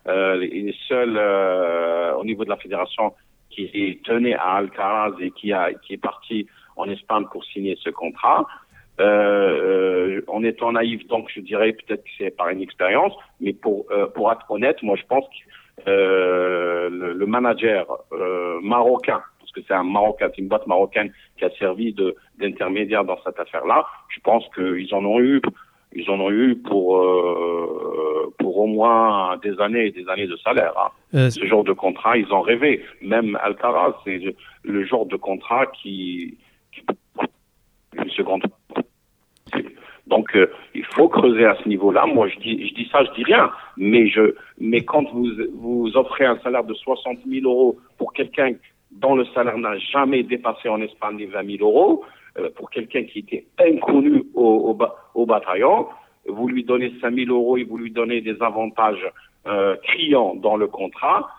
euh, 0.08 0.48
il 0.50 0.70
est 0.70 0.78
seul 0.88 1.16
euh, 1.18 2.14
au 2.16 2.24
niveau 2.24 2.46
de 2.46 2.50
la 2.50 2.56
fédération 2.58 3.14
qui 3.50 4.00
tenait 4.06 4.36
à 4.36 4.54
Alcaraz 4.58 5.16
et 5.20 5.32
qui 5.32 5.52
a 5.52 5.74
qui 5.74 5.94
est 5.94 5.98
parti 6.02 6.48
en 6.78 6.86
Espagne 6.90 7.26
pour 7.32 7.44
signer 7.46 7.78
ce 7.84 7.90
contrat. 7.90 8.46
Euh, 9.00 9.04
euh, 10.18 10.22
en 10.28 10.44
étant 10.44 10.72
naïf, 10.72 11.06
donc 11.08 11.30
je 11.34 11.40
dirais 11.40 11.72
peut-être 11.74 12.04
que 12.04 12.10
c'est 12.18 12.32
par 12.36 12.50
une 12.50 12.62
expérience, 12.62 13.14
mais 13.40 13.54
pour 13.54 13.86
euh, 13.92 14.08
pour 14.08 14.32
être 14.32 14.50
honnête, 14.50 14.82
moi 14.82 14.96
je 14.96 15.04
pense 15.08 15.24
que 15.26 15.90
euh, 15.90 16.90
le, 16.90 17.14
le 17.14 17.26
manager 17.28 17.86
euh, 18.12 18.60
marocain, 18.62 19.22
parce 19.40 19.52
que 19.52 19.62
c'est 19.68 19.76
un 19.76 19.84
marocain, 19.84 20.30
c'est 20.34 20.42
une 20.42 20.48
boîte 20.48 20.66
marocaine 20.66 21.12
qui 21.38 21.46
a 21.46 21.52
servi 21.60 21.94
de 21.94 22.16
d'intermédiaire 22.40 23.04
dans 23.04 23.20
cette 23.24 23.40
affaire-là. 23.40 23.86
Je 24.10 24.20
pense 24.22 24.44
qu'ils 24.56 24.92
en 24.96 25.06
ont 25.06 25.20
eu, 25.20 25.42
ils 25.94 26.10
en 26.10 26.20
ont 26.20 26.32
eu 26.32 26.56
pour 26.56 26.98
euh, 26.98 28.34
pour 28.40 28.58
au 28.58 28.66
moins 28.66 29.38
des 29.38 29.60
années 29.62 29.86
et 29.88 29.92
des 29.92 30.10
années 30.10 30.28
de 30.28 30.38
salaire. 30.38 30.74
hein. 30.78 30.90
Ce 31.30 31.46
genre 31.46 31.64
de 31.64 31.74
contrat, 31.74 32.18
ils 32.18 32.32
ont 32.34 32.42
rêvé. 32.42 32.84
Même 33.02 33.38
Alcaraz, 33.44 33.94
c'est 34.04 34.18
le- 34.18 34.36
le 34.64 34.84
genre 34.86 35.06
de 35.06 35.16
contrat 35.18 35.68
qui, 35.68 36.36
qui 36.72 36.82
une 37.94 38.10
seconde. 38.10 38.44
Donc 40.08 40.36
euh, 40.36 40.48
il 40.74 40.86
faut 40.86 41.10
creuser 41.10 41.46
à 41.46 41.56
ce 41.62 41.68
niveau-là. 41.68 42.06
Moi 42.06 42.28
je 42.30 42.40
dis 42.40 42.68
je 42.68 42.74
dis 42.74 42.90
ça, 42.92 43.04
je 43.04 43.12
dis 43.12 43.24
rien. 43.24 43.52
Mais 43.78 44.08
je 44.08 44.36
mais 44.60 44.82
quand 44.82 45.04
vous 45.12 45.28
vous 45.56 45.92
offrez 45.96 46.26
un 46.26 46.38
salaire 46.40 46.64
de 46.64 46.74
60 46.74 47.20
000 47.28 47.46
euros 47.50 47.78
pour 47.98 48.14
quelqu'un 48.14 48.54
dont 48.92 49.16
le 49.16 49.26
salaire 49.36 49.58
n'a 49.58 49.78
jamais 49.78 50.24
dépassé 50.24 50.70
en 50.70 50.82
Espagne 50.82 51.18
les 51.18 51.26
20 51.26 51.58
000 51.58 51.70
euros, 51.70 52.04
euh, 52.38 52.50
pour 52.56 52.70
quelqu'un 52.70 53.04
qui 53.04 53.20
était 53.20 53.46
inconnu 53.60 54.24
au, 54.34 54.76
au, 54.78 55.22
au 55.22 55.26
bataillon, 55.26 55.88
vous 56.28 56.48
lui 56.48 56.64
donnez 56.64 56.94
5 57.02 57.14
000 57.14 57.32
euros 57.32 57.58
et 57.58 57.64
vous 57.64 57.78
lui 57.78 57.92
donnez 57.92 58.22
des 58.22 58.42
avantages 58.42 59.06
euh, 59.48 59.76
criants 59.84 60.36
dans 60.36 60.58
le 60.58 60.68
contrat. 60.68 61.30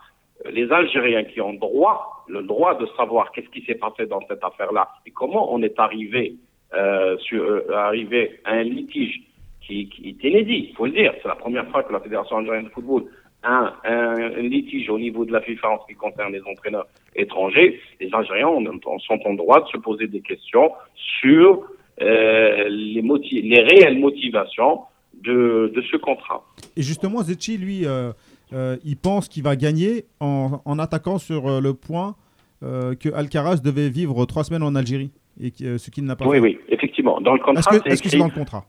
Les 0.51 0.71
Algériens 0.71 1.25
qui 1.25 1.41
ont 1.41 1.55
droit, 1.55 2.25
le 2.29 2.43
droit 2.43 2.75
de 2.77 2.87
savoir 2.97 3.33
qu'est-ce 3.33 3.49
qui 3.49 3.63
s'est 3.63 3.75
passé 3.75 4.07
dans 4.07 4.21
cette 4.29 4.43
affaire-là 4.43 4.89
et 5.05 5.11
comment 5.11 5.53
on 5.53 5.63
est 5.63 5.79
arrivé, 5.79 6.37
euh, 6.75 7.17
sur, 7.19 7.43
euh, 7.43 7.67
arrivé 7.75 8.41
à 8.45 8.53
un 8.53 8.63
litige 8.63 9.23
qui, 9.61 9.89
qui 9.89 10.11
est 10.11 10.29
inédit, 10.29 10.69
il 10.71 10.75
faut 10.77 10.87
le 10.87 10.93
dire. 10.93 11.13
C'est 11.23 11.29
la 11.29 11.35
première 11.37 11.69
fois 11.71 11.83
que 11.83 11.93
la 11.93 12.01
Fédération 12.01 12.37
algérienne 12.39 12.67
de 12.67 12.71
football 12.71 13.05
a 13.43 13.75
un, 13.85 14.15
un 14.17 14.43
litige 14.43 14.89
au 14.91 14.99
niveau 14.99 15.25
de 15.25 15.33
la 15.33 15.41
FIFA 15.41 15.71
en 15.71 15.81
ce 15.83 15.87
qui 15.93 15.95
concerne 15.95 16.33
les 16.33 16.43
entraîneurs 16.43 16.87
étrangers. 17.15 17.81
Les 18.01 18.11
Algériens 18.13 18.49
ont- 18.49 18.65
ont- 18.67 18.99
sont 18.99 19.19
en 19.25 19.35
droit 19.35 19.61
de 19.63 19.69
se 19.69 19.77
poser 19.79 20.07
des 20.09 20.21
questions 20.21 20.73
sur 21.21 21.63
euh, 22.01 22.69
les, 22.69 23.03
les 23.43 23.61
réelles 23.63 23.99
motivations 23.99 24.81
de, 25.23 25.73
ce 25.91 25.97
contrat. 25.97 26.45
Et 26.77 26.83
justement, 26.83 27.23
Zetchi, 27.23 27.59
lui, 27.59 27.87
euh, 27.87 28.13
euh, 28.53 28.77
il 28.85 28.97
pense 28.97 29.29
qu'il 29.29 29.43
va 29.43 29.57
gagner 29.57 30.05
en, 30.21 30.61
en 30.65 30.79
attaquant 30.79 31.19
sur 31.19 31.61
le 31.61 31.75
point 31.75 32.15
que 32.61 33.13
Alcaraz 33.15 33.61
devait 33.63 33.89
vivre 33.89 34.25
trois 34.27 34.43
semaines 34.43 34.65
en 34.65 34.75
Algérie, 34.75 35.13
et 35.41 35.53
euh, 35.63 35.79
ce 35.79 35.91
qu'il 35.91 36.05
n'a 36.05 36.17
pas 36.17 36.27
Oui, 36.27 36.37
fait. 36.37 36.43
oui, 36.43 36.59
effectivement. 36.69 37.21
Dans 37.21 37.33
le 37.35 37.39
Est-ce 37.39 37.45
contrat, 37.47 37.77
est-ce 37.87 38.03
que 38.03 38.19
dans 38.19 38.25
le 38.27 38.31
contrat? 38.33 38.65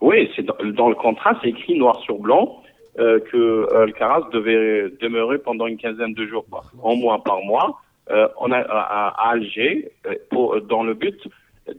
Oui, 0.00 0.30
c'est 0.34 0.42
dans, 0.44 0.56
dans 0.74 0.88
le 0.88 0.94
contrat, 0.94 1.38
c'est 1.42 1.48
écrit 1.48 1.78
noir 1.78 1.98
sur 2.00 2.18
blanc 2.18 2.62
euh, 2.98 3.20
que 3.20 3.36
euh, 3.36 3.82
Alcaraz 3.84 4.28
devait 4.32 4.90
demeurer 5.00 5.38
pendant 5.38 5.66
une 5.66 5.76
quinzaine 5.78 6.14
de 6.14 6.26
jours, 6.26 6.44
quoi, 6.50 6.62
en 6.82 6.96
mois 6.96 7.22
par 7.24 7.40
mois, 7.42 7.80
euh, 8.10 8.28
on 8.40 8.50
a, 8.52 8.58
à, 8.58 9.08
à 9.08 9.30
Alger, 9.30 9.90
pour, 10.30 10.60
dans 10.62 10.82
le 10.84 10.94
but 10.94 11.18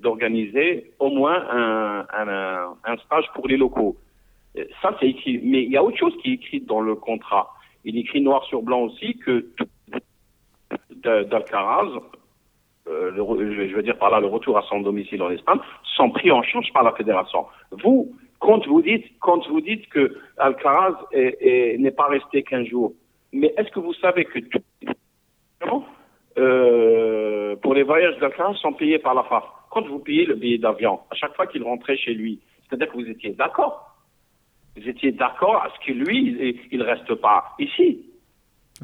d'organiser 0.02 0.92
au 1.00 1.10
moins 1.10 1.38
un, 1.50 2.06
un, 2.14 2.28
un, 2.28 2.74
un 2.84 2.98
stage 2.98 3.26
pour 3.34 3.48
les 3.48 3.56
locaux. 3.58 3.96
Ça, 4.82 4.96
c'est 5.00 5.08
écrit. 5.08 5.40
Mais 5.44 5.64
il 5.64 5.72
y 5.72 5.78
a 5.78 5.84
autre 5.84 5.98
chose 5.98 6.14
qui 6.22 6.32
est 6.32 6.34
écrit 6.34 6.62
dans 6.62 6.82
le 6.82 6.96
contrat. 6.96 7.54
Il 7.86 7.98
écrit 7.98 8.20
noir 8.22 8.44
sur 8.46 8.62
blanc 8.64 8.82
aussi 8.82 9.18
que 9.20 9.48
d'Alcaraz, 11.04 11.92
euh, 12.90 13.12
je 13.70 13.76
veux 13.76 13.84
dire 13.84 13.98
par 13.98 14.10
là 14.10 14.20
le 14.20 14.28
retour 14.28 14.58
à 14.58 14.64
son 14.64 14.82
domicile 14.82 15.22
en 15.22 15.30
Espagne, 15.32 15.60
sont 15.96 16.10
pris 16.10 16.32
en 16.32 16.42
charge 16.44 16.72
par 16.74 16.84
la 16.84 16.92
fédération. 16.94 17.46
Vous, 17.72 18.16
quand 18.40 18.66
vous 18.68 18.82
dites, 18.82 19.06
quand 19.20 19.48
vous 19.48 19.62
dites 19.62 19.88
que 19.90 20.16
Alcaraz 20.38 20.96
est- 21.12 21.38
est- 21.42 21.78
n'est 21.80 21.92
pas 21.92 22.08
resté 22.08 22.44
qu'un 22.44 22.64
jour, 22.64 22.94
mais 23.34 23.54
est-ce 23.58 23.70
que 23.72 23.80
vous 23.80 23.94
savez 23.94 24.26
que 24.26 24.40
tout, 24.40 25.84
euh, 26.38 27.56
pour 27.58 27.74
les 27.74 27.84
voyages 27.84 28.18
d'Alcaraz 28.20 28.54
sont 28.56 28.74
payés 28.74 29.00
par 29.00 29.14
la 29.16 29.24
FAF 29.24 29.44
Quand 29.72 29.86
vous 29.88 30.00
payez 30.00 30.26
le 30.26 30.36
billet 30.36 30.58
d'avion, 30.60 31.00
à 31.12 31.16
chaque 31.16 31.36
fois 31.36 31.48
qu'il 31.48 31.64
rentrait 31.64 31.98
chez 31.98 32.14
lui, 32.14 32.40
c'est-à-dire 32.70 32.90
que 32.90 32.98
vous 32.98 33.10
étiez 33.10 33.32
d'accord 33.32 33.96
Vous 34.76 34.88
étiez 34.88 35.12
d'accord 35.12 35.56
à 35.64 35.70
ce 35.74 35.86
que 35.86 35.92
lui, 35.94 36.18
il, 36.40 36.60
il 36.72 36.82
reste 36.84 37.14
pas 37.16 37.56
ici. 37.60 38.06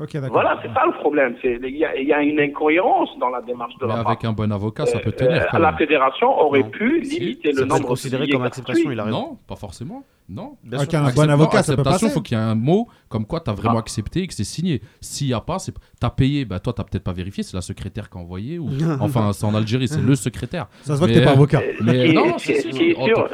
Ok, 0.02 0.14
d'accord. 0.14 0.30
Voilà, 0.32 0.60
c'est 0.64 0.74
ça 0.74 0.86
le 0.88 0.94
problème. 0.94 1.36
Il 1.44 1.78
y, 1.78 1.86
a- 1.86 1.96
il 1.96 2.08
y 2.08 2.14
a 2.14 2.22
une 2.24 2.40
incohérence 2.40 3.10
dans 3.20 3.30
la 3.30 3.42
démarche 3.42 3.76
de 3.80 3.86
Mais 3.86 3.94
la 3.94 4.00
avec 4.00 4.26
un 4.26 4.34
bon 4.34 4.52
avocat, 4.52 4.88
ça 4.88 4.98
peut 4.98 5.10
Euh, 5.10 5.26
tenir. 5.28 5.48
quand 5.52 5.60
la 5.60 5.70
même. 5.70 5.78
fédération 5.78 6.28
aurait 6.30 6.64
Non. 6.64 6.70
pu 6.72 7.06
Si, 7.06 7.20
limiter 7.20 7.52
le 7.52 7.66
nombre 7.66 7.86
considéré 7.90 8.26
de 8.26 8.32
comme 8.32 8.42
billets 8.42 8.48
acceptation, 8.48 8.92
il 8.92 9.00
a 9.00 9.04
raison. 9.04 9.18
Non, 9.20 9.38
pas 9.48 9.56
forcément. 9.56 10.04
Non. 10.28 10.58
Bien 10.64 10.80
Avec 10.80 10.90
sûr. 10.90 11.00
un 11.00 11.12
bon 11.14 11.30
avocat, 11.30 11.62
ça 11.62 11.76
peut 11.76 11.84
passer. 11.84 12.10
faut 12.10 12.22
qu'il 12.22 12.36
y 12.38 12.42
ait 12.42 12.44
un 12.44 12.56
mot 12.56 12.88
comme 13.08 13.26
quoi 13.28 13.40
tu 13.42 13.52
as 13.52 13.54
vraiment 13.54 13.76
Ah. 13.76 13.80
accepté 13.82 14.22
et 14.24 14.28
que 14.28 14.34
c'est 14.34 14.44
signé. 14.44 14.82
S'il 15.00 15.28
n'y 15.28 15.34
a 15.34 15.42
pas, 15.42 15.60
c'est 15.60 15.74
t'as 16.00 16.10
payé, 16.10 16.46
bah 16.46 16.60
toi 16.60 16.74
t'as 16.74 16.84
peut-être 16.86 17.04
pas 17.04 17.14
vérifié, 17.14 17.44
c'est 17.44 17.56
la 17.56 17.62
secrétaire 17.62 18.10
qui 18.10 18.18
a 18.18 18.22
envoyé 18.22 18.58
ou 18.58 18.70
enfin 19.02 19.32
c'est 19.34 19.46
en 19.46 19.54
Algérie, 19.54 19.88
c'est 19.88 20.02
le 20.02 20.16
secrétaire. 20.16 20.68
Ça 20.82 20.94
se 20.96 21.00
voit 21.00 21.08
que 21.08 21.14
Mais- 21.14 21.20
t'es 21.20 21.26
pas 21.26 21.32
avocat. 21.32 21.62
Mais 21.82 22.14
non, 22.14 22.38
ce 22.40 22.46
c'est 22.48 22.54
qui- 22.54 22.62
ce 22.62 22.68
qui 22.70 22.84
est 22.92 23.04
sûr, 23.06 23.30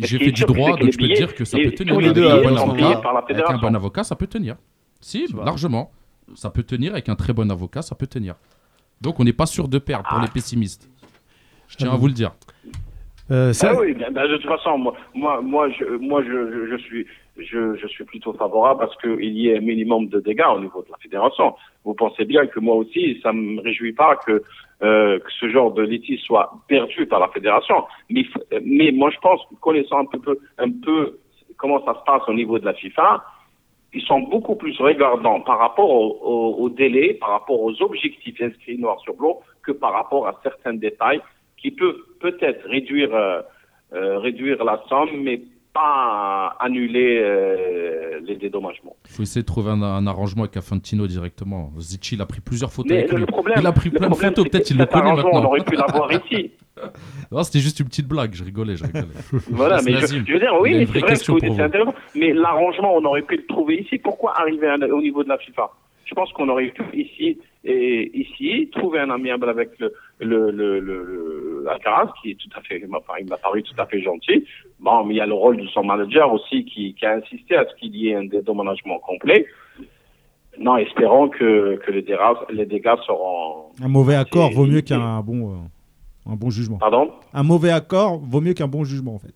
j'ai 0.00 0.18
fait 0.18 0.32
du 0.32 0.44
droit, 0.46 0.76
donc 0.76 0.90
je 0.90 0.98
peux 0.98 1.06
dire 1.08 1.32
que 1.34 1.44
ça 1.44 1.58
peut 1.58 1.70
tenir. 1.70 1.94
Avec 1.96 3.50
un 3.50 3.58
bon 3.58 3.74
avocat, 3.76 4.02
ça 4.02 4.16
peut 4.16 4.26
tenir. 4.26 4.56
Si, 5.04 5.26
largement. 5.44 5.90
Ça 6.34 6.48
peut 6.50 6.62
tenir 6.62 6.92
avec 6.92 7.10
un 7.10 7.14
très 7.16 7.34
bon 7.34 7.50
avocat, 7.50 7.82
ça 7.82 7.94
peut 7.94 8.06
tenir. 8.06 8.34
Donc 9.02 9.20
on 9.20 9.24
n'est 9.24 9.34
pas 9.34 9.44
sûr 9.44 9.68
de 9.68 9.78
perdre 9.78 10.08
pour 10.08 10.18
les 10.20 10.28
pessimistes. 10.28 10.88
Je 11.68 11.76
tiens 11.76 11.92
à 11.92 11.96
vous 11.96 12.06
le 12.06 12.14
dire. 12.14 12.32
Euh, 13.30 13.52
ça- 13.52 13.72
Ah 13.74 13.80
oui, 13.80 13.92
ben, 13.94 14.10
de 14.28 14.36
toute 14.38 14.46
façon, 14.48 14.78
moi, 14.78 14.94
moi, 15.14 15.40
moi, 15.42 15.68
je, 15.70 15.84
moi, 15.98 16.22
je, 16.22 16.68
je, 16.70 16.76
suis, 16.76 17.06
je, 17.36 17.76
je 17.76 17.86
suis 17.88 18.04
plutôt 18.04 18.32
favorable 18.32 18.84
à 18.84 18.88
ce 18.88 18.96
qu'il 19.02 19.32
y 19.36 19.48
ait 19.48 19.58
un 19.58 19.60
minimum 19.60 20.08
de 20.08 20.20
dégâts 20.20 20.48
au 20.56 20.60
niveau 20.60 20.80
de 20.82 20.90
la 20.90 20.96
fédération. 20.98 21.54
Vous 21.84 21.94
pensez 21.94 22.24
bien 22.24 22.46
que 22.46 22.60
moi 22.60 22.76
aussi, 22.76 23.20
ça 23.22 23.32
me 23.34 23.60
réjouit 23.60 23.92
pas 23.92 24.16
que, 24.26 24.42
euh, 24.82 25.18
que 25.18 25.30
ce 25.40 25.48
genre 25.50 25.72
de 25.72 25.82
litige 25.82 26.20
soit 26.22 26.50
perdu 26.68 27.06
par 27.06 27.20
la 27.20 27.28
fédération. 27.28 27.84
Mais, 28.10 28.24
mais 28.62 28.90
moi, 28.92 29.10
je 29.10 29.18
pense, 29.20 29.40
que 29.50 29.54
connaissant 29.56 30.00
un 30.00 30.18
peu, 30.18 30.38
un 30.58 30.70
peu 30.70 31.18
comment 31.58 31.84
ça 31.84 31.94
se 31.94 32.04
passe 32.06 32.22
au 32.28 32.34
niveau 32.34 32.58
de 32.58 32.64
la 32.64 32.74
FIFA, 32.74 33.22
ils 33.94 34.02
sont 34.02 34.20
beaucoup 34.20 34.56
plus 34.56 34.76
regardants 34.78 35.40
par 35.40 35.58
rapport 35.58 35.90
au, 35.90 36.18
au, 36.22 36.64
au 36.64 36.68
délai, 36.68 37.14
par 37.14 37.30
rapport 37.30 37.60
aux 37.60 37.80
objectifs 37.82 38.40
inscrits 38.40 38.78
noir 38.78 38.98
sur 39.00 39.14
blanc, 39.14 39.40
que 39.62 39.72
par 39.72 39.92
rapport 39.92 40.26
à 40.26 40.38
certains 40.42 40.74
détails 40.74 41.20
qui 41.56 41.70
peuvent 41.70 41.96
peut-être 42.20 42.68
réduire, 42.68 43.14
euh, 43.14 43.40
euh, 43.94 44.18
réduire 44.18 44.62
la 44.64 44.82
somme, 44.88 45.22
mais 45.22 45.40
pas 45.72 46.56
annuler 46.60 47.18
euh, 47.20 48.20
les 48.24 48.36
dédommagements. 48.36 48.94
Il 49.06 49.10
faut 49.12 49.22
essayer 49.22 49.42
de 49.42 49.46
trouver 49.46 49.70
un, 49.70 49.82
un 49.82 50.06
arrangement 50.06 50.42
avec 50.44 50.56
Infantino 50.56 51.06
directement. 51.06 51.72
Zichi, 51.78 52.14
il 52.14 52.20
a 52.22 52.26
pris 52.26 52.40
plusieurs 52.40 52.72
photos 52.72 52.92
Mais 52.92 52.98
avec 52.98 53.12
le, 53.12 53.18
lui. 53.18 53.26
problème, 53.26 53.58
il 53.60 53.66
a 53.66 53.72
pris 53.72 53.90
le 53.90 53.98
plein 53.98 54.08
de 54.08 54.14
photos, 54.14 54.48
peut-être 54.48 54.70
il 54.70 54.78
le 54.78 54.86
connaît 54.86 55.14
maintenant. 55.14 55.30
On 55.32 55.44
aurait 55.44 55.64
pu 55.64 55.74
l'avoir 55.74 56.10
ici. 56.12 56.52
Non, 57.32 57.42
c'était 57.42 57.60
juste 57.60 57.80
une 57.80 57.86
petite 57.86 58.08
blague, 58.08 58.34
je 58.34 58.44
rigolais, 58.44 58.76
je 58.76 58.84
rigolais. 58.84 59.06
Voilà, 59.50 59.80
mais 59.84 59.92
je, 59.92 60.16
veux 60.32 60.38
dire, 60.38 60.54
oui, 60.60 60.86
c'est 60.92 60.98
vrai 61.00 61.16
c'est 61.16 61.60
intéressant. 61.60 61.94
Mais 62.14 62.32
l'arrangement, 62.32 62.94
on 62.94 63.04
aurait 63.04 63.22
pu 63.22 63.36
le 63.36 63.46
trouver 63.46 63.80
ici. 63.82 63.98
Pourquoi 63.98 64.38
arriver 64.38 64.68
à- 64.68 64.76
au 64.94 65.00
niveau 65.00 65.22
de 65.24 65.28
la 65.28 65.38
FIFA? 65.38 65.70
Je 66.04 66.14
pense 66.14 66.30
qu'on 66.32 66.48
aurait 66.50 66.68
pu 66.68 66.82
ici, 66.92 67.38
et, 67.64 68.10
ici, 68.18 68.68
trouver 68.72 69.00
un 69.00 69.10
amiable 69.10 69.48
avec 69.48 69.70
le, 69.78 69.92
le, 70.20 70.50
le, 70.50 70.80
le, 70.80 71.66
Alcaraz, 71.70 72.12
qui 72.20 72.32
est 72.32 72.34
tout 72.34 72.50
à 72.56 72.60
fait, 72.60 72.82
enfin, 72.92 73.14
il 73.18 73.26
m'a 73.26 73.38
paru 73.38 73.62
tout 73.62 73.74
à 73.78 73.86
fait 73.86 74.02
gentil. 74.02 74.44
Bon, 74.80 75.04
mais 75.04 75.14
il 75.14 75.16
y 75.16 75.20
a 75.20 75.26
le 75.26 75.32
rôle 75.32 75.56
de 75.56 75.66
son 75.68 75.82
manager 75.82 76.30
aussi 76.30 76.66
qui, 76.66 76.94
qui 76.94 77.06
a 77.06 77.14
insisté 77.14 77.56
à 77.56 77.64
ce 77.64 77.74
qu'il 77.76 77.96
y 77.96 78.10
ait 78.10 78.16
un 78.16 78.24
dédommagement 78.26 78.98
complet. 78.98 79.46
Non, 80.58 80.76
espérons 80.76 81.30
que, 81.30 81.76
que 81.76 81.90
les, 81.90 82.02
dégâts, 82.02 82.18
les 82.50 82.66
dégâts 82.66 82.94
seront. 83.06 83.70
Un 83.82 83.88
mauvais 83.88 84.14
accord 84.14 84.50
vaut 84.52 84.66
mieux 84.66 84.82
qu'un 84.82 85.20
bon, 85.20 85.52
euh, 85.52 85.56
un 86.26 86.34
bon 86.36 86.50
jugement. 86.50 86.78
Pardon 86.78 87.10
Un 87.32 87.42
mauvais 87.42 87.70
accord 87.70 88.18
vaut 88.18 88.40
mieux 88.40 88.54
qu'un 88.54 88.68
bon 88.68 88.84
jugement, 88.84 89.14
en 89.14 89.18
fait. 89.18 89.34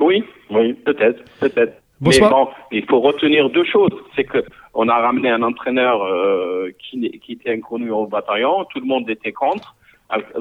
Oui, 0.00 0.24
oui, 0.50 0.72
peut-être, 0.74 1.22
peut-être. 1.40 1.74
Mais 2.00 2.18
bon, 2.18 2.48
il 2.72 2.84
faut 2.86 3.00
retenir 3.00 3.48
deux 3.50 3.64
choses. 3.64 3.92
C'est 4.16 4.24
que 4.24 4.42
on 4.74 4.88
a 4.88 4.98
ramené 4.98 5.30
un 5.30 5.42
entraîneur 5.42 6.02
euh, 6.02 6.70
qui, 6.78 7.06
était 7.28 7.52
inconnu 7.52 7.90
au 7.92 8.06
bataillon. 8.06 8.64
Tout 8.72 8.80
le 8.80 8.86
monde 8.86 9.08
était 9.08 9.30
contre. 9.32 9.76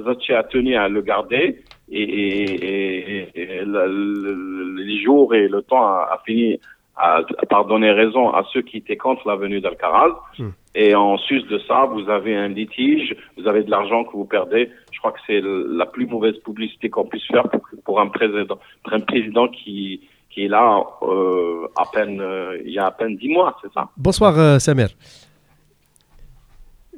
Zachi 0.04 0.34
a 0.34 0.44
tenu 0.44 0.76
à 0.76 0.90
le 0.90 1.02
garder 1.02 1.64
et, 1.90 2.02
et, 2.02 3.28
et- 3.30 3.42
et 3.60 3.66
la- 3.66 3.86
le- 3.88 4.76
les 4.84 5.02
jours 5.04 5.34
et 5.36 5.48
le 5.48 5.62
temps 5.62 5.86
a, 5.86 6.10
a 6.12 6.22
fini 6.26 6.60
à, 6.96 7.22
par 7.50 7.66
donner 7.66 7.92
raison 7.92 8.30
à 8.32 8.44
ceux 8.52 8.62
qui 8.62 8.78
étaient 8.78 8.98
contre 8.98 9.28
la 9.28 9.36
venue 9.36 9.62
d'Alcaraz. 9.62 10.14
Hmm. 10.38 10.50
Et 10.76 10.96
en 10.96 11.18
sus 11.18 11.42
de 11.44 11.60
ça, 11.68 11.86
vous 11.86 12.10
avez 12.10 12.36
un 12.36 12.48
litige, 12.48 13.16
vous 13.38 13.48
avez 13.48 13.64
de 13.64 13.70
l'argent 13.72 14.04
que 14.06 14.12
vous 14.14 14.26
perdez. 14.26 14.70
Je 14.92 15.00
crois 15.00 15.12
que 15.12 15.20
c'est 15.28 15.42
la 15.44 15.86
plus 15.86 16.06
mauvaise 16.06 16.38
publicité 16.46 16.90
qu'on 16.90 17.06
puisse 17.06 17.26
faire 17.28 17.50
pour, 17.50 17.62
pour 17.84 18.00
un 18.02 18.08
président, 18.08 18.58
pour 18.84 18.94
un 18.94 19.00
président 19.02 19.48
qui, 19.50 20.02
qui 20.30 20.46
est 20.46 20.48
là 20.48 20.82
euh, 21.02 21.68
à 21.76 21.84
peine, 21.92 22.22
euh, 22.22 22.58
il 22.64 22.72
y 22.72 22.80
a 22.80 22.86
à 22.86 22.92
peine 22.92 23.18
dix 23.18 23.30
mois, 23.30 23.58
c'est 23.62 23.72
ça? 23.74 23.90
Bonsoir 23.98 24.38
euh, 24.40 24.60
Samer. 24.60 24.88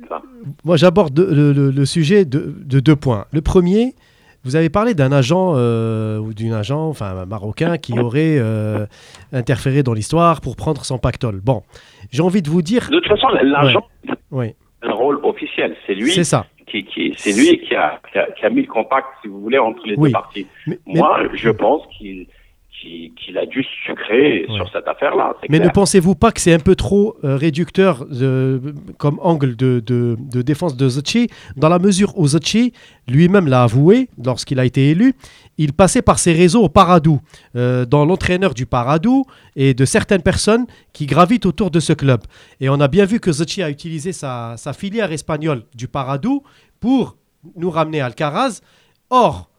ça. 0.09 0.21
Moi 0.63 0.77
j'aborde 0.77 1.13
de- 1.13 1.23
le, 1.23 1.53
le- 1.53 1.71
le 1.71 1.85
sujet 1.85 2.25
de, 2.25 2.53
de 2.65 2.79
deux 2.79 2.95
points. 2.95 3.25
Le 3.31 3.41
premier, 3.41 3.93
vous 4.43 4.55
avez 4.55 4.69
parlé 4.69 4.93
d'un 4.93 5.11
agent 5.11 5.53
euh, 5.55 6.17
ou 6.17 6.33
d'une 6.33 6.53
agent, 6.53 6.87
enfin 6.89 7.25
marocain, 7.25 7.77
qui 7.77 7.97
aurait 7.99 8.37
euh, 8.39 8.85
interféré 9.31 9.83
dans 9.83 9.93
l'histoire 9.93 10.41
pour 10.41 10.55
prendre 10.55 10.83
son 10.85 10.97
pactole. 10.97 11.39
Bon, 11.41 11.63
j'ai 12.11 12.21
envie 12.21 12.41
de 12.41 12.49
vous 12.49 12.61
dire, 12.61 12.89
De 12.89 12.99
toute 12.99 13.07
façon, 13.07 13.27
l'argent, 13.43 13.87
oui, 14.31 14.53
c'est 14.81 14.89
un 14.89 14.93
rôle 14.93 15.19
officiel. 15.23 15.75
C'est 15.87 15.93
lui 15.95 16.11
c'est 16.11 16.23
ça. 16.23 16.45
qui, 16.67 16.83
qui 16.85 17.13
c'est 17.17 17.31
lui 17.33 17.59
qui 17.59 17.73
a, 17.75 17.99
qui 18.11 18.17
a, 18.19 18.31
qui 18.31 18.45
a 18.45 18.49
mis 18.49 18.61
le 18.61 18.67
contact, 18.67 19.07
si 19.21 19.27
vous 19.29 19.39
voulez, 19.41 19.57
entre 19.59 19.81
les 19.85 19.95
Oui. 19.95 20.09
deux 20.09 20.13
parties. 20.13 20.47
Mais, 20.67 20.79
mais- 20.87 20.99
Moi, 20.99 21.19
je 21.33 21.49
pense 21.49 21.83
qu'il 21.97 22.27
qui- 22.81 23.13
qu'il 23.15 23.37
a 23.37 23.45
dû 23.45 23.63
sucrer 23.85 24.45
Ouais. 24.49 24.55
sur 24.57 24.69
cette 24.73 24.87
affaire-là. 24.87 25.33
Mais 25.49 25.59
ne 25.59 25.69
pensez-vous 25.69 26.15
pas 26.15 26.31
que 26.31 26.41
c'est 26.41 26.53
un 26.53 26.59
peu 26.59 26.75
trop 26.75 27.15
euh, 27.23 27.37
réducteur 27.37 28.05
euh, 28.21 28.59
comme 28.97 29.19
angle 29.21 29.55
de, 29.55 29.81
de- 29.85 30.17
de 30.19 30.41
défense 30.41 30.75
de 30.75 30.89
Zotchi, 30.89 31.29
dans 31.55 31.69
la 31.69 31.79
mesure 31.79 32.17
où 32.17 32.27
Zotchi 32.27 32.73
lui-même 33.07 33.47
l'a 33.47 33.63
avoué 33.63 34.09
lorsqu'il 34.23 34.59
a 34.59 34.65
été 34.65 34.89
élu, 34.89 35.13
il 35.57 35.71
passait 35.73 36.01
par 36.01 36.19
ses 36.19 36.33
réseaux 36.33 36.63
au 36.63 36.69
Paradou, 36.69 37.21
euh, 37.55 37.85
dans 37.85 38.05
l'entraîneur 38.05 38.53
du 38.53 38.65
Paradou 38.65 39.23
et 39.55 39.73
de 39.73 39.85
certaines 39.85 40.21
personnes 40.23 40.65
qui 40.93 41.05
gravitent 41.05 41.45
autour 41.45 41.69
de 41.71 41.79
ce 41.79 41.93
club. 41.93 42.21
Et 42.59 42.69
on 42.69 42.79
a 42.81 42.87
bien 42.87 43.05
vu 43.05 43.19
que 43.19 43.31
Zotchi 43.31 43.61
a 43.63 43.69
utilisé 43.69 44.11
sa, 44.13 44.55
sa 44.57 44.73
filière 44.73 45.11
espagnole 45.11 45.63
du 45.75 45.87
Paradou 45.87 46.43
pour 46.79 47.15
nous 47.55 47.69
ramener 47.69 48.01
Alcaraz. 48.01 48.61
Or, 49.09 49.49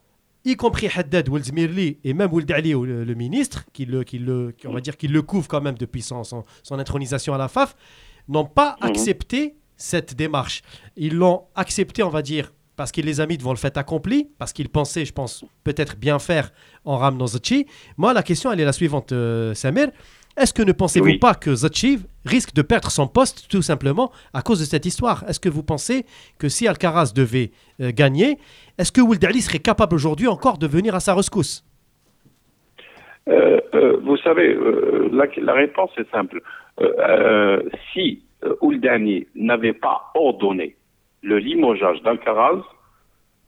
y 0.45 0.57
compris 0.57 0.89
Haddad 0.95 1.29
Ouelzmirli 1.29 1.99
et 2.05 2.13
même 2.15 2.33
Ould 2.33 2.51
Ali, 2.53 2.71
le, 2.73 3.05
le 3.05 3.15
ministre, 3.15 3.65
qui 3.73 3.87
le, 3.87 4.05
qui 4.05 4.19
le, 4.19 4.53
qui- 4.53 4.67
on 4.67 4.73
va 4.73 4.81
dire 4.81 4.97
qu'il 4.97 5.13
le 5.13 5.23
couvre 5.23 5.49
quand 5.49 5.61
même 5.61 5.77
depuis 5.77 6.03
son, 6.03 6.23
son, 6.25 6.45
son 6.63 6.79
intronisation 6.79 7.33
à 7.35 7.39
la 7.39 7.49
FAF, 7.49 7.75
n'ont 8.29 8.45
pas 8.45 8.77
Mhm. 8.83 8.89
accepté 8.91 9.55
cette 9.77 10.15
démarche. 10.15 10.63
Ils 10.97 11.15
l'ont 11.15 11.45
accepté, 11.55 12.03
on 12.03 12.09
va 12.11 12.23
dire, 12.23 12.53
parce 12.77 12.91
qu'il 12.93 13.07
les 13.07 13.21
a 13.21 13.27
mis 13.27 13.39
devant 13.39 13.53
le 13.53 13.57
fait 13.59 13.77
accompli, 13.77 14.31
parce 14.39 14.53
qu'ils 14.53 14.69
pensaient, 14.69 15.05
je 15.05 15.13
pense, 15.13 15.45
peut-être 15.63 15.97
bien 15.97 16.19
faire 16.19 16.53
en 16.85 16.97
ramenant 16.99 17.27
Zachi. 17.27 17.67
Moi, 17.97 18.13
la 18.13 18.23
question, 18.23 18.51
elle 18.53 18.61
est 18.61 18.65
la 18.65 18.73
suivante, 18.73 19.13
euh, 19.13 19.55
Samir. 19.55 19.89
Est-ce 20.37 20.53
que 20.53 20.63
ne 20.63 20.73
pensez-vous 20.73 21.07
Oui. 21.07 21.19
pas 21.19 21.35
que 21.35 21.55
Zachi 21.55 21.99
risque 22.25 22.55
de 22.55 22.63
perdre 22.63 22.91
son 22.91 23.07
poste 23.07 23.49
tout 23.49 23.63
simplement 23.63 24.11
à 24.33 24.43
cause 24.43 24.59
de 24.59 24.65
cette 24.65 24.85
histoire? 24.85 25.25
Est-ce 25.29 25.39
que 25.39 25.49
vous 25.49 25.63
pensez 25.63 26.05
que 26.41 26.49
si 26.49 26.67
Alcaraz 26.67 27.13
devait 27.15 27.53
euh, 27.81 27.93
gagner, 27.95 28.39
est-ce 28.79 28.91
que 28.91 29.01
Ali 29.27 29.41
serait 29.41 29.61
capable 29.61 29.95
aujourd'hui 29.95 30.27
encore 30.27 30.59
de 30.59 30.67
venir 30.67 30.95
à 30.97 31.01
sa 31.01 31.15
rescousse? 31.15 31.65
Euh, 33.29 33.61
euh, 33.75 33.97
vous 34.03 34.17
savez, 34.19 34.57
la, 35.13 35.27
la 35.37 35.53
réponse 35.53 35.91
est 35.99 36.11
simple. 36.11 36.43
Si 37.93 38.23
Ouldani 38.61 39.27
n'avait 39.37 39.73
pas 39.73 40.11
ordonné 40.15 40.77
le 41.23 41.39
limogeage 41.39 42.03
d'Alcaraz, 42.03 42.61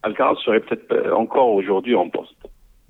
Alcaraz 0.05 0.37
serait 0.45 0.61
peut-être 0.61 1.13
encore 1.13 1.49
aujourd'hui 1.53 1.97
en 1.97 2.09
poste. 2.09 2.37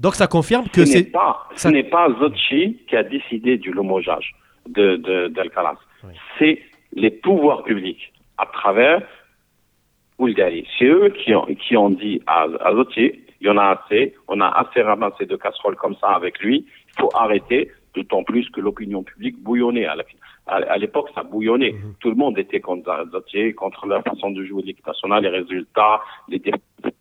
Donc 0.00 0.14
ça 0.14 0.26
confirme 0.26 0.68
que 0.68 0.84
ce 0.84 0.92
n'est 0.98 1.04
c'est... 1.04 1.10
pas, 1.10 1.46
ça- 1.54 1.68
ce 1.68 1.74
n'est 1.74 1.84
pas 1.84 2.08
Zotchi 2.18 2.78
qui 2.88 2.96
a 2.96 3.02
décidé 3.02 3.56
du 3.58 3.72
limogeage 3.72 4.34
de, 4.68 4.96
de, 4.96 5.28
d'Alcaraz. 5.28 5.76
Oui. 6.04 6.12
C'est 6.38 6.60
les 6.92 7.10
pouvoirs 7.10 7.62
publics 7.64 8.12
à 8.38 8.46
travers 8.46 9.02
Ouldani. 10.18 10.66
C'est 10.78 10.86
eux 10.86 11.10
qui 11.10 11.34
ont, 11.34 11.46
qui 11.46 11.76
ont 11.76 11.90
dit 11.90 12.22
à, 12.26 12.46
à 12.60 12.72
Zotchi, 12.74 13.22
il 13.40 13.46
y 13.46 13.50
en 13.50 13.58
a 13.58 13.78
assez, 13.84 14.14
on 14.28 14.40
a 14.40 14.48
assez 14.48 14.80
ramassé 14.82 15.26
de 15.26 15.36
casseroles 15.36 15.76
comme 15.76 15.94
ça 15.96 16.08
avec 16.08 16.38
lui, 16.40 16.66
il 16.66 17.00
faut 17.00 17.10
arrêter, 17.14 17.70
d'autant 17.94 18.22
plus 18.24 18.48
que 18.50 18.60
l'opinion 18.60 19.02
publique 19.02 19.38
bouillonnait. 19.42 19.84
À, 19.86 19.94
la- 19.96 20.04
à, 20.46 20.54
à 20.72 20.78
l'époque, 20.78 21.10
ça 21.14 21.22
bouillonnait. 21.22 21.74
Tout 22.00 22.08
le 22.10 22.16
monde 22.16 22.38
était 22.38 22.60
contre 22.60 23.06
Zotchi, 23.12 23.54
contre 23.54 23.86
la 23.86 24.00
façon 24.02 24.30
de 24.30 24.42
jouer 24.44 24.62
l'équipe 24.62 24.86
nationale, 24.86 25.22
les 25.22 25.28
résultats, 25.28 26.00
les 26.28 26.38
dé- 26.38 26.52
c'est 26.82 26.94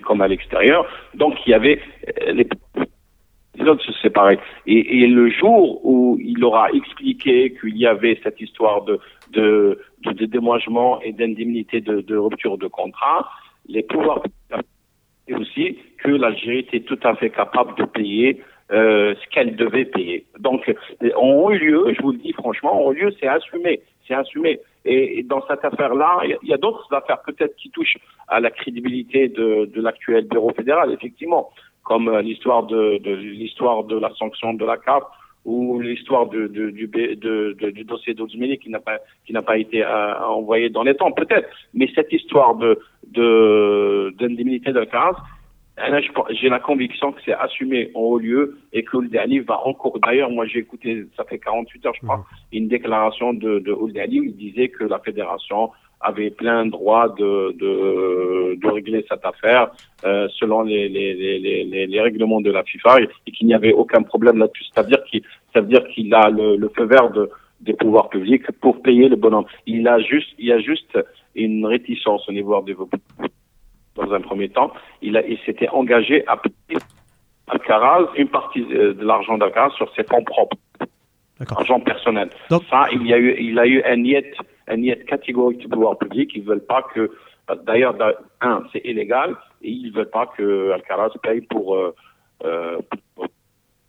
comme 0.00 0.20
à 0.20 0.28
l'extérieur. 0.28 0.86
Donc 1.14 1.34
il 1.46 1.50
y 1.50 1.54
avait 1.54 1.80
euh, 2.28 2.44
les 3.58 3.68
autres 3.68 3.84
se 3.84 3.92
séparaient. 4.02 4.38
Et, 4.66 5.06
le 5.06 5.30
jour 5.30 5.84
où 5.84 6.18
il 6.20 6.44
aura 6.44 6.70
expliqué 6.72 7.54
qu'il 7.58 7.76
y 7.76 7.86
avait 7.86 8.18
cette 8.22 8.40
histoire 8.40 8.82
de, 8.82 9.00
de, 9.32 9.78
et 11.02 11.12
d'indemnité 11.12 11.80
de, 11.80 12.16
rupture 12.16 12.58
de 12.58 12.66
contrat, 12.66 13.28
les 13.68 13.82
pouvoirs 13.82 14.22
et 15.28 15.34
aussi 15.34 15.78
que 15.98 16.08
l'Algérie 16.08 16.60
était 16.60 16.80
tout 16.80 17.00
à 17.02 17.16
fait 17.16 17.30
capable 17.30 17.76
de 17.76 17.84
payer 17.84 18.40
euh, 18.72 19.14
ce 19.14 19.34
qu'elle 19.34 19.56
devait 19.56 19.84
payer. 19.84 20.24
Donc, 20.38 20.68
euh, 20.68 21.10
en 21.16 21.28
haut 21.28 21.50
lieu, 21.50 21.92
je 21.96 22.02
vous 22.02 22.12
le 22.12 22.18
dis 22.18 22.32
franchement, 22.32 22.80
en 22.80 22.86
haut 22.86 22.92
lieu, 22.92 23.12
c'est 23.18 23.26
assumé, 23.26 23.80
c'est 24.06 24.14
assumé. 24.14 24.60
Et, 24.88 25.22
dans 25.24 25.42
cette 25.48 25.64
affaire-là, 25.64 26.20
il 26.42 26.48
y 26.48 26.52
a- 26.54 26.56
d'autres 26.58 26.86
affaires 26.94 27.20
peut-être 27.22 27.56
qui 27.56 27.70
touchent 27.70 27.98
à 28.28 28.40
la 28.40 28.50
crédibilité 28.50 29.28
de, 29.28 29.66
de 29.74 29.80
l'actuel 29.82 30.26
bureau 30.26 30.50
fédéral, 30.56 30.92
effectivement, 30.92 31.50
comme 31.84 32.08
euh, 32.08 32.22
l'histoire 32.22 32.62
de, 32.64 32.98
de 32.98 33.12
l'histoire 33.14 33.84
de 33.84 33.98
la 33.98 34.10
sanction 34.14 34.54
de 34.54 34.64
la 34.64 34.76
CAF 34.76 35.02
ou 35.44 35.78
l'histoire 35.80 36.26
de, 36.26 36.48
de- 36.48 36.70
du, 36.70 36.86
de- 36.88 37.52
de- 37.60 37.70
du 37.70 37.84
dossier 37.84 38.14
d'Ouzmini 38.14 38.58
qui 38.58 38.68
n'a 38.70 38.80
pas 38.80 38.98
qui 39.24 39.32
n'a 39.32 39.42
pas 39.42 39.58
été 39.58 39.84
euh, 39.84 40.18
envoyé 40.38 40.70
dans 40.70 40.82
les 40.82 40.94
temps, 40.94 41.12
peut-être. 41.12 41.48
Mais 41.74 41.88
cette 41.94 42.12
histoire 42.12 42.56
de 42.56 42.78
de 43.12 44.12
d'indemnité 44.18 44.72
là, 44.72 44.82
je 44.84 44.90
pense- 44.90 45.16
j'ai 46.30 46.48
la 46.48 46.58
conviction 46.58 47.12
que 47.12 47.20
c'est 47.24 47.34
assumé 47.34 47.90
en 47.94 48.00
haut 48.00 48.18
lieu 48.18 48.56
et 48.72 48.82
que 48.82 48.96
Ould 48.96 49.14
Ali 49.16 49.40
va 49.40 49.60
encore. 49.66 49.98
D'ailleurs, 50.00 50.30
moi, 50.30 50.46
j'ai 50.46 50.60
écouté, 50.60 51.04
ça 51.16 51.24
fait 51.24 51.38
48 51.38 51.86
heures, 51.86 51.92
je 51.94 52.00
crois, 52.06 52.24
une 52.52 52.68
déclaration 52.68 53.34
de, 53.34 53.58
de 53.58 53.72
Ould 53.72 53.96
Ali 53.98 54.20
où 54.20 54.24
il 54.24 54.36
disait 54.36 54.68
que 54.68 54.84
la 54.84 54.98
fédération 55.00 55.70
avait 56.00 56.30
plein 56.30 56.66
droit 56.66 57.08
de, 57.14 57.52
de, 57.58 58.54
de 58.56 58.68
régler 58.68 59.04
cette 59.08 59.24
affaire 59.24 59.70
euh, 60.04 60.28
selon 60.38 60.62
les, 60.62 60.88
les, 60.88 61.14
les, 61.14 61.64
les, 61.64 61.86
les- 61.86 62.00
règlements 62.00 62.40
de 62.42 62.50
la 62.52 62.62
FIFA 62.64 63.00
et, 63.00 63.08
et 63.26 63.30
qu'il 63.32 63.46
n'y 63.46 63.54
avait 63.54 63.72
aucun 63.72 64.02
problème 64.02 64.38
là-dessus. 64.38 64.64
C'est-à-dire 64.72 65.02
qu'il 65.04 65.22
qu'il 65.94 66.14
a 66.14 66.28
le, 66.28 66.56
le 66.56 66.68
feu 66.68 66.84
vert 66.84 67.10
de, 67.10 67.30
des 67.60 67.72
pouvoirs 67.72 68.10
publics 68.10 68.50
pour 68.60 68.82
payer 68.82 69.08
le 69.08 69.16
bonhomme. 69.16 69.46
Il 69.66 69.88
a 69.88 69.98
juste, 69.98 70.28
il 70.38 70.46
y 70.46 70.52
a 70.52 70.58
juste 70.58 70.98
une 71.34 71.64
réticence 71.64 72.28
au 72.28 72.32
niveau 72.32 72.60
des 72.62 72.74
dans 73.96 74.12
un 74.12 74.20
premier 74.20 74.48
temps, 74.48 74.72
il, 75.02 75.38
s'était 75.44 75.68
engagé 75.68 76.26
à 76.26 76.36
payer 76.36 76.80
Alcaraz 77.48 78.06
une 78.16 78.28
partie 78.28 78.66
euh, 78.72 78.94
de 78.94 79.04
l'argent 79.04 79.38
d'Alcaraz 79.38 79.70
sur 79.76 79.92
ses 79.94 80.04
fonds 80.04 80.24
propres, 80.24 80.56
argent 81.50 81.80
personnel. 81.80 82.30
Donc- 82.50 82.64
Ça, 82.70 82.88
il 82.92 83.06
y 83.06 83.14
a 83.14 83.18
eu, 83.18 83.36
il 83.38 83.58
a 83.58 83.66
eu 83.66 83.82
un 83.84 83.96
niet, 83.96 84.26
un 84.68 84.76
niet 84.78 85.04
catégorique 85.06 85.58
du 85.58 85.68
pouvoir 85.68 85.96
public. 85.96 86.32
Ils 86.34 86.42
veulent 86.42 86.66
pas 86.66 86.82
que, 86.92 87.10
d'ailleurs, 87.64 87.94
un, 88.40 88.64
c'est 88.72 88.84
illégal, 88.84 89.36
et 89.62 89.70
ils 89.70 89.92
veulent 89.92 90.10
pas 90.10 90.26
que 90.26 90.72
Alcaraz 90.72 91.10
paye 91.22 91.40
pour, 91.42 91.76
euh, 91.76 91.94
euh, 92.44 92.78
pour 93.14 93.26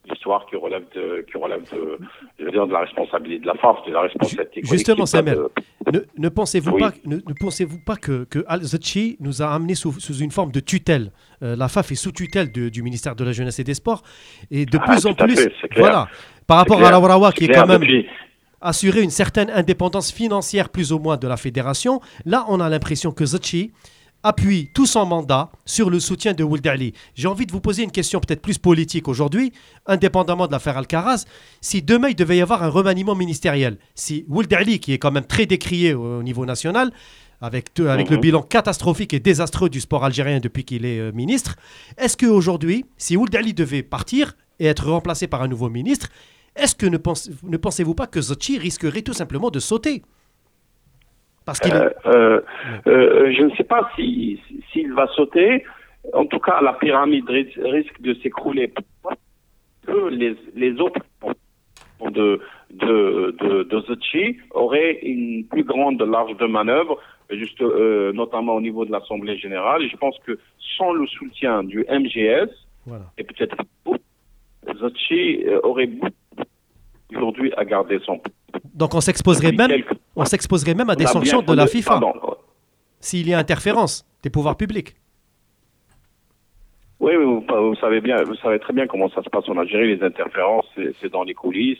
l'histoire 0.10 0.45
qui 0.49 0.55
relève 0.55 0.84
de, 0.95 1.26
qui 1.30 1.38
relève 1.38 1.62
de, 1.74 1.99
je 2.39 2.45
veux 2.45 2.51
dire, 2.51 2.68
de 2.68 2.74
la 2.74 2.80
responsabilité 2.82 3.41
de 3.41 3.47
la 3.47 3.55
force, 3.55 3.86
de 3.88 3.93
la 3.93 4.01
responsabilité 4.01 4.62
Justement, 4.64 5.05
Samuel, 5.05 5.38
de- 5.38 5.51
Ne, 5.91 5.99
ne 6.18 6.30
pensez-vous 6.30 6.72
Oui. 6.72 6.82
pas, 6.82 6.91
ne, 7.05 7.16
ne 7.18 7.34
pensez-vous 7.39 7.80
pas 7.80 7.95
que, 7.95 8.26
que 8.26 8.43
Al-Zachi 8.47 9.18
nous 9.20 9.41
a 9.41 9.47
amené 9.53 9.76
sous, 9.76 9.93
sous 9.99 10.18
une 10.18 10.32
forme 10.32 10.51
de 10.51 10.60
tutelle? 10.60 11.12
Euh, 11.43 11.55
La 11.55 11.68
FAF 11.68 11.91
est 11.91 11.95
sous 11.95 12.12
tutelle 12.12 12.51
de- 12.51 12.70
du 12.70 12.82
ministère 12.84 13.16
de 13.16 13.24
la 13.24 13.32
Jeunesse 13.32 13.60
et 13.60 13.64
des 13.64 13.74
Sports. 13.76 14.03
Et 14.51 14.66
de 14.66 14.78
Ah, 14.82 14.86
plus 14.91 15.05
en 15.05 15.14
plus, 15.14 15.36
fait, 15.36 15.51
voilà, 15.78 16.08
par 16.45 16.58
rapport 16.58 16.78
clair, 16.78 16.89
à 16.89 16.91
la 16.91 16.99
Warawa, 16.99 17.32
qui 17.32 17.45
est 17.45 17.47
clair 17.47 17.62
quand 17.64 17.68
même 17.70 17.82
depuis- 17.82 18.08
assuré 18.60 19.01
une 19.01 19.12
certaine 19.12 19.49
indépendance 19.51 20.12
financière 20.12 20.70
plus 20.70 20.91
ou 20.91 20.99
moins 20.99 21.16
de 21.18 21.28
la 21.28 21.38
fédération, 21.38 22.01
là, 22.26 22.43
on 22.49 22.60
a 22.60 22.70
l'impression 22.70 23.12
que 23.12 23.26
Zachi 23.26 23.72
appuie 24.28 24.70
tout 24.74 24.86
son 24.86 25.06
mandat 25.06 25.50
sur 25.66 25.90
le 25.90 26.00
soutien 26.00 26.34
de 26.34 26.44
Ould 26.44 26.66
Ali. 26.68 26.94
J'ai 27.16 27.28
envie 27.28 27.46
de 27.46 27.52
vous 27.52 27.62
poser 27.62 27.84
une 27.84 27.92
question 27.92 28.20
peut-être 28.20 28.42
plus 28.42 28.58
politique 28.58 29.08
aujourd'hui, 29.08 29.54
indépendamment 29.86 30.48
de 30.48 30.52
l'affaire 30.52 30.78
Alcaraz. 30.78 31.26
Si 31.62 31.82
demain 31.82 32.10
il 32.10 32.16
devait 32.16 32.38
y 32.38 32.42
avoir 32.42 32.62
un 32.64 32.68
remaniement 32.70 33.16
ministériel, 33.16 33.78
si 33.96 34.26
Ould 34.28 34.52
Ali, 34.54 34.80
qui 34.80 34.92
est 34.94 34.98
quand 34.98 35.12
même 35.12 35.26
très 35.26 35.46
décrié 35.46 35.94
au, 35.94 36.20
au 36.20 36.24
niveau 36.24 36.46
national, 36.46 36.92
avec, 37.40 37.74
te- 37.74 37.84
avec 37.84 38.10
le 38.10 38.16
Mhm. 38.18 38.22
bilan 38.22 38.42
catastrophique 38.42 39.14
et 39.14 39.20
désastreux 39.20 39.70
du 39.70 39.80
sport 39.80 40.04
algérien 40.04 40.40
depuis 40.40 40.64
qu'il 40.66 40.86
est 40.86 41.00
euh, 41.00 41.12
ministre, 41.14 41.56
est-ce 41.98 42.18
qu'aujourd'hui, 42.18 42.84
si 42.98 43.16
Ould 43.16 43.34
Ali 43.36 43.54
devait 43.54 43.84
partir 43.84 44.36
et 44.60 44.66
être 44.66 44.90
remplacé 44.90 45.28
par 45.28 45.42
un 45.44 45.48
nouveau 45.48 45.70
ministre, 45.70 46.10
est-ce 46.56 46.74
que 46.76 46.88
ne, 46.88 46.98
pense- 46.98 47.30
ne 47.44 47.58
pensez-vous 47.58 47.94
pas 47.94 48.08
que 48.08 48.20
Zachi 48.20 48.58
risquerait 48.58 49.04
tout 49.04 49.14
simplement 49.14 49.52
de 49.52 49.60
sauter? 49.60 50.02
Parce 51.48 51.60
qu'il 51.62 51.74
Euh, 51.74 51.89
euh, 52.06 52.41
euh, 52.88 53.34
je 53.36 53.41
ne 53.48 53.52
sais 53.56 53.64
pas 53.64 53.89
si 53.95 54.39
s'il 54.72 54.93
va 54.93 55.08
sauter. 55.18 55.64
En 56.14 56.26
tout 56.26 56.39
cas, 56.39 56.62
la 56.62 56.74
pyramide 56.74 57.28
ris- 57.30 57.58
risque 57.78 58.00
de 58.02 58.14
s'écrouler. 58.22 58.72
Que 59.88 60.10
les, 60.10 60.36
les 60.56 60.74
autres 60.86 61.02
de 62.18 62.41
de 62.86 63.36
de, 63.41 63.64
une 65.04 65.45
plus 65.48 65.64
grande 65.64 66.02
marge 66.06 66.36
de 66.38 66.45
manœuvre, 66.45 67.00
juste 67.32 67.62
euh, 67.62 68.12
notamment 68.14 68.56
au 68.56 68.62
niveau 68.62 68.84
de 68.86 68.91
l'Assemblée 68.91 69.38
générale. 69.38 69.82
Et 69.84 69.89
je 69.89 69.98
pense 69.98 70.18
que 70.26 70.38
sans 70.78 70.91
le 70.91 71.08
soutien 71.08 71.64
du 71.64 71.80
MGS 71.89 72.50
Voilà. 72.86 73.06
et 73.18 73.24
peut-être 73.24 73.56
euh, 75.48 75.60
aurait 75.64 75.88
beaucoup 75.88 76.27
aujourd'hui 77.16 77.51
à 77.58 77.66
garder 77.66 77.99
son. 78.05 78.20
Donc 78.74 78.93
on 78.95 79.01
s'exposerait 79.01 79.51
même, 79.51 79.70
quelques- 79.70 79.93
on 80.16 80.26
s'exposerait 80.26 80.74
même 80.76 80.89
à 80.89 80.95
des 80.95 81.05
sanctions 81.05 81.41
de 81.41 81.53
la 81.53 81.68
FIFA 81.68 81.99
s'il 82.99 83.28
y 83.30 83.34
a 83.34 83.38
interférence 83.39 84.05
des 84.24 84.30
pouvoirs 84.30 84.58
publics. 84.58 84.95
Oui, 86.99 87.14
vous, 87.16 87.41
vous 87.47 87.76
savez 87.76 88.01
bien, 88.01 88.24
vous 88.24 88.36
savez 88.36 88.58
très 88.60 88.74
bien 88.74 88.88
comment 88.88 89.08
ça 89.10 89.22
se 89.22 89.30
passe 89.30 89.47
en 89.47 89.58
Algérie. 89.58 89.95
Les 89.95 90.03
interférences, 90.03 90.66
c'est 90.99 91.10
dans 91.12 91.24
les 91.24 91.36
coulisses, 91.36 91.78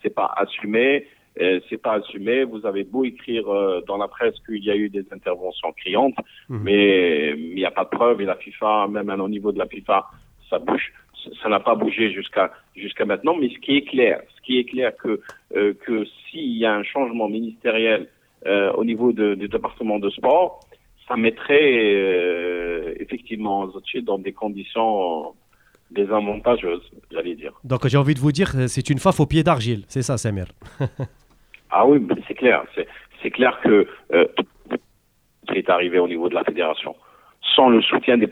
c'est 0.00 0.14
pas 0.14 0.32
assumé, 0.36 1.06
euh, 1.40 1.58
c'est 1.68 1.76
pas 1.82 1.94
assumé. 1.94 2.44
Vous 2.44 2.64
avez 2.64 2.84
beau 2.84 3.04
écrire 3.04 3.48
euh, 3.52 3.82
dans 3.88 3.96
la 3.96 4.06
presse 4.06 4.34
qu'il 4.46 4.62
y 4.64 4.70
a 4.70 4.76
eu 4.76 4.88
des 4.88 5.04
interventions 5.12 5.72
criantes, 5.72 6.14
Mhm. 6.48 6.60
mais 6.62 7.30
il 7.36 7.54
n'y 7.56 7.64
a 7.64 7.72
pas 7.72 7.82
de 7.84 7.88
preuve. 7.90 8.20
Et 8.20 8.24
la 8.26 8.36
FIFA, 8.36 8.86
même 8.88 9.10
au 9.20 9.28
niveau 9.28 9.50
de 9.50 9.58
la 9.58 9.66
FIFA, 9.66 10.06
ça 10.48 10.60
bouge, 10.60 10.92
c- 11.09 11.09
ça 11.42 11.48
n'a 11.48 11.60
pas 11.60 11.74
bougé 11.74 12.12
jusqu'à 12.12 12.52
jusqu'à 12.76 13.04
maintenant. 13.04 13.36
Mais 13.36 13.48
ce 13.50 13.58
qui 13.58 13.76
est 13.76 13.82
clair, 13.82 14.20
ce 14.36 14.40
qui 14.42 14.58
est 14.58 14.64
clair 14.64 14.92
que 14.96 15.20
euh, 15.56 15.74
que 15.86 16.04
s'il 16.30 16.56
y 16.56 16.64
a 16.66 16.72
un 16.74 16.82
changement 16.82 17.28
ministériel 17.28 18.08
euh, 18.46 18.72
au 18.72 18.84
niveau 18.84 19.12
de- 19.12 19.34
du 19.34 19.48
département 19.48 19.98
de 19.98 20.08
sport, 20.10 20.60
ça 21.08 21.16
mettrait 21.16 21.72
euh, 21.84 22.94
effectivement 22.98 23.68
Zotchi 23.70 24.02
dans 24.02 24.18
des 24.18 24.32
conditions 24.32 25.34
désavantageuses, 25.90 26.88
j'allais 27.10 27.34
dire. 27.34 27.52
Donc 27.64 27.86
j'ai 27.88 27.96
envie 27.98 28.14
de 28.14 28.20
vous 28.20 28.32
dire, 28.32 28.50
c'est 28.68 28.88
une 28.90 28.98
faf 28.98 29.18
au 29.20 29.26
pied 29.26 29.42
d'argile. 29.42 29.82
C'est 29.88 30.02
ça, 30.02 30.16
Samir. 30.18 30.46
Ah 31.72 31.86
oui, 31.86 32.04
c'est 32.26 32.34
clair. 32.34 32.64
C'est, 32.74 32.88
c'est 33.22 33.30
clair 33.30 33.60
que 33.62 33.86
tout 35.46 35.54
est 35.54 35.68
arrivé 35.70 36.00
au 36.00 36.08
niveau 36.08 36.28
de 36.28 36.34
la 36.34 36.42
fédération 36.42 36.96
sans 37.54 37.68
le 37.68 37.80
soutien 37.82 38.18
des. 38.18 38.28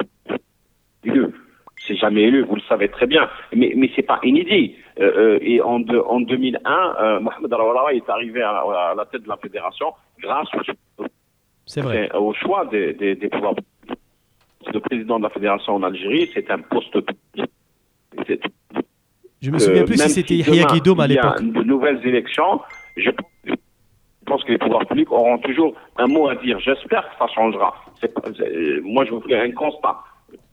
C'est 1.89 1.97
jamais 1.97 2.23
élu, 2.23 2.43
vous 2.45 2.55
le 2.57 2.61
savez 2.69 2.89
très 2.89 3.07
bien. 3.07 3.29
Mais, 3.57 3.73
mais 3.75 3.91
c'est 3.97 4.03
pas 4.03 4.21
inédit. 4.23 4.77
Euh, 5.01 5.11
euh, 5.17 5.39
et 5.41 5.61
en, 5.63 5.81
de- 5.81 5.99
en 5.99 6.21
2001, 6.21 6.61
euh, 7.01 7.21
Mohamed 7.21 7.53
Rawala 7.53 7.95
est 7.95 8.09
arrivé 8.11 8.43
à, 8.43 8.51
à 8.59 8.95
la 8.95 9.05
tête 9.07 9.23
de 9.25 9.29
la 9.29 9.39
fédération 9.39 9.93
grâce 10.21 10.49
au, 10.99 11.05
vrai. 11.83 12.11
au 12.15 12.33
choix 12.35 12.67
des, 12.67 12.93
des, 12.93 13.15
des 13.17 13.29
pouvoirs. 13.29 13.55
Le 14.73 14.81
président 14.81 15.19
de 15.19 15.25
la 15.25 15.31
fédération 15.31 15.75
en 15.77 15.83
Algérie, 15.83 16.31
c'est 16.35 16.51
un 16.51 16.59
poste. 16.59 16.97
Je 19.41 19.51
me 19.51 19.59
souviens 19.59 19.85
plus 19.85 19.97
si 19.99 20.11
c'était 20.11 20.35
Yahya 20.35 20.65
Guidoum 20.73 21.01
à 21.01 21.07
l'époque. 21.07 21.41
de 21.43 21.63
nouvelles 21.63 22.05
élections, 22.07 22.61
je 22.97 23.11
pense 24.27 24.43
que 24.45 24.53
les 24.53 24.59
pouvoirs 24.59 24.85
publics 24.87 25.11
auront 25.13 25.39
toujours 25.39 25.75
un 25.97 26.07
mot 26.07 26.29
à 26.29 26.35
dire. 26.35 26.59
J'espère 26.61 27.09
que 27.09 27.17
ça 27.19 27.27
changera. 27.35 27.75
Pas- 28.03 28.31
moi, 28.83 29.05
je 29.05 29.11
vous 29.13 29.21
fais 29.23 29.39
un 29.41 29.53
constat. 29.53 29.97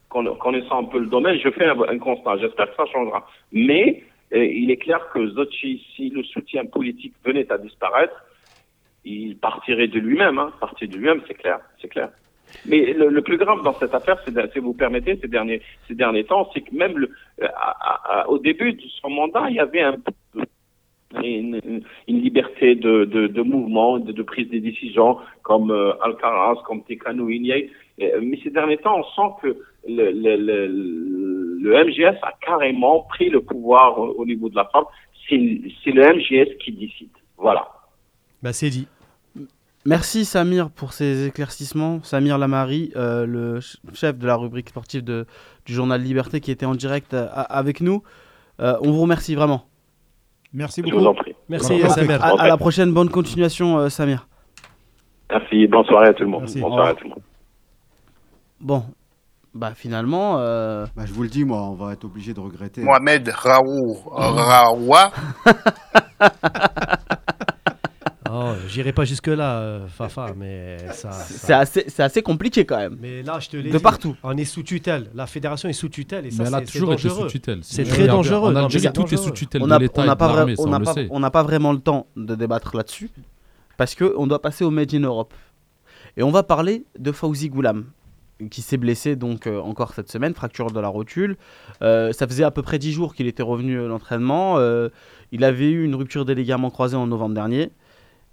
Conna- 0.08 0.36
Connaissant 0.38 0.80
un 0.80 0.84
peu 0.84 0.98
le 0.98 1.06
domaine, 1.06 1.38
je 1.38 1.50
fais 1.50 1.66
un, 1.66 1.98
constat. 1.98 2.38
J'espère 2.38 2.70
que 2.70 2.76
ça 2.76 2.86
changera. 2.86 3.26
Mais 3.52 4.02
euh, 4.34 4.44
il 4.44 4.70
est 4.70 4.76
clair 4.76 5.00
que 5.12 5.26
Zotchi, 5.28 5.84
si 5.94 6.10
le 6.10 6.22
soutien 6.24 6.64
politique 6.64 7.14
venait 7.24 7.50
à 7.52 7.58
disparaître, 7.58 8.14
il 9.04 9.36
partirait 9.38 9.88
de 9.88 9.98
lui-même. 9.98 10.38
Hein. 10.38 10.52
Partir 10.60 10.88
de 10.88 10.96
lui-même, 10.96 11.22
c'est 11.26 11.34
clair. 11.34 11.60
C'est 11.80 11.88
clair. 11.88 12.10
Mais 12.64 12.92
le, 12.92 13.22
plus 13.22 13.36
grave 13.38 13.62
dans 13.64 13.74
cette 13.74 13.94
affaire, 13.94 14.18
de- 14.26 14.48
si 14.52 14.60
vous 14.60 14.72
permettez, 14.72 15.16
ces 15.20 15.28
derniers, 15.28 15.60
ces 15.88 15.94
derniers 15.94 16.24
temps, 16.24 16.48
c'est 16.54 16.60
que 16.60 16.74
même 16.74 16.96
le, 16.96 17.10
euh, 17.42 17.46
à- 17.56 18.20
à- 18.22 18.28
au 18.28 18.38
début 18.38 18.72
de 18.72 18.82
son 19.00 19.10
mandat, 19.10 19.46
il 19.50 19.56
y 19.56 19.60
avait 19.60 19.82
un 19.82 19.96
une, 21.22 21.60
une- 22.08 22.20
liberté 22.20 22.74
de, 22.74 23.04
de, 23.04 23.26
de 23.28 23.42
mouvement, 23.42 23.98
de, 23.98 24.12
de 24.12 24.22
prise 24.22 24.50
de 24.50 24.58
décision, 24.58 25.18
comme 25.42 25.70
euh, 25.70 25.92
Alcaraz, 26.02 26.56
comme 26.66 26.82
Tekano 26.84 27.28
Ignay. 27.28 27.70
Euh, 28.02 28.20
Mais 28.22 28.38
ces 28.42 28.50
derniers 28.50 28.76
temps, 28.78 28.98
on 28.98 29.04
sent 29.04 29.34
que 29.42 29.56
le, 29.88 30.10
le, 30.12 30.36
le, 30.36 31.58
le 31.60 31.84
MGS 31.84 32.18
a 32.22 32.32
carrément 32.44 33.00
pris 33.02 33.28
le 33.30 33.40
pouvoir 33.40 33.98
au, 33.98 34.14
au 34.18 34.26
niveau 34.26 34.48
de 34.48 34.56
la 34.56 34.64
femme. 34.66 34.84
C'est, 35.28 35.36
le 35.36 36.02
MGS 36.14 36.56
qui 36.58 36.72
décide. 36.72 37.08
Voilà. 37.36 37.66
Bah, 38.42 38.52
c'est 38.52 38.70
dit. 38.70 38.86
Merci 39.84 40.24
Samir 40.24 40.70
pour 40.70 40.92
ces 40.92 41.26
éclaircissements. 41.26 42.02
Samir 42.02 42.38
Lamari, 42.38 42.90
euh, 42.96 43.24
le 43.26 43.60
ch- 43.60 43.76
chef 43.94 44.18
de 44.18 44.26
la 44.26 44.34
rubrique 44.36 44.68
sportive 44.68 45.04
de, 45.04 45.26
du 45.64 45.72
journal 45.72 46.00
Liberté 46.02 46.40
qui 46.40 46.50
était 46.50 46.66
en 46.66 46.74
direct 46.74 47.14
euh, 47.14 47.28
avec 47.32 47.80
nous. 47.80 48.02
Euh, 48.60 48.76
on 48.80 48.90
vous 48.90 49.02
remercie 49.02 49.34
vraiment. 49.36 49.64
Merci 50.52 50.80
Je 50.80 50.86
beaucoup. 50.86 50.98
vous 50.98 51.06
en 51.06 51.14
prie. 51.14 51.34
Merci. 51.48 51.80
Samir. 51.88 52.24
À, 52.24 52.40
à 52.42 52.48
la 52.48 52.56
prochaine, 52.56 52.92
bonne 52.92 53.10
continuation 53.10 53.78
euh, 53.78 53.88
Samir. 53.88 54.26
Merci. 55.30 55.66
Bonne 55.68 55.84
soirée 55.84 56.08
à 56.08 56.14
tout 56.14 56.24
le 56.24 56.30
monde. 56.30 56.40
Merci. 56.42 56.60
Bonne 56.60 56.72
soirée 56.72 56.90
à 56.90 56.94
tout 56.94 57.04
le 57.04 57.10
monde. 57.10 57.22
Bon, 58.60 58.82
bah 59.56 59.72
finalement, 59.74 60.36
euh, 60.38 60.86
Bah, 60.96 61.04
je 61.06 61.12
vous 61.12 61.22
le 61.22 61.28
dis, 61.28 61.44
moi, 61.44 61.62
on 61.62 61.74
va 61.74 61.92
être 61.92 62.04
obligé 62.04 62.32
de 62.34 62.40
regretter. 62.40 62.82
Mohamed 62.82 63.28
Raoult 63.28 64.02
Raoua. 64.06 65.10
Oh, 68.28 68.52
J'irai 68.68 68.92
pas 68.92 69.04
jusque-là, 69.04 69.58
euh, 69.60 69.86
Fafa, 69.86 70.34
mais 70.36 70.78
ça. 70.92 71.12
c'est 71.12 71.46
ça- 71.46 71.58
assez, 71.60 71.84
c'est 71.86 72.02
assez 72.02 72.22
compliqué 72.22 72.66
quand 72.66 72.76
même. 72.76 72.96
Mais 73.00 73.22
là, 73.22 73.38
je 73.38 73.48
te 73.48 73.56
l'ai 73.56 73.70
De 73.70 73.76
dit, 73.76 73.82
partout. 73.82 74.16
On 74.24 74.36
est 74.36 74.44
sous 74.44 74.64
tutelle. 74.64 75.08
La 75.14 75.26
fédération 75.26 75.68
est 75.68 75.72
sous 75.72 75.88
tutelle 75.88 76.26
et 76.26 76.30
ça, 76.32 76.42
Mais 76.42 76.48
elle 76.48 76.54
a 76.56 76.58
c'est 76.58 76.66
c'est 76.66 76.72
toujours 76.72 76.92
été 76.92 77.04
dangereux. 77.08 77.28
sous 77.28 77.30
tutelle. 77.30 77.60
C'est 77.62 77.84
très 77.84 78.06
dangereux. 78.08 78.54
Algérie, 78.54 78.82
c'est 78.82 78.92
tout 78.92 79.14
est 79.14 79.16
sous 79.16 79.30
tutelle 79.30 79.62
On 79.62 79.66
de 79.66 79.70
n'a 79.70 79.78
l'État 79.78 80.00
on 80.00 80.04
et 80.04 80.06
n'a 80.08 80.14
de 80.16 80.20
l'armée, 80.20 80.54
on 80.58 80.64
on 80.64 81.18
n'a 81.20 81.30
pas, 81.30 81.40
on 81.40 81.44
vraiment 81.44 81.72
le 81.72 81.78
temps 81.78 82.08
de 82.16 82.34
débattre 82.34 82.76
là-dessus 82.76 83.10
parce 83.78 83.94
que 83.94 84.12
on 84.18 84.26
doit 84.26 84.42
passer 84.42 84.64
au 84.64 84.70
Made 84.70 84.92
in 84.92 85.00
Europe. 85.00 85.32
Et 86.16 86.22
on 86.22 86.30
va 86.30 86.42
parler 86.42 86.84
de 86.98 87.12
Fauzi 87.12 87.48
Goulam 87.48 87.84
qui 88.50 88.62
s'est 88.62 88.76
blessé 88.76 89.16
donc 89.16 89.46
euh, 89.46 89.60
encore 89.60 89.94
cette 89.94 90.10
semaine, 90.10 90.34
fracture 90.34 90.70
de 90.70 90.80
la 90.80 90.88
rotule. 90.88 91.36
Euh, 91.82 92.12
ça 92.12 92.26
faisait 92.26 92.44
à 92.44 92.50
peu 92.50 92.62
près 92.62 92.78
10 92.78 92.92
jours 92.92 93.14
qu'il 93.14 93.26
était 93.26 93.42
revenu 93.42 93.80
à 93.80 93.86
l'entraînement. 93.86 94.58
Euh, 94.58 94.90
il 95.32 95.44
avait 95.44 95.70
eu 95.70 95.84
une 95.84 95.94
rupture 95.94 96.24
des 96.24 96.34
ligaments 96.34 96.70
croisés 96.70 96.96
en 96.96 97.06
novembre 97.06 97.34
dernier. 97.34 97.70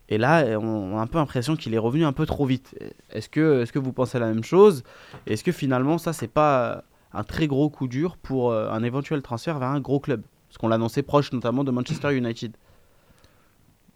Et 0.10 0.18
là, 0.18 0.60
on 0.60 0.98
a 0.98 1.02
un 1.02 1.08
peu 1.08 1.18
l'impression 1.18 1.56
qu'il 1.56 1.74
est 1.74 1.80
revenu 1.80 2.04
un 2.04 2.12
peu 2.12 2.26
trop 2.26 2.46
vite. 2.46 2.76
Est-ce 3.10 3.30
que, 3.30 3.64
est 3.64 3.72
que 3.72 3.80
vous 3.80 3.94
pensez 3.94 4.20
la 4.20 4.28
même 4.28 4.44
chose? 4.44 4.84
Est-ce 5.26 5.44
que 5.44 5.54
finalement, 5.54 5.98
ça, 5.98 6.12
c'est 6.12 6.28
pas 6.28 6.84
un 7.14 7.24
très 7.24 7.48
gros 7.48 7.70
coup 7.70 7.88
dur 7.88 8.18
pour 8.18 8.54
un 8.54 8.84
éventuel 8.84 9.22
transfert 9.22 9.60
vers 9.60 9.70
un 9.70 9.80
gros 9.80 10.02
club? 10.02 10.22
Parce 10.50 10.58
qu'on 10.58 10.68
l'annonçait 10.68 11.04
proche 11.04 11.32
notamment 11.32 11.64
de 11.64 11.72
Manchester 11.72 12.16
United. 12.16 12.56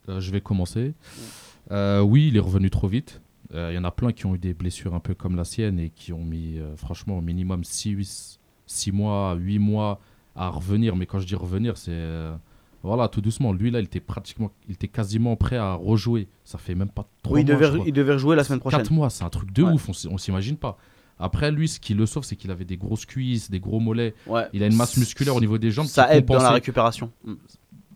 Je 0.08 0.30
vais 0.32 0.40
commencer. 0.40 0.94
Oui, 1.70 2.28
il 2.28 2.36
est 2.36 2.40
revenu 2.40 2.70
trop 2.70 2.88
vite. 2.88 3.20
Euh, 3.54 3.70
Il 3.72 3.74
y 3.76 3.78
en 3.78 3.84
a 3.84 3.90
plein 3.90 4.12
qui 4.12 4.26
ont 4.26 4.34
eu 4.34 4.38
des 4.38 4.54
blessures 4.54 4.94
un 4.94 5.00
peu 5.00 5.14
comme 5.14 5.36
la 5.36 5.44
sienne 5.44 5.78
et 5.78 5.90
qui 5.90 6.12
ont 6.12 6.22
mis, 6.24 6.58
euh, 6.58 6.76
franchement, 6.76 7.18
au 7.18 7.20
minimum 7.22 7.62
6 7.64 8.38
mois, 8.92 9.34
8 9.34 9.58
mois 9.58 10.00
à 10.36 10.48
revenir. 10.48 10.96
Mais 10.96 11.06
quand 11.06 11.18
je 11.18 11.26
dis 11.26 11.34
revenir, 11.34 11.76
c'est. 11.76 11.90
euh, 11.92 12.34
voilà, 12.82 13.08
tout 13.08 13.20
doucement. 13.20 13.52
Lui, 13.52 13.70
là, 13.70 13.80
il 13.80 13.86
était 13.86 14.00
pratiquement. 14.00 14.50
Il 14.68 14.74
était 14.74 14.86
quasiment 14.88 15.34
prêt 15.34 15.56
à 15.56 15.74
rejouer. 15.74 16.28
Ça 16.44 16.58
fait 16.58 16.74
même 16.76 16.90
pas 16.90 17.08
3 17.22 17.34
Oui, 17.34 17.40
il 17.42 17.46
mois. 17.52 17.60
devait, 17.68 17.82
il 17.86 17.92
devait 17.92 18.12
rejouer 18.12 18.36
la 18.36 18.44
semaine 18.44 18.60
prochaine. 18.60 18.80
4 18.80 18.92
mois, 18.92 19.10
c'est 19.10 19.24
un 19.24 19.30
truc 19.30 19.52
de 19.52 19.62
Ouais. 19.62 19.72
ouf, 19.72 19.88
on 19.88 20.12
on 20.14 20.18
s'imagine 20.18 20.56
pas. 20.56 20.78
Après, 21.18 21.50
lui, 21.50 21.66
ce 21.66 21.80
qui 21.80 21.94
le 21.94 22.06
sauve, 22.06 22.22
c'est 22.22 22.36
qu'il 22.36 22.52
avait 22.52 22.64
des 22.64 22.76
grosses 22.76 23.04
cuisses, 23.04 23.50
des 23.50 23.58
gros 23.58 23.80
mollets. 23.80 24.14
Ouais. 24.28 24.44
Il 24.52 24.62
a 24.62 24.66
une 24.66 24.76
masse 24.76 24.96
musculaire 24.96 25.34
au 25.34 25.40
niveau 25.40 25.58
des 25.58 25.72
jambes. 25.72 25.86
Ça 25.86 26.14
aide 26.14 26.24
dans 26.26 26.36
la 26.38 26.52
récupération. 26.52 27.10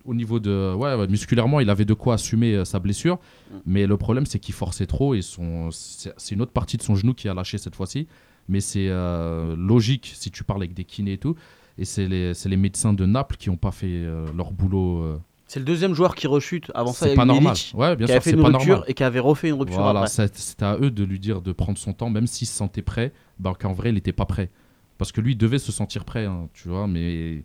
Au 0.05 0.15
niveau 0.15 0.41
de 0.41 0.75
ouais, 0.75 1.07
musculairement 1.09 1.61
il 1.61 1.71
avait 1.71 1.85
de 1.85 1.95
quoi 1.95 2.15
assumer 2.15 2.55
euh, 2.55 2.65
sa 2.65 2.79
blessure 2.81 3.19
Mm. 3.53 3.57
mais 3.67 3.87
le 3.87 3.97
problème 3.97 4.25
c'est 4.27 4.39
qu'il 4.39 4.55
forçait 4.55 4.87
trop 4.87 5.15
et 5.15 5.23
son 5.23 5.69
c'est 5.71 6.35
une 6.35 6.41
autre 6.43 6.53
partie 6.53 6.77
de 6.77 6.83
son 6.83 6.95
genou 6.95 7.13
qui 7.15 7.29
a 7.29 7.35
lâché 7.35 7.59
cette 7.59 7.75
fois-ci 7.77 8.07
mais 8.49 8.61
c'est 8.61 8.89
euh, 8.89 9.55
logique 9.57 10.13
si 10.17 10.31
tu 10.31 10.43
parles 10.45 10.63
avec 10.63 10.75
des 10.75 10.85
kinés 10.85 11.13
et 11.15 11.19
tout 11.19 11.35
et 11.79 11.85
c'est 11.85 12.09
les, 12.09 12.35
c'est 12.35 12.49
les 12.49 12.57
médecins 12.57 12.93
de 12.93 13.05
Naples 13.07 13.37
qui 13.39 13.49
n'ont 13.51 13.57
pas 13.57 13.71
fait 13.71 13.87
euh, 13.89 14.27
leur 14.37 14.53
boulot. 14.53 15.19
C'est 15.47 15.59
le 15.59 15.65
deuxième 15.67 15.95
joueur 15.95 16.15
qui 16.15 16.27
rechute. 16.27 16.71
Avant 16.75 16.93
ça, 16.93 17.07
il 17.07 17.09
c'est 17.09 17.13
y 17.13 17.17
pas 17.17 17.23
a 17.23 17.25
eu 17.25 17.29
normal 17.29 17.57
ouais 17.75 17.97
bien 17.97 18.07
qui 18.07 18.13
sûr 18.13 18.17
avait 18.17 18.21
fait 18.21 18.31
une 18.33 18.43
pas 18.43 18.49
rupture 18.49 18.69
normal 18.69 18.85
et 18.89 18.95
qui 18.95 19.05
avait 19.05 19.19
refait 19.21 19.49
une 19.51 19.55
rupture 19.55 19.81
voilà 19.83 20.07
c'est- 20.07 20.35
c'était 20.37 20.65
à 20.65 20.77
eux 20.81 20.91
de 20.91 21.05
lui 21.05 21.19
dire 21.21 21.41
de 21.43 21.53
prendre 21.53 21.79
son 21.79 21.93
temps 21.93 22.11
même 22.11 22.27
s'il 22.27 22.47
se 22.49 22.55
sentait 22.55 22.83
prêt 22.83 23.13
bah, 23.39 23.53
qu'en 23.59 23.73
vrai 23.73 23.91
il 23.91 23.95
n'était 23.95 24.13
pas 24.13 24.27
prêt 24.27 24.51
parce 24.99 25.13
que 25.13 25.21
lui 25.21 25.33
il 25.33 25.37
devait 25.37 25.59
se 25.59 25.71
sentir 25.73 26.05
prêt 26.05 26.25
hein, 26.27 26.49
tu 26.55 26.69
vois 26.69 26.87
mais 26.87 27.45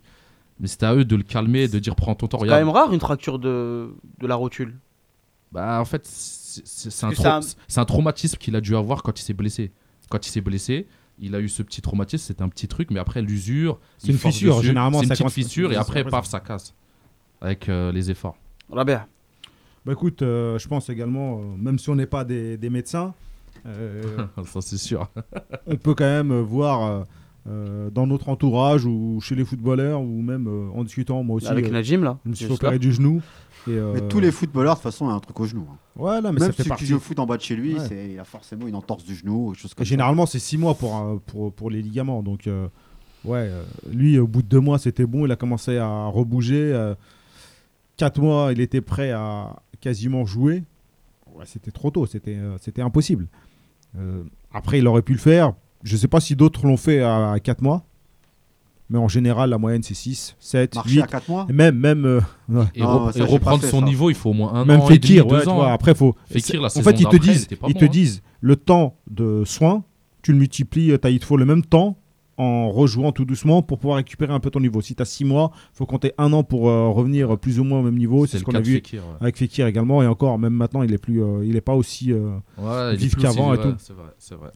mais 0.59 0.67
c'était 0.67 0.85
à 0.85 0.95
eux 0.95 1.05
de 1.05 1.15
le 1.15 1.23
calmer 1.23 1.67
de 1.67 1.79
dire 1.79 1.95
prends 1.95 2.15
ton 2.15 2.27
temps 2.27 2.39
C'est 2.39 2.47
quand 2.47 2.55
même 2.55 2.69
rare 2.69 2.93
une 2.93 2.99
fracture 2.99 3.39
de, 3.39 3.93
de 4.19 4.27
la 4.27 4.35
rotule. 4.35 4.75
Bah, 5.51 5.79
en 5.79 5.85
fait, 5.85 6.05
c'est 6.05 7.03
un, 7.79 7.85
traumatisme 7.85 8.37
qu'il 8.37 8.55
a 8.55 8.61
dû 8.61 8.75
avoir 8.75 9.03
quand 9.03 9.19
il 9.19 9.23
s'est 9.23 9.33
blessé. 9.33 9.71
Quand 10.09 10.25
il 10.25 10.29
s'est 10.29 10.41
blessé, 10.41 10.87
il 11.19 11.35
a 11.35 11.39
eu 11.39 11.49
ce 11.49 11.63
petit 11.63 11.81
traumatisme, 11.81 12.25
c'était 12.25 12.43
un 12.43 12.49
petit 12.49 12.67
truc, 12.67 12.91
mais 12.91 12.99
après, 12.99 13.21
l'usure. 13.21 13.79
C'est 13.97 14.11
une 14.11 14.17
fissure, 14.17 14.57
dessus. 14.57 14.67
généralement, 14.67 14.99
C'est 14.99 15.05
une 15.05 15.15
ça 15.15 15.23
petite 15.23 15.35
fissure, 15.35 15.71
et 15.71 15.75
après, 15.75 16.03
paf, 16.03 16.25
ça 16.25 16.39
casse. 16.39 16.73
Avec 17.39 17.69
euh, 17.69 17.91
les 17.91 18.09
efforts. 18.09 18.35
Rabia. 18.69 19.07
Bah 19.85 19.93
écoute, 19.93 20.21
euh, 20.21 20.57
je 20.57 20.67
pense 20.67 20.89
également, 20.89 21.39
euh, 21.39 21.43
même 21.57 21.79
si 21.79 21.89
on 21.89 21.95
n'est 21.95 22.07
pas 22.07 22.25
des, 22.25 22.57
des 22.57 22.69
médecins, 22.69 23.13
euh, 23.65 24.25
ça, 24.45 24.61
c'est 24.61 24.77
sûr. 24.77 25.07
on 25.65 25.75
peut 25.75 25.93
quand 25.95 26.05
même 26.05 26.31
euh, 26.31 26.41
voir 26.41 27.05
euh, 27.47 27.89
dans 27.89 28.05
notre 28.07 28.29
entourage 28.29 28.85
ou 28.85 29.19
chez 29.21 29.35
les 29.35 29.45
footballeurs 29.45 30.01
ou 30.01 30.21
même 30.21 30.47
euh, 30.47 30.69
en 30.75 30.83
discutant, 30.83 31.23
moi 31.23 31.37
aussi, 31.37 31.47
Avec 31.47 31.67
euh, 31.67 31.71
Najim, 31.71 32.01
là. 32.03 32.17
je 32.25 32.29
me 32.29 32.35
suis 32.35 32.51
opéré 32.51 32.77
du 32.79 32.91
genou. 32.91 33.21
Et, 33.67 33.71
euh, 33.71 33.93
Mais 33.93 34.01
tous 34.07 34.19
les 34.19 34.31
footballeurs, 34.31 34.73
de 34.75 34.79
toute 34.79 34.83
façon, 34.83 35.05
ont 35.05 35.09
un 35.09 35.19
truc 35.19 35.39
au 35.39 35.45
genou. 35.45 35.65
hein. 35.69 35.77
Ouais, 35.95 36.21
mais 36.21 36.31
Même 36.31 36.39
ça 36.39 36.47
fait 36.51 36.57
celui 36.57 36.69
partie. 36.69 36.83
qui 36.85 36.89
joue 36.89 36.97
au 36.97 36.99
foot 36.99 37.19
en 37.19 37.25
bas 37.25 37.37
de 37.37 37.41
chez 37.41 37.55
lui, 37.55 37.75
Ouais. 37.75 38.11
il 38.13 38.19
a 38.19 38.23
forcément 38.23 38.67
une 38.67 38.75
entorse 38.75 39.03
du 39.03 39.13
genou, 39.15 39.53
chose 39.55 39.73
comme. 39.73 39.85
Généralement, 39.85 40.25
c'est 40.25 40.39
6 40.39 40.57
mois 40.57 40.75
pour, 40.75 41.21
pour, 41.25 41.51
pour 41.53 41.69
les 41.69 41.81
ligaments. 41.81 42.21
Donc, 42.23 42.47
euh, 42.47 42.67
ouais, 43.25 43.47
euh, 43.49 43.63
lui, 43.91 44.17
au 44.19 44.27
bout 44.27 44.41
de 44.41 44.47
2 44.47 44.59
mois, 44.59 44.77
c'était 44.79 45.05
bon. 45.05 45.25
Il 45.25 45.31
a 45.31 45.35
commencé 45.35 45.77
à 45.77 46.05
rebouger. 46.07 46.93
4 47.97 48.21
mois, 48.21 48.49
il 48.51 48.59
était 48.61 48.81
prêt 48.81 49.11
à 49.11 49.55
quasiment 49.81 50.25
jouer. 50.25 50.63
Ouais, 51.35 51.45
c'était 51.45 51.71
trop 51.71 51.91
tôt. 51.91 52.05
C'était 52.05 52.35
euh, 52.35 52.57
c'était 52.59 52.81
impossible. 52.81 53.27
Euh, 53.97 54.23
après, 54.53 54.79
il 54.79 54.87
aurait 54.87 55.01
pu 55.01 55.13
le 55.13 55.19
faire. 55.19 55.53
Je 55.83 55.93
ne 55.93 55.97
sais 55.99 56.07
pas 56.07 56.19
si 56.19 56.35
d'autres 56.35 56.65
l'ont 56.65 56.77
fait 56.77 57.01
à 57.01 57.35
4 57.41 57.61
mois. 57.61 57.83
Mais 58.89 58.97
en 58.97 59.09
général, 59.09 59.49
la 59.49 59.57
moyenne, 59.57 59.83
c'est 59.83 59.93
6, 59.93 60.37
7, 60.39 60.75
Marcher 60.75 60.91
8. 60.95 61.01
à 61.01 61.07
4 61.07 61.27
mois 61.29 61.45
Et 61.49 61.53
même, 61.53 61.77
même, 61.77 62.05
euh, 62.05 62.21
ouais. 62.47 62.63
Et, 62.73 62.81
Non, 62.81 63.07
re- 63.09 63.11
ça, 63.11 63.19
et 63.19 63.23
reprendre 63.23 63.61
fait 63.61 63.69
son 63.69 63.81
ça. 63.81 63.85
niveau, 63.85 64.09
il 64.09 64.15
faut 64.15 64.29
au 64.29 64.33
moins 64.33 64.53
un 64.53 64.63
même 64.63 64.79
an 64.79 64.85
et 64.89 64.97
demi, 64.97 65.07
Fekir, 65.07 65.25
deux 65.25 65.35
ouais, 65.35 65.41
tu 65.43 65.49
ans. 65.49 65.55
vois, 65.55 65.73
après 65.73 65.93
faut. 65.93 66.15
Fekir, 66.31 66.61
la 66.61 66.67
en 66.67 66.81
fait, 66.81 66.99
ils 67.01 67.07
te 67.07 67.17
disent, 67.17 67.47
ils 67.51 67.57
bon, 67.57 67.67
te 67.73 67.83
hein. 67.83 67.87
disent, 67.89 68.21
le 68.39 68.55
temps 68.55 68.95
de 69.11 69.43
soin, 69.45 69.83
tu 70.21 70.31
le 70.31 70.37
multiplies, 70.39 70.97
t'as- 70.99 71.09
il 71.09 71.19
te 71.19 71.25
faut 71.25 71.35
le 71.35 71.43
même 71.43 71.65
temps 71.65 71.97
en 72.37 72.69
rejouant 72.71 73.11
tout 73.11 73.25
doucement 73.25 73.61
pour 73.61 73.77
pouvoir 73.79 73.97
récupérer 73.97 74.31
un 74.31 74.39
peu 74.39 74.51
ton 74.51 74.61
niveau. 74.61 74.79
Si 74.79 74.95
tu 74.95 75.01
as 75.01 75.05
6 75.05 75.25
mois, 75.25 75.51
il 75.73 75.77
faut 75.77 75.85
compter 75.85 76.13
un 76.17 76.31
an 76.31 76.43
pour 76.43 76.69
euh, 76.69 76.87
revenir 76.87 77.37
plus 77.37 77.59
ou 77.59 77.65
moins 77.65 77.79
au 77.79 77.83
même 77.83 77.97
niveau. 77.97 78.25
C'est 78.25 78.33
C'est 78.33 78.37
ce 78.39 78.43
qu'on 78.45 78.53
a 78.53 78.61
vu 78.61 78.75
Fekir, 78.75 79.01
ouais. 79.03 79.15
avec 79.19 79.35
Fekir 79.37 79.67
également. 79.67 80.01
Et 80.01 80.07
encore, 80.07 80.39
même 80.39 80.53
maintenant, 80.53 80.83
il 80.83 80.93
est 80.93 80.97
plus, 80.97 81.21
euh, 81.21 81.43
il 81.43 81.57
est 81.57 81.61
pas 81.61 81.73
aussi 81.73 82.13
euh, 82.13 82.37
vif 82.95 83.15
qu'avant 83.17 83.53
et 83.53 83.57
tout. 83.57 83.73
C'est 83.79 83.91
vrai, 83.93 84.11
c'est 84.17 84.35
vrai. 84.35 84.51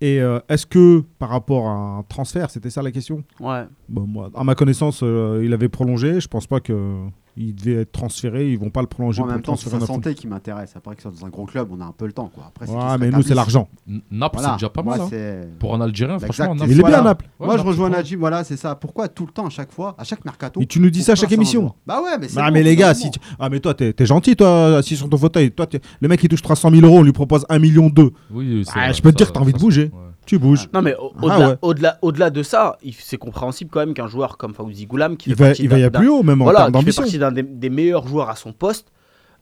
Et 0.00 0.20
euh, 0.20 0.40
est-ce 0.48 0.66
que 0.66 1.02
par 1.18 1.30
rapport 1.30 1.68
à 1.68 1.72
un 1.72 2.02
transfert, 2.02 2.50
c'était 2.50 2.70
ça 2.70 2.82
la 2.82 2.90
question? 2.90 3.24
Ouais. 3.40 3.64
Bon, 3.88 4.06
moi, 4.06 4.30
à 4.34 4.44
ma 4.44 4.54
connaissance, 4.54 5.00
euh, 5.02 5.40
il 5.42 5.52
avait 5.54 5.68
prolongé. 5.68 6.20
Je 6.20 6.28
pense 6.28 6.46
pas 6.46 6.60
que 6.60 7.00
il 7.36 7.54
devait 7.54 7.82
être 7.82 7.92
transféré. 7.92 8.50
Ils 8.50 8.58
vont 8.58 8.70
pas 8.70 8.80
le 8.80 8.86
prolonger 8.86 9.20
en 9.20 9.24
pour 9.24 9.32
même 9.32 9.42
temps, 9.42 9.56
c'est 9.56 9.68
sa 9.70 9.80
santé 9.80 10.14
qui 10.14 10.26
m'intéresse. 10.26 10.72
Après 10.76 10.94
que 10.96 11.02
ce 11.02 11.10
soit 11.10 11.18
dans 11.20 11.26
un 11.26 11.30
gros 11.30 11.44
club, 11.46 11.68
on 11.70 11.80
a 11.80 11.84
un 11.84 11.92
peu 11.96 12.06
le 12.06 12.12
temps. 12.12 12.30
Quoi. 12.34 12.44
Après, 12.48 12.66
c'est 12.66 12.72
Ouais, 12.72 12.98
mais 12.98 13.10
nous, 13.10 13.22
c'est 13.22 13.34
l'argent. 13.34 13.68
Naples, 14.10 14.36
Voilà. 14.38 14.48
c'est 14.50 14.54
déjà 14.56 14.68
pas 14.70 14.82
mal. 14.82 15.00
hein. 15.00 15.46
Pour 15.58 15.74
un 15.74 15.80
Algérien, 15.80 16.18
franchement. 16.18 16.54
Naples. 16.54 16.70
Il 16.70 16.80
est 16.80 16.82
bien. 16.82 17.02
Naples. 17.02 17.26
Ouais, 17.38 17.46
Moi, 17.46 17.56
je 17.58 17.62
rejoins 17.62 17.90
Najib, 17.90 18.18
voilà, 18.18 18.44
c'est 18.44 18.56
ça. 18.56 18.74
Pourquoi 18.74 19.08
tout 19.08 19.26
le 19.26 19.32
temps, 19.32 19.46
à 19.46 19.50
chaque 19.50 19.72
fois, 19.72 19.94
à 19.98 20.04
chaque 20.04 20.24
mercato 20.24 20.60
Et 20.60 20.66
tu 20.66 20.80
nous 20.80 20.90
dis 20.90 21.02
ça 21.02 21.12
à 21.12 21.14
chaque 21.14 21.32
émission. 21.32 21.74
Bah 21.86 22.00
ouais, 22.02 22.18
mais 22.18 22.28
c'est. 22.28 22.40
Ah 22.40 22.50
mais 22.50 22.62
les 22.62 22.76
gars, 22.76 22.94
si 22.94 23.10
ah 23.38 23.48
mais 23.48 23.60
toi 23.60 23.74
t'es 23.74 23.94
gentil 24.06 24.36
toi 24.36 24.78
assis 24.78 24.96
sur 24.96 25.08
ton 25.08 25.16
fauteuil, 25.16 25.50
toi 25.50 25.66
t'es- 25.66 25.80
le 26.00 26.08
mec 26.08 26.22
il 26.22 26.28
touche 26.28 26.42
300 26.42 26.70
000 26.70 26.84
euros, 26.86 26.98
on 26.98 27.02
lui 27.02 27.12
propose 27.12 27.44
1 27.48 27.58
million 27.58 27.88
2. 27.88 28.10
Oui, 28.30 28.62
c'est 28.64 28.72
Ah, 28.74 28.92
je 28.92 29.02
peux 29.02 29.12
te 29.12 29.16
dire 29.18 29.28
que 29.28 29.32
t'as 29.32 29.40
envie 29.40 29.52
de 29.52 29.58
bouger. 29.58 29.90
Tu 30.26 30.38
bouges. 30.38 30.68
Non 30.74 30.82
mais 30.82 30.94
au- 30.96 31.12
Ah 31.30 31.56
au-delà 31.62 31.90
ouais. 31.92 31.98
au-delà 32.02 32.30
de 32.30 32.42
ça, 32.42 32.76
c'est 32.98 33.16
compréhensible 33.16 33.70
quand 33.72 33.80
même 33.80 33.94
qu'un 33.94 34.08
joueur 34.08 34.36
comme 34.36 34.52
Fawzi 34.54 34.86
Goulam 34.86 35.16
qui 35.16 35.30
Il 35.30 35.36
fait 35.36 35.42
va 35.42 35.48
partie 35.50 35.62
il 35.62 35.68
va 35.70 35.78
y 35.78 35.82
d'un- 35.82 35.86
a 35.86 35.90
plus 35.90 36.08
haut 36.08 36.22
même 36.22 36.42
en 36.42 36.44
voilà, 36.44 36.70
qui 36.70 36.82
fait 36.84 36.96
partie 36.96 37.18
d'un 37.18 37.32
des, 37.32 37.42
des 37.42 37.70
meilleurs 37.70 38.06
joueurs 38.06 38.28
à 38.28 38.36
son 38.36 38.52
poste. 38.52 38.88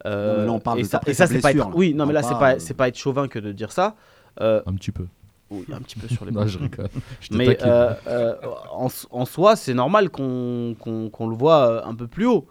euh, 0.07 0.37
Non, 0.37 0.41
mais 0.41 0.47
là, 0.47 0.53
on 0.53 0.61
parle 0.61 0.79
et 0.79 0.83
de 0.83 0.87
ça, 0.89 1.01
et 1.07 1.15
ça 1.15 1.27
c'est 1.27 1.41
pas 1.41 1.51
être, 1.53 1.71
oui, 1.75 1.95
non 1.95 2.05
On 2.05 2.07
mais 2.07 2.13
là 2.13 2.23
c'est 2.23 2.35
pas, 2.39 2.53
euh, 2.55 2.59
c'est 2.59 2.75
pas 2.75 2.89
être 2.89 2.99
chauvin 2.99 3.27
que 3.29 3.39
de 3.39 3.51
dire 3.53 3.73
ça. 3.73 3.95
Euh, 4.41 4.61
Un 4.67 4.75
petit 4.75 4.93
peu. 4.93 5.07
oui, 5.51 5.65
un 5.73 5.79
petit 5.81 5.97
peu 5.99 6.07
sur 6.15 6.25
les 6.27 6.33
Non, 6.33 6.47
je 6.47 6.59
rigole. 6.59 6.89
Je 7.21 7.35
Mais 7.35 7.57
euh, 7.65 7.95
euh, 8.07 8.35
en, 8.73 8.89
en 9.11 9.25
soi, 9.25 9.57
c'est 9.57 9.73
normal 9.75 10.11
qu'on 10.11 10.77
le 10.87 11.35
voit 11.37 11.87
un 11.87 11.95
peu 11.95 12.07
plus 12.07 12.27
haut. 12.27 12.47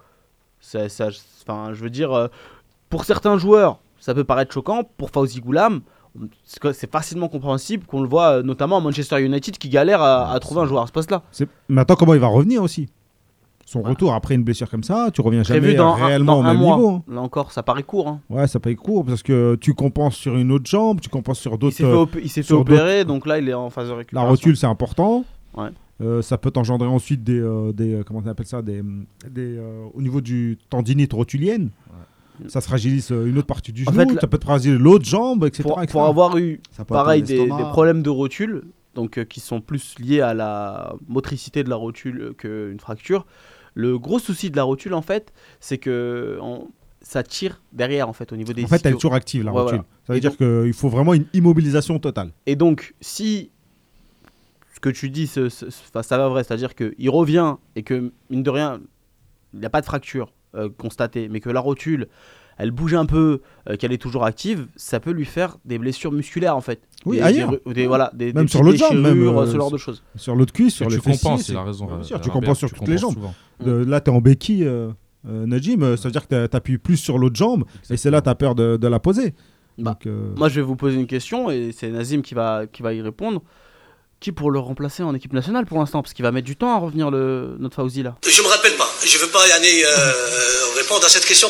Ça, 0.59 0.87
je 0.87 1.83
veux 1.83 1.89
dire, 1.89 2.29
pour 2.89 3.03
certains 3.05 3.37
joueurs, 3.37 3.79
ça 3.99 4.13
peut 4.15 4.23
paraître 4.23 4.53
choquant. 4.53 4.83
Pour 4.97 5.09
Fawzi 5.11 5.41
Goulam, 5.41 5.81
c'est 6.43 6.91
facilement 6.91 7.27
compréhensible 7.27 7.85
qu'on 7.85 8.01
le 8.01 8.07
voit, 8.07 8.37
euh, 8.39 8.43
notamment 8.43 8.77
à 8.77 8.79
Manchester 8.81 9.21
United, 9.23 9.57
qui 9.57 9.69
galère 9.69 10.01
à, 10.01 10.31
à 10.31 10.39
trouver 10.39 10.61
un 10.61 10.65
joueur 10.65 10.83
à 10.83 10.87
ce 10.87 10.91
poste-là. 10.91 11.23
Attends 11.75 11.95
comment 11.95 12.13
il 12.13 12.19
va 12.19 12.27
revenir 12.27 12.61
aussi? 12.61 12.87
Son 13.65 13.81
retour 13.81 14.13
après 14.13 14.35
une 14.35 14.43
blessure 14.43 14.69
comme 14.69 14.83
ça, 14.83 15.09
tu 15.11 15.21
reviens 15.21 15.41
jamais 15.41 15.75
un- 15.77 15.93
réellement 15.95 16.33
dans 16.33 16.39
au 16.41 16.43
même 16.43 16.57
mois. 16.57 16.75
niveau. 16.75 16.89
hein. 16.89 17.03
Là 17.07 17.21
encore, 17.21 17.51
ça 17.51 17.63
paraît 17.63 17.81
court. 17.81 18.07
hein. 18.09 18.19
Ouais, 18.29 18.45
ça 18.45 18.59
paye 18.59 18.75
court 18.75 19.03
parce 19.05 19.23
que 19.23 19.55
tu 19.55 19.73
compenses 19.73 20.15
sur 20.15 20.35
une 20.37 20.51
autre 20.51 20.65
jambe, 20.69 20.99
tu 20.99 21.09
compenses 21.09 21.39
sur 21.39 21.57
d'autres. 21.57 21.81
euh, 21.83 22.05
il 22.21 22.29
s'est 22.29 22.41
fait 22.41 22.47
sur 22.47 22.59
opérer, 22.59 23.05
donc 23.05 23.25
là, 23.25 23.39
il 23.39 23.47
est 23.49 23.53
en 23.53 23.69
phase 23.69 23.85
de 23.87 23.91
La 23.91 23.97
récupération. 23.97 24.29
rotule 24.31 24.57
c'est 24.57 24.67
important. 24.67 25.23
Ouais. 25.55 25.69
Euh, 26.01 26.21
ça 26.21 26.37
peut 26.37 26.51
engendrer 26.55 26.87
ensuite 26.89 27.23
des, 27.23 27.39
euh, 27.39 27.71
des 27.71 27.93
euh, 27.93 28.03
comment 28.03 28.21
on 28.23 28.27
appelle 28.29 28.45
ça 28.47 28.61
des, 28.61 28.83
des 29.31 29.57
euh, 29.57 29.85
au 29.93 30.01
niveau 30.01 30.21
du 30.21 30.57
tendinite 30.69 31.13
rotulienne. 31.13 31.69
Ça 32.47 32.61
se 32.61 32.67
fragilise 32.67 33.11
euh, 33.11 33.25
une 33.27 33.37
autre 33.37 33.47
partie 33.47 33.71
du 33.71 33.83
En 33.87 33.93
genou, 33.93 34.09
fait, 34.13 34.19
ça 34.21 34.27
peut 34.27 34.37
te 34.37 34.43
fragiliser 34.45 34.77
l'autre 34.79 35.05
jambe, 35.05 35.45
etc. 35.45 35.63
pour, 35.63 35.81
etc. 35.81 35.91
pour 35.91 36.05
avoir 36.05 36.37
eu 36.37 36.59
pareil 36.87 37.21
des, 37.23 37.47
problèmes 37.71 38.01
de 38.03 38.09
rotule, 38.09 38.63
donc 38.95 39.17
euh, 39.19 39.23
qui 39.23 39.39
sont 39.39 39.61
plus 39.61 39.95
liés 39.99 40.21
à 40.21 40.33
la 40.33 40.95
motricité 41.07 41.63
de 41.63 41.69
la 41.69 41.75
rotule 41.75 42.33
qu'une 42.37 42.79
fracture. 42.79 43.25
Le 43.75 43.97
gros 43.97 44.19
souci 44.19 44.49
de 44.51 44.55
la 44.55 44.63
rotule, 44.63 44.93
en 44.93 45.01
fait, 45.01 45.33
c'est 45.59 45.77
que 45.77 46.37
on- 46.41 46.67
ça 47.01 47.21
tire 47.23 47.61
derrière, 47.73 48.07
en 48.07 48.13
fait, 48.13 48.31
au 48.31 48.35
niveau 48.37 48.53
des 48.53 48.63
En 48.63 48.67
fait, 48.67 48.85
elle 48.85 48.93
est 48.93 48.95
toujours 48.95 49.13
active, 49.13 49.43
la 49.43 49.51
Ouais, 49.51 49.61
rotule. 49.61 49.77
voilà. 49.79 49.89
Ça 50.07 50.13
veut 50.13 50.17
Et 50.17 50.21
dire 50.21 50.37
qu'il 50.37 50.73
faut 50.73 50.89
vraiment 50.89 51.13
une 51.13 51.25
immobilisation 51.33 51.99
totale. 51.99 52.31
Et 52.45 52.55
donc, 52.55 52.93
si 53.01 53.51
ce 54.73 54.79
que 54.79 54.89
tu 54.89 55.09
dis, 55.09 55.27
ce- 55.27 55.49
ce- 55.49 55.65
enfin, 55.65 56.01
ça 56.03 56.17
va 56.17 56.29
vrai, 56.29 56.43
c'est-à-dire 56.43 56.75
qu'il 56.75 57.09
revient 57.09 57.55
et 57.75 57.83
que, 57.83 58.11
mine 58.29 58.43
de 58.43 58.49
rien, 58.49 58.79
il 59.53 59.59
n'y 59.59 59.65
a 59.65 59.69
pas 59.69 59.81
de 59.81 59.85
fracture 59.85 60.31
euh, 60.55 60.69
constatée, 60.77 61.27
mais 61.29 61.39
que 61.39 61.49
la 61.49 61.59
rotule, 61.59 62.07
elle 62.57 62.71
bouge 62.71 62.93
un 62.93 63.05
peu, 63.05 63.41
euh, 63.69 63.75
qu'elle 63.77 63.91
est 63.91 63.97
toujours 63.97 64.25
active, 64.25 64.67
ça 64.75 64.99
peut 64.99 65.11
lui 65.11 65.25
faire 65.25 65.57
des 65.65 65.77
blessures 65.79 66.11
musculaires, 66.11 66.55
en 66.55 66.61
fait. 66.61 66.81
Oui, 67.05 67.17
Des- 67.17 67.23
ailleurs. 67.23 67.49
des 67.51 67.57
ru- 67.65 67.73
des- 67.73 67.87
voilà, 67.87 68.11
des, 68.13 68.31
Même 68.33 68.45
des 68.45 68.51
sur 68.51 68.63
l'autre 68.63 68.77
jambe, 68.77 68.97
même, 68.99 69.21
euh, 69.27 69.45
ce 69.47 69.55
genre 69.57 69.71
de 69.71 69.77
choses. 69.77 70.03
Sur 70.15 70.35
l'autre 70.35 70.53
cuisse, 70.53 70.75
sur 70.75 70.89
fessiers. 70.89 71.11
compenses, 71.13 71.43
c'est- 71.43 71.53
il 71.53 71.57
a 71.57 71.63
raison. 71.63 71.85
Bien 71.87 71.95
euh, 71.97 72.03
sûr, 72.03 72.21
tu 72.21 72.29
compenses 72.29 72.59
sur 72.59 72.69
tu 72.69 72.75
toutes 72.75 72.87
les 72.87 72.97
jambes. 72.97 73.15
De- 73.59 73.71
là, 73.71 73.99
tu 74.01 74.11
es 74.11 74.13
en 74.13 74.21
béquille, 74.21 74.65
euh, 74.65 74.89
euh, 75.27 75.45
Najim, 75.45 75.81
euh, 75.81 75.97
ça 75.97 76.07
veut 76.07 76.11
dire 76.11 76.27
que 76.27 76.47
tu 76.47 76.55
appuies 76.55 76.77
plus 76.77 76.97
sur 76.97 77.17
l'autre 77.17 77.35
jambe 77.35 77.63
et 77.89 77.97
c'est 77.97 78.11
là 78.11 78.19
que 78.19 78.25
tu 78.25 78.29
as 78.29 78.35
peur 78.35 78.55
de, 78.55 78.77
de 78.77 78.87
la 78.87 78.99
poser. 78.99 79.33
Bah, 79.79 79.91
Donc, 79.91 80.05
euh, 80.05 80.33
Moi, 80.37 80.49
je 80.49 80.55
vais 80.55 80.61
vous 80.61 80.75
poser 80.75 80.99
une 80.99 81.07
question 81.07 81.49
et 81.49 81.71
c'est 81.71 81.89
Nazim 81.89 82.21
qui 82.21 82.35
va, 82.35 82.67
qui 82.71 82.83
va 82.83 82.93
y 82.93 83.01
répondre. 83.01 83.41
Qui 84.23 84.31
pour 84.31 84.51
le 84.51 84.59
remplacer 84.59 85.03
en 85.03 85.13
équipe 85.13 85.33
nationale 85.33 85.65
pour 85.65 85.79
l'instant 85.79 86.01
Parce 86.01 86.13
qu'il 86.13 86.23
va 86.23 86.31
mettre 86.31 86.45
du 86.45 86.55
temps 86.55 86.73
à 86.73 86.79
revenir, 86.79 87.11
le, 87.11 87.57
notre 87.59 87.75
Fauzi 87.75 88.03
là. 88.03 88.15
Je 88.25 88.41
me 88.41 88.47
rappelle 88.47 88.71
pas. 88.77 88.87
Je 89.05 89.17
veux 89.17 89.27
pas 89.29 89.39
aller 89.53 89.83
euh, 89.85 90.11
répondre 90.81 91.03
à 91.05 91.09
cette 91.09 91.25
question. 91.25 91.49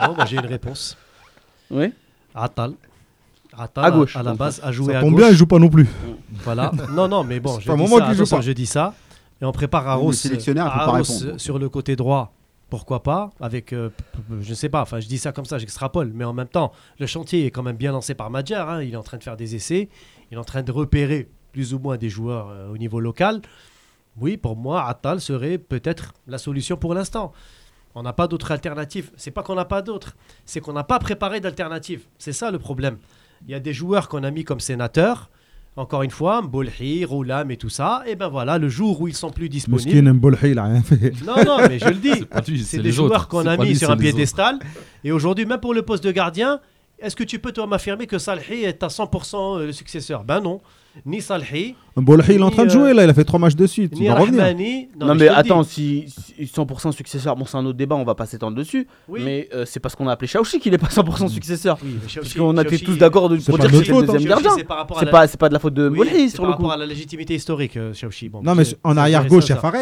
Non, 0.00 0.14
moi 0.14 0.24
j'ai 0.26 0.36
une 0.36 0.46
réponse. 0.46 0.96
Oui 1.72 1.92
Atal. 2.34 2.74
Atal, 3.58 3.84
À 3.84 3.90
gauche, 3.90 4.14
à 4.16 4.22
la 4.22 4.34
base, 4.34 4.60
a 4.62 4.70
joué 4.70 4.92
ça 4.92 4.98
à 4.98 5.02
tombe 5.02 5.10
gauche. 5.14 5.20
bien, 5.22 5.28
il 5.30 5.36
joue 5.36 5.46
pas 5.46 5.58
non 5.58 5.68
plus. 5.68 5.88
Voilà. 6.44 6.70
Non, 6.92 7.08
non, 7.08 7.24
mais 7.24 7.40
bon, 7.40 7.56
C'est 7.56 7.62
je 7.66 7.70
dis, 7.72 7.76
moment 7.76 7.98
ça, 7.98 8.14
joue 8.14 8.24
pas. 8.26 8.40
je 8.40 8.52
dis 8.52 8.66
ça. 8.66 8.94
Et 9.40 9.44
on 9.44 9.50
prépare 9.52 9.88
Arros, 9.88 10.12
répondre. 10.12 11.08
euh, 11.24 11.36
sur 11.38 11.58
le 11.58 11.68
côté 11.68 11.96
droit. 11.96 12.32
Pourquoi 12.70 13.02
pas 13.02 13.30
Avec, 13.40 13.72
euh, 13.74 13.90
je 14.40 14.54
sais 14.54 14.68
pas, 14.70 14.80
enfin 14.82 15.00
je 15.00 15.06
dis 15.08 15.18
ça 15.18 15.32
comme 15.32 15.44
ça, 15.44 15.58
j'extrapole. 15.58 16.12
Mais 16.14 16.24
en 16.24 16.32
même 16.32 16.46
temps, 16.48 16.72
le 17.00 17.06
chantier 17.06 17.44
est 17.44 17.50
quand 17.50 17.62
même 17.64 17.76
bien 17.76 17.90
lancé 17.92 18.14
par 18.14 18.30
Madjer. 18.30 18.54
hein. 18.54 18.80
Il 18.82 18.94
est 18.94 18.96
en 18.96 19.02
train 19.02 19.18
de 19.18 19.22
faire 19.24 19.36
des 19.36 19.54
essais. 19.56 19.88
Il 20.30 20.36
est 20.36 20.40
en 20.40 20.44
train 20.44 20.62
de 20.62 20.72
repérer 20.72 21.28
plus 21.52 21.74
ou 21.74 21.78
moins 21.78 21.96
des 21.96 22.08
joueurs 22.08 22.48
euh, 22.48 22.72
au 22.72 22.78
niveau 22.78 22.98
local. 22.98 23.40
Oui, 24.18 24.36
pour 24.36 24.56
moi, 24.56 24.86
Atal 24.88 25.20
serait 25.20 25.58
peut-être 25.58 26.12
la 26.26 26.38
solution 26.38 26.76
pour 26.76 26.94
l'instant. 26.94 27.32
On 27.94 28.02
n'a 28.02 28.12
pas 28.12 28.26
d'autre 28.26 28.50
alternative. 28.50 29.10
C'est 29.16 29.30
pas 29.30 29.42
qu'on 29.42 29.54
n'a 29.54 29.64
pas 29.64 29.82
d'autre, 29.82 30.16
c'est 30.44 30.60
qu'on 30.60 30.72
n'a 30.72 30.84
pas 30.84 30.98
préparé 30.98 31.40
d'alternative. 31.40 32.02
C'est 32.18 32.32
ça 32.32 32.50
le 32.50 32.58
problème. 32.58 32.96
Il 33.46 33.50
y 33.50 33.54
a 33.54 33.60
des 33.60 33.72
joueurs 33.72 34.08
qu'on 34.08 34.22
a 34.22 34.30
mis 34.30 34.44
comme 34.44 34.60
sénateurs. 34.60 35.30
Encore 35.74 36.02
une 36.02 36.10
fois, 36.10 36.42
Mbolhi, 36.42 37.06
Roulam 37.06 37.50
et 37.50 37.56
tout 37.56 37.70
ça. 37.70 38.02
Et 38.06 38.14
ben 38.14 38.28
voilà, 38.28 38.58
le 38.58 38.68
jour 38.68 39.00
où 39.00 39.08
ils 39.08 39.16
sont 39.16 39.30
plus 39.30 39.48
disponibles. 39.48 40.12
Mbolhi, 40.12 40.52
rien 40.52 40.82
fait. 40.82 41.12
Non, 41.26 41.36
non, 41.44 41.66
mais 41.66 41.78
je 41.78 41.88
le 41.88 41.94
dis. 41.94 42.26
C'est 42.64 42.82
des 42.82 42.92
joueurs 42.92 43.26
qu'on 43.26 43.46
a 43.46 43.56
mis 43.56 43.68
lui, 43.68 43.76
sur 43.76 43.90
un 43.90 43.96
piédestal. 43.96 44.58
Et 45.02 45.12
aujourd'hui, 45.12 45.46
même 45.46 45.60
pour 45.60 45.72
le 45.72 45.82
poste 45.82 46.04
de 46.04 46.12
gardien, 46.12 46.60
est-ce 46.98 47.16
que 47.16 47.24
tu 47.24 47.38
peux 47.38 47.52
toi 47.52 47.66
m'affirmer 47.66 48.06
que 48.06 48.18
Salhi 48.18 48.64
est 48.64 48.82
à 48.82 48.88
100% 48.88 49.64
le 49.64 49.72
successeur? 49.72 50.24
Ben 50.24 50.40
non. 50.40 50.60
Ni 51.06 51.20
Salhi, 51.22 51.74
Mbolhi, 51.96 52.22
il 52.28 52.40
est 52.40 52.42
en 52.42 52.50
train 52.50 52.64
de 52.64 52.70
jouer 52.70 52.90
euh, 52.90 52.94
là, 52.94 53.04
il 53.04 53.10
a 53.10 53.14
fait 53.14 53.24
trois 53.24 53.38
matchs 53.38 53.54
de 53.56 53.66
suite. 53.66 53.92
Il 53.96 54.02
ni 54.02 54.08
va 54.08 54.14
revenir. 54.16 54.88
Non, 55.00 55.14
mais 55.14 55.28
attends, 55.28 55.62
si, 55.62 56.04
si 56.08 56.44
100% 56.44 56.92
successeur, 56.92 57.34
bon 57.34 57.44
c'est 57.46 57.56
un 57.56 57.64
autre 57.64 57.78
débat, 57.78 57.96
on 57.96 58.04
va 58.04 58.14
pas 58.14 58.26
s'étendre 58.26 58.56
dessus. 58.56 58.86
Oui. 59.08 59.20
Mais 59.24 59.48
euh, 59.54 59.64
c'est 59.66 59.80
parce 59.80 59.94
qu'on 59.96 60.06
a 60.08 60.12
appelé 60.12 60.28
Chaouchi 60.28 60.60
qu'il 60.60 60.74
est 60.74 60.78
pas 60.78 60.88
100% 60.88 61.28
successeur. 61.28 61.78
Oui, 61.82 61.96
mais 62.02 62.08
Parce 62.14 62.34
qu'on 62.34 62.56
a 62.56 62.62
été 62.62 62.76
Chaouchi- 62.76 62.84
tous 62.84 62.96
d'accord 62.98 63.22
pour 63.28 63.58
pas 63.58 63.66
dire 63.68 63.80
que 63.80 63.84
c'est 63.86 63.92
le 63.92 64.06
deuxième 64.06 64.24
gardien. 64.28 64.50
c'est 64.56 64.64
par 64.64 64.86
pas, 64.86 65.26
c'est 65.26 65.38
pas 65.38 65.48
de 65.48 65.54
la 65.54 65.58
faute 65.60 65.74
de 65.74 65.88
Oui, 65.88 65.96
Bolhi 65.98 66.10
c'est 66.10 66.28
sur 66.36 66.42
par 66.42 66.50
le 66.50 66.56
coup. 66.56 66.62
rapport 66.62 66.72
à 66.72 66.76
la 66.76 66.86
légitimité 66.86 67.34
historique, 67.34 67.76
euh, 67.76 67.92
Chaouchi. 67.94 68.28
Bon, 68.28 68.42
Non, 68.42 68.54
mais 68.54 68.64
en 68.84 68.92
c'est 68.92 68.98
arrière 68.98 69.26
gauche, 69.26 69.44
il 69.46 69.50
y 69.50 69.52
a. 69.52 69.56
Fares. 69.56 69.74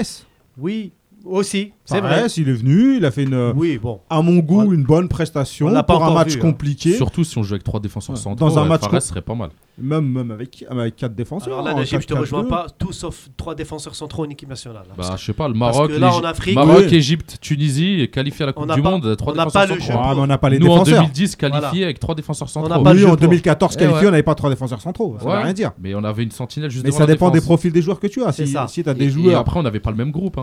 Oui, 0.58 0.92
aussi, 1.24 1.72
c'est 1.84 2.00
vrai. 2.00 2.20
Fares, 2.20 2.28
il 2.38 2.48
est 2.48 2.52
venu, 2.52 2.96
il 2.96 3.04
a 3.04 3.10
fait 3.10 3.24
une, 3.24 3.52
Oui, 3.56 3.78
bon. 3.82 4.00
à 4.08 4.22
mon 4.22 4.38
goût, 4.38 4.62
On- 4.62 4.72
une 4.72 4.84
bonne 4.84 5.08
prestation 5.08 5.70
pas 5.72 5.82
pour 5.82 6.04
un 6.04 6.14
match 6.14 6.32
vu, 6.34 6.38
hein. 6.38 6.40
compliqué. 6.42 6.94
Surtout 6.94 7.24
si 7.24 7.36
on 7.38 7.42
joue 7.42 7.54
avec 7.54 7.64
trois 7.64 7.80
défenseurs 7.80 8.16
Ouais. 8.16 8.20
centraux. 8.22 8.48
Dans 8.48 8.58
un 8.58 8.62
ouais, 8.62 8.68
match 8.68 8.80
Fares 8.82 8.90
com- 8.90 9.00
serait 9.00 9.20
pas 9.22 9.34
mal. 9.34 9.50
Même, 9.82 10.06
même 10.12 10.30
avec, 10.30 10.64
avec 10.68 10.96
quatre 10.96 11.14
défenseurs. 11.14 11.52
Alors 11.54 11.64
là, 11.64 11.72
en 11.72 11.76
Najib, 11.78 12.00
je 12.00 12.06
te 12.06 12.12
4-4-2. 12.12 12.20
rejoins 12.20 12.44
pas, 12.44 12.66
tout 12.78 12.92
sauf 12.92 13.28
trois 13.36 13.54
défenseurs 13.54 13.94
centraux 13.94 14.26
en 14.26 14.28
équipe 14.28 14.48
nationale. 14.48 14.82
hein. 14.90 14.94
Bah, 14.98 15.14
je 15.16 15.24
sais 15.24 15.32
pas, 15.32 15.48
le 15.48 15.54
Maroc, 15.54 15.90
là, 15.98 16.14
en 16.14 16.20
Afrique- 16.22 16.54
Maroc, 16.54 16.84
Oui. 16.88 16.94
Égypte, 16.94 17.38
Tunisie, 17.40 18.08
qualifié 18.12 18.42
à 18.42 18.46
la 18.46 18.52
On 18.56 18.60
Coupe 18.60 18.68
n'a 18.68 18.74
du 18.74 18.82
pas- 18.82 18.90
Monde, 18.90 19.16
trois 19.16 19.32
on 19.32 19.36
n'a 19.36 19.44
défenseurs 19.46 19.68
pas 19.68 19.74
le 19.74 19.80
centraux. 19.80 20.00
Ah, 20.04 20.14
mais 20.14 20.20
on 20.20 20.26
n'a 20.26 20.38
pas 20.38 20.50
les 20.50 20.58
Nous, 20.58 20.66
en 20.66 20.72
défenseurs. 20.74 21.02
2010, 21.02 21.36
qualifié 21.36 21.60
Voilà. 21.70 21.84
avec 21.86 21.98
trois 21.98 22.14
défenseurs 22.14 22.48
centraux. 22.50 22.68
pas 22.68 22.92
Oui, 22.92 23.04
en 23.04 23.08
pour. 23.08 23.16
2014 23.16 23.74
Eh 23.76 23.78
qualifié, 23.78 24.08
on 24.08 24.10
n'avait 24.10 24.22
pas 24.22 24.34
trois 24.34 24.50
défenseurs 24.50 24.80
centraux. 24.82 25.16
Ça 25.18 25.24
veut 25.24 25.30
rien 25.42 25.52
dire. 25.54 25.72
Mais 25.82 25.94
on 25.94 26.04
avait 26.04 26.24
une 26.24 26.30
sentinelle 26.30 26.70
juste 26.70 26.84
Mais 26.84 26.90
ça 26.92 27.06
dépend 27.06 27.30
des 27.30 27.40
profils 27.40 27.72
des 27.72 27.80
joueurs 27.82 28.00
que 28.00 28.06
tu 28.06 28.22
as. 28.22 28.32
C'est 28.32 28.46
Si, 28.46 28.52
ça. 28.52 28.66
si 28.68 28.82
tu 28.82 28.88
as 28.88 28.94
des 28.94 29.06
Et 29.06 29.10
joueurs. 29.10 29.40
après, 29.40 29.58
on 29.58 29.62
n'avait 29.62 29.80
pas 29.80 29.90
le 29.90 29.96
même 29.96 30.10
groupe. 30.10 30.38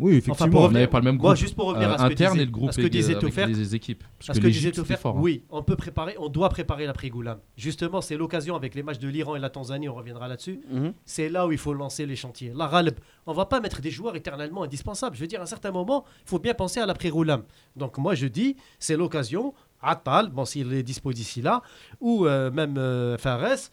Oui, 0.00 0.10
Enfin, 0.10 0.18
effectivement. 0.18 0.50
pour 0.52 0.60
On 0.62 0.70
n'avait 0.72 0.88
pas 0.88 0.98
le 0.98 1.04
même 1.04 1.16
Moi, 1.18 1.30
groupe 1.34 1.36
juste 1.36 1.54
pour 1.54 1.66
revenir 1.66 1.88
euh, 1.88 1.94
à 1.94 1.98
ce 1.98 2.02
que 2.08 2.12
interne 2.12 2.32
disait- 2.32 2.42
et 2.42 2.46
le 2.46 2.50
groupe 2.50 2.68
à 2.70 2.72
ce 2.72 2.76
que 2.78 2.82
avec- 2.82 2.92
disait 2.92 3.14
avec 3.14 3.46
les 3.56 3.74
équipes. 3.76 4.02
Parce 4.18 4.26
Parce 4.26 4.38
que 4.40 4.44
que 4.44 4.48
disait 4.48 4.72
fort. 4.96 5.16
hein. 5.16 5.20
oui, 5.22 5.44
on 5.50 5.62
peut 5.62 5.76
préparer, 5.76 6.16
on 6.18 6.28
doit 6.28 6.48
préparer 6.48 6.84
l'après 6.86 7.10
Goulam. 7.10 7.38
Justement, 7.56 8.00
c'est 8.00 8.16
l'occasion 8.16 8.56
avec 8.56 8.74
les 8.74 8.82
matchs 8.82 8.98
de 8.98 9.06
l'Iran 9.08 9.36
et 9.36 9.38
la 9.38 9.50
Tanzanie, 9.50 9.88
on 9.88 9.94
reviendra 9.94 10.26
là-dessus. 10.26 10.60
Mhm. 10.68 10.94
C'est 11.04 11.28
là 11.28 11.46
où 11.46 11.52
il 11.52 11.58
faut 11.58 11.74
lancer 11.74 12.06
les 12.06 12.16
chantiers. 12.16 12.52
La 12.56 12.66
Raleb, 12.66 12.96
on 13.26 13.32
va 13.32 13.46
pas 13.46 13.60
mettre 13.60 13.80
des 13.80 13.90
joueurs 13.92 14.16
éternellement 14.16 14.64
indispensables. 14.64 15.14
Je 15.14 15.20
veux 15.20 15.28
dire, 15.28 15.38
à 15.40 15.44
un 15.44 15.46
certain 15.46 15.70
moment, 15.70 16.04
il 16.26 16.28
faut 16.28 16.40
bien 16.40 16.54
penser 16.54 16.80
à 16.80 16.86
l'après 16.86 17.10
Goulam. 17.10 17.44
Donc 17.76 17.96
moi, 17.98 18.16
je 18.16 18.26
dis, 18.26 18.56
c'est 18.80 18.96
l'occasion. 18.96 19.54
Atal, 19.86 20.30
bon, 20.30 20.46
s'il 20.46 20.72
est 20.72 20.82
dispo 20.82 21.12
d'ici 21.12 21.42
là, 21.42 21.60
ou 22.00 22.26
euh, 22.26 22.50
même 22.50 22.78
euh, 22.78 23.18
Fares, 23.18 23.70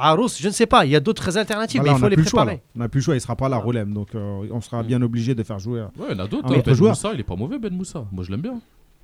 Arous, 0.00 0.28
je 0.40 0.48
ne 0.48 0.52
sais 0.52 0.66
pas. 0.66 0.84
Il 0.84 0.90
y 0.90 0.96
a 0.96 1.00
d'autres 1.00 1.36
alternatives, 1.38 1.80
Voilà, 1.80 1.92
mais 1.94 1.98
il 1.98 2.00
faut 2.00 2.08
les 2.22 2.28
choix. 2.28 2.42
préparer. 2.42 2.56
là. 2.56 2.72
On 2.76 2.78
n'a 2.80 2.88
plus 2.88 2.98
le 3.00 3.04
choix, 3.04 3.14
il 3.16 3.20
sera 3.20 3.36
pas 3.36 3.48
là, 3.48 3.56
Roulem. 3.58 3.92
Donc 3.92 4.08
euh, 4.14 4.46
on 4.52 4.60
sera 4.60 4.82
bien 4.82 5.00
obligé 5.02 5.34
de 5.34 5.42
faire 5.42 5.58
jouer. 5.58 5.80
Ouais, 5.98 6.06
il 6.10 6.16
y 6.16 6.20
en 6.20 6.24
a 6.24 6.28
d'autres. 6.28 6.52
Hein. 6.54 6.62
Ben 6.64 6.74
joueur. 6.74 6.90
Moussa, 6.92 7.10
il 7.14 7.20
est 7.20 7.24
pas 7.24 7.36
mauvais, 7.36 7.58
Ben 7.58 7.72
Moussa. 7.74 8.04
Moi, 8.12 8.24
je 8.24 8.30
l'aime 8.30 8.40
bien. 8.42 8.60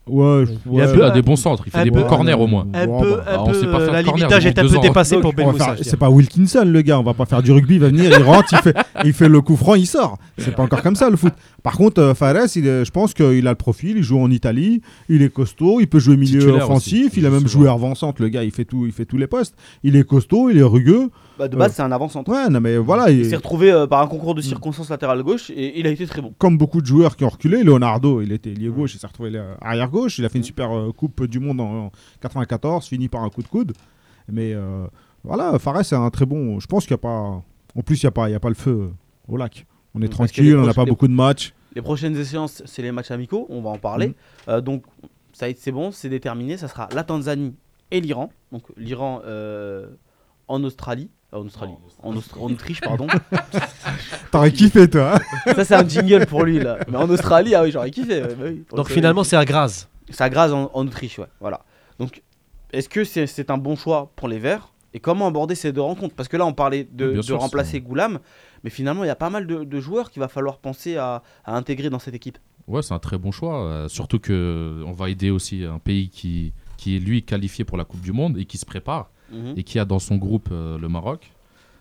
Ouais, 0.07 0.45
Il 0.70 0.82
a 0.82 0.86
peu- 0.86 1.11
des 1.12 1.22
bons 1.22 1.34
centres, 1.36 1.62
il 1.66 1.72
fait 1.72 1.82
des 1.84 1.90
bons 1.90 2.05
corners 2.07 2.34
au 2.34 2.47
moins. 2.47 2.66
Un 2.74 2.86
Bon, 2.86 3.01
peu, 3.01 3.16
bah, 3.24 3.42
on 3.42 3.55
sait 3.55 3.64
pas 3.66 3.80
euh, 3.80 3.84
faire 3.86 3.92
la 3.95 4.03
limitage 4.03 4.45
est 4.45 4.59
un 4.59 4.66
peu 4.68 4.76
ans. 4.76 4.80
dépassée 4.82 5.16
pour 5.18 5.32
Ben 5.32 5.51
Moussa. 5.51 5.76
C'est 5.80 5.97
pas 5.97 6.11
Wilkinson 6.11 6.64
le 6.66 6.82
gars, 6.82 6.99
on 7.01 7.03
va 7.03 7.14
pas 7.14 7.24
faire 7.24 7.42
du 7.42 7.53
rugby, 7.53 7.76
il 7.76 7.80
va 7.80 7.86
venir, 7.88 8.11
il 8.14 8.22
rentre, 8.22 8.49
il 8.53 8.59
fait, 8.59 8.76
il 9.03 9.14
fait 9.14 9.30
le 9.30 9.40
coup 9.40 9.57
franc, 9.57 9.76
il 9.76 9.86
sort. 9.86 10.18
C'est 10.36 10.55
pas 10.55 10.62
encore 10.62 10.82
comme 10.82 10.95
ça 10.95 11.09
le 11.09 11.16
foot. 11.16 11.32
Par 11.65 11.77
contre, 11.79 12.01
euh, 12.01 12.15
Fares, 12.15 12.37
il 12.57 12.67
est- 12.67 12.85
je 12.85 12.91
pense 12.93 13.15
qu'il 13.15 13.47
a 13.49 13.51
le 13.51 13.55
profil, 13.57 13.97
il 13.97 14.03
joue 14.05 14.21
en 14.21 14.31
Italie, 14.31 14.83
il 15.09 15.23
est 15.23 15.31
costaud, 15.33 15.81
il 15.81 15.89
peut 15.89 15.99
jouer 15.99 16.17
milieu 16.17 16.39
Titulaire 16.41 16.65
offensif, 16.71 17.07
aussi, 17.12 17.21
il 17.21 17.27
a 17.27 17.31
même 17.31 17.49
joué 17.49 17.69
avant-centre, 17.69 18.21
le 18.23 18.29
gars, 18.29 18.45
il 18.45 18.51
fait, 18.53 18.67
tout, 18.67 18.85
il 18.85 18.93
fait 18.93 19.07
tous 19.07 19.17
les 19.17 19.27
postes. 19.27 19.57
Il 19.83 19.97
est 19.97 20.05
costaud, 20.07 20.51
il 20.51 20.59
est 20.59 20.62
rugueux. 20.62 21.11
Bah, 21.39 21.49
de 21.49 21.57
base, 21.57 21.71
Euh, 21.71 21.75
c'est 21.77 21.83
un 21.83 21.91
avant-centre. 21.91 22.31
Ouais, 22.31 22.49
non 22.51 22.61
mais 22.61 22.77
voilà, 22.77 23.11
Il 23.11 23.21
il- 23.21 23.25
s'est 23.25 23.37
retrouvé 23.37 23.73
euh, 23.73 23.87
par 23.87 24.03
un 24.03 24.07
concours 24.07 24.35
de 24.35 24.43
circonstances 24.43 24.91
latéral 24.91 25.23
gauche 25.23 25.51
et 25.51 25.81
il 25.81 25.87
a 25.87 25.91
été 25.91 26.07
très 26.07 26.21
bon. 26.23 26.35
comme 26.39 26.59
beaucoup 26.59 26.81
de 26.83 26.87
joueurs 26.87 27.17
qui 27.17 27.25
ont 27.25 27.31
reculé, 27.31 27.62
Leonardo, 27.65 28.21
il 28.21 28.31
était 28.31 28.51
lié 28.53 28.69
gauche, 28.69 28.95
il 28.95 28.99
s'est 29.01 29.07
retrouvé 29.07 29.33
arrière 29.62 29.89
gauche, 29.91 30.19
il 30.19 30.25
a 30.27 30.29
fait 30.29 30.39
une 30.39 30.45
super 30.45 30.71
euh, 30.71 30.93
coupe 30.93 31.25
du 31.25 31.41
monde 31.41 31.61
en, 31.62 31.87
en 31.87 31.93
94, 32.21 32.87
fini 32.87 33.09
par 33.09 33.23
un 33.25 33.31
coup 33.31 33.43
de 33.43 33.49
coude. 33.49 33.73
Mais 34.31 34.53
euh, 34.53 34.85
voilà, 35.25 35.59
Fares 35.59 35.85
c'est 35.85 35.97
un 35.97 36.11
très 36.11 36.27
bon. 36.27 36.61
Je 36.61 36.67
pense 36.67 36.85
qu'il 36.87 36.93
n'y 36.93 36.99
a 37.01 37.05
pas. 37.09 37.43
En 37.77 37.83
plus, 37.85 38.03
il 38.03 38.05
n'y 38.07 38.09
a, 38.09 38.12
pas- 38.12 38.29
il 38.29 38.33
y 38.33 38.37
a 38.37 38.41
pas 38.41 38.51
le 38.51 38.55
feu 38.55 38.91
au 39.29 39.37
lac. 39.39 39.67
On 39.95 40.03
est 40.03 40.09
tranquille, 40.09 40.57
on 40.57 40.66
n'a 40.66 40.74
pas 40.74 40.84
beaucoup 40.84 41.09
de 41.09 41.12
matchs. 41.12 41.53
Les 41.74 41.82
prochaines 41.82 42.16
échéances, 42.16 42.62
c'est 42.66 42.82
les 42.82 42.92
matchs 42.92 43.11
amicaux, 43.11 43.47
on 43.49 43.61
va 43.61 43.70
en 43.70 43.78
parler. 43.78 44.09
Mhm. 44.09 44.14
Euh, 44.49 44.61
donc, 44.61 44.84
ça 45.32 45.49
y 45.49 45.53
est, 45.53 45.59
c'est 45.59 45.72
bon, 45.72 45.90
c'est 45.92 46.09
déterminé. 46.09 46.57
Ça 46.57 46.68
sera 46.68 46.88
la 46.95 47.03
Tanzanie 47.05 47.55
et 47.90 48.01
l'Iran. 48.01 48.30
Donc, 48.53 48.62
l'Iran 48.76 49.22
euh, 49.26 49.86
en 50.49 50.62
Australie. 50.64 51.11
euh, 51.32 51.38
en 51.38 51.47
Australie. 51.47 51.72
En, 52.03 52.12
Austra- 52.14 52.40
en 52.40 52.51
Autriche, 52.53 52.80
pardon. 52.80 53.07
T'aurais 54.30 54.53
kiffé, 54.53 54.88
toi. 54.88 55.16
hein 55.16 55.53
Ça, 55.55 55.64
c'est 55.64 55.74
un 55.74 55.86
jingle 55.88 56.26
pour 56.26 56.45
lui, 56.45 56.59
là. 56.61 56.78
Mais 56.88 56.97
en 56.97 57.09
Australie, 57.11 57.55
ah 57.55 57.62
oui, 57.62 57.70
j'aurais 57.70 57.90
kiffé. 57.90 58.22
ouais, 58.22 58.34
bah 58.34 58.45
oui, 58.47 58.64
Donc 58.70 58.88
le- 58.88 58.95
finalement, 58.95 59.24
c'est 59.24 59.36
à 59.36 59.45
Graz. 59.45 59.86
C'est 60.11 60.22
à 60.22 60.28
Graz 60.30 60.53
en, 60.53 60.70
en 60.74 60.86
Autriche, 60.86 61.18
ouais. 61.18 61.26
Voilà. 61.40 61.61
Donc, 61.99 62.22
est-ce 62.72 62.88
que 62.88 63.05
c'est 63.05 63.51
un 63.51 63.59
bon 63.59 63.76
choix 63.76 64.11
pour 64.16 64.28
les 64.28 64.38
Verts? 64.38 64.72
Et 64.92 65.01
comment 65.01 65.26
aborder 65.26 65.55
ces 65.57 65.72
deux 65.72 65.80
rencontres? 65.80 66.14
Parce 66.14 66.28
que 66.28 66.36
là, 66.36 66.47
on 66.47 66.53
parlait 66.53 66.84
de, 66.92 67.09
Bien 67.09 67.16
de 67.16 67.22
sûr, 67.22 67.40
remplacer 67.40 67.80
Goulam, 67.80 68.20
mais 68.65 68.71
finalement, 68.71 69.05
il 69.05 69.07
y 69.07 69.11
a 69.11 69.15
pas 69.17 69.31
mal 69.31 69.47
de, 69.47 69.62
de 69.62 69.81
joueurs 69.81 70.11
qu'il 70.11 70.21
va 70.21 70.29
falloir 70.29 70.59
penser 70.59 70.97
à, 70.97 71.23
à 71.45 71.57
intégrer 71.57 71.91
dans 71.91 71.99
cette 72.01 72.15
équipe. 72.15 72.39
Ouais, 72.67 72.83
c'est 72.83 72.95
un 72.95 72.99
très 72.99 73.19
bon 73.19 73.31
choix. 73.31 73.62
euh, 73.65 73.89
surtout 73.89 74.19
que 74.19 74.83
on 74.87 74.93
va 74.93 75.11
aider 75.11 75.31
aussi 75.31 75.65
un 75.65 75.79
pays 75.79 76.09
qui, 76.09 76.53
qui 76.79 76.97
est 76.97 76.99
lui 76.99 77.23
qualifié 77.23 77.65
pour 77.65 77.77
la 77.77 77.85
Coupe 77.85 78.01
du 78.01 78.12
Monde 78.12 78.39
et 78.39 78.45
qui 78.47 78.59
se 78.59 78.67
prépare 78.67 79.11
Mhm. 79.33 79.55
et 79.57 79.62
qui 79.65 79.79
a 79.79 79.85
dans 79.85 79.99
son 79.99 80.17
groupe 80.17 80.49
euh, 80.53 80.79
le 80.79 80.89
Maroc. 80.89 81.31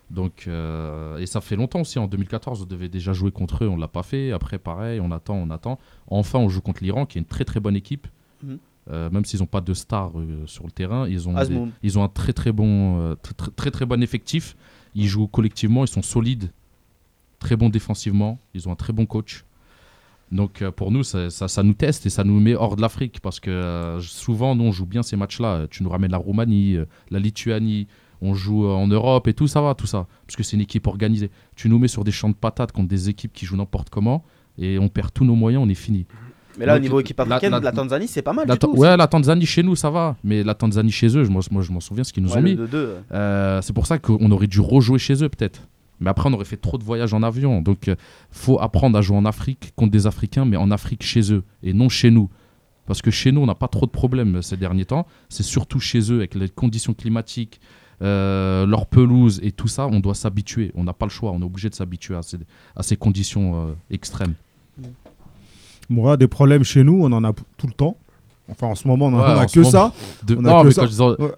Donc, 0.09 0.45
euh, 0.47 1.17
et 1.17 1.25
ça 1.25 1.41
fait 1.41 1.55
longtemps 1.55 1.81
aussi. 1.81 1.99
En 1.99 2.07
2014, 2.07 2.61
on 2.61 2.65
devait 2.65 2.89
déjà 2.89 3.13
jouer 3.13 3.31
contre 3.31 3.63
eux, 3.63 3.67
on 3.67 3.77
l'a 3.77 3.87
pas 3.87 4.03
fait. 4.03 4.31
Après, 4.31 4.57
pareil, 4.59 4.99
on 5.01 5.11
attend, 5.11 5.35
on 5.35 5.49
attend. 5.49 5.79
Enfin, 6.07 6.39
on 6.39 6.49
joue 6.49 6.61
contre 6.61 6.83
l'Iran, 6.83 7.05
qui 7.05 7.17
est 7.17 7.21
une 7.21 7.27
très 7.27 7.45
très 7.45 7.59
bonne 7.59 7.75
équipe. 7.75 8.07
Mhm. 8.43 8.59
Euh, 8.91 9.09
même 9.09 9.23
s'ils 9.25 9.39
n'ont 9.39 9.45
pas 9.45 9.61
de 9.61 9.73
stars 9.73 10.11
euh, 10.17 10.45
sur 10.45 10.65
le 10.65 10.71
terrain, 10.71 11.07
ils 11.07 11.27
ont, 11.29 11.33
des- 11.33 11.71
ils 11.83 11.97
ont 11.97 12.03
un 12.03 12.09
très 12.09 12.33
très 12.33 12.51
bon, 12.51 12.99
euh, 12.99 13.15
très 13.55 13.71
très 13.71 13.85
bon 13.85 14.03
effectif. 14.03 14.55
Ils 14.95 15.07
jouent 15.07 15.27
collectivement, 15.27 15.83
ils 15.85 15.87
sont 15.89 16.01
solides, 16.01 16.51
très 17.43 17.55
bons 17.55 17.69
défensivement. 17.69 18.39
Ils 18.55 18.67
ont 18.67 18.71
un 18.71 18.75
très 18.75 18.93
bon 18.93 19.05
coach. 19.05 19.43
Donc 20.31 20.61
euh, 20.63 20.71
pour 20.71 20.89
nous, 20.91 21.03
ça, 21.03 21.29
ça, 21.29 21.47
ça 21.47 21.61
nous 21.61 21.73
teste 21.73 22.05
et 22.07 22.09
ça 22.09 22.23
nous 22.23 22.39
met 22.39 22.55
hors 22.55 22.75
de 22.75 22.81
l'Afrique 22.81 23.19
parce 23.21 23.39
que 23.39 23.51
euh, 23.51 23.99
souvent, 24.01 24.55
nous, 24.55 24.63
on 24.63 24.71
joue 24.71 24.85
bien 24.87 25.03
ces 25.03 25.15
matchs-là. 25.15 25.67
Tu 25.69 25.83
nous 25.83 25.89
ramènes 25.89 26.11
la 26.11 26.17
Roumanie, 26.17 26.75
euh, 26.77 26.85
la 27.11 27.19
Lituanie, 27.19 27.87
on 28.21 28.33
joue 28.33 28.65
en 28.67 28.87
Europe 28.87 29.27
et 29.27 29.33
tout, 29.35 29.47
ça 29.47 29.61
va, 29.61 29.75
tout 29.75 29.85
ça. 29.85 30.07
Parce 30.25 30.35
que 30.35 30.41
c'est 30.43 30.55
une 30.55 30.61
équipe 30.61 30.87
organisée. 30.87 31.29
Tu 31.55 31.69
nous 31.69 31.77
mets 31.77 31.87
sur 31.89 32.03
des 32.03 32.11
champs 32.11 32.29
de 32.29 32.35
patates 32.35 32.71
contre 32.71 32.87
des 32.87 33.09
équipes 33.09 33.33
qui 33.33 33.45
jouent 33.45 33.57
n'importe 33.57 33.89
comment 33.91 34.23
et 34.57 34.79
on 34.79 34.87
perd 34.87 35.11
tous 35.13 35.25
nos 35.25 35.35
moyens, 35.35 35.63
on 35.63 35.69
est 35.69 35.73
fini. 35.75 36.05
Mais 36.57 36.65
là, 36.67 36.75
au 36.75 36.79
niveau 36.79 36.99
équipe 36.99 37.19
africaine, 37.19 37.51
la, 37.51 37.59
la- 37.59 37.71
Tanzanie, 37.71 38.07
c'est 38.07 38.21
pas 38.21 38.31
mal. 38.33 38.47
La 38.47 38.53
du 38.53 38.59
tout, 38.59 38.71
Ta- 38.73 38.79
ouais, 38.79 38.95
la 38.97 39.07
Tanzanie 39.07 39.45
chez 39.47 39.63
nous, 39.63 39.75
ça 39.75 39.89
va. 39.89 40.15
Mais 40.23 40.43
la 40.43 40.53
Tanzanie 40.53 40.91
chez 40.91 41.07
eux, 41.17 41.27
moi, 41.27 41.41
moi, 41.51 41.63
je 41.63 41.71
m'en 41.71 41.79
souviens 41.79 42.03
ce 42.03 42.13
qu'ils 42.13 42.21
nous 42.23 42.31
Ouais, 42.31 42.37
ont 42.37 42.41
mis. 42.43 42.55
2-2. 42.55 42.87
Euh, 43.11 43.59
c'est 43.63 43.73
pour 43.73 43.87
ça 43.87 43.97
qu'on 43.97 44.29
aurait 44.31 44.45
dû 44.47 44.59
rejouer 44.59 44.99
chez 44.99 45.23
eux, 45.23 45.29
peut-être. 45.29 45.67
Mais 45.99 46.09
après, 46.09 46.29
on 46.29 46.33
aurait 46.33 46.45
fait 46.45 46.57
trop 46.57 46.77
de 46.77 46.83
voyages 46.83 47.13
en 47.13 47.23
avion. 47.23 47.61
Donc, 47.61 47.87
il 47.87 47.95
faut 48.31 48.59
apprendre 48.59 48.97
à 48.97 49.01
jouer 49.01 49.15
en 49.17 49.25
Afrique 49.25 49.73
contre 49.75 49.91
des 49.91 50.05
Africains, 50.07 50.45
mais 50.45 50.57
en 50.57 50.69
Afrique 50.71 51.03
chez 51.03 51.31
eux 51.33 51.43
et 51.61 51.73
non 51.73 51.87
chez 51.89 52.11
nous. 52.11 52.29
Parce 52.85 53.01
que 53.01 53.11
chez 53.11 53.31
nous, 53.31 53.39
on 53.41 53.45
n'a 53.45 53.55
pas 53.55 53.69
trop 53.69 53.85
de 53.85 53.91
problèmes 53.91 54.41
ces 54.41 54.57
derniers 54.57 54.83
temps. 54.85 55.07
C'est 55.29 55.43
surtout 55.43 55.79
chez 55.79 56.11
eux, 56.11 56.17
avec 56.17 56.35
les 56.35 56.49
conditions 56.49 56.93
climatiques, 56.93 57.61
euh, 58.01 58.65
leur 58.65 58.87
pelouse 58.87 59.39
et 59.43 59.53
tout 59.53 59.69
ça, 59.69 59.87
on 59.87 60.01
doit 60.01 60.15
s'habituer. 60.15 60.71
On 60.75 60.83
n'a 60.83 60.91
pas 60.93 61.05
le 61.05 61.11
choix. 61.11 61.31
On 61.31 61.39
est 61.39 61.45
obligé 61.45 61.69
de 61.69 61.75
s'habituer 61.75 62.15
à 62.15 62.21
ces, 62.21 62.37
à 62.75 62.83
ces 62.83 62.97
conditions 62.97 63.55
euh, 63.69 63.73
extrêmes. 63.89 64.33
Moi, 65.89 66.17
des 66.17 66.27
problèmes 66.27 66.63
chez 66.63 66.83
nous, 66.83 66.99
on 67.03 67.11
en 67.11 67.23
a 67.23 67.33
tout 67.57 67.67
le 67.67 67.73
temps. 67.73 67.97
Enfin, 68.49 68.67
en 68.67 68.75
ce 68.75 68.87
moment, 68.87 69.05
on 69.07 69.13
en 69.13 69.19
Ouais, 69.19 69.39
a 69.39 69.45
que 69.45 69.63
ça. 69.63 69.79
moment. 69.83 69.93
De- 70.25 70.35
On 70.35 70.45
a 70.45 70.49
non, 70.51 70.61
que 70.61 70.67
mais 70.67 70.73
ça. 70.73 70.81
quand 70.81 70.87
je 70.87 70.93
dis- 70.93 71.21
Ouais. 71.23 71.31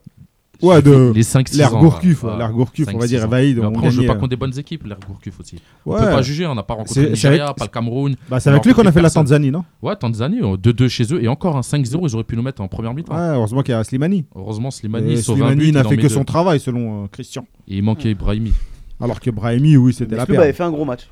Ouais, 0.61 0.81
de 0.81 1.11
les 1.13 1.23
5-6 1.23 1.57
l'air 1.57 1.75
ans, 1.75 1.79
Gourcuff, 1.79 2.23
ouais. 2.23 2.31
ouais, 2.31 2.37
l'air 2.37 2.51
Gourcuff, 2.51 2.87
on 2.93 2.97
va 2.97 3.05
5-6 3.05 3.07
dire. 3.09 3.27
Vaïd, 3.27 3.57
Mais 3.57 3.65
on 3.65 3.69
après, 3.69 3.87
on 3.87 3.89
joue 3.89 3.97
gagnait, 3.97 4.07
pas 4.07 4.13
euh, 4.13 4.15
contre 4.17 4.29
des 4.29 4.35
bonnes 4.35 4.57
équipes, 4.57 4.85
l'air 4.85 4.97
Gourcuff 5.05 5.39
aussi. 5.39 5.57
On 5.85 5.91
peut 5.93 5.99
pas 6.05 6.21
juger, 6.21 6.45
on 6.47 6.55
n'a 6.55 6.63
pas 6.63 6.73
rencontré 6.75 7.03
le 7.03 7.09
Nigeria, 7.09 7.45
avec- 7.45 7.57
pas 7.57 7.65
le 7.65 7.69
Cameroun. 7.69 8.15
Bah, 8.29 8.39
c'est 8.39 8.49
avec 8.49 8.65
lui 8.65 8.73
qu'on 8.73 8.85
a 8.85 8.91
fait 8.91 9.01
la. 9.01 9.09
Tanzanie, 9.09 9.51
non? 9.51 9.63
Ouais, 9.81 9.95
Tanzanie, 9.95 10.41
euh, 10.41 10.57
2-2 10.57 10.87
chez 10.87 11.05
eux 11.13 11.23
et 11.23 11.27
encore 11.27 11.55
un 11.57 11.61
5-0, 11.61 12.07
ils 12.07 12.15
auraient 12.15 12.23
pu 12.23 12.35
nous 12.35 12.41
mettre 12.43 12.61
en 12.61 12.67
première 12.67 12.93
mi-temps. 12.93 13.13
Ouais, 13.15 13.35
heureusement 13.35 13.61
qu'il 13.61 13.73
y 13.73 13.77
a 13.77 13.83
Slimani. 13.83 14.25
Heureusement, 14.35 14.71
Slimani, 14.71 15.17
Slimani 15.21 15.71
n'a 15.71 15.83
fait 15.83 15.97
que 15.97 16.09
son 16.09 16.23
travail, 16.23 16.59
selon 16.59 17.03
euh, 17.03 17.07
Christian. 17.11 17.45
Et 17.67 17.77
il 17.77 17.83
manquait 17.83 18.11
Ibrahimi. 18.11 18.53
Alors 19.01 19.19
que 19.19 19.29
Brahimi, 19.29 19.75
oui, 19.77 19.93
c'était 19.93 20.15
la 20.15 20.21
Mesloub 20.23 20.33
paire. 20.35 20.41
avait 20.43 20.53
fait 20.53 20.63
un 20.63 20.71
gros 20.71 20.85
match. 20.85 21.09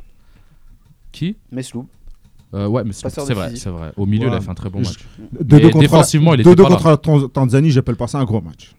Qui? 1.12 1.36
Mesloub. 1.52 1.86
Euh, 2.56 2.68
ouais, 2.68 2.84
mais 2.86 2.94
c'est 2.94 3.08
de 3.08 3.34
vrai, 3.34 3.56
c'est 3.56 3.70
vrai. 3.70 3.92
Au 3.98 4.06
milieu, 4.06 4.28
il 4.28 4.34
a 4.34 4.40
fait 4.40 4.50
un 4.50 4.54
très 4.54 4.70
bon 4.70 4.80
match. 4.80 5.00
De 5.32 5.44
deux 5.60 5.70
contre 5.70 5.80
défensivement, 5.80 6.34
il 6.34 6.38
de 6.38 6.42
était 6.42 6.56
deux 6.56 6.64
pas 6.64 6.70
là. 6.70 6.76
contre 6.76 6.90
la 6.90 6.98
Tan- 6.98 7.28
Tanzanie, 7.28 7.72
j'appelle 7.72 7.96
pas 7.96 8.08
ça 8.08 8.20
un 8.20 8.26
gros 8.26 8.42
match. 8.42 8.74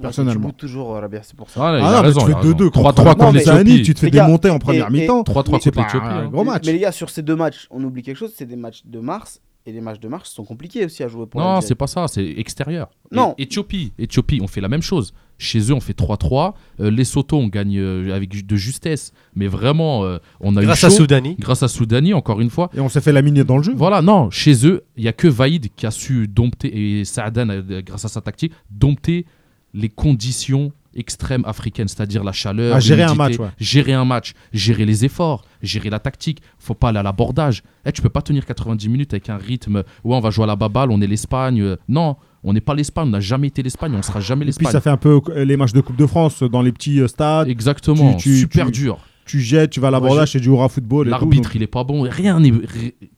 Personnellement. 0.00 0.48
Tu 0.50 0.54
toujours, 0.54 0.94
euh, 0.96 1.00
Rabia, 1.00 1.22
c'est 1.22 1.36
pour 1.36 1.50
ça. 1.50 1.60
Ah, 1.62 1.78
il 1.78 1.82
Ah 1.82 1.88
a 1.88 1.92
non, 1.96 2.00
mais 2.02 2.06
raison, 2.08 2.20
tu 2.20 2.26
fais 2.26 2.34
raison. 2.34 2.52
2-2 2.52 2.70
contre 2.70 2.92
3-3 2.92 3.04
la 3.04 3.14
contre 3.14 3.32
l'Éthiopie. 3.34 3.82
tu 3.82 3.94
te 3.94 3.98
fais 4.00 4.06
Les 4.06 4.10
démonter 4.12 4.50
en 4.50 4.58
première 4.58 4.90
mi-temps. 4.90 5.22
3-3 5.22 5.60
C'est 5.60 5.70
contre 5.70 5.70
pas 5.72 5.82
l'Éthiopie. 5.82 6.06
un 6.06 6.10
hein. 6.10 6.28
gros 6.28 6.44
Mais- 6.44 6.50
match. 6.52 6.62
Mais 6.66 6.72
les 6.72 6.78
gars, 6.80 6.92
sur 6.92 7.10
ces 7.10 7.22
deux 7.22 7.36
matchs, 7.36 7.66
on 7.70 7.82
oublie 7.84 8.02
quelque 8.02 8.16
chose, 8.16 8.32
c'est 8.36 8.46
des 8.46 8.56
matchs 8.56 8.82
de 8.84 9.00
mars. 9.00 9.40
Et 9.66 9.72
les 9.72 9.82
matchs 9.82 10.00
de 10.00 10.08
mars 10.08 10.30
sont 10.30 10.44
compliqués 10.44 10.86
aussi 10.86 11.02
à 11.02 11.08
jouer 11.08 11.26
pour 11.26 11.42
Non, 11.42 11.60
c'est 11.60 11.74
pas 11.74 11.86
ça, 11.86 12.08
c'est 12.08 12.24
extérieur. 12.24 12.88
Non. 13.12 13.34
Éthiopie, 13.36 13.92
Éthiopie, 13.98 14.38
on 14.42 14.46
fait 14.46 14.62
la 14.62 14.68
même 14.68 14.80
chose. 14.80 15.12
Chez 15.36 15.58
eux, 15.70 15.74
on 15.74 15.80
fait 15.80 15.92
3-3. 15.92 16.54
Euh, 16.80 16.90
Lesotho, 16.90 17.36
on 17.36 17.48
gagne 17.48 17.78
euh, 17.78 18.14
avec 18.14 18.46
de 18.46 18.56
justesse. 18.56 19.12
Mais 19.34 19.46
vraiment, 19.46 20.04
euh, 20.04 20.18
on 20.40 20.56
a 20.56 20.62
Grâce 20.62 20.82
eu 20.82 20.86
à 20.86 20.88
chaud. 20.88 20.96
Soudani. 20.96 21.36
Grâce 21.38 21.62
à 21.62 21.68
Soudani, 21.68 22.14
encore 22.14 22.40
une 22.40 22.48
fois. 22.48 22.70
Et 22.74 22.80
on 22.80 22.88
s'est 22.88 23.02
fait 23.02 23.12
laminer 23.12 23.44
dans 23.44 23.58
le 23.58 23.62
jeu. 23.62 23.74
Voilà, 23.76 24.00
non, 24.00 24.30
chez 24.30 24.66
eux, 24.66 24.84
il 24.96 25.04
y 25.04 25.08
a 25.08 25.12
que 25.12 25.28
Vaïd 25.28 25.68
qui 25.76 25.84
a 25.86 25.90
su 25.90 26.28
dompter, 26.28 27.00
et 27.00 27.04
Saadan, 27.04 27.50
euh, 27.50 27.82
grâce 27.84 28.06
à 28.06 28.08
sa 28.08 28.22
tactique, 28.22 28.54
dompter 28.70 29.26
les 29.74 29.88
conditions 29.88 30.72
extrêmes 30.94 31.44
africaines, 31.44 31.86
c'est-à-dire 31.86 32.24
la 32.24 32.32
chaleur, 32.32 32.80
gérer 32.80 33.04
un 33.04 33.14
match, 33.14 33.38
ouais. 33.38 33.48
gérer 33.60 33.92
un 33.92 34.04
match, 34.04 34.32
gérer 34.52 34.84
les 34.84 35.04
efforts, 35.04 35.44
gérer 35.62 35.90
la 35.90 35.98
tactique. 36.00 36.40
Faut 36.58 36.74
pas 36.74 36.88
aller 36.88 36.98
à 36.98 37.02
l'abordage. 37.02 37.62
Eh, 37.86 37.92
tu 37.92 38.02
peux 38.02 38.08
pas 38.08 38.22
tenir 38.22 38.44
90 38.46 38.88
minutes 38.88 39.12
avec 39.14 39.28
un 39.28 39.36
rythme. 39.36 39.76
Ouais, 39.76 40.16
on 40.16 40.20
va 40.20 40.30
jouer 40.30 40.44
à 40.44 40.48
la 40.48 40.56
baballe, 40.56 40.90
on 40.90 41.00
est 41.00 41.06
l'Espagne. 41.06 41.60
Euh, 41.60 41.76
Non, 41.88 42.16
on 42.42 42.52
n'est 42.52 42.60
pas 42.60 42.74
l'Espagne, 42.74 43.06
on 43.08 43.10
n'a 43.10 43.20
jamais 43.20 43.46
été 43.48 43.62
l'Espagne, 43.62 43.94
on 43.94 44.02
sera 44.02 44.18
jamais 44.20 44.42
Et 44.42 44.46
puis 44.46 44.64
l'Espagne. 44.64 44.72
ça 44.72 44.80
fait 44.80 44.90
un 44.90 44.96
peu 44.96 45.20
euh, 45.28 45.44
les 45.44 45.56
matchs 45.56 45.72
de 45.72 45.80
Coupe 45.82 45.96
de 45.96 46.06
France 46.06 46.42
dans 46.42 46.62
les 46.62 46.72
petits 46.72 47.00
euh, 47.00 47.06
stades. 47.06 47.48
Exactement, 47.48 48.14
Tu- 48.14 48.30
tu- 48.30 48.38
super 48.38 48.66
tu- 48.66 48.72
dur. 48.72 48.98
Tu 49.24 49.40
jettes, 49.40 49.70
tu 49.70 49.80
vas 49.80 49.88
à 49.88 49.90
l'abordage, 49.90 50.32
c'est 50.32 50.40
du 50.40 50.48
hurrah 50.48 50.70
football. 50.70 51.06
L'arbitre, 51.08 51.50
donc- 51.50 51.54
il 51.54 51.62
est 51.62 51.66
pas 51.66 51.84
bon. 51.84 52.02
Rien 52.08 52.40
n'est. 52.40 52.52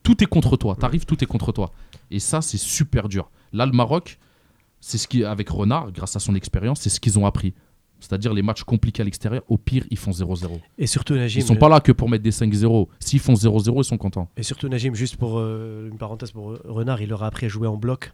Tout 0.03 0.22
est 0.22 0.26
contre 0.26 0.57
toi. 0.57 0.76
T'arrives, 0.78 1.05
tout 1.07 1.22
est 1.22 1.26
contre 1.26 1.53
toi. 1.53 1.70
Et 2.11 2.18
ça, 2.18 2.42
c'est 2.42 2.59
super 2.59 3.09
dur. 3.09 3.30
Là, 3.53 3.64
le 3.64 3.70
Maroc, 3.72 4.18
c'est 4.81 4.99
ce 4.99 5.07
qui, 5.07 5.24
avec 5.24 5.49
Renard, 5.49 5.93
grâce 5.93 6.16
à 6.16 6.20
son 6.20 6.35
expérience, 6.35 6.81
c'est 6.81 6.91
ce 6.91 7.01
qu'ils 7.01 7.18
ont 7.18 7.26
appris. 7.26 7.55
C'est-à-dire 8.01 8.33
les 8.33 8.43
matchs 8.43 8.64
compliqués 8.64 9.03
à 9.03 9.05
l'extérieur, 9.05 9.43
au 9.49 9.59
pire, 9.59 9.85
ils 9.91 9.99
font 9.99 10.11
0-0. 10.11 10.49
Et 10.78 10.87
surtout, 10.87 11.14
Najim. 11.14 11.41
Ils 11.41 11.47
sont 11.47 11.57
pas 11.57 11.68
là 11.68 11.81
que 11.81 11.93
pour 11.93 12.09
mettre 12.09 12.24
des 12.24 12.31
5-0. 12.31 12.89
S'ils 12.99 13.20
font 13.20 13.35
0-0, 13.35 13.74
ils 13.76 13.85
sont 13.85 13.99
contents. 13.99 14.28
Et 14.39 14.43
surtout, 14.43 14.68
Najim, 14.68 14.95
juste 14.95 15.16
pour 15.16 15.39
euh, 15.39 15.89
une 15.91 15.99
parenthèse 15.99 16.33
pour 16.33 16.53
euh, 16.53 16.62
Renard, 16.64 17.03
il 17.03 17.11
leur 17.11 17.22
a 17.22 17.26
appris 17.26 17.47
à 17.47 17.49
jouer 17.51 17.68
en 17.68 17.76
bloc. 17.76 18.12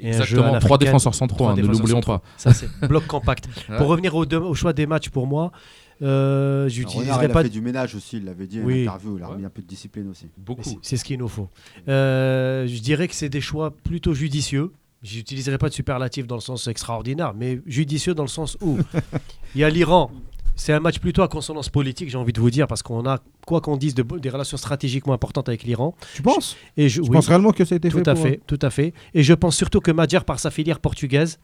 Et 0.00 0.10
un 0.10 0.12
jeu 0.12 0.18
Exactement, 0.38 0.54
à 0.54 0.60
trois 0.60 0.78
défenseurs 0.78 1.14
centraux, 1.14 1.36
Trois 1.38 1.52
hein, 1.52 1.56
ne 1.56 1.66
l'oublions 1.66 2.00
pas. 2.00 2.22
Ça, 2.36 2.52
c'est 2.52 2.68
bloc 2.86 3.06
compact. 3.06 3.48
Ouais. 3.68 3.76
Pour 3.76 3.88
revenir 3.88 4.14
au, 4.14 4.54
choix 4.54 4.72
des 4.72 4.86
matchs, 4.86 5.10
pour 5.10 5.26
moi, 5.26 5.52
euh, 6.00 6.68
j'utiliserai 6.68 7.26
il 7.26 7.30
a 7.30 7.34
pas. 7.34 7.42
fait 7.42 7.48
du 7.48 7.60
ménage 7.60 7.94
aussi, 7.94 8.16
il 8.16 8.24
l'avait 8.24 8.46
dit 8.46 8.60
Oui. 8.62 8.88
en 8.88 8.92
interview, 8.92 9.18
il 9.18 9.22
a 9.22 9.26
remis 9.26 9.44
un 9.44 9.50
peu 9.50 9.60
de 9.60 9.66
discipline 9.66 10.08
aussi. 10.08 10.26
Beaucoup. 10.38 10.62
C'est- 10.62 10.78
C'est 10.82 10.96
ce 10.96 11.04
qu'il 11.04 11.18
nous 11.18 11.28
faut. 11.28 11.48
Euh, 11.88 12.66
je 12.66 12.80
dirais 12.80 13.08
que 13.08 13.14
c'est 13.14 13.28
des 13.28 13.40
choix 13.40 13.72
plutôt 13.72 14.14
judicieux. 14.14 14.72
J'utiliserai 15.02 15.58
pas 15.58 15.68
de 15.68 15.74
superlatif 15.74 16.26
dans 16.26 16.34
le 16.34 16.40
sens 16.40 16.66
extraordinaire, 16.66 17.32
mais 17.34 17.60
judicieux 17.66 18.14
dans 18.14 18.24
le 18.24 18.28
sens 18.28 18.56
où 18.60 18.78
il 19.54 19.60
y 19.60 19.64
a 19.64 19.70
l'Iran. 19.70 20.10
C'est 20.56 20.72
un 20.72 20.80
match 20.80 20.98
plutôt 20.98 21.22
à 21.22 21.28
consonance 21.28 21.68
politique, 21.68 22.10
j'ai 22.10 22.18
envie 22.18 22.32
de 22.32 22.40
vous 22.40 22.50
dire, 22.50 22.66
parce 22.66 22.82
qu'on 22.82 23.06
a, 23.06 23.20
quoi 23.46 23.60
qu'on 23.60 23.76
dise, 23.76 23.94
de, 23.94 24.02
des 24.02 24.28
relations 24.28 24.56
stratégiquement 24.56 25.12
importantes 25.12 25.48
avec 25.48 25.62
l'Iran. 25.62 25.94
Tu 26.16 26.22
penses? 26.22 26.56
Et 26.76 26.88
je, 26.88 27.00
Tu 27.00 27.08
oui. 27.08 27.14
penses 27.14 27.28
réellement 27.28 27.52
que 27.52 27.64
ça 27.64 27.76
a 27.76 27.78
été 27.78 27.90
tout 27.90 27.98
fait 27.98 28.08
à 28.08 28.14
pour, 28.14 28.24
fait, 28.24 28.40
tout 28.44 28.58
à 28.60 28.70
fait. 28.70 28.92
Et 29.14 29.22
je 29.22 29.34
pense 29.34 29.56
surtout 29.56 29.80
que 29.80 29.92
Madjer, 29.92 30.24
par 30.26 30.40
sa 30.40 30.50
filière 30.50 30.80
portugaise, 30.80 31.38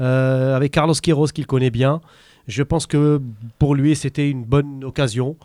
euh, 0.00 0.56
avec 0.56 0.72
Carlos 0.72 0.94
Queiroz 1.00 1.30
qu'il 1.32 1.46
connaît 1.46 1.70
bien, 1.70 2.00
je 2.48 2.64
pense 2.64 2.86
que 2.86 3.20
pour 3.60 3.76
lui 3.76 3.94
c'était 3.94 4.28
une 4.28 4.44
bonne 4.44 4.82
occasion 4.84 5.36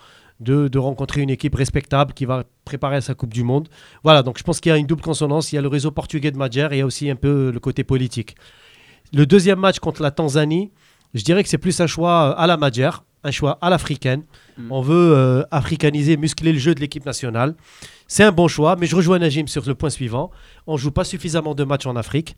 de, 0.42 0.68
de 0.68 0.80
rencontrer 0.80 1.22
une 1.22 1.30
équipe 1.30 1.56
respectable 1.56 2.14
qui 2.14 2.26
va 2.26 2.44
préparer 2.66 2.98
à 2.98 3.02
sa 3.02 3.14
Coupe 3.14 3.34
du 3.34 3.44
Monde. 3.44 3.70
Voilà, 4.04 4.24
donc 4.24 4.38
je 4.38 4.44
pense 4.44 4.60
qu'il 4.60 4.72
y 4.72 4.74
a 4.74 4.78
une 4.78 4.88
double 4.88 5.02
consonance. 5.02 5.52
Il 5.52 5.56
y 5.56 5.58
a 5.58 5.62
le 5.62 5.68
réseau 5.68 5.92
portugais 5.92 6.32
de 6.32 6.38
Madjer 6.38 6.68
et 6.72 6.76
il 6.76 6.80
y 6.80 6.82
a 6.82 6.86
aussi 6.86 7.10
un 7.10 7.16
peu 7.16 7.52
le 7.52 7.60
côté 7.60 7.84
politique. 7.84 8.36
Le 9.14 9.26
deuxième 9.26 9.60
match 9.60 9.80
contre 9.80 10.02
la 10.02 10.12
Tanzanie, 10.12 10.72
je 11.14 11.24
dirais 11.24 11.44
que 11.44 11.50
c'est 11.50 11.58
plus 11.58 11.80
un 11.80 11.88
choix 11.88 12.32
euh, 12.32 12.42
à 12.42 12.48
la 12.48 12.58
Madjer, 12.58 12.90
un 13.24 13.32
choix 13.32 13.60
à 13.62 13.70
l'africaine. 13.70 14.24
Mm. 14.58 14.72
On 14.72 14.82
veut 14.82 15.14
euh, 15.16 15.44
africaniser, 15.52 16.18
muscler 16.18 16.54
le 16.54 16.60
jeu 16.60 16.74
de 16.74 16.80
l'équipe 16.80 17.06
nationale. 17.06 17.56
C'est 18.08 18.24
un 18.24 18.32
bon 18.32 18.48
choix, 18.48 18.76
mais 18.78 18.88
je 18.88 18.96
rejoins 18.96 19.20
Najim 19.20 19.48
sur 19.48 19.64
le 19.66 19.76
point 19.76 19.90
suivant. 19.90 20.32
On 20.66 20.76
joue 20.78 20.92
pas 20.92 21.04
suffisamment 21.04 21.54
de 21.54 21.64
matchs 21.64 21.86
en 21.86 21.96
Afrique. 21.96 22.36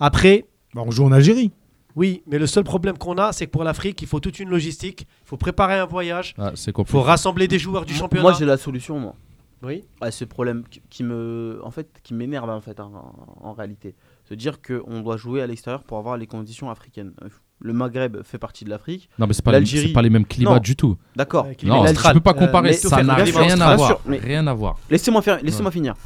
Après, 0.00 0.44
Bah, 0.74 0.82
on 0.84 0.90
joue 0.90 1.04
en 1.04 1.12
Algérie. 1.12 1.50
Oui, 1.98 2.22
mais 2.26 2.38
le 2.38 2.46
seul 2.46 2.62
problème 2.64 2.96
qu'on 2.96 3.18
a, 3.18 3.32
c'est 3.32 3.46
que 3.46 3.50
pour 3.50 3.64
l'Afrique, 3.64 4.00
il 4.02 4.06
faut 4.08 4.20
toute 4.20 4.38
une 4.38 4.48
logistique. 4.50 5.06
Il 5.24 5.28
faut 5.28 5.36
préparer 5.36 5.78
un 5.78 5.86
voyage. 5.86 6.34
Ah, 6.38 6.52
Il 6.54 6.72
faut 6.86 7.02
rassembler 7.02 7.48
des 7.48 7.58
joueurs 7.58 7.84
du 7.84 7.92
championnat. 7.94 8.22
Moi, 8.22 8.32
j'ai 8.38 8.44
la 8.46 8.56
solution, 8.56 8.98
moi. 9.00 9.14
Oui. 9.62 9.82
Ouais, 10.00 10.12
ce 10.12 10.24
problème 10.24 10.62
qui, 10.88 11.02
me, 11.02 11.60
en 11.64 11.72
fait, 11.72 11.88
qui 12.04 12.14
m'énerve 12.14 12.48
en 12.48 12.60
fait, 12.60 12.78
hein, 12.78 12.90
en, 12.94 13.48
en 13.48 13.52
réalité, 13.52 13.96
se 14.28 14.34
dire 14.34 14.62
qu'on 14.62 15.00
doit 15.00 15.16
jouer 15.16 15.42
à 15.42 15.48
l'extérieur 15.48 15.82
pour 15.82 15.98
avoir 15.98 16.16
les 16.16 16.28
conditions 16.28 16.70
africaines. 16.70 17.12
Euh, 17.24 17.28
Le 17.60 17.72
Maghreb 17.72 18.22
fait 18.22 18.38
partie 18.38 18.64
de 18.64 18.70
l'Afrique. 18.70 19.08
Non, 19.18 19.26
mais 19.26 19.32
c'est 19.32 19.42
pas, 19.44 19.50
les- 19.50 19.58
L'Algérie- 19.58 19.88
c'est 19.88 19.92
pas 19.92 20.02
les 20.02 20.10
mêmes 20.10 20.26
climats 20.26 20.54
Non. 20.54 20.58
du 20.60 20.76
tout. 20.76 20.96
D'accord. 21.16 21.44
Non, 21.64 21.84
tu 21.84 22.12
peux 22.12 22.20
pas 22.20 22.34
comparer. 22.34 22.72
ça 22.74 23.02
n'a 23.02 23.14
rien 23.16 23.60
à 23.60 23.76
Rien 24.06 24.46
à 24.46 24.54
voir. 24.54 24.78
Laissez-moi 24.90 25.22
faire, 25.22 25.40
laissez-moi 25.42 25.70
Ouais. 25.70 25.74
finir. 25.74 25.96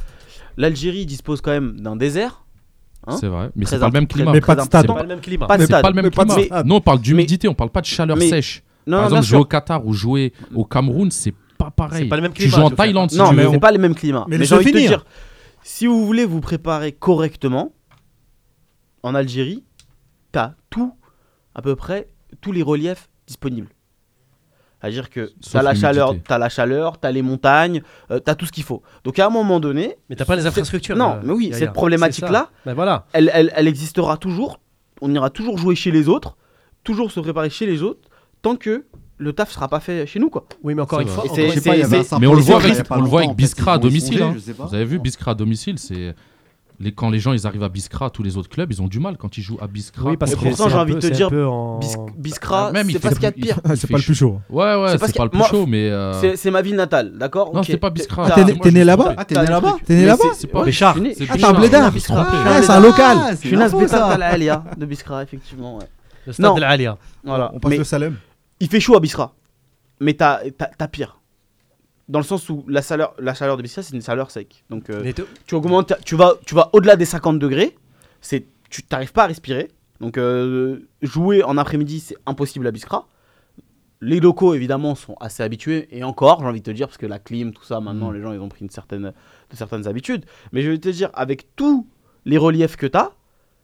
L'Algérie 0.57 1.05
dispose 1.05 1.41
quand 1.41 1.51
même 1.51 1.79
d'un 1.79 1.95
désert. 1.95 2.42
Hein, 3.07 3.17
C'est 3.19 3.27
vrai. 3.27 3.49
Mais 3.55 3.65
c'est 3.65 3.79
pas 3.79 3.87
le 3.87 3.91
même 3.93 4.07
climat. 4.07 4.31
Mais 4.31 4.41
pas 4.41 4.55
de 4.55 4.61
stade. 4.61 4.87
Pas 4.87 5.01
le 5.01 5.07
même 5.07 5.19
climat. 5.21 5.47
Pas 5.47 5.57
le 5.57 5.93
même. 5.93 6.09
Nous, 6.65 6.75
on 6.75 6.81
parle 6.81 6.99
d'humidité, 6.99 7.47
on 7.47 7.53
parle 7.53 7.69
pas 7.69 7.81
de 7.81 7.85
chaleur 7.85 8.17
sèche. 8.21 8.63
Non, 8.85 8.97
Par 8.97 9.01
non, 9.01 9.07
exemple, 9.17 9.25
jouer 9.27 9.39
au. 9.39 9.45
Qatar 9.45 9.85
ou 9.85 9.93
jouer 9.93 10.33
au 10.53 10.65
Cameroun, 10.65 11.09
c'est 11.09 11.33
pas 11.57 11.71
pareil. 11.71 12.03
C'est 12.03 12.09
pas 12.09 12.17
le 12.17 12.21
même 12.23 12.33
Tu 12.33 12.43
climat, 12.43 12.57
joues 12.57 12.63
en 12.63 12.69
Thaïlande 12.69 13.11
si 13.11 13.17
Non, 13.17 13.29
tu 13.29 13.35
mais 13.35 13.49
c'est 13.49 13.59
pas 13.59 13.71
les 13.71 13.77
mêmes 13.77 13.95
climats. 13.95 14.25
Mais 14.27 14.37
Mais, 14.37 14.45
j'ai 14.45 14.55
laisse-le 14.55 14.57
envie 14.57 14.65
de 14.65 14.71
te 14.71 14.77
finir. 14.77 14.89
dire, 14.99 15.05
si 15.63 15.87
vous 15.87 16.05
voulez 16.05 16.25
vous 16.25 16.41
préparer 16.41 16.91
correctement, 16.91 17.71
en 19.03 19.15
Algérie, 19.15 19.63
t'as 20.33 20.53
tout, 20.69 20.93
à 21.55 21.61
peu 21.61 21.75
près, 21.77 22.09
tous 22.41 22.51
les 22.51 22.61
reliefs 22.61 23.09
disponibles. 23.27 23.69
C'est-à-dire 24.83 25.09
que 25.09 25.31
Sauf 25.39 25.53
t'as 25.53 25.61
la 25.61 25.75
chaleur, 25.75 26.13
t'as 26.27 26.37
la 26.37 26.49
chaleur, 26.49 26.97
t'as 26.99 27.09
les 27.11 27.21
montagnes, 27.21 27.81
euh, 28.11 28.19
t'as 28.19 28.35
tout 28.35 28.45
ce 28.45 28.51
qu'il 28.51 28.65
faut. 28.65 28.81
Donc 29.05 29.17
à 29.17 29.25
un 29.25 29.29
moment 29.29 29.61
donné, 29.61 29.95
Mais 30.09 30.17
t'as 30.17 30.25
pas 30.25 30.35
les 30.35 30.45
infrastructures. 30.45 30.97
Non, 30.97 31.13
euh, 31.13 31.21
mais 31.23 31.31
oui, 31.31 31.51
cette 31.53 31.71
problématique-là. 31.71 32.49
Ben 32.65 32.73
voilà. 32.73 33.05
elle, 33.13 33.31
elle, 33.33 33.53
elle 33.55 33.67
existera 33.69 34.17
toujours. 34.17 34.59
On 35.01 35.13
ira 35.15 35.29
toujours 35.29 35.57
jouer 35.57 35.75
chez 35.75 35.91
les 35.91 36.09
autres, 36.09 36.35
toujours 36.83 37.11
se 37.11 37.21
préparer 37.21 37.49
chez 37.49 37.65
les 37.65 37.81
autres, 37.81 38.09
tant 38.41 38.57
que 38.57 38.83
le 39.17 39.31
taf 39.31 39.51
sera 39.51 39.69
pas 39.69 39.79
fait 39.79 40.05
chez 40.05 40.19
nous, 40.19 40.29
quoi. 40.29 40.45
Oui, 40.63 40.75
mais 40.75 40.81
encore 40.81 40.99
une 40.99 41.07
fois, 41.07 41.23
Mais 42.19 42.27
on 42.27 42.33
le 42.33 42.41
voit 42.41 42.57
avec, 42.57 42.85
on 42.89 43.01
le 43.01 43.07
voit 43.07 43.21
avec 43.21 43.35
Biskra 43.37 43.73
à 43.73 43.77
domicile. 43.77 44.21
hein. 44.21 44.35
Vous 44.35 44.75
avez 44.75 44.83
vu 44.85 44.99
Biskra 44.99 45.31
à 45.31 45.35
domicile, 45.35 45.79
c'est 45.79 46.13
les, 46.79 46.91
quand 46.91 47.09
les 47.09 47.19
gens 47.19 47.33
ils 47.33 47.45
arrivent 47.47 47.63
à 47.63 47.69
Biskra, 47.69 48.09
tous 48.09 48.23
les 48.23 48.37
autres 48.37 48.49
clubs, 48.49 48.71
ils 48.71 48.81
ont 48.81 48.87
du 48.87 48.99
mal 48.99 49.17
quand 49.17 49.37
ils 49.37 49.41
jouent 49.41 49.57
à 49.61 49.67
Biskra. 49.67 50.09
Oui, 50.09 50.17
parce 50.17 50.33
que 50.35 50.39
pourtant, 50.39 50.65
c'est 50.65 50.69
j'ai 50.71 50.75
envie 50.77 50.95
de 50.95 50.99
te 50.99 51.05
c'est 51.07 51.11
dire, 51.11 51.29
en- 51.31 51.79
Bis- 51.79 51.95
Biskra, 52.17 52.67
Ah, 52.67 52.71
même, 52.71 52.89
il 52.89 52.93
c'est 52.93 52.99
pas 52.99 53.09
ce 53.11 53.15
qu'il 53.15 53.23
y 53.23 53.27
a 53.27 53.31
de 53.31 53.35
pire. 53.35 53.59
c'est 53.75 53.89
pas 53.89 53.97
le 53.97 54.03
plus 54.03 54.15
chaud. 54.15 54.39
Ouais, 54.49 54.63
ouais, 54.75 54.91
C'est 54.91 54.97
parce 54.97 55.11
c'est 55.11 55.17
pas 55.17 55.23
le 55.25 55.29
plus 55.29 55.37
moi- 55.37 55.47
chaud, 55.47 55.65
mais. 55.65 55.89
euh, 55.89 56.19
C'est 56.19 56.35
c'est 56.35 56.51
ma 56.51 56.61
ville 56.61 56.75
natale, 56.75 57.17
d'accord? 57.17 57.53
Non, 57.53 57.63
c'était 57.63 57.77
pas 57.77 57.89
Biskra. 57.89 58.27
T'as- 58.29 58.43
T'es 58.43 58.71
né- 58.71 58.83
là-bas? 58.83 59.13
Ah, 59.17 59.25
t'es 59.25 59.35
né 59.39 59.45
là-bas? 59.47 59.75
T'es 59.85 59.95
né 59.95 60.05
là-bas? 60.05 60.23
c'est- 60.33 60.41
C'est 60.41 60.47
pas 60.47 60.63
c'est 60.65 60.71
Ah, 60.83 60.93
Ah, 60.95 61.33
t'es 61.35 61.79
un. 62.13 62.23
Ah, 62.45 62.61
c'est 62.61 62.71
un 62.71 62.79
local. 62.79 63.17
Je 63.31 63.35
suis 63.47 63.55
la 63.55 64.27
Alia 64.27 64.63
de 64.77 64.85
Biskra, 64.85 65.23
effectivement. 65.23 65.79
Le 66.25 66.33
stade 66.33 66.45
Non. 66.45 66.55
de 66.55 66.61
la 66.61 66.69
Alia. 66.69 66.97
Voilà. 67.23 67.51
On 67.53 67.59
passe 67.59 67.73
le 67.77 67.83
Salem. 67.83 68.15
il 68.59 68.67
fait 68.69 68.79
chaud 68.79 68.95
à 68.95 68.99
Biskra. 68.99 69.33
Mais 69.99 70.13
t'as 70.13 70.39
pire. 70.91 71.19
Dans 72.09 72.19
le 72.19 72.25
sens 72.25 72.49
où 72.49 72.65
la 72.67 72.81
chaleur, 72.81 73.13
la 73.19 73.33
chaleur 73.33 73.55
de 73.57 73.61
Biskra, 73.61 73.81
c'est 73.81 73.95
une 73.95 74.01
chaleur 74.01 74.29
sec. 74.31 74.63
Donc 74.69 74.89
euh, 74.89 75.11
tu 75.47 75.55
augmentes, 75.55 75.93
tu 76.05 76.15
vas, 76.15 76.33
tu 76.45 76.53
vas 76.53 76.69
au-delà 76.73 76.95
des 76.95 77.05
50 77.05 77.39
degrés. 77.39 77.77
C'est, 78.21 78.45
tu 78.69 78.83
t'arrives 78.83 79.13
pas 79.13 79.23
à 79.23 79.27
respirer. 79.27 79.69
Donc 80.01 80.17
euh, 80.17 80.79
jouer 81.01 81.43
en 81.43 81.57
après-midi, 81.57 81.99
c'est 82.01 82.17
impossible 82.25 82.67
à 82.67 82.71
Biskra. 82.71 83.07
Les 84.01 84.19
locaux, 84.19 84.53
évidemment, 84.53 84.95
sont 84.95 85.15
assez 85.21 85.43
habitués. 85.43 85.87
Et 85.91 86.03
encore, 86.03 86.41
j'ai 86.41 86.45
envie 86.47 86.59
de 86.59 86.65
te 86.65 86.71
dire, 86.71 86.87
parce 86.87 86.97
que 86.97 87.05
la 87.05 87.19
clim, 87.19 87.53
tout 87.53 87.63
ça, 87.63 87.79
maintenant, 87.79 88.11
Mm. 88.11 88.15
les 88.15 88.21
gens, 88.21 88.33
ils 88.33 88.39
ont 88.39 88.49
pris 88.49 88.65
une 88.65 88.69
certaine, 88.69 89.13
de 89.49 89.55
certaines 89.55 89.87
habitudes. 89.87 90.25
Mais 90.51 90.61
je 90.61 90.71
vais 90.71 90.77
te 90.77 90.89
dire, 90.89 91.09
avec 91.13 91.55
tous 91.55 91.87
les 92.25 92.37
reliefs 92.37 92.75
que 92.75 92.85
tu 92.85 92.97
as, 92.97 93.13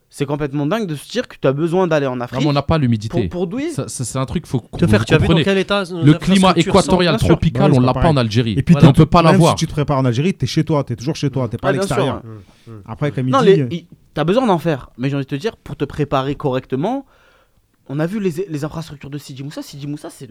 c'est 0.09 0.25
complètement 0.25 0.65
dingue 0.65 0.87
de 0.87 0.95
se 0.95 1.09
dire 1.09 1.27
que 1.27 1.35
tu 1.39 1.47
as 1.47 1.53
besoin 1.53 1.87
d'aller 1.87 2.07
en 2.07 2.15
Non, 2.15 2.21
Afrique 2.25 2.41
mais 2.41 2.47
on 2.47 2.53
n'a 2.53 2.61
pas 2.61 2.75
pour, 2.75 2.81
l'humidité. 2.81 3.27
pour 3.27 3.47
douiller. 3.47 3.69
Ça- 3.71 3.87
ça- 3.87 4.03
C'est 4.03 4.17
un 4.17 4.25
truc, 4.25 4.47
faut 4.47 4.59
Te 4.77 4.87
faire, 4.87 4.99
vous 4.99 5.05
tu 5.05 5.13
as 5.13 5.17
vu 5.19 5.27
dans 5.27 5.35
quel 5.43 5.57
état 5.59 5.83
nos 5.91 6.03
Le 6.03 6.13
climat 6.15 6.53
équatorial 6.55 7.17
tropical, 7.17 7.61
Bah 7.61 7.67
oui, 7.71 7.77
on 7.77 7.81
c'est 7.81 7.85
l'a 7.87 7.93
pas 7.93 8.01
pas 8.01 8.07
en. 8.09 8.17
Algérie. 8.17 8.53
Et 8.57 8.63
puis, 8.63 8.75
on 8.81 8.91
peut 8.91 9.05
pas 9.05 9.21
même 9.21 9.31
l'avoir. 9.33 9.51
si 9.51 9.65
tu 9.65 9.67
te 9.67 9.71
prépares 9.71 9.99
en 9.99 10.05
Algérie, 10.05 10.33
t'es 10.33 10.47
chez 10.47 10.63
toi, 10.63 10.83
t'es 10.83 10.95
toujours 10.95 11.15
chez 11.15 11.29
toi, 11.29 11.47
t'es 11.47 11.57
pas 11.57 11.67
à 11.67 11.69
Ah, 11.69 11.73
bien 11.73 11.81
sûr, 11.83 11.95
l'extérieur. 11.95 12.21
Après, 12.85 13.11
comme 13.11 13.27
il 13.27 13.31
Non, 13.31 13.41
dit, 13.41 13.45
les- 13.45 13.67
il- 13.71 13.85
t'as 14.13 14.23
besoin 14.23 14.45
d'en 14.47 14.57
faire. 14.57 14.89
Mais 14.97 15.09
j'ai 15.09 15.15
envie 15.15 15.25
de 15.25 15.29
te 15.29 15.35
dire, 15.35 15.55
pour 15.57 15.75
te 15.75 15.85
préparer 15.85 16.35
correctement, 16.35 17.05
on 17.89 17.99
a 17.99 18.05
vu 18.05 18.19
les, 18.19 18.45
les 18.47 18.63
infrastructures 18.63 19.09
de 19.09 19.17
Sidi 19.17 19.43
Moussa. 19.43 19.61
Sidi 19.63 19.87
Moussa, 19.87 20.09
c'est 20.11 20.29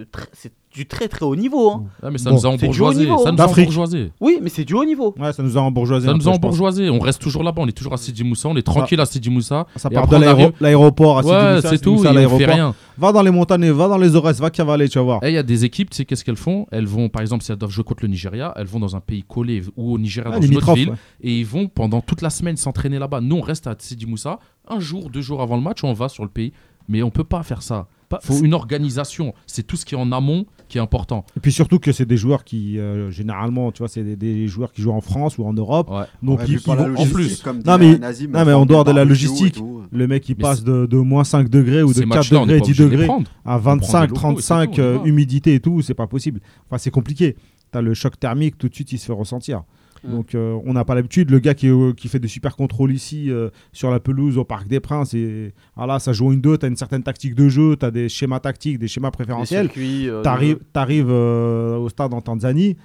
du 0.72 0.86
très 0.86 1.08
très 1.08 1.24
haut 1.24 1.34
niveau. 1.36 1.70
hein. 1.72 1.84
Ah, 2.02 2.10
mais 2.10 2.18
ça 2.18 2.30
Bon, 2.30 2.36
nous 2.36 2.46
a 2.46 2.50
c'est 2.52 2.56
du 2.58 2.80
haut 2.80 2.86
embourgeoisé. 2.86 3.00
niveau, 3.00 3.18
Ça 3.18 3.28
hein. 3.28 3.32
nous 3.32 3.40
a 3.42 3.46
embourgeoisé. 3.48 4.12
Oui, 4.20 4.38
mais 4.40 4.48
c'est 4.48 4.64
du 4.64 4.74
haut 4.74 4.84
niveau. 4.84 5.14
ouais, 5.18 5.32
ça 5.32 5.42
nous 5.42 5.58
a 5.58 5.60
embourgeoisé. 5.60 6.06
Ça 6.06 6.14
nous 6.14 6.28
a 6.28 6.32
embourgeoisé. 6.32 6.88
On 6.90 6.98
reste 7.00 7.20
toujours 7.20 7.42
là-bas. 7.42 7.60
On 7.62 7.66
est 7.66 7.72
toujours 7.72 7.94
à 7.94 7.96
Sidi 7.96 8.22
Moussa. 8.24 8.48
On 8.48 8.56
est 8.56 8.62
tranquille 8.62 9.00
à 9.00 9.06
Sidi 9.06 9.28
Moussa. 9.30 9.66
Ça 9.76 9.90
part 9.90 10.06
de 10.06 10.14
après, 10.16 10.26
arrive- 10.28 10.52
l'aéroport 10.60 11.18
à 11.18 11.22
Sidi 11.22 11.34
Ouais, 11.34 11.54
Moussa, 11.56 11.68
c'est 11.70 11.78
tout. 11.78 11.94
Moussa, 11.94 12.12
Et 12.12 12.26
on 12.26 12.38
fait 12.38 12.46
rien. 12.46 12.74
Va 12.96 13.12
dans 13.12 13.22
les 13.22 13.30
montagnes, 13.30 13.70
va 13.70 13.86
dans 13.88 13.98
les 13.98 14.16
Aurès, 14.16 14.38
va 14.40 14.50
cavaler, 14.50 14.88
tu 14.88 14.98
vas 14.98 15.04
voir. 15.04 15.24
Et 15.24 15.28
il 15.30 15.34
y 15.34 15.38
a 15.38 15.42
des 15.44 15.64
équipes, 15.64 15.90
tu 15.90 15.96
sais 15.98 16.04
qu'est-ce 16.04 16.24
qu'elles 16.24 16.36
font? 16.36 16.66
Elles 16.72 16.86
vont, 16.86 17.08
par 17.08 17.22
exemple, 17.22 17.44
si 17.44 17.52
elles 17.52 17.58
doivent 17.58 17.70
jouer 17.70 17.84
contre 17.84 18.02
le 18.02 18.08
Nigeria, 18.08 18.52
elles 18.56 18.66
vont 18.66 18.80
dans 18.80 18.96
un 18.96 19.00
pays 19.00 19.22
collé 19.22 19.62
ou 19.76 19.94
au 19.94 19.98
Nigeria, 19.98 20.30
Ah, 20.34 20.38
dans 20.40 20.46
une 20.46 20.56
autre 20.56 20.74
ville, 20.74 20.92
et 21.22 21.32
ils 21.38 21.46
vont 21.46 21.68
pendant 21.68 22.00
toute 22.00 22.22
la 22.22 22.30
semaine 22.30 22.56
s'entraîner 22.56 22.98
là-bas. 22.98 23.20
Nous, 23.20 23.36
on 23.36 23.40
reste 23.40 23.68
à 23.68 23.76
Sidi 23.78 24.04
Moussa, 24.06 24.40
un 24.68 24.80
jour, 24.80 25.10
deux 25.10 25.20
jours 25.20 25.40
avant 25.42 25.54
le 25.56 25.62
match, 25.62 25.84
on 25.84 25.92
va 25.92 26.08
sur 26.08 26.24
le 26.24 26.28
pays. 26.30 26.52
Mais 26.88 27.02
on 27.02 27.10
peut 27.10 27.24
pas 27.24 27.42
faire 27.42 27.62
ça. 27.62 27.86
Pas- 28.08 28.20
faut 28.22 28.42
une 28.42 28.54
organisation. 28.54 29.34
C'est 29.46 29.66
tout 29.66 29.76
ce 29.76 29.84
qui 29.84 29.94
est 29.94 29.98
en 29.98 30.10
amont 30.12 30.46
qui 30.68 30.78
est 30.78 30.80
important. 30.80 31.26
Et 31.36 31.40
puis 31.40 31.52
surtout 31.52 31.78
que 31.78 31.92
c'est 31.92 32.06
des 32.06 32.16
joueurs 32.16 32.42
qui, 32.44 32.78
euh, 32.78 33.10
généralement, 33.10 33.70
tu 33.72 33.78
vois, 33.80 33.88
c'est 33.88 34.02
des, 34.02 34.16
des 34.16 34.48
joueurs 34.48 34.72
qui 34.72 34.80
jouent 34.80 34.92
en 34.92 35.00
France 35.02 35.36
ou 35.38 35.44
en 35.44 35.52
Europe. 35.52 35.90
Ouais. 35.90 36.04
Donc 36.22 36.38
Ouais, 36.40 36.44
ils, 36.48 36.52
ils 36.54 36.58
vont- 36.60 36.96
en 36.96 37.06
plus, 37.06 37.42
comme 37.42 37.62
non, 37.64 37.76
mais- 37.78 37.98
Nazim, 37.98 38.30
non, 38.30 38.44
mais 38.46 38.52
en 38.54 38.64
dehors 38.66 38.84
de 38.84 38.92
la 38.92 39.04
logistique, 39.04 39.54
tout. 39.56 39.82
le 39.90 40.06
mec 40.06 40.26
il 40.28 40.36
passe 40.36 40.64
de, 40.64 40.86
de 40.86 40.96
moins 40.96 41.24
5 41.24 41.48
degrés 41.50 41.82
ou 41.82 41.88
de 41.88 41.94
Ces 41.94 42.00
4 42.00 42.08
matchs-là, 42.16 42.38
on 42.40 42.46
n'est 42.46 42.54
degrés, 42.54 42.60
pas 42.60 42.64
10 42.66 42.70
obligé 42.80 42.84
de 42.84 42.88
les 42.88 42.96
degrés 42.96 43.08
à 43.44 43.56
On 43.56 43.60
prend 43.60 43.60
des 43.60 43.64
25, 43.64 44.00
locaux 44.10 44.14
et 44.14 44.42
c'est 44.42 44.48
35, 44.48 44.70
tout, 44.72 44.80
on 44.80 44.82
y 44.82 44.86
euh, 44.86 45.04
humidité 45.04 45.54
et 45.54 45.60
tout, 45.60 45.82
c'est 45.82 45.94
pas 45.94 46.06
possible. 46.06 46.40
Enfin, 46.66 46.78
c'est 46.78 46.90
compliqué. 46.90 47.36
T'as 47.70 47.82
le 47.82 47.92
choc 47.92 48.18
thermique, 48.18 48.56
tout 48.56 48.68
de 48.70 48.74
suite, 48.74 48.92
il 48.92 48.98
se 48.98 49.04
fait 49.06 49.12
ressentir. 49.12 49.62
Mm. 50.04 50.10
Donc, 50.10 50.34
euh, 50.34 50.58
on 50.64 50.72
n'a 50.72 50.84
pas 50.84 50.94
l'habitude. 50.94 51.30
Le 51.30 51.38
gars 51.38 51.54
qui, 51.54 51.68
euh, 51.68 51.92
qui 51.92 52.08
fait 52.08 52.18
des 52.20 52.28
super 52.28 52.56
contrôles 52.56 52.92
ici 52.92 53.30
euh, 53.30 53.50
sur 53.72 53.90
la 53.90 54.00
pelouse 54.00 54.38
au 54.38 54.44
Parc 54.44 54.68
des 54.68 54.80
Princes, 54.80 55.14
et 55.14 55.52
voilà, 55.76 55.98
ça 55.98 56.12
joue 56.12 56.32
une 56.32 56.40
deux, 56.40 56.56
t'as 56.58 56.68
une 56.68 56.76
certaine 56.76 57.02
tactique 57.02 57.34
de 57.34 57.48
jeu, 57.48 57.76
t'as 57.76 57.90
des 57.90 58.08
schémas 58.08 58.40
tactiques, 58.40 58.78
des 58.78 58.88
schémas 58.88 59.10
préférentiels. 59.10 59.68
le- 60.54 60.60
t'arrives, 60.72 61.08
euh, 61.10 61.76
au 61.76 61.88
stade 61.88 62.12
en 62.14 62.20
Tanzanie, 62.20 62.76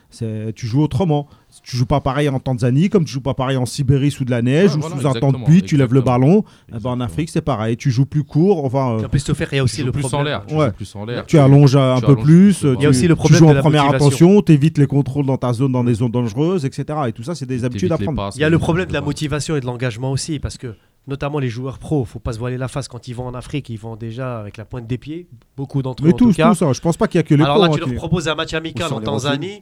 tu 0.56 0.68
joues 0.68 0.82
autrement. 0.82 1.28
Tu 1.64 1.78
joues 1.78 1.86
pas 1.86 2.02
pareil 2.02 2.28
en 2.28 2.40
Tanzanie, 2.40 2.90
comme 2.90 3.06
tu 3.06 3.14
joues 3.14 3.22
pas 3.22 3.34
pareil 3.34 3.56
en 3.56 3.66
Sibérie 3.66 4.12
sous 4.12 4.26
de 4.26 4.32
la 4.32 4.42
neige 4.42 4.76
ou 4.76 4.82
voilà, 4.82 4.96
sous 4.98 5.08
un 5.08 5.14
temps 5.14 5.32
de 5.32 5.38
exactement, 5.38 5.44
pluie, 5.46 5.62
tu 5.64 5.78
lèves 5.78 5.94
le 5.94 6.02
ballon. 6.02 6.44
Eh 6.70 6.78
ben, 6.80 6.90
en. 6.90 7.00
Afrique, 7.00 7.30
c'est 7.30 7.42
pareil. 7.42 7.78
Tu 7.78 7.90
joues 7.90 8.06
plus 8.06 8.24
court. 8.26 8.66
Enfin, 8.66 8.98
euh, 9.00 9.06
En 9.06 9.10
plus, 9.10 9.24
te 9.24 9.34
faire, 9.34 9.48
il 9.54 9.56
y 9.56 9.60
a 9.60 9.64
aussi 9.64 9.76
Tu 9.78 9.82
joues 9.82 9.86
le 9.88 9.92
plus 9.94 10.02
problème. 10.02 10.20
en 10.20 10.24
l'air. 10.24 10.46
tu 10.46 10.56
Ouais. 10.56 10.66
joues 10.68 10.72
plus 10.74 10.96
en 10.96 11.06
l'air. 11.06 11.26
tu 11.26 11.38
allonges 11.40 11.76
un 11.78 11.96
tu 12.00 12.06
peu 12.06 12.12
allonges 12.12 12.24
plus. 12.26 12.60
tu- 12.60 12.68
Il 12.78 12.82
y 12.82 12.86
a 12.86 12.90
aussi 12.90 13.08
le 13.08 13.16
tu 13.16 13.20
problème 13.20 13.40
joues 13.40 13.46
de 13.46 13.52
en 13.52 13.54
la 13.54 13.62
première 13.62 13.84
motivation. 13.86 14.08
attention, 14.28 14.42
tu 14.42 14.52
évites 14.52 14.78
les 14.78 14.88
contrôles 14.88 15.26
dans 15.26 15.38
ta 15.38 15.54
zone, 15.54 15.72
dans 15.72 15.84
des 15.86 15.94
zones 15.94 16.12
dangereuses, 16.12 16.66
etc. 16.66 16.86
Et 17.08 17.14
tout 17.14 17.24
ça, 17.24 17.34
c'est 17.34 17.46
des 17.46 17.64
habitudes 17.64 17.92
à 17.94 17.98
prendre. 17.98 18.18
passes, 18.18 18.36
Il 18.36 18.42
y 18.42 18.44
a 18.44 18.50
le 18.50 18.60
problème 18.60 18.88
de 18.88 18.94
la 18.94 19.02
motivation 19.02 19.56
et 19.56 19.62
de 19.62 19.66
l'engagement 19.66 20.12
aussi, 20.12 20.40
parce 20.40 20.58
que 20.58 20.76
notamment 21.08 21.40
les 21.40 21.50
joueurs 21.50 21.80
pros, 21.80 22.04
faut 22.04 22.20
pas 22.20 22.34
se 22.34 22.40
voiler 22.40 22.58
la 22.58 22.68
face 22.68 22.90
quand 22.90 23.08
ils 23.08 23.14
vont 23.16 23.26
en 23.28 23.34
Afrique, 23.34 23.70
ils 23.70 23.78
vont 23.80 23.96
déjà 23.96 24.40
avec 24.40 24.58
la 24.58 24.66
pointe 24.66 24.86
des 24.86 24.98
pieds. 24.98 25.28
Beaucoup 25.56 25.82
d'entre 25.82 26.04
eux, 26.04 26.08
Mais 26.08 26.14
en 26.14 26.18
tout 26.18 26.28
tous, 26.32 26.36
cas. 26.36 26.50
tous, 26.54 26.62
hein. 26.62 26.74
je 26.74 26.82
pense 26.82 26.98
pas 26.98 27.08
qu'il 27.08 27.20
y 27.20 27.24
a 27.24 27.24
que 27.24 27.36
les 27.36 27.44
Alors 27.44 27.56
pros, 27.56 27.64
là, 27.66 27.70
hein, 27.70 27.74
tu 27.74 27.80
leur 27.80 27.90
qui- 27.90 27.96
proposes 27.96 28.28
un 28.28 28.36
match 28.36 28.54
amical 28.54 28.92
en 28.92 29.00
Tanzanie. 29.00 29.62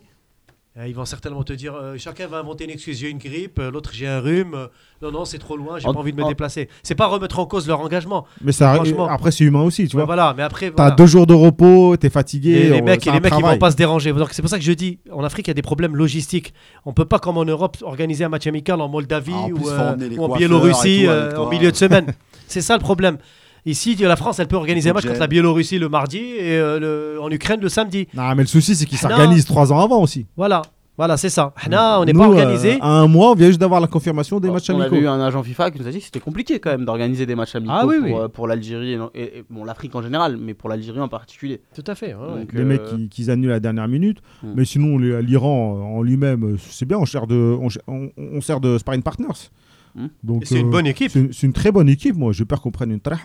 Euh, 0.78 0.88
Ils 0.88 0.96
vont 0.96 1.06
certainement 1.06 1.44
te 1.44 1.54
dire 1.54 1.74
euh, 1.76 1.96
chacun 1.98 2.28
va 2.28 2.38
inventer 2.40 2.64
une 2.64 2.70
excuse. 2.70 2.98
J'ai 3.00 3.10
une 3.10 3.18
grippe, 3.18 3.60
euh, 3.60 3.72
l'autre 3.72 3.92
j'ai 3.94 4.08
un 4.08 4.20
rhume. 4.20 4.54
euh, 4.54 4.68
non, 5.02 5.12
non, 5.12 5.26
c'est 5.26 5.38
trop 5.40 5.58
loin, 5.58 5.80
j'ai 5.80 5.88
En- 5.88 5.94
pas 5.94 6.00
envie 6.00 6.12
de 6.14 6.18
me 6.18 6.24
en- 6.24 6.28
déplacer. 6.30 6.70
C'est 6.84 6.96
pas 6.96 7.08
remettre 7.08 7.40
en 7.40 7.46
cause 7.46 7.68
leur 7.68 7.80
engagement. 7.82 8.26
Mais 8.42 8.52
ça, 8.52 8.74
Franchement. 8.76 9.08
après, 9.10 9.32
c'est 9.32 9.44
humain 9.44 9.64
aussi, 9.64 9.88
tu 9.88 9.96
Ouais, 9.98 10.02
vois. 10.04 10.06
voilà, 10.16 10.34
mais 10.38 10.44
après, 10.44 10.72
T'as 10.72 10.92
deux 10.92 11.08
jours 11.08 11.28
de 11.28 11.34
repos, 11.34 11.98
t'es 11.98 12.10
fatigué. 12.10 12.52
Et 12.52 12.70
les 12.70 12.82
on- 12.82 12.86
mecs, 12.86 13.06
et 13.08 13.12
les 13.12 13.20
mecs 13.20 13.34
ils 13.38 13.44
vont 13.44 13.58
pas 13.58 13.72
se 13.72 13.76
déranger. 13.76 14.14
Donc 14.14 14.30
c'est 14.32 14.42
pour 14.42 14.50
ça 14.50 14.58
que 14.60 14.64
je 14.64 14.72
dis, 14.74 15.00
en 15.12 15.24
Afrique, 15.24 15.48
il 15.48 15.50
y 15.50 15.52
a 15.52 15.56
des 15.56 15.62
problèmes 15.62 15.96
logistiques. 15.96 16.54
On 16.86 16.94
peut 16.94 17.06
pas, 17.06 17.20
comme 17.20 17.38
en 17.38 17.46
Europe, 17.46 17.78
organiser 17.82 18.24
un 18.24 18.30
match 18.30 18.48
amical 18.48 18.80
en 18.80 18.88
Moldavie 18.88 19.32
Ah, 19.36 19.40
en 19.40 19.50
plus, 19.50 19.66
ou, 19.66 19.70
euh, 19.70 19.96
en 20.20 20.36
Biélorussie 20.36 21.02
tout 21.04 21.10
euh, 21.10 21.26
avec 21.28 21.40
en 21.40 21.50
milieu 21.50 21.72
de 21.72 21.76
semaine. 21.78 22.14
c'est 22.48 22.62
ça 22.62 22.76
le 22.76 22.82
problème. 22.82 23.18
Ici, 23.66 23.96
la 23.96 24.16
France, 24.16 24.40
elle 24.40 24.48
peut 24.48 24.56
organiser 24.56 24.90
un 24.90 24.94
match 24.94 25.06
contre 25.06 25.20
la 25.20 25.28
Biélorussie 25.28 25.78
le 25.78 25.88
mardi 25.90 26.18
et 26.18 26.58
euh, 26.58 26.80
le- 26.80 27.22
en 27.22 27.30
Ukraine 27.30 27.62
le 27.62 27.70
samedi. 27.70 28.08
Non, 28.14 28.30
mais 28.36 28.44
le 28.44 28.48
souci, 28.48 28.76
c'est 28.76 28.86
qu'ils 28.86 28.98
s'organisent 28.98 29.46
trois 29.46 29.72
ans 29.72 29.80
avant 29.80 30.02
aussi. 30.02 30.26
Voilà. 30.36 30.62
Voilà, 30.98 31.16
c'est 31.18 31.30
ça. 31.30 31.54
Hna, 31.68 32.02
on 32.02 32.06
n'est 32.06 32.14
pas 32.14 32.26
euh, 32.28 32.32
organisé. 32.32 32.78
à 32.82 32.88
un 32.88 33.08
mois, 33.08 33.32
on 33.32 33.34
vient 33.34 33.48
juste 33.48 33.60
d'avoir 33.62 33.80
la 33.82 33.88
confirmation 33.88 34.40
des 34.40 34.52
matchs 34.52 34.70
on 34.70 34.74
amicaux. 34.80 34.96
avait 34.96 35.06
eu 35.06 35.08
un 35.08 35.20
agent 35.22 35.42
FIFA 35.42 35.72
qui 35.72 35.80
nous 35.80 35.88
a 35.88 35.92
dit 35.92 35.98
que 36.00 36.04
c'était 36.06 36.20
compliqué 36.20 36.60
quand 36.60 36.70
même 36.70 36.86
d'organiser 36.86 37.26
des 37.26 37.34
matchs 37.34 37.56
amicaux 37.56 37.74
Ah 37.76 37.88
oui, 37.88 37.96
pour, 37.98 38.06
oui. 38.08 38.14
euh, 38.14 38.28
pour 38.28 38.46
l'Algérie 38.46 38.92
et, 38.94 38.98
non- 38.98 39.10
et- 39.16 39.40
et- 39.40 39.46
bon 39.50 39.64
l'Afrique 39.64 39.96
en 39.96 40.02
général, 40.04 40.38
mais 40.38 40.54
pour 40.54 40.70
l'Algérie 40.70 41.00
en 41.00 41.08
particulier. 41.08 41.62
Tout 41.74 41.84
à 41.88 41.96
fait. 41.96 42.14
ouais, 42.14 42.20
ouais. 42.34 42.40
Donc, 42.42 42.54
les 42.54 42.62
euh, 42.62 42.66
mecs 42.66 42.86
qui, 42.86 43.10
qui 43.10 43.32
annulent 43.32 43.50
à 43.52 43.54
la 43.54 43.60
dernière 43.62 43.88
minute. 43.88 44.20
Hmm. 44.44 44.50
Mais 44.56 44.66
sinon, 44.66 44.98
l'Iran 45.00 45.96
en 45.98 46.02
lui-même, 46.04 46.58
c'est 46.60 46.86
bien, 46.86 46.98
on, 47.00 47.06
sert 47.06 47.26
de, 47.26 47.58
on, 47.60 47.70
on- 47.88 48.10
on 48.18 48.42
sert 48.42 48.60
de 48.60 48.78
sparring 48.78 49.02
partners. 49.02 49.50
Hmm. 49.96 50.08
Donc, 50.24 50.44
c'est 50.46 50.60
une 50.60 50.68
euh, 50.68 50.72
bonne 50.72 50.88
équipe. 50.88 51.12
C'est 51.12 51.34
c'est 51.34 51.48
une 51.48 51.54
très 51.54 51.72
bonne 51.72 51.90
équipe, 51.90 52.16
moi. 52.16 52.32
J'ai 52.34 52.46
peur 52.46 52.62
qu'on 52.62 52.72
prenne 52.72 52.92
une 52.92 53.00
tréha. 53.00 53.20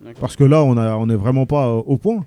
D'accord. 0.00 0.20
Parce 0.20 0.36
que 0.36 0.44
là, 0.44 0.62
on 0.64 1.06
n'est 1.06 1.14
vraiment 1.16 1.46
pas 1.46 1.66
euh, 1.66 1.82
au 1.86 1.96
point. 1.98 2.24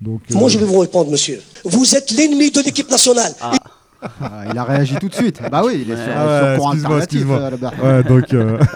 Donc, 0.00 0.20
euh, 0.30 0.34
Moi, 0.38 0.48
je 0.50 0.58
vais 0.58 0.66
vous 0.66 0.78
répondre, 0.80 1.10
monsieur. 1.10 1.40
Vous 1.64 1.94
êtes 1.96 2.10
l'ennemi 2.10 2.50
de 2.50 2.60
l'équipe 2.60 2.90
nationale. 2.90 3.32
Ah, 3.40 4.44
il 4.50 4.58
a 4.58 4.64
réagi 4.64 4.96
tout 5.00 5.08
de 5.08 5.14
suite. 5.14 5.40
Bah 5.50 5.62
oui, 5.64 5.82
il 5.86 5.90
est 5.90 5.96
sur, 5.96 6.12
Ah 6.14 6.26
ouais, 6.26 6.48
sur 6.50 6.56
courant 6.58 6.72
excuse-moi, 6.72 6.98
excuse-moi. 6.98 7.38
euh. 7.82 8.02
Ouais, 8.02 8.02
donc. 8.08 8.34
euh, 8.34 8.58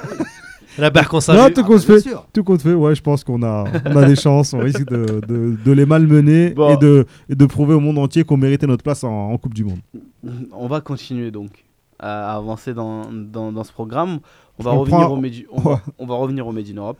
La 0.78 0.90
barre 0.90 1.08
qu'on 1.08 1.16
non, 1.16 1.20
tout 1.20 1.32
Ah, 1.34 1.62
compte 1.64 1.84
bien 1.86 1.96
fait, 1.96 2.00
sûr. 2.00 2.24
tout 2.32 2.44
compte 2.44 2.62
fait, 2.62 2.72
ouais, 2.72 2.94
je 2.94 3.02
pense 3.02 3.24
qu'on 3.24 3.42
a, 3.42 3.64
on 3.84 3.96
a 3.96 4.04
des 4.06 4.14
chances. 4.14 4.52
On 4.54 4.60
risque 4.60 4.84
de, 4.88 5.20
de- 5.26 5.56
de 5.64 5.72
les 5.72 5.84
malmener 5.84 6.50
Bon. 6.50 6.72
et, 6.72 6.76
de, 6.76 7.04
et 7.28 7.34
de 7.34 7.46
prouver 7.46 7.74
au 7.74 7.80
monde 7.80 7.98
entier 7.98 8.22
qu'on 8.22 8.36
méritait 8.36 8.68
notre 8.68 8.84
place 8.84 9.02
en, 9.02 9.32
en 9.32 9.36
Coupe 9.38 9.54
du 9.54 9.64
Monde. 9.64 9.80
On 10.52 10.68
va 10.68 10.80
continuer 10.80 11.32
donc 11.32 11.50
à 11.98 12.36
avancer 12.36 12.74
dans, 12.74 13.10
dans, 13.12 13.52
dans 13.52 13.64
ce 13.64 13.72
programme. 13.72 14.20
On 14.58 14.62
va 14.62 14.72
On 14.72 14.80
revenir 14.80 15.00
prend- 15.00 15.08
au 15.10 15.16
Made 15.16 15.34
in- 15.34 15.42
on, 15.52 15.60
va, 15.60 15.80
on 15.98 16.06
va 16.06 16.14
revenir 16.16 16.46
au 16.46 16.52
Made 16.52 16.68
in 16.70 16.76
Europe. 16.76 16.98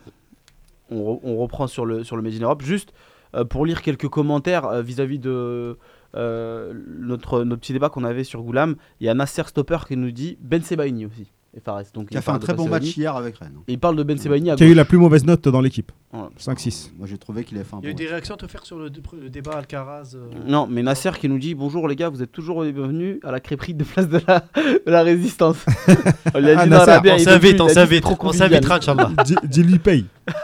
On, 0.91 0.95
re- 1.15 1.19
on 1.23 1.37
reprend 1.37 1.67
sur 1.67 1.85
le 1.85 2.03
sur 2.03 2.15
le 2.15 2.21
Made 2.21 2.33
in 2.33 2.41
Europe 2.43 2.61
juste 2.61 2.93
euh, 3.35 3.45
pour 3.45 3.65
lire 3.65 3.81
quelques 3.81 4.07
commentaires 4.09 4.65
euh, 4.65 4.81
vis-à-vis 4.81 5.19
de 5.19 5.77
euh, 6.15 6.73
notre 6.99 7.43
notre 7.43 7.61
petit 7.61 7.73
débat 7.73 7.89
qu'on 7.89 8.03
avait 8.03 8.23
sur 8.23 8.41
Goulam. 8.41 8.75
Il 8.99 9.05
y 9.05 9.09
a 9.09 9.13
Nasser 9.13 9.43
Stopper 9.45 9.77
qui 9.87 9.95
nous 9.97 10.11
dit 10.11 10.37
Ben 10.41 10.61
Sebaini 10.63 11.05
aussi. 11.05 11.31
Et 11.57 11.59
Fares. 11.59 11.81
Donc 11.95 12.09
Qui 12.09 12.17
a 12.17 12.21
fait 12.21 12.29
un 12.29 12.37
très 12.37 12.53
bon 12.53 12.67
match 12.69 12.95
hier 12.95 13.15
avec 13.15 13.37
Rennes. 13.37 13.55
Et 13.67 13.73
il 13.73 13.79
parle 13.79 13.95
de 13.95 14.03
Ben 14.03 14.17
Sebaini 14.19 14.53
Qui 14.55 14.63
a 14.63 14.67
eu 14.67 14.75
la 14.75 14.85
plus 14.85 14.99
mauvaise 14.99 15.25
note 15.25 15.47
dans 15.47 15.61
l'équipe 15.61 15.91
Voilà. 16.11 16.29
5-6. 16.39 16.91
Moi, 16.97 17.07
j'ai 17.07 17.17
trouvé 17.17 17.43
qu'il 17.43 17.57
avait 17.57 17.65
fait 17.65 17.75
un 17.75 17.79
Il 17.81 17.85
y 17.85 17.87
a 17.87 17.89
eu 17.89 17.93
bon 17.93 17.97
des 17.97 18.03
match. 18.03 18.11
réactions 18.11 18.35
à 18.35 18.37
te 18.37 18.45
faire 18.47 18.63
sur 18.65 18.77
le, 18.77 18.91
le 19.19 19.29
débat 19.29 19.53
Alcaraz. 19.57 20.11
euh, 20.15 20.29
Non, 20.47 20.67
mais 20.69 20.83
Nasser 20.83 21.09
qui 21.19 21.27
nous 21.27 21.39
dit 21.39 21.55
bonjour 21.55 21.87
les 21.87 21.95
gars, 21.95 22.09
vous 22.09 22.21
êtes 22.21 22.31
toujours 22.31 22.63
les 22.63 22.71
bienvenus 22.71 23.17
à 23.23 23.31
la 23.31 23.39
crêperie 23.39 23.73
de 23.73 23.83
place 23.83 24.07
de 24.07 24.21
la, 24.27 24.41
de 24.55 24.91
la 24.91 25.01
résistance. 25.01 25.65
on 26.35 26.39
lui 26.39 26.51
a 26.51 26.59
Ah, 26.59 26.63
dit 26.65 26.69
Nasser, 26.69 26.85
non, 26.85 26.93
Rabia, 26.93 27.15
On 27.15 27.19
s'invite, 27.19 27.61
on 27.61 27.65
a 27.65 27.69
s'invite, 27.69 28.05
on 28.05 28.31
s'invitera, 28.31 28.75
Inch'Allah. 28.77 29.11
Dis- 29.25 29.35
Dis-lui 29.43 29.79
paye. 29.79 30.05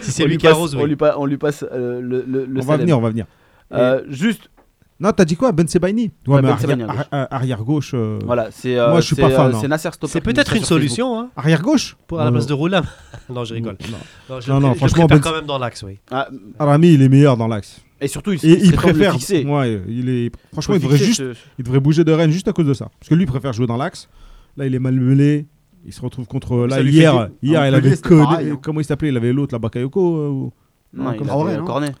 Si 0.00 0.12
c'est 0.12 0.24
On 0.24 0.26
lui 0.26 0.38
qui 0.38 0.46
arrose, 0.46 0.74
on 0.76 0.84
lui 1.26 1.36
passe 1.36 1.64
euh, 1.72 2.00
le, 2.00 2.48
On 2.56 2.64
va 2.64 2.76
venir, 2.76 2.98
on 2.98 3.00
va 3.02 3.10
venir. 3.10 3.26
Euh, 3.72 4.02
juste, 4.08 4.50
Non, 5.00 5.10
t'as 5.10 5.24
dit 5.24 5.34
quoi? 5.36 5.50
Ben 5.52 5.66
Sebaini 5.66 6.12
Ouais, 6.26 6.34
Ouais, 6.36 6.42
mais 6.42 6.48
Ben 6.48 6.54
arrière, 6.54 6.86
gauche. 6.86 6.96
arri- 7.10 7.26
arrière 7.30 7.64
gauche. 7.64 7.90
euh, 7.94 8.18
voilà, 8.24 8.48
c'est 8.52 8.78
euh, 8.78 8.90
Moi, 8.90 9.00
je 9.00 9.06
suis 9.06 9.16
c'est, 9.16 9.22
pas 9.22 9.30
fan, 9.30 9.46
euh, 9.52 9.56
hein. 9.56 9.78
c'est. 9.78 10.06
C'est 10.08 10.20
peut-être 10.20 10.54
une 10.54 10.62
solution 10.64 11.18
hein, 11.18 11.30
Arrière 11.36 11.62
gauche? 11.62 11.96
Pour 12.06 12.20
à 12.20 12.24
la 12.24 12.30
place 12.32 12.46
de 12.46 12.52
Roulam. 12.52 12.84
non, 13.28 13.44
je 13.44 13.54
rigole. 13.54 13.76
non. 13.90 13.96
Non, 14.36 14.40
je 14.40 14.48
Non, 14.50 14.56
le 14.60 14.62
non, 14.62 14.68
pré- 14.70 14.78
je 14.78 14.84
le 14.84 14.88
franchement, 14.88 15.06
préfère 15.08 15.22
Ben- 15.22 15.30
quand 15.30 15.36
même 15.36 15.46
dans 15.46 15.58
l'axe, 15.58 15.82
oui. 15.82 15.98
Ah, 16.12 16.28
Arami, 16.60 16.94
il 16.94 17.02
est 17.02 17.08
meilleur 17.08 17.36
dans 17.36 17.48
l'axe. 17.48 17.80
et 18.00 18.06
surtout, 18.06 18.32
il, 18.32 18.44
Et 18.44 18.64
il 18.64 18.72
préfère. 18.72 19.14
fixer. 19.14 19.44
Ouais, 19.44 19.82
il 19.88 20.08
est. 20.08 20.30
Franchement, 20.52 20.76
il 20.76 20.80
devrait 20.80 20.96
fixer 20.98 21.06
juste. 21.24 21.34
ce- 21.34 21.48
Il 21.58 21.64
devrait 21.64 21.80
bouger 21.80 22.04
de 22.04 22.12
Rennes 22.12 22.30
juste 22.30 22.46
à 22.46 22.52
cause 22.52 22.66
de 22.66 22.74
ça. 22.74 22.88
Parce 23.00 23.08
que 23.08 23.14
lui, 23.16 23.24
il 23.24 23.28
préfère 23.28 23.52
jouer 23.52 23.66
dans 23.66 23.76
l'axe. 23.76 24.08
Là, 24.56 24.64
il 24.66 24.74
est 24.74 24.78
mal 24.78 24.94
mêlé. 24.94 25.46
Il 25.84 25.92
se 25.92 26.00
retrouve 26.00 26.26
contre. 26.26 26.66
Là, 26.66 26.80
hier, 26.80 27.14
À 27.16 27.28
il 27.42 27.56
avait 27.56 27.92
hein. 27.92 28.58
Comment 28.62 28.80
il 28.80 28.84
s'appelait? 28.84 29.08
Il 29.08 29.16
avait 29.16 29.32
l'autre, 29.32 29.52
la 29.54 29.58
Bakayoko. 29.58 30.16
euh, 30.16 30.28
ou- 30.28 30.52
Non, 30.94 31.12
il 31.12 31.26
Cornet, 31.26 31.88
euh, 31.88 31.92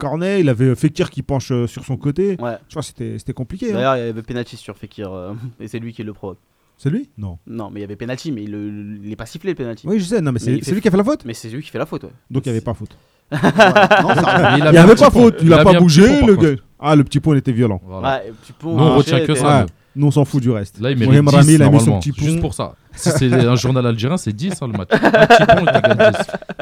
Cornet. 0.00 0.40
Il 0.40 0.48
avait 0.48 0.74
Fekir 0.74 1.10
qui 1.10 1.22
penche 1.22 1.52
euh, 1.52 1.66
sur 1.66 1.84
son 1.84 1.96
côté. 1.96 2.36
Ouais. 2.40 2.56
Tu 2.68 2.74
vois, 2.74 2.82
c'était 2.82 3.18
c'était 3.18 3.32
compliqué. 3.32 3.70
hein. 3.70 3.74
D'ailleurs, 3.74 3.96
il 3.96 4.06
y 4.06 4.08
avait 4.08 4.22
penalty 4.22 4.56
sur 4.56 4.76
Fekir 4.76 5.12
euh, 5.12 5.32
et 5.60 5.68
c'est 5.68 5.78
lui 5.78 5.92
qui 5.92 6.02
le 6.02 6.12
provoque. 6.12 6.38
C'est 6.78 6.88
lui? 6.90 7.10
Non. 7.18 7.38
Non, 7.46 7.68
mais 7.70 7.80
il 7.80 7.82
y 7.82 7.84
avait 7.84 7.96
penalty, 7.96 8.32
mais 8.32 8.42
il, 8.44 8.50
le- 8.52 8.98
il 9.04 9.12
est 9.12 9.16
pas 9.16 9.26
sifflé 9.26 9.50
le 9.50 9.54
penalty. 9.56 9.86
Oui, 9.86 10.00
je 10.00 10.04
sais. 10.04 10.20
Non, 10.22 10.32
mais 10.32 10.38
c'est 10.38 10.58
fait- 10.62 10.72
lui 10.72 10.80
qui 10.80 10.88
a 10.88 10.90
fait 10.90 10.96
la 10.96 11.04
faute 11.04 11.24
Mais 11.26 11.34
c'est 11.34 11.50
lui 11.50 11.62
qui 11.62 11.68
fait 11.70 11.76
la 11.78 11.84
faute. 11.84 12.04
Ouais. 12.04 12.10
Donc, 12.30 12.46
il 12.46 12.48
n'y 12.48 12.56
avait 12.56 12.64
pas 12.64 12.72
faute. 12.74 12.96
Ouais. 13.32 13.38
Non, 13.42 14.14
ça- 14.14 14.50
Mais 14.58 14.58
Il 14.66 14.70
n'y 14.72 14.76
avait 14.78 14.94
pas 14.94 15.10
faute. 15.10 15.36
Il 15.42 15.48
n'a 15.50 15.62
pas 15.62 15.74
bougé, 15.78 16.22
le 16.22 16.36
gars. 16.36 16.60
Ah, 16.80 16.96
le 16.96 17.04
petit 17.04 17.20
pont, 17.20 17.34
il 17.34 17.38
était 17.38 17.52
violent. 17.52 17.80
Voilà. 17.84 18.16
Ouais, 18.24 18.32
petit 18.42 18.52
pont, 18.52 18.76
Nous, 18.76 18.82
on 18.82 18.96
retient 18.96 19.24
que 19.26 19.34
ça. 19.34 19.60
Ouais. 19.60 19.66
Nous, 19.96 20.06
on 20.06 20.10
s'en 20.10 20.24
fout 20.24 20.40
du 20.40 20.50
reste. 20.50 20.80
Là, 20.80 20.90
il 20.92 20.96
mérite 20.98 21.28
Rami, 21.28 21.46
10 21.46 21.54
il 21.54 21.62
a 21.62 21.68
mis 21.68 21.80
son 21.80 21.98
petit 21.98 22.12
pont. 22.12 22.24
Juste 22.24 22.40
pour 22.40 22.54
ça. 22.54 22.76
Si 22.94 23.10
c'est 23.10 23.32
un 23.32 23.56
journal 23.56 23.86
algérien, 23.86 24.16
c'est 24.16 24.32
10 24.32 24.54
hein, 24.62 24.66
le 24.68 24.72
match. 24.78 24.88
Un 24.92 24.98
petit 25.26 25.46
pont, 25.46 25.60
il 25.60 25.66
te 25.66 25.80
gagne 25.98 26.12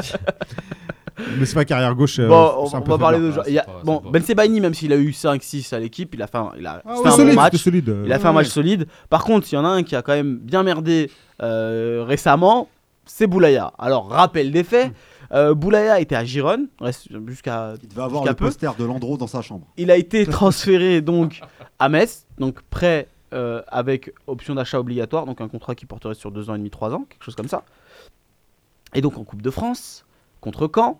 10. 0.02 0.14
Mais 1.38 1.46
c'est 1.46 1.54
pas 1.54 1.64
qu'arrière 1.64 1.94
gauche. 1.94 2.18
euh, 2.18 2.28
Bon, 2.28 2.52
on, 2.72 2.76
on 2.76 2.80
peu 2.82 2.90
va 2.92 2.98
parler 2.98 3.18
de 3.18 3.32
il 3.48 3.54
y 3.54 3.58
a- 3.58 3.66
Bon, 3.84 4.02
Ben 4.10 4.22
Sebaini, 4.22 4.60
même 4.60 4.74
s'il 4.74 4.92
a 4.92 4.96
eu 4.96 5.10
5-6 5.10 5.72
à 5.74 5.78
l'équipe, 5.78 6.14
il 6.14 6.22
a 6.22 6.26
fait 6.26 6.38
un, 6.38 6.52
il 6.58 6.66
a, 6.66 6.82
Ah, 6.84 7.00
ouais, 7.00 7.06
un 7.06 7.10
solide, 7.10 7.34
bon 7.34 7.40
match. 7.42 7.56
solide. 7.56 7.96
Il 8.06 8.12
a 8.12 8.18
fait 8.18 8.28
un 8.28 8.32
match 8.32 8.46
solide. 8.48 8.86
Par 9.10 9.24
contre, 9.24 9.46
il 9.50 9.54
y 9.54 9.58
en 9.58 9.64
a 9.64 9.68
un 9.68 9.82
qui 9.82 9.96
a 9.96 10.02
quand 10.02 10.12
même 10.14 10.38
bien 10.38 10.62
merdé 10.62 11.10
euh, 11.42 12.04
récemment, 12.06 12.68
c'est 13.04 13.26
Boulaya. 13.26 13.72
Alors, 13.78 14.08
rappel 14.10 14.50
des 14.50 14.64
faits, 14.64 14.92
euh, 15.32 15.54
Boulaya 15.54 16.00
était 16.00 16.14
à 16.16 16.24
Gironne 16.24 16.68
jusqu'à 17.26 17.74
Il 17.82 17.88
devait 17.88 18.02
avoir 18.02 18.24
le 18.24 18.34
peu. 18.34 18.44
poster 18.46 18.74
de 18.78 18.84
Landreau 18.84 19.16
dans 19.16 19.26
sa 19.26 19.42
chambre. 19.42 19.66
Il 19.76 19.90
a 19.90 19.96
été 19.96 20.24
transféré 20.26 21.00
donc 21.00 21.40
à 21.78 21.88
Metz, 21.88 22.26
donc 22.38 22.60
prêt 22.70 23.08
euh, 23.34 23.60
avec 23.68 24.12
option 24.26 24.54
d'achat 24.54 24.80
obligatoire, 24.80 25.26
donc 25.26 25.40
un 25.40 25.48
contrat 25.48 25.74
qui 25.74 25.84
porterait 25.86 26.14
sur 26.14 26.30
2 26.30 26.48
ans 26.50 26.54
et 26.54 26.58
demi, 26.58 26.70
3 26.70 26.94
ans, 26.94 27.04
quelque 27.08 27.24
chose 27.24 27.34
comme 27.34 27.48
ça. 27.48 27.62
Et 28.94 29.00
donc 29.00 29.18
en 29.18 29.24
Coupe 29.24 29.42
de 29.42 29.50
France, 29.50 30.04
contre 30.40 30.70
Caen, 30.74 30.98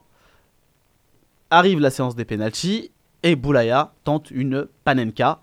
arrive 1.50 1.80
la 1.80 1.90
séance 1.90 2.14
des 2.16 2.24
pénalties 2.24 2.90
et 3.22 3.36
Boulaya 3.36 3.92
tente 4.04 4.30
une 4.30 4.66
panenka 4.84 5.40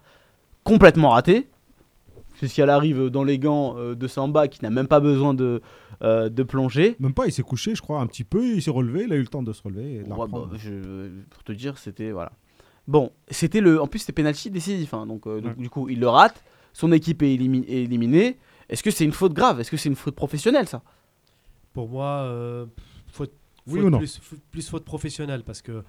complètement 0.64 1.10
ratée, 1.10 1.48
puisqu'elle 2.34 2.70
arrive 2.70 3.10
dans 3.10 3.24
les 3.24 3.40
gants 3.40 3.76
euh, 3.78 3.96
de 3.96 4.08
Samba 4.08 4.48
qui 4.48 4.64
n'a 4.64 4.70
même 4.70 4.88
pas 4.88 5.00
besoin 5.00 5.34
de, 5.34 5.62
euh, 6.02 6.30
de 6.30 6.44
plonger. 6.44 6.96
Même 7.00 7.14
pas, 7.14 7.26
il 7.28 7.32
s'est 7.32 7.44
couché, 7.44 7.76
je 7.76 7.82
crois, 7.82 8.00
un 8.02 8.08
petit 8.08 8.24
peu. 8.24 8.46
Il 8.56 8.62
s'est 8.62 8.72
relevé. 8.72 9.04
Il 9.06 9.14
a 9.14 9.16
eu 9.16 9.22
le 9.22 9.28
temps 9.28 9.44
de 9.44 9.54
se 9.54 9.62
relever. 9.62 9.96
et 9.96 10.04
de 10.04 10.10
la 10.10 10.16
Ouais, 10.16 10.22
reprendre. 10.24 10.48
bah, 10.48 10.58
je- 10.60 11.10
pour 11.30 11.44
te 11.44 11.52
dire, 11.52 11.78
c'était 11.78 12.12
voilà. 12.12 12.32
Bon, 12.88 13.12
c'était 13.32 13.62
le, 13.62 13.82
en 13.82 13.88
plus 13.88 14.00
c'était 14.00 14.14
penalty 14.14 14.52
décisif, 14.52 14.94
hein, 14.94 15.08
donc, 15.08 15.26
euh, 15.26 15.42
donc, 15.42 15.58
du 15.58 15.72
coup 15.72 15.90
il 15.90 16.00
le 16.00 16.08
rate, 16.08 16.44
son 16.72 16.92
équipe 16.92 17.24
est, 17.24 17.36
élimi- 17.36 17.66
est 17.68 17.84
éliminée. 17.84 18.38
Est-ce 18.70 18.84
que 18.84 18.92
c'est 18.92 19.06
une 19.06 19.12
faute 19.12 19.34
grave? 19.34 19.60
Est-ce 19.60 19.72
que 19.72 19.78
c'est 19.78 19.90
une 19.90 19.96
faute 19.96 20.14
professionnelle 20.16 20.68
ça? 20.68 20.84
Pour 21.74 21.90
moi, 21.90 22.06
euh, 22.26 22.66
Oui 23.68 23.80
faute 23.80 23.84
ou 23.84 23.90
non 23.90 24.02
plus, 24.52 24.70
faute 24.70 24.86
professionnelle 24.86 25.44
parce 25.44 25.62
que 25.62 25.84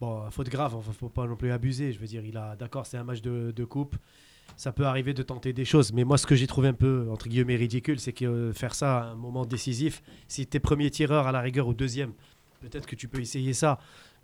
bon, 0.00 0.30
faute 0.30 0.48
grave, 0.48 0.74
enfin, 0.74 0.92
faut 0.92 1.08
pas 1.08 1.26
non 1.26 1.36
plus 1.36 1.50
abuser. 1.50 1.92
Je 1.92 1.98
veux 1.98 2.06
dire, 2.06 2.24
il 2.24 2.36
a, 2.36 2.56
d'accord, 2.56 2.86
c'est 2.86 2.98
un 2.98 3.04
match 3.04 3.22
de, 3.22 3.52
de 3.54 3.64
coupe, 3.64 3.96
ça 4.56 4.72
peut 4.72 4.84
arriver 4.84 5.14
de 5.14 5.22
tenter 5.22 5.52
des 5.52 5.64
choses. 5.64 5.92
Mais 5.92 6.04
moi, 6.04 6.18
ce 6.18 6.26
que 6.26 6.34
j'ai 6.34 6.46
trouvé 6.46 6.68
un 6.68 6.74
peu 6.74 7.08
entre 7.10 7.28
guillemets 7.28 7.56
ridicule, 7.56 8.00
c'est 8.00 8.12
que 8.12 8.24
euh, 8.24 8.52
faire 8.52 8.74
ça 8.74 8.98
à 8.98 9.04
un 9.06 9.14
moment 9.14 9.46
décisif, 9.46 10.02
si 10.28 10.46
t'es 10.46 10.60
premier 10.60 10.90
tireur 10.90 11.26
à 11.26 11.32
la 11.32 11.40
rigueur 11.40 11.68
ou 11.68 11.74
deuxième, 11.74 12.12
peut-être 12.60 12.86
que 12.86 12.96
tu 12.96 13.08
peux 13.08 13.20
essayer 13.20 13.52
ça. 13.52 13.78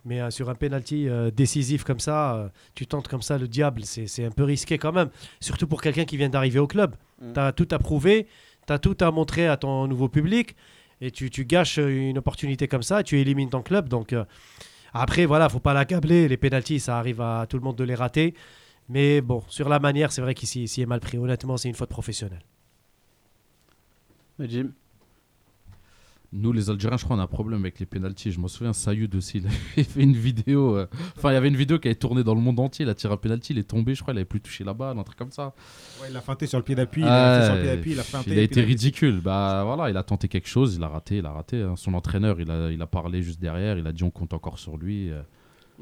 Mais 0.05 0.21
euh, 0.21 0.29
sur 0.29 0.49
un 0.49 0.55
penalty 0.55 1.07
euh, 1.07 1.31
décisif 1.31 1.83
comme 1.83 1.99
ça, 1.99 2.35
euh, 2.35 2.49
tu 2.75 2.85
tentes 2.87 3.07
comme 3.07 3.21
ça 3.21 3.37
le 3.37 3.47
diable, 3.47 3.85
c'est 3.85 4.07
c'est 4.07 4.25
un 4.25 4.31
peu 4.31 4.43
risqué 4.43 4.77
quand 4.77 4.91
même. 4.91 5.09
Surtout 5.39 5.67
pour 5.67 5.81
quelqu'un 5.81 6.05
qui 6.05 6.17
vient 6.17 6.29
d'arriver 6.29 6.59
au 6.59 6.67
club. 6.67 6.95
Mm. 7.21 7.33
Tu 7.33 7.39
as 7.39 7.51
tout 7.53 7.67
à 7.71 7.79
prouver, 7.79 8.27
tu 8.67 8.73
as 8.73 8.79
tout 8.79 8.97
à 8.99 9.11
montrer 9.11 9.47
à 9.47 9.57
ton 9.57 9.87
nouveau 9.87 10.09
public 10.09 10.55
et 11.03 11.11
tu, 11.11 11.29
tu 11.29 11.43
gâches 11.43 11.77
une 11.77 12.17
opportunité 12.17 12.69
comme 12.69 12.81
ça, 12.81 13.03
tu 13.03 13.19
élimines 13.19 13.49
ton 13.49 13.61
club. 13.61 13.89
Donc 13.89 14.13
euh, 14.13 14.23
après, 14.93 15.25
voilà, 15.25 15.49
faut 15.49 15.59
pas 15.59 15.73
l'accabler. 15.73 16.29
Les 16.29 16.37
pénalties, 16.37 16.79
ça 16.79 16.97
arrive 16.97 17.19
à 17.19 17.45
tout 17.47 17.57
le 17.57 17.63
monde 17.63 17.75
de 17.75 17.83
les 17.83 17.93
rater. 17.95 18.33
Mais 18.87 19.19
bon, 19.19 19.43
sur 19.49 19.67
la 19.67 19.79
manière, 19.79 20.13
c'est 20.13 20.21
vrai 20.21 20.33
s'y 20.33 20.67
s'y 20.67 20.81
est 20.81 20.85
mal 20.85 21.01
pris. 21.01 21.17
Honnêtement, 21.17 21.57
c'est 21.57 21.67
une 21.67 21.75
faute 21.75 21.89
professionnelle. 21.89 22.43
Jim 24.39 24.71
Nous, 26.35 26.51
les 26.51 26.71
Algériens, 26.71 26.97
je 26.97 27.05
crois, 27.05 27.15
on 27.15 27.19
a 27.19 27.23
un 27.23 27.27
problème 27.27 27.59
avec 27.61 27.79
les 27.79 27.85
pénalties. 27.85 28.31
Je 28.31 28.39
me 28.39 28.47
souviens, 28.47 28.73
Sayoud 28.73 29.13
aussi, 29.13 29.37
il 29.37 29.45
avait 29.45 29.83
fait 29.83 30.01
une 30.01 30.15
vidéo. 30.15 30.75
euh, 30.75 30.87
Enfin, 31.15 31.29
il 31.29 31.35
y 31.35 31.37
avait 31.37 31.47
une 31.47 31.55
vidéo 31.55 31.77
qui 31.77 31.87
avait 31.89 31.95
tourné 31.95 32.23
dans 32.23 32.33
le 32.33 32.41
monde 32.41 32.59
entier. 32.59 32.85
Il 32.85 32.89
a 32.89 32.95
tiré 32.95 33.13
un 33.13 33.17
pénalty, 33.17 33.53
il 33.53 33.59
est 33.59 33.63
tombé, 33.69 33.93
je 33.93 34.01
crois, 34.01 34.13
il 34.13 34.17
avait 34.17 34.25
plus 34.25 34.41
touché 34.41 34.63
la 34.63 34.73
balle, 34.73 34.97
un 34.97 35.03
truc 35.03 35.17
comme 35.17 35.31
ça. 35.31 35.53
Ouais, 36.01 36.07
il 36.09 36.17
a 36.17 36.21
feinté 36.21 36.47
sur 36.47 36.57
le 36.57 36.63
pied 36.63 36.73
d'appui. 36.73 37.01
il 37.01 37.07
a 37.07 37.39
fait 37.39 37.45
sur 37.45 37.53
le 37.55 37.61
pied 37.61 37.69
Ouais, 37.69 37.75
d'appui. 37.77 37.91
Il 37.91 37.99
a 37.99 38.03
feinté. 38.03 38.31
il 38.31 38.37
a 38.39 38.41
et 38.41 38.45
été 38.45 38.61
ridicule. 38.61 39.21
Bah 39.21 39.63
voilà, 39.63 39.89
il 39.91 39.97
a 39.97 40.01
tenté 40.03 40.27
quelque 40.27 40.47
chose, 40.49 40.75
il 40.75 40.83
a 40.83 40.87
raté, 40.87 41.17
il 41.17 41.25
a 41.27 41.31
raté. 41.31 41.61
hein. 41.61 41.75
Son 41.75 41.93
entraîneur, 41.93 42.41
il 42.41 42.49
a, 42.49 42.71
il 42.71 42.81
a 42.81 42.87
parlé 42.87 43.21
juste 43.21 43.39
derrière, 43.39 43.77
il 43.77 43.85
a 43.85 43.91
dit 43.91 44.03
on 44.03 44.09
compte 44.11 44.33
encore 44.33 44.57
sur 44.57 44.75
lui. 44.77 45.11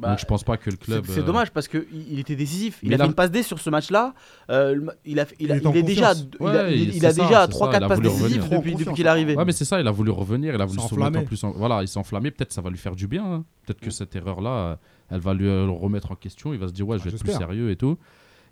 Bah, 0.02 0.10
Donc 0.10 0.20
je 0.20 0.26
pense 0.26 0.44
pas 0.44 0.58
que 0.58 0.70
le 0.70 0.78
C'est 0.80 0.86
club. 0.86 1.06
c'est 1.08 1.20
euh, 1.20 1.24
dommage 1.24 1.52
parce 1.52 1.68
qu'il 1.68 1.86
il 2.10 2.20
était 2.20 2.36
décisif. 2.36 2.80
Il 2.82 2.90
Mais 2.90 2.96
a 2.96 2.98
fait 2.98 3.06
une 3.06 3.14
passe 3.14 3.30
D 3.30 3.44
sur 3.44 3.60
ce 3.60 3.70
match-là. 3.70 4.14
euh, 4.50 4.76
il, 5.06 5.20
a, 5.20 5.26
il, 5.40 5.52
a- 5.52 5.58
Il 5.58 5.62
est 5.64 5.68
en 5.68 5.72
il 5.72 5.78
est 5.78 5.84
déjà, 5.84 6.14
il 6.14 6.46
a, 6.48 6.64
Ouais, 6.66 6.74
il- 6.76 6.82
il- 6.90 6.96
il 6.98 7.06
a 7.06 7.12
c'est 7.12 7.18
ça, 7.22 7.28
déjà 7.28 7.46
c'est 7.46 7.52
3-4 7.52 7.72
ça, 7.72 7.78
il 7.78 7.84
a 7.84 7.88
passes 7.88 8.02
décisives 8.02 8.42
revenir. 8.44 8.50
depuis, 8.60 8.76
depuis 8.76 8.94
qu'il 8.96 9.06
est 9.06 9.10
arrivé. 9.10 9.36
Ouais, 9.36 9.46
mais 9.46 9.52
c'est 9.52 9.64
ça, 9.66 9.80
il 9.80 9.88
a 9.88 9.92
voulu 9.92 10.10
revenir, 10.12 10.56
il 10.56 10.62
a 10.62 10.66
voulu 10.66 10.80
se 10.80 10.94
remettre 10.96 11.20
en 11.20 11.24
plus. 11.24 11.44
en- 11.44 11.52
Voilà, 11.52 11.82
il 11.84 11.88
s'est 11.88 12.00
enflammé. 12.00 12.32
Peut-être 12.32 12.52
ça 12.52 12.62
va 12.62 12.70
lui 12.72 12.78
faire 12.80 12.96
du 12.96 13.08
bien. 13.08 13.24
hein. 13.24 13.46
Peut-être 13.66 13.80
que 13.80 13.92
cette 13.92 14.16
erreur-là, 14.16 14.50
euh, 14.50 14.76
elle 15.12 15.20
va 15.22 15.34
lui 15.36 15.48
euh, 15.48 15.66
le 15.66 15.72
remettre 15.72 16.12
en 16.12 16.16
question. 16.16 16.52
Il 16.54 16.60
va 16.60 16.68
se 16.68 16.74
dire, 16.74 16.88
ouais, 16.88 16.98
je 16.98 17.04
vais 17.04 17.12
Ah, 17.14 17.16
être 17.16 17.24
plus 17.24 17.34
sérieux 17.34 17.70
et 17.70 17.76
tout. 17.76 17.98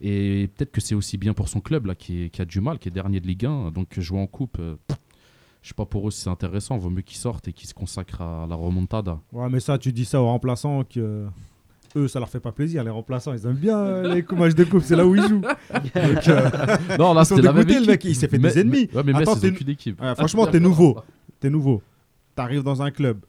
Et 0.02 0.50
peut-être 0.56 0.72
que 0.72 0.82
c'est 0.82 0.96
aussi 0.96 1.18
bien 1.18 1.34
pour 1.34 1.50
son 1.50 1.60
club 1.62 1.88
là, 1.88 1.96
qui, 1.96 2.26
est- 2.26 2.30
qui 2.30 2.42
a 2.42 2.46
du 2.46 2.62
mal, 2.62 2.80
qui 2.80 2.88
est 2.88 2.92
dernier 2.92 3.20
de 3.20 3.28
Ligue 3.28 3.46
1. 3.46 3.72
Donc 3.72 3.88
jouer 4.00 4.20
en 4.20 4.28
coupe, 4.28 4.58
euh, 4.60 4.76
je 5.62 5.70
sais 5.70 5.74
pas 5.76 5.86
pour 5.86 6.08
eux 6.08 6.12
si 6.12 6.22
c'est 6.22 6.30
intéressant. 6.30 6.78
Vaut 6.78 6.90
mieux 6.90 7.02
qu'ils 7.02 7.18
sortent 7.18 7.48
et 7.48 7.54
qu'ils 7.54 7.68
se 7.68 7.74
consacrent 7.74 8.22
à 8.22 8.48
la 8.50 8.56
remontada. 8.56 9.20
Ouais, 9.34 9.50
mais 9.50 9.60
ça, 9.60 9.78
tu 9.78 9.92
dis 9.92 10.06
ça 10.06 10.22
aux 10.22 10.26
remplaçants 10.28 10.84
que. 10.84 11.26
eux, 11.96 12.08
ça 12.08 12.20
leur 12.20 12.30
fait 12.30 12.40
pas 12.40 12.52
plaisir. 12.52 12.84
Les 12.84 12.90
remplaçants, 12.90 13.34
ils 13.34 13.46
aiment 13.46 13.54
bien 13.56 13.78
euh, 13.78 14.14
les 14.14 14.24
coups 14.24 14.40
matchs 14.40 14.56
de 14.56 14.64
coupe. 14.64 14.84
C'est 14.84 14.96
là 14.96 15.06
où 15.06 15.16
ils 15.16 15.22
jouent. 15.28 15.42
Donc, 15.42 16.28
euh, 16.28 16.50
Non, 17.00 17.14
là, 17.14 17.26
c'était 17.26 17.42
la 17.42 17.52
même 17.54 17.64
dégoûtés, 17.66 17.80
le 17.86 17.92
mec. 17.92 17.96
équipe. 18.06 18.12
Il 18.12 18.16
s'est 18.16 18.28
fait 18.28 18.38
Mais- 18.38 18.50
des 18.54 18.60
ennemis. 18.62 18.90
mais- 18.92 18.98
ouais, 18.98 19.04
mais 19.06 19.14
Metz, 19.14 19.22
Attends, 19.30 19.48
ont 19.48 19.52
qu'une 19.52 19.70
équipe. 19.70 20.02
Ouais, 20.02 20.16
franchement, 20.16 20.48
t'es 20.48 20.60
nouveau. 20.60 20.98
T'es 21.40 21.50
nouveau. 21.50 21.82
T'arrives 22.36 22.64
dans 22.64 22.82
un 22.82 22.92
club. 22.92 23.20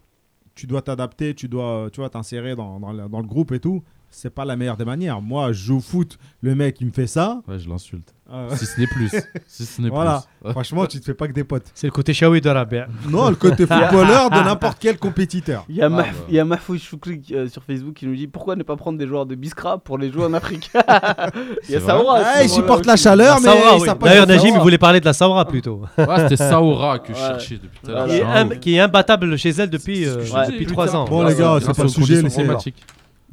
Tu 0.55 0.66
dois 0.66 0.82
t'adapter. 0.82 1.35
Tu 1.35 1.48
dois, 1.48 1.89
tu 1.93 2.01
vois, 2.01 2.11
t'insérer 2.11 2.55
dans, 2.55 2.78
dans 2.81 3.20
le 3.20 3.27
groupe 3.27 3.52
et 3.52 3.61
tout. 3.61 3.82
C'est 4.12 4.31
pas 4.35 4.45
la 4.45 4.57
meilleure 4.57 4.77
des 4.77 4.85
manières. 4.85 5.20
Moi, 5.23 5.53
je 5.53 5.65
joue 5.66 5.77
au 5.77 5.81
foot. 5.81 6.19
Le 6.43 6.55
mec, 6.57 6.78
il 6.81 6.89
me 6.89 6.93
fait 6.93 7.07
ça. 7.07 7.41
Ouais, 7.47 7.59
je 7.61 7.69
l'insulte. 7.69 8.12
Ah. 8.32 8.47
Si 8.57 8.66
ce 8.66 8.81
n'est 8.81 8.87
plus. 8.89 9.09
Si 9.47 9.65
ce 9.65 9.81
n'est 9.81 9.89
Voilà. 9.89 10.24
plus. 10.43 10.51
Franchement, 10.53 10.87
tu 10.87 10.99
te 11.01 11.05
fais 11.05 11.15
pas 11.15 11.27
que 11.28 11.32
des 11.32 11.45
potes. 11.45 11.66
C'est 11.74 11.87
le 11.87 11.93
côté 11.93 12.12
Shawi 12.12 12.41
de 12.41 12.49
Rabia. 12.49 12.87
Non, 13.09 13.28
le 13.31 13.37
côté 13.37 13.66
footballeur 13.66 14.31
de 14.31 14.37
n'importe 14.41 14.78
quel 14.81 14.99
compétiteur. 14.99 15.65
Il 15.69 15.77
y 15.77 15.82
a, 15.82 15.87
Ah, 15.87 15.89
Mah- 15.89 16.03
bah. 16.03 16.09
il 16.28 16.35
y 16.35 16.39
a 16.41 16.45
Mahfouz 16.45 16.81
Choukri 16.82 17.23
euh, 17.32 17.49
sur 17.49 17.62
Facebook 17.62 17.95
qui 17.95 18.07
nous 18.07 18.15
dit 18.16 18.27
pourquoi 18.27 18.57
ne 18.57 18.62
pas 18.65 18.77
prendre 18.77 18.99
des 18.99 19.07
joueurs 19.07 19.27
de 19.27 19.35
Biskra 19.37 19.78
pour 19.78 19.97
les 19.97 20.11
jouer 20.12 20.24
en 20.24 20.35
Afrique? 20.35 20.70
Il 21.69 21.73
y 21.74 21.77
a 21.77 21.81
Saoura. 21.81 22.20
Ouais, 22.20 22.45
il 22.45 22.49
supporte 22.51 22.87
la 22.87 22.95
aussi. 22.95 23.05
chaleur, 23.05 23.37
La 23.37 23.41
mais 23.41 23.61
Saoura, 23.61 23.77
oui. 23.78 23.89
D'ailleurs, 24.03 24.27
la 24.27 24.35
Najim, 24.37 24.55
il 24.55 24.61
voulait 24.61 24.78
parler 24.78 25.01
de 25.01 25.05
la 25.05 25.12
Saoura 25.12 25.45
plutôt. 25.47 25.82
Ouais, 25.99 26.07
c'était 26.19 26.37
Saoura 26.37 26.99
que 26.99 27.12
je 27.15 27.19
cherchais 27.19 27.59
depuis 27.62 27.78
tout 27.85 27.91
à 27.93 28.07
l'heure. 28.07 28.59
Qui, 28.61 28.74
est 28.74 28.81
imbattable 28.81 29.37
chez 29.39 29.51
elle 29.51 29.70
depuis, 29.70 30.05
euh, 30.05 30.24
Je 30.24 30.32
Ouais. 30.32 30.47
dis, 30.47 30.53
depuis 30.53 30.65
plus 30.66 30.73
3 30.74 30.87
tard. 30.87 31.01
ans. 31.03 31.05
Bon, 31.05 31.23
les 31.24 31.35
gars, 31.37 31.59
c'est 31.61 31.74
pas 31.77 31.82
le 31.85 31.89
sujet, 31.89 32.23
laissez. 32.23 32.45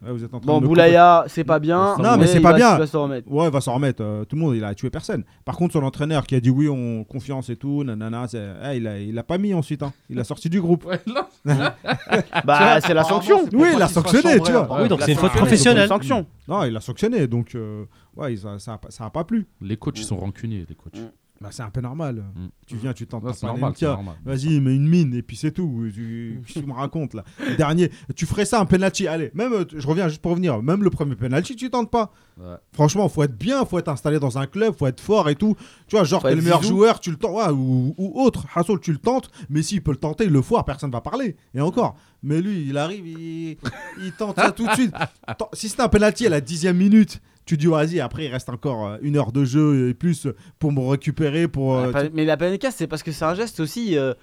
Ouais, 0.04 0.12
vous 0.12 0.24
êtes 0.24 0.32
en 0.34 0.40
train 0.40 0.46
Bon, 0.54 0.62
de 0.62 0.68
Boulaya, 0.68 1.26
c'est 1.28 1.44
pas 1.44 1.58
bien. 1.60 1.98
Non, 1.98 2.18
mais 2.18 2.28
c'est 2.28 2.40
pas 2.40 2.52
va- 2.52 2.58
bien. 2.58 2.76
il 2.76 2.80
va 2.80 2.88
se 2.88 2.98
remettre. 2.98 3.32
Ouais, 3.32 3.46
il 3.48 3.52
va 3.52 3.62
s'en 3.62 3.74
remettre. 3.74 4.04
euh, 4.04 4.26
tout 4.26 4.36
le 4.36 4.42
monde, 4.44 4.56
il 4.56 4.64
a 4.64 4.76
tué 4.76 4.90
personne. 4.92 5.24
Par 5.44 5.56
contre, 5.58 5.74
son 5.74 5.82
entraîneur 5.84 6.28
qui 6.28 6.36
a 6.36 6.40
dit 6.40 6.52
oui, 6.52 6.70
on 6.70 7.04
confiance 7.04 7.50
et 7.50 7.56
tout, 7.56 7.84
nanana, 7.84 8.26
eh, 8.34 8.78
il, 8.78 8.88
a, 8.88 9.00
il 9.00 9.18
a 9.18 9.24
pas 9.24 9.38
mis 9.40 9.54
ensuite. 9.56 9.82
hein. 9.82 9.92
Il 10.10 10.20
a 10.20 10.24
sorti 10.24 10.50
du 10.50 10.62
groupe. 10.62 10.86
Ouais, 10.88 11.00
là, 11.08 11.30
Bah, 12.46 12.80
c'est 12.82 12.94
la 12.94 13.04
sanction. 13.04 13.46
Oui, 13.54 13.70
il 13.74 13.80
l'a 13.80 13.88
sanctionné, 13.88 14.40
tu 14.40 14.52
vois. 14.52 14.82
Oui, 14.82 14.88
donc 14.88 15.02
c'est 15.02 15.14
une 15.14 15.18
faute 15.18 15.32
professionnelle. 15.32 15.88
sanction. 15.88 16.26
Non, 16.48 16.64
il 16.64 16.74
l'a 16.74 16.82
sanctionné. 16.82 17.26
Donc, 17.28 17.56
euh, 17.56 17.86
ouais, 18.16 18.34
il- 18.34 18.40
ça, 18.40 18.60
ça, 18.60 18.74
a, 18.74 18.78
pas- 18.78 18.92
ça 18.92 19.06
a 19.06 19.10
pas 19.10 19.24
plu. 19.24 19.48
Les 19.62 19.78
coachs, 19.78 19.98
ils 20.00 20.04
sont 20.06 20.18
rancuniers, 20.18 20.66
les 20.70 20.76
coachs. 20.76 21.02
Bah, 21.40 21.50
c'est 21.52 21.62
un 21.64 21.70
peu 21.70 21.82
normal. 21.82 22.26
Mm. 22.36 22.48
Tu 22.66 22.76
viens, 22.78 22.94
tu 22.94 23.06
c'est 23.10 23.34
c'est 23.34 23.46
panenka. 23.48 23.88
normal. 23.88 24.16
Vas-y, 24.26 24.60
mets 24.60 24.76
une 24.76 24.88
mine 24.88 25.14
et 25.14 25.22
puis 25.22 25.36
c'est 25.38 25.52
tout. 25.52 25.88
Tu- 25.94 26.42
tu 26.48 26.62
me 26.66 26.74
racontes 26.74 27.14
là? 27.14 27.24
Le 27.48 27.56
Dernier, 27.56 27.92
tu 28.16 28.26
ferais 28.26 28.46
ça 28.46 28.60
un 28.60 28.66
penalty. 28.66 29.08
Allez, 29.08 29.32
même, 29.34 29.54
euh, 29.54 29.66
je 29.76 29.88
reviens 29.88 30.08
juste 30.08 30.22
pour 30.22 30.32
revenir. 30.32 30.62
Même 30.62 30.84
le 30.84 30.90
premier 30.90 31.16
penalty, 31.16 31.56
tu 31.56 31.70
tentes 31.70 31.92
pas. 31.92 32.12
Ouais. 32.40 32.56
Franchement, 32.74 33.08
faut 33.10 33.24
être 33.24 33.38
bien, 33.38 33.66
faut 33.66 33.78
être 33.80 33.88
installé 33.90 34.20
dans 34.20 34.38
un 34.38 34.48
club, 34.48 34.76
faut 34.78 34.88
être 34.88 35.00
fort 35.02 35.30
et 35.30 35.36
tout. 35.36 35.56
Tu 35.88 35.96
vois, 35.96 36.04
genre, 36.04 36.24
t'es 36.24 36.36
le 36.36 36.42
meilleur 36.42 36.64
joueur, 36.64 37.00
tu 37.00 37.12
le 37.12 37.18
tentes, 37.18 37.36
ouais, 37.36 37.52
ou, 37.52 37.94
ou 37.98 38.22
autre. 38.22 38.46
Hassel, 38.56 38.80
tu 38.80 38.92
le 38.92 38.98
tentes, 39.00 39.30
mais 39.50 39.62
s'il 39.62 39.82
peut 39.82 39.92
le 39.92 39.98
tenter, 39.98 40.26
il 40.26 40.32
le 40.32 40.42
foire, 40.42 40.66
personne 40.66 40.92
va 40.92 41.02
parler. 41.02 41.36
Et 41.54 41.62
encore. 41.62 41.96
Mais 42.24 42.42
lui, 42.42 42.68
il 42.68 42.78
arrive, 42.78 43.08
il, 43.08 43.58
il 44.04 44.12
tente 44.18 44.36
ça 44.38 44.52
tout 44.52 44.66
de 44.68 44.74
suite. 44.74 44.94
Si 45.54 45.70
c'était 45.70 45.84
un 45.84 45.88
penalty 45.90 46.26
à 46.26 46.30
la 46.30 46.42
dixième 46.42 46.78
minute, 46.78 47.22
dis, 47.56 47.68
vas-y, 47.68 48.00
après, 48.02 48.26
il 48.26 48.30
reste 48.32 48.50
encore 48.50 48.88
euh, 48.88 48.98
une 49.02 49.16
heure 49.16 49.32
de 49.32 49.46
jeu 49.46 49.90
et 49.90 49.94
plus 49.94 50.28
pour 50.60 50.72
me 50.74 50.82
récupérer. 50.82 51.48
Pour, 51.48 51.78
euh, 51.78 51.92
La 51.94 52.04
Mais 52.14 52.26
la 52.26 52.36
PNK, 52.36 52.68
c'est 52.76 52.88
parce 52.88 53.04
que 53.04 53.12
c'est 53.14 53.24
un 53.26 53.36
geste 53.36 53.60
aussi. 53.62 53.98
euh, 53.98 54.14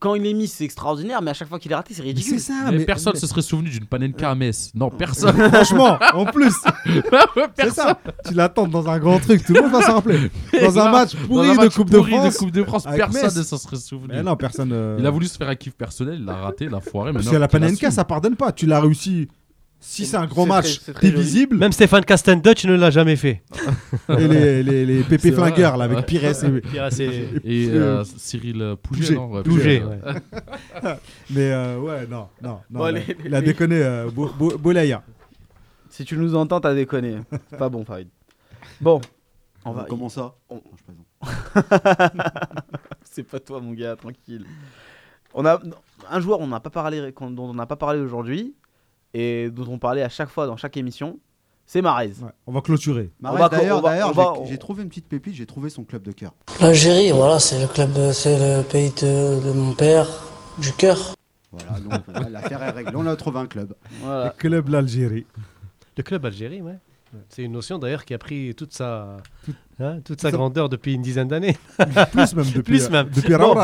Quand 0.00 0.14
il 0.14 0.26
est 0.26 0.32
mis, 0.32 0.48
c'est 0.48 0.64
extraordinaire, 0.64 1.20
mais 1.20 1.32
à 1.32 1.34
chaque 1.34 1.48
fois 1.48 1.58
qu'il 1.58 1.70
est 1.70 1.74
raté, 1.74 1.92
c'est 1.92 2.00
ridicule. 2.02 2.40
c'est 2.40 2.52
ça, 2.52 2.70
Mais 2.70 2.78
mais, 2.78 2.84
personne 2.86 3.12
mais- 3.14 3.20
se 3.20 3.26
serait 3.26 3.42
souvenu 3.42 3.68
d'une 3.68 3.84
panenka 3.84 4.30
à 4.30 4.34
Metz. 4.34 4.70
Non, 4.74 4.88
personne. 4.88 5.36
Franchement, 5.52 5.98
en 6.14 6.24
plus, 6.24 6.54
c'est 6.84 7.10
personne. 7.54 7.70
ça. 7.74 8.00
Tu 8.26 8.32
l'attends 8.32 8.66
dans 8.66 8.88
un 8.88 8.98
grand 8.98 9.18
truc, 9.18 9.44
tout 9.44 9.52
le 9.52 9.60
monde 9.60 9.72
va 9.72 9.82
s'en 9.82 9.96
rappeler. 9.96 10.30
Dans 10.58 10.78
un 10.78 10.90
match 10.90 11.14
pourri 11.16 11.50
un 11.50 11.56
de 11.64 11.68
Coupe 11.68 11.90
de 11.90 11.98
pourri 11.98 12.12
France. 12.12 12.38
Coupe 12.38 12.50
de 12.50 12.62
France, 12.64 12.84
personne 12.96 13.36
ne 13.38 13.42
s'en 13.42 13.58
serait 13.58 13.76
souvenu. 13.76 14.08
Mais 14.14 14.22
non, 14.22 14.36
personne. 14.36 14.70
euh, 14.72 14.96
Il 14.98 15.04
a 15.06 15.10
voulu 15.10 15.26
se 15.26 15.36
faire 15.36 15.50
un 15.50 15.54
kiff 15.54 15.74
personnel, 15.74 16.16
il 16.18 16.24
l'a 16.24 16.36
raté, 16.36 16.64
il 16.64 16.74
a 16.74 16.80
foiré. 16.80 17.12
Parce 17.12 17.28
que 17.28 17.36
la 17.36 17.46
Panenka, 17.48 17.90
ça 17.90 18.04
pardonne 18.06 18.36
pas. 18.36 18.52
Tu 18.52 18.64
l'as 18.64 18.80
réussi. 18.80 19.28
Si 19.86 20.06
c'est 20.06 20.16
un 20.16 20.26
c'est 20.28 20.46
match, 20.46 20.80
très- 20.80 20.92
très 20.94 21.00
t'es 21.02 21.12
joli. 21.12 21.22
visible. 21.22 21.56
Même 21.58 21.70
Stéphane 21.72 22.04
Castendutch 22.04 22.64
ne 22.64 22.74
l'a 22.74 22.90
jamais 22.90 23.16
fait. 23.16 23.42
Et 24.18 24.26
les, 24.28 24.62
les, 24.62 24.86
les 24.86 25.02
vrai, 25.02 25.18
flingueurs, 25.18 25.76
là, 25.76 25.84
avec 25.84 25.98
ouais. 25.98 26.02
Pires 26.04 26.24
et. 26.24 26.32
Euh, 27.74 28.02
Cyril 28.16 28.62
euh, 28.62 28.76
Pouget, 28.76 29.00
Pouget. 29.02 29.14
non 29.14 29.30
Ouais, 29.30 29.42
Pouget, 29.42 29.80
Pouget, 29.80 29.84
ouais. 29.84 30.94
Mais 31.30 31.52
euh, 31.52 31.78
ouais, 31.78 32.06
non, 32.06 32.28
non. 32.42 32.60
non 32.70 32.80
Bon, 32.80 32.86
il, 32.88 32.96
a, 32.96 33.00
les- 33.00 33.16
il 33.26 33.34
a 33.34 33.40
les- 33.40 33.46
déconné, 33.46 33.76
euh, 33.82 34.10
Bo- 34.10 34.32
Bo- 34.38 34.56
Boulaya. 34.58 35.02
Si 35.90 36.04
tu 36.04 36.16
nous 36.16 36.34
entends, 36.34 36.60
t'as 36.60 36.74
déconné. 36.74 37.18
C'est 37.50 37.58
pas 37.58 37.68
bon, 37.68 37.84
Farid. 37.84 38.08
Bon, 38.80 39.00
on 39.64 39.72
va. 39.72 39.84
Comment 39.88 40.08
ça? 40.08 40.34
On-. 40.50 40.60
C'est 43.04 43.22
pas 43.22 43.38
toi, 43.38 43.60
mon 43.60 43.72
gars, 43.72 43.96
tranquille. 43.96 44.44
On 45.34 45.44
a 45.46 45.60
un 46.10 46.20
joueur 46.20 46.40
on 46.40 46.46
n'a 46.46 46.60
pas 46.60 46.70
parlé, 46.70 47.12
qu'on- 47.12 47.30
dont 47.30 47.50
on 47.50 47.54
n'a 47.54 47.66
pas 47.66 47.76
parlé 47.76 48.00
aujourd'hui 48.00 48.54
et 49.14 49.48
dont 49.50 49.66
on 49.68 49.78
parlait 49.78 50.02
à 50.02 50.08
chaque 50.08 50.28
fois 50.28 50.46
dans 50.46 50.56
chaque 50.56 50.76
émission, 50.76 51.18
c'est 51.66 51.80
Marez. 51.80 52.12
Ouais, 52.20 52.28
on 52.46 52.52
va 52.52 52.60
clôturer. 52.60 53.10
D'ailleurs, 53.20 53.34
on 53.34 53.38
va- 53.38 53.48
d'ailleurs, 53.48 54.08
on 54.08 54.12
va- 54.12 54.34
j'ai- 54.44 54.50
j'ai 54.52 54.58
trouvé 54.58 54.82
une 54.82 54.88
petite 54.90 55.06
pépite, 55.08 55.34
j'ai 55.34 55.46
trouvé 55.46 55.70
son 55.70 55.84
club 55.84 56.02
de 56.02 56.12
cœur. 56.12 56.32
L'Algérie, 56.60 57.10
voilà, 57.12 57.38
c'est 57.38 57.60
le 57.60 57.66
club, 57.68 57.92
de- 57.92 58.12
c'est 58.12 58.36
le 58.38 58.62
pays 58.62 58.90
de, 58.90 59.40
de 59.46 59.52
mon 59.52 59.72
père, 59.72 60.06
du 60.58 60.72
cœur. 60.72 61.14
Voilà, 61.52 61.78
donc 61.80 62.02
voilà, 62.08 62.28
l'affaire 62.28 62.62
est 62.64 62.70
réglée. 62.70 62.92
On 62.96 63.06
a 63.06 63.14
trouvé 63.16 63.38
un 63.38 63.46
club. 63.46 63.74
Le 64.04 64.30
club 64.36 64.68
l'Algérie. 64.68 65.24
Le 65.96 66.02
club 66.02 66.26
Algérie, 66.26 66.60
ouais. 66.60 66.76
C'est 67.28 67.44
une 67.44 67.52
notion 67.52 67.78
d'ailleurs 67.78 68.04
qui 68.04 68.12
a 68.12 68.18
pris 68.18 68.52
toute 68.56 68.72
sa, 68.72 69.18
hein, 69.78 70.00
toute 70.04 70.20
sa 70.20 70.32
grandeur 70.32 70.68
depuis 70.68 70.94
une 70.94 71.02
dizaine 71.02 71.28
d'années. 71.28 71.56
Plus 72.10 72.34
même 72.34 72.44
depuis, 72.46 72.62
Plus 72.62 72.86
euh, 72.86 72.90
même. 72.90 73.08
depuis 73.08 73.32
Bon. 73.36 73.54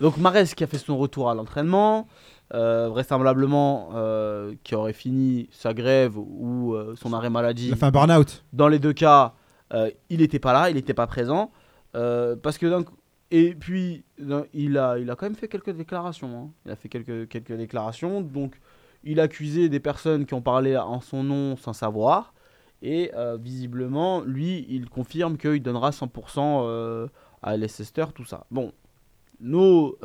Donc 0.00 0.16
Marez 0.18 0.44
qui 0.56 0.62
a 0.62 0.68
fait 0.68 0.78
son 0.78 0.96
retour 0.96 1.28
à 1.28 1.34
l'entraînement, 1.34 2.06
euh, 2.54 2.88
vraisemblablement 2.88 3.90
euh, 3.94 4.54
qui 4.64 4.74
aurait 4.74 4.92
fini 4.92 5.48
sa 5.52 5.74
grève 5.74 6.16
ou 6.16 6.74
euh, 6.74 6.94
son 6.96 7.12
arrêt 7.12 7.30
maladie. 7.30 7.68
Il 7.68 7.72
a 7.72 7.76
fait 7.76 7.86
un 7.86 7.90
burn-out. 7.90 8.44
Dans 8.52 8.68
les 8.68 8.78
deux 8.78 8.92
cas, 8.94 9.34
euh, 9.74 9.90
il 10.08 10.20
n'était 10.20 10.38
pas 10.38 10.52
là, 10.52 10.70
il 10.70 10.76
n'était 10.76 10.94
pas 10.94 11.06
présent. 11.06 11.50
Parce 11.92 12.56
que 12.58 12.82
coup- 12.82 12.94
et 13.30 13.54
puis 13.54 14.04
il 14.54 14.78
a, 14.78 14.98
il 14.98 15.10
a 15.10 15.14
quand 15.16 15.26
même 15.26 15.34
fait 15.34 15.48
quelques 15.48 15.70
déclarations. 15.72 16.38
hein. 16.38 16.50
Il 16.64 16.70
a 16.70 16.76
fait 16.76 16.88
quelques, 16.88 17.28
quelques 17.28 17.52
déclarations. 17.52 18.20
Donc 18.22 18.58
il 19.04 19.20
a 19.20 19.24
accusé 19.24 19.68
des 19.68 19.80
personnes 19.80 20.24
qui 20.24 20.34
ont 20.34 20.40
parlé 20.42 20.76
en 20.76 21.00
son 21.00 21.22
nom 21.24 21.56
sans 21.56 21.72
savoir. 21.72 22.32
Et 22.80 23.10
visiblement, 23.40 24.20
lui, 24.22 24.64
il 24.70 24.88
confirme 24.88 25.36
qu'il 25.36 25.60
donnera 25.62 25.90
100% 25.90 26.06
euh, 26.38 27.08
à 27.42 27.56
Leicester, 27.56 28.04
tout 28.14 28.24
ça. 28.24 28.46
Bon, 28.52 28.72
nos 29.40 29.98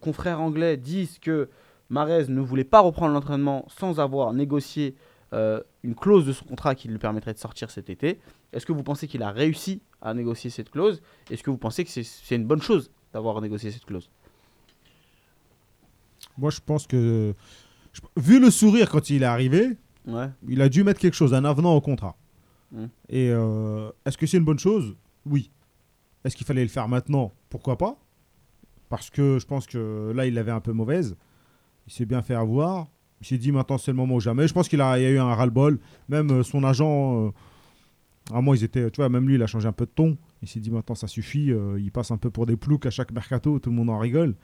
confrères 0.00 0.40
anglais 0.40 0.76
disent 0.76 1.18
que 1.18 1.48
Marez 1.90 2.26
ne 2.28 2.40
voulait 2.40 2.64
pas 2.64 2.80
reprendre 2.80 3.12
l'entraînement 3.14 3.64
sans 3.68 3.98
avoir 4.00 4.32
négocié 4.32 4.94
euh, 5.32 5.60
une 5.82 5.94
clause 5.94 6.26
de 6.26 6.32
son 6.32 6.44
contrat 6.44 6.74
qui 6.74 6.88
lui 6.88 6.98
permettrait 6.98 7.32
de 7.34 7.38
sortir 7.38 7.70
cet 7.70 7.88
été. 7.90 8.18
Est-ce 8.52 8.66
que 8.66 8.72
vous 8.72 8.82
pensez 8.82 9.06
qu'il 9.08 9.22
a 9.22 9.30
réussi 9.30 9.82
à 10.02 10.12
négocier 10.14 10.50
cette 10.50 10.70
clause? 10.70 11.00
Est-ce 11.30 11.42
que 11.42 11.50
vous 11.50 11.58
pensez 11.58 11.84
que 11.84 11.90
c'est 11.90 12.34
une 12.36 12.46
bonne 12.46 12.62
chose 12.62 12.90
d'avoir 13.12 13.40
négocié 13.40 13.70
cette 13.70 13.84
clause? 13.84 14.10
Moi, 16.36 16.50
je 16.50 16.60
pense 16.64 16.86
que. 16.86 17.34
je- 17.92 18.00
Vu 18.16 18.38
le 18.40 18.50
sourire 18.50 18.90
quand 18.90 19.10
il 19.10 19.22
est 19.22 19.26
arrivé, 19.26 19.76
Ouais. 20.06 20.28
il 20.46 20.60
a 20.62 20.68
dû 20.68 20.84
mettre 20.84 21.00
quelque 21.00 21.14
chose, 21.14 21.34
un 21.34 21.44
avenant 21.44 21.74
au 21.74 21.80
contrat. 21.80 22.16
Mm. 22.72 22.84
Et 23.08 23.30
euh, 23.30 23.90
est-ce 24.04 24.16
que 24.18 24.26
c'est 24.26 24.36
une 24.36 24.44
bonne 24.44 24.58
chose? 24.58 24.94
Oui. 25.26 25.50
Est-ce 26.24 26.36
qu'il 26.36 26.46
fallait 26.46 26.62
le 26.62 26.68
faire 26.68 26.88
maintenant? 26.88 27.32
Pourquoi 27.50 27.76
pas? 27.78 27.96
Parce 28.88 29.10
que 29.10 29.38
je 29.38 29.46
pense 29.46 29.66
que 29.66 30.12
là, 30.14 30.26
il 30.26 30.34
l'avait 30.34 30.52
un 30.52 30.60
peu 30.60 30.72
mauvaise. 30.72 31.16
Il 31.88 31.92
s'est 31.92 32.04
bien 32.06 32.22
fait 32.22 32.34
avoir. 32.34 32.86
Il 33.20 33.26
s'est 33.26 33.38
dit 33.38 33.50
maintenant, 33.50 33.78
c'est 33.78 33.90
le 33.90 33.96
moment 33.96 34.14
ou 34.14 34.20
jamais. 34.20 34.46
Je 34.46 34.52
pense 34.54 34.68
qu'il 34.68 34.80
a, 34.80 34.96
il 34.98 35.02
y 35.02 35.06
a 35.06 35.10
eu 35.10 35.18
un 35.18 35.34
ras-le-bol. 35.34 35.78
Même 36.08 36.30
euh, 36.30 36.42
son 36.44 36.62
agent, 36.62 37.26
euh, 37.26 37.30
à 38.32 38.40
moi, 38.40 38.54
ils 38.56 38.62
étaient, 38.62 38.90
tu 38.90 39.00
vois, 39.00 39.08
même 39.08 39.26
lui, 39.26 39.34
il 39.34 39.42
a 39.42 39.46
changé 39.46 39.66
un 39.66 39.72
peu 39.72 39.86
de 39.86 39.90
ton. 39.90 40.16
Il 40.42 40.48
s'est 40.48 40.60
dit 40.60 40.70
maintenant, 40.70 40.94
ça 40.94 41.06
suffit. 41.08 41.50
euh, 41.50 41.80
il 41.80 41.90
passe 41.90 42.10
un 42.10 42.16
peu 42.18 42.30
pour 42.30 42.46
des 42.46 42.56
ploucs 42.56 42.86
à 42.86 42.90
chaque 42.90 43.10
mercato. 43.10 43.58
Tout 43.58 43.70
le 43.70 43.76
monde 43.76 43.90
en 43.90 43.98
rigole. 43.98 44.34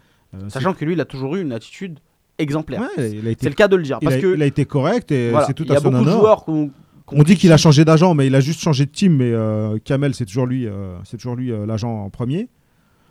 Sachant 0.48 0.74
que 0.74 0.84
lui, 0.84 0.94
il 0.94 1.00
a 1.00 1.04
toujours 1.04 1.36
eu 1.36 1.42
une 1.42 1.52
attitude 1.52 2.00
exemplaire. 2.38 2.80
Ouais, 2.96 3.12
il 3.12 3.28
a 3.28 3.30
été- 3.30 3.44
C'est 3.44 3.48
le 3.50 3.54
cas 3.54 3.68
de 3.68 3.76
le 3.76 3.84
dire. 3.84 3.98
il 4.00 4.06
Parce 4.06 4.16
a, 4.16 4.20
que 4.20 4.34
il 4.34 4.42
a 4.42 4.46
été 4.46 4.64
correct 4.64 5.12
et 5.12 5.30
voilà, 5.30 5.46
c'est 5.46 5.54
tout 5.54 5.62
il 5.62 5.68
y 5.70 5.72
à 5.74 5.76
a 5.76 5.80
son 5.80 5.90
beaucoup 5.92 6.02
de 6.04 6.08
honneur. 6.08 6.18
joueurs 6.20 6.44
qu'on. 6.44 6.70
On 7.12 7.22
dit 7.22 7.36
qu'il 7.36 7.52
a 7.52 7.56
changé 7.58 7.84
d'agent, 7.84 8.14
mais 8.14 8.26
il 8.26 8.34
a 8.34 8.40
juste 8.40 8.60
changé 8.60 8.86
de 8.86 8.90
team. 8.90 9.14
Mais 9.18 9.30
euh, 9.30 9.78
Kamel, 9.84 10.14
c'est 10.14 10.24
toujours 10.24 10.46
lui, 10.46 10.66
euh, 10.66 10.96
c'est 11.04 11.18
toujours 11.18 11.36
lui 11.36 11.52
euh, 11.52 11.66
l'agent 11.66 12.04
en 12.04 12.10
premier. 12.10 12.48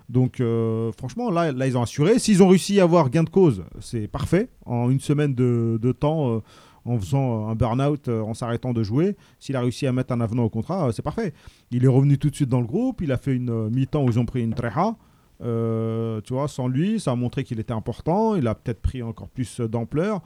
Donc, 0.09 0.39
euh, 0.39 0.91
franchement, 0.97 1.29
là, 1.29 1.51
là, 1.51 1.67
ils 1.67 1.77
ont 1.77 1.81
assuré. 1.81 2.19
S'ils 2.19 2.43
ont 2.43 2.47
réussi 2.47 2.79
à 2.79 2.83
avoir 2.83 3.09
gain 3.09 3.23
de 3.23 3.29
cause, 3.29 3.63
c'est 3.79 4.07
parfait. 4.07 4.49
En 4.65 4.89
une 4.89 4.99
semaine 4.99 5.33
de, 5.33 5.79
de 5.81 5.91
temps, 5.91 6.35
euh, 6.35 6.39
en 6.85 6.99
faisant 6.99 7.47
un 7.47 7.55
burn-out, 7.55 8.07
euh, 8.07 8.21
en 8.21 8.33
s'arrêtant 8.33 8.73
de 8.73 8.83
jouer, 8.83 9.15
s'il 9.39 9.55
a 9.55 9.61
réussi 9.61 9.87
à 9.87 9.93
mettre 9.93 10.13
un 10.13 10.21
avenant 10.21 10.43
au 10.43 10.49
contrat, 10.49 10.87
euh, 10.87 10.91
c'est 10.91 11.01
parfait. 11.01 11.33
Il 11.71 11.85
est 11.85 11.89
revenu 11.89 12.17
tout 12.17 12.29
de 12.29 12.35
suite 12.35 12.49
dans 12.49 12.59
le 12.59 12.67
groupe. 12.67 13.01
Il 13.01 13.11
a 13.11 13.17
fait 13.17 13.33
une 13.35 13.49
euh, 13.49 13.69
mi-temps 13.69 14.03
où 14.03 14.09
ils 14.09 14.19
ont 14.19 14.25
pris 14.25 14.43
une 14.43 14.53
treha. 14.53 14.95
Euh, 15.41 16.21
tu 16.21 16.33
vois, 16.33 16.47
sans 16.47 16.67
lui, 16.67 16.99
ça 16.99 17.11
a 17.11 17.15
montré 17.15 17.43
qu'il 17.43 17.59
était 17.59 17.73
important. 17.73 18.35
Il 18.35 18.47
a 18.47 18.55
peut-être 18.55 18.81
pris 18.81 19.01
encore 19.01 19.29
plus 19.29 19.59
euh, 19.59 19.67
d'ampleur. 19.67 20.21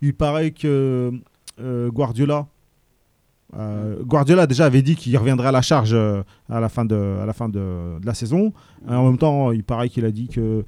Il 0.00 0.14
paraît 0.14 0.50
que 0.50 1.12
euh, 1.60 1.90
Guardiola, 1.90 2.46
euh, 3.56 4.02
Guardiola 4.02 4.46
déjà 4.46 4.64
avait 4.64 4.82
dit 4.82 4.96
qu'il 4.96 5.16
reviendrait 5.16 5.48
à 5.48 5.52
la 5.52 5.62
charge 5.62 5.92
euh, 5.92 6.22
à 6.48 6.60
la 6.60 6.68
fin 6.68 6.84
de, 6.84 7.98
la 8.04 8.14
saison. 8.14 8.52
Et 8.88 8.92
en 8.92 9.06
même 9.06 9.18
temps, 9.18 9.52
il 9.52 9.64
paraît 9.64 9.88
qu'il 9.88 10.04
a 10.04 10.10
dit 10.10 10.28
que 10.28 10.64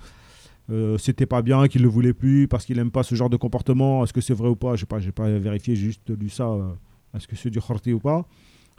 euh, 0.70 0.96
c'était 0.98 1.26
pas 1.26 1.42
bien, 1.42 1.68
qu'il 1.68 1.82
le 1.82 1.88
voulait 1.88 2.14
plus 2.14 2.48
parce 2.48 2.64
qu'il 2.64 2.78
aime 2.78 2.90
pas 2.90 3.02
ce 3.02 3.14
genre 3.14 3.30
de 3.30 3.36
comportement. 3.36 4.04
Est-ce 4.04 4.12
que 4.12 4.20
c'est 4.20 4.34
vrai 4.34 4.48
ou 4.48 4.56
pas? 4.56 4.76
Je 4.76 4.80
sais 4.80 4.86
pas, 4.86 4.98
pas 5.14 5.28
vérifié, 5.30 5.76
j'ai 5.76 5.86
juste 5.86 6.08
lu 6.08 6.28
ça. 6.28 6.44
euh, 6.44 6.72
Est-ce 7.16 7.28
que 7.28 7.36
c'est 7.36 7.50
du 7.50 7.60
Khorti 7.60 7.92
ou 7.92 8.00
pas? 8.00 8.26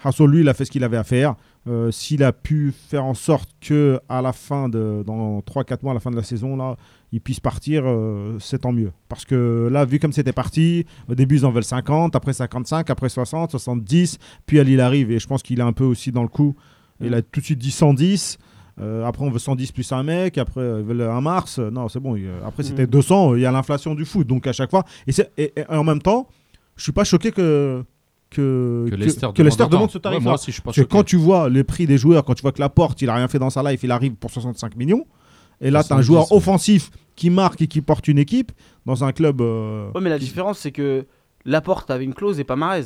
Hassan, 0.03 0.27
lui, 0.27 0.41
il 0.41 0.49
a 0.49 0.53
fait 0.53 0.65
ce 0.65 0.71
qu'il 0.71 0.83
avait 0.83 0.97
à 0.97 1.03
faire. 1.03 1.35
Euh, 1.67 1.89
S'il 1.89 2.23
a 2.23 2.33
pu 2.33 2.73
faire 2.73 3.05
en 3.05 3.13
sorte 3.13 3.49
que 3.61 3.99
la 4.09 4.33
fin 4.33 4.67
de, 4.67 5.03
dans 5.05 5.39
3-4 5.39 5.79
mois, 5.83 5.91
à 5.91 5.93
la 5.93 5.99
fin 5.99 6.11
de 6.11 6.15
la 6.17 6.23
saison, 6.23 6.75
il 7.15 7.21
puisse 7.21 7.39
partir, 7.39 7.83
euh, 7.85 8.37
c'est 8.39 8.59
tant 8.59 8.71
mieux. 8.73 8.91
Parce 9.07 9.23
que 9.25 9.69
là, 9.71 9.85
vu 9.85 9.99
comme 9.99 10.11
c'était 10.11 10.33
parti, 10.33 10.85
au 11.09 11.15
début, 11.15 11.37
ils 11.37 11.45
en 11.45 11.51
veulent 11.51 11.63
50, 11.63 12.13
après 12.15 12.33
55, 12.33 12.89
après 12.89 13.07
60, 13.09 13.51
70, 13.51 14.17
puis 14.45 14.59
Ali, 14.59 14.73
il 14.73 14.81
arrive, 14.81 15.11
et 15.11 15.19
je 15.19 15.25
pense 15.27 15.41
qu'il 15.41 15.59
est 15.59 15.63
un 15.63 15.71
peu 15.73 15.85
aussi 15.85 16.11
dans 16.11 16.23
le 16.23 16.27
coup. 16.27 16.55
Il 17.01 17.13
a 17.13 17.21
tout 17.21 17.39
de 17.39 17.45
suite 17.45 17.59
dit 17.59 17.71
110. 17.71 18.37
euh, 18.81 19.05
après, 19.05 19.23
on 19.25 19.29
veut 19.31 19.39
110 19.39 19.71
plus 19.71 19.89
un 19.93 20.03
mec. 20.03 20.37
Après, 20.37 20.59
euh, 20.59 20.79
ils 20.81 20.85
veulent 20.85 21.09
un 21.09 21.21
Mars. 21.21 21.59
Euh, 21.59 21.71
Non, 21.71 21.87
c'est 21.87 22.01
bon. 22.01 22.17
il- 22.17 22.27
Après, 22.45 22.61
c'était 22.63 22.83
Mm. 22.83 22.87
200. 22.89 23.35
Il 23.35 23.41
y 23.41 23.45
a 23.45 23.51
l'inflation 23.51 23.95
du 23.95 24.03
foot. 24.03 24.27
Donc, 24.27 24.45
à 24.47 24.51
chaque 24.53 24.69
fois. 24.69 24.83
Et, 25.07 25.13
c'est- 25.13 25.31
et- 25.37 25.53
et 25.57 25.63
en 25.69 25.85
même 25.85 26.01
temps, 26.01 26.27
je 26.75 26.83
suis 26.83 26.91
pas 26.91 27.05
choqué 27.05 27.31
que. 27.31 27.83
Que, 28.29 28.87
Que 28.89 28.95
Leicester 29.43 29.67
demande 29.69 29.91
ce 29.91 29.97
Ouais, 29.97 30.01
tarif-là. 30.01 30.31
choqué. 30.73 30.87
quand 30.89 31.03
tu 31.03 31.15
vois 31.15 31.47
les 31.47 31.63
prix 31.63 31.85
des 31.87 31.97
joueurs, 31.97 32.25
quand 32.25 32.33
tu 32.33 32.41
vois 32.41 32.51
que 32.51 32.59
Laporte, 32.59 33.01
il 33.01 33.09
a 33.09 33.15
rien 33.15 33.27
fait 33.29 33.39
dans 33.39 33.49
sa 33.49 33.63
life, 33.63 33.81
il 33.83 33.91
arrive 33.91 34.15
pour 34.15 34.29
65 34.31 34.75
millions. 34.75 35.05
Et 35.61 35.71
là, 35.71 35.83
tu 35.83 35.93
as 35.93 35.95
un 35.95 36.01
70, 36.01 36.05
joueur 36.05 36.31
ouais. 36.31 36.37
offensif 36.37 36.91
qui 37.15 37.29
marque 37.29 37.61
et 37.61 37.67
qui 37.67 37.81
porte 37.81 38.07
une 38.07 38.17
équipe 38.19 38.51
dans 38.85 39.03
un 39.03 39.11
club. 39.11 39.41
euh, 39.41 39.89
Ouais, 39.95 40.01
mais 40.01 40.09
la 40.09 40.19
différence, 40.19 40.59
c'est 40.59 40.71
que 40.71 41.05
Laporte 41.45 41.89
avait 41.91 42.03
une 42.03 42.13
clause 42.13 42.39
et 42.39 42.43
pas 42.43 42.55
Marez. 42.55 42.85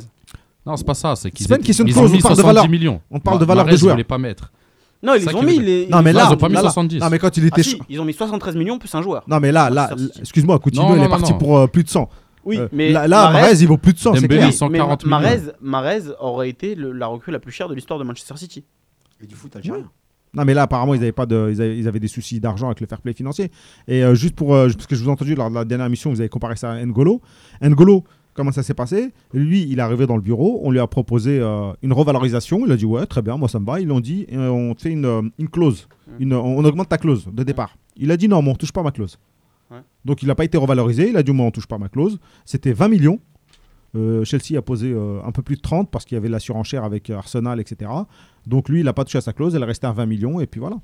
Non, 0.66 0.76
c'est 0.76 0.86
pas 0.86 0.94
ça. 0.94 1.16
C'est 1.16 1.30
qu'ils 1.30 1.50
une 1.50 1.58
question 1.58 1.84
de 1.84 1.90
ils 1.90 1.94
clause, 1.94 2.10
ont 2.10 2.12
mis 2.12 2.18
on 2.18 2.22
parle 2.22 2.36
de 2.36 2.40
70 2.42 2.46
valeur. 2.46 2.68
millions. 2.70 3.00
On 3.10 3.18
parle 3.18 3.36
Ma- 3.36 3.40
de 3.40 3.44
valeur 3.46 3.64
de 3.64 3.68
Mahrez, 3.68 3.76
ils 3.76 3.80
joueur. 3.80 3.94
voulaient 3.94 4.04
pas 4.04 4.18
mettre. 4.18 4.52
Non, 5.02 5.14
ils 5.14 5.24
les 5.24 5.34
ont 5.34 5.42
mis. 5.42 5.58
Les... 5.58 5.86
Non, 5.88 6.02
mais 6.02 6.10
ils- 6.10 6.14
là, 6.14 6.26
ils 6.28 6.34
ont 6.34 6.36
pas 6.36 6.48
mis 6.48 6.54
là, 6.54 6.60
là- 6.62 6.68
70. 6.68 6.98
Non, 7.00 7.08
mais 7.10 7.18
quand 7.18 7.34
il 7.36 7.44
Ah 7.44 7.46
était. 7.46 7.62
si, 7.62 7.80
ils 7.88 7.98
ont 8.00 8.04
mis 8.04 8.12
73 8.12 8.54
millions 8.54 8.78
plus 8.78 8.94
un 8.94 9.00
joueur. 9.02 9.24
Non, 9.26 9.40
mais 9.40 9.50
là, 9.50 9.70
là, 9.70 9.88
Manchester 9.90 10.12
là, 10.14 10.20
excuse-moi, 10.20 10.58
Coutinho, 10.58 10.94
il 10.96 11.02
est 11.02 11.08
parti 11.08 11.32
pour 11.32 11.58
euh, 11.58 11.66
plus 11.66 11.82
de 11.84 11.88
100. 11.88 12.08
Oui, 12.44 12.58
Euh, 12.58 12.68
mais 12.72 12.90
là, 12.90 13.08
là, 13.08 13.30
Mahrez, 13.30 13.56
il 13.60 13.66
vaut 13.68 13.78
plus 13.78 13.94
de 13.94 13.98
100, 13.98 14.14
c'est 14.16 14.28
clair. 14.28 14.52
140 14.52 15.04
mais 15.04 15.08
millions. 15.08 15.20
Mahrez, 15.20 15.40
Mahrez 15.60 16.02
aurait 16.20 16.48
été 16.50 16.74
le- 16.74 16.92
la 16.92 17.06
recrue 17.06 17.32
la 17.32 17.38
plus 17.38 17.52
chère 17.52 17.68
de 17.68 17.74
l'histoire 17.74 17.98
de 17.98 18.04
Manchester 18.04 18.36
City. 18.36 18.64
Et 19.22 19.26
du 19.26 19.34
foot 19.34 19.54
algérien. 19.56 19.84
Non, 20.34 20.44
mais 20.44 20.54
là, 20.54 20.62
apparemment, 20.62 20.94
ils 20.94 21.02
avaient, 21.02 21.12
pas 21.12 21.26
de, 21.26 21.50
ils 21.52 21.60
avaient, 21.60 21.78
ils 21.78 21.88
avaient 21.88 21.98
des 22.00 22.08
soucis 22.08 22.38
d'argent 22.40 22.66
avec 22.68 22.80
le 22.80 22.86
fair 22.86 23.00
play 23.00 23.12
financier. 23.12 23.50
Et 23.88 24.04
euh, 24.04 24.14
juste 24.14 24.34
pour. 24.36 24.54
euh, 24.54 24.68
parce 24.68 24.86
que 24.86 24.94
je 24.94 25.02
vous 25.02 25.08
ai 25.08 25.12
entendu 25.12 25.34
lors 25.34 25.50
de 25.50 25.54
la 25.56 25.64
dernière 25.64 25.86
émission, 25.86 26.10
vous 26.10 26.20
avez 26.20 26.28
comparé 26.28 26.54
ça 26.56 26.70
à 26.72 26.84
N'Golo. 26.86 27.20
N'Golo, 27.60 28.04
comment 28.32 28.52
ça 28.52 28.62
s'est 28.62 28.74
passé? 28.74 29.10
Lui, 29.34 29.66
il 29.68 29.78
est 29.78 29.82
arrivé 29.82 30.06
dans 30.06 30.14
le 30.16 30.22
bureau, 30.22 30.60
on 30.62 30.70
lui 30.70 30.78
a 30.78 30.86
proposé 30.86 31.40
euh, 31.40 31.72
une 31.82 31.92
revalorisation. 31.92 32.64
Il 32.64 32.70
a 32.70 32.76
dit 32.76 32.84
Ouais, 32.86 33.06
très 33.06 33.22
bien, 33.22 33.36
moi 33.36 33.48
ça 33.48 33.58
me 33.58 33.66
va. 33.66 33.80
Ils 33.80 33.88
l'ont 33.88 33.98
dit 34.00 34.26
et 34.28 34.38
on 34.38 34.74
fait 34.76 34.90
une, 34.92 35.04
euh, 35.04 35.22
une 35.38 35.48
clause. 35.48 35.88
Une, 36.20 36.32
on 36.34 36.64
augmente 36.64 36.88
ta 36.88 36.98
clause 36.98 37.26
de 37.32 37.42
départ. 37.42 37.76
Il 37.96 38.10
a 38.12 38.16
dit 38.16 38.28
Non, 38.28 38.40
mais 38.42 38.50
on 38.50 38.54
touche 38.54 38.72
pas 38.72 38.82
ma 38.84 38.92
clause. 38.92 39.18
Ouais. 39.70 39.78
Donc 40.04 40.22
il 40.22 40.28
n'a 40.28 40.34
pas 40.36 40.44
été 40.44 40.58
revalorisé. 40.58 41.08
Il 41.10 41.16
a 41.16 41.22
dit 41.24 41.32
Moi, 41.32 41.44
on 41.46 41.50
touche 41.50 41.66
pas 41.66 41.78
ma 41.78 41.88
clause. 41.88 42.18
C'était 42.44 42.72
20 42.72 42.88
millions. 42.88 43.18
Euh, 43.96 44.24
Chelsea 44.24 44.56
a 44.56 44.62
posé 44.62 44.92
euh, 44.92 45.20
un 45.24 45.32
peu 45.32 45.42
plus 45.42 45.56
de 45.56 45.60
30 45.62 45.90
parce 45.90 46.04
qu'il 46.04 46.14
y 46.14 46.18
avait 46.18 46.28
la 46.28 46.38
surenchère 46.38 46.84
avec 46.84 47.10
euh, 47.10 47.16
Arsenal, 47.16 47.58
etc. 47.60 47.90
Donc 48.46 48.68
lui, 48.68 48.80
il 48.80 48.84
n'a 48.84 48.92
pas 48.92 49.04
touché 49.04 49.18
à 49.18 49.20
sa 49.20 49.32
clause. 49.32 49.54
Elle 49.54 49.62
est 49.62 49.66
restée 49.66 49.86
à 49.86 49.92
20 49.92 50.06
millions 50.06 50.40
et 50.40 50.46
puis 50.46 50.60
voilà. 50.60 50.76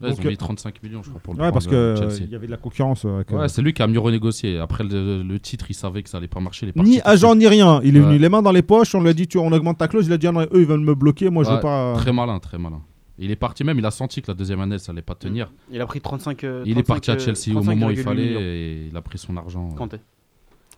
Là, 0.00 0.10
ils 0.10 0.14
Donc, 0.14 0.24
ont 0.24 0.28
mis 0.28 0.36
35 0.36 0.80
millions, 0.84 1.02
je 1.02 1.08
crois, 1.08 1.20
pour 1.20 1.34
le 1.34 1.40
Ouais, 1.42 1.50
parce 1.50 1.66
prendre, 1.66 1.76
euh, 1.80 1.96
que 1.96 2.02
euh, 2.04 2.08
Chelsea. 2.10 2.24
il 2.28 2.30
y 2.32 2.36
avait 2.36 2.46
de 2.46 2.52
la 2.52 2.56
concurrence. 2.56 3.04
avec, 3.04 3.32
Ouais, 3.32 3.48
c'est 3.48 3.60
lui 3.62 3.72
qui 3.72 3.82
a 3.82 3.88
mieux 3.88 3.98
renégocié. 3.98 4.56
Après 4.60 4.84
le, 4.84 5.24
le 5.24 5.40
titre, 5.40 5.66
il 5.68 5.74
savait 5.74 6.04
que 6.04 6.08
ça 6.08 6.18
allait 6.18 6.28
pas 6.28 6.38
marcher. 6.38 6.70
parti 6.70 6.88
ni 6.88 7.00
agent 7.04 7.34
ni 7.34 7.48
rien. 7.48 7.80
Il 7.82 7.96
est 7.96 8.00
Ouais. 8.00 8.06
venu 8.06 8.18
les 8.18 8.28
mains 8.28 8.40
dans 8.42 8.52
les 8.52 8.62
poches. 8.62 8.94
On 8.94 9.00
lui 9.00 9.08
a 9.08 9.12
dit 9.12 9.26
tu, 9.26 9.38
on 9.38 9.50
augmente 9.50 9.78
ta 9.78 9.88
clause. 9.88 10.06
Il 10.06 10.12
a 10.12 10.18
dit 10.18 10.28
ah 10.28 10.32
non, 10.32 10.42
eux 10.42 10.48
ils 10.60 10.66
veulent 10.66 10.78
me 10.78 10.94
bloquer. 10.94 11.30
Moi 11.30 11.42
je 11.42 11.50
veux 11.50 11.58
pas. 11.58 11.94
Très 11.96 12.12
malin, 12.12 12.38
très 12.38 12.58
malin. 12.58 12.80
Il 13.18 13.32
est 13.32 13.36
parti 13.36 13.64
même, 13.64 13.76
il 13.80 13.84
a 13.86 13.90
senti 13.90 14.22
que 14.22 14.30
la 14.30 14.34
deuxième 14.36 14.60
année, 14.60 14.78
ça 14.78 14.92
allait 14.92 15.02
pas 15.02 15.16
tenir. 15.16 15.50
Il 15.72 15.80
a 15.80 15.86
pris 15.86 16.00
35. 16.00 16.44
euh, 16.44 16.62
Il 16.64 16.78
est 16.78 16.84
35, 16.84 16.86
parti 16.86 17.10
à 17.10 17.18
Chelsea 17.18 17.58
au 17.58 17.64
moment 17.64 17.88
où 17.88 17.90
il 17.90 17.98
35,8 17.98 18.02
fallait 18.04 18.24
et 18.34 18.86
il 18.92 18.96
a 18.96 19.02
pris 19.02 19.18
son 19.18 19.36
argent. 19.36 19.74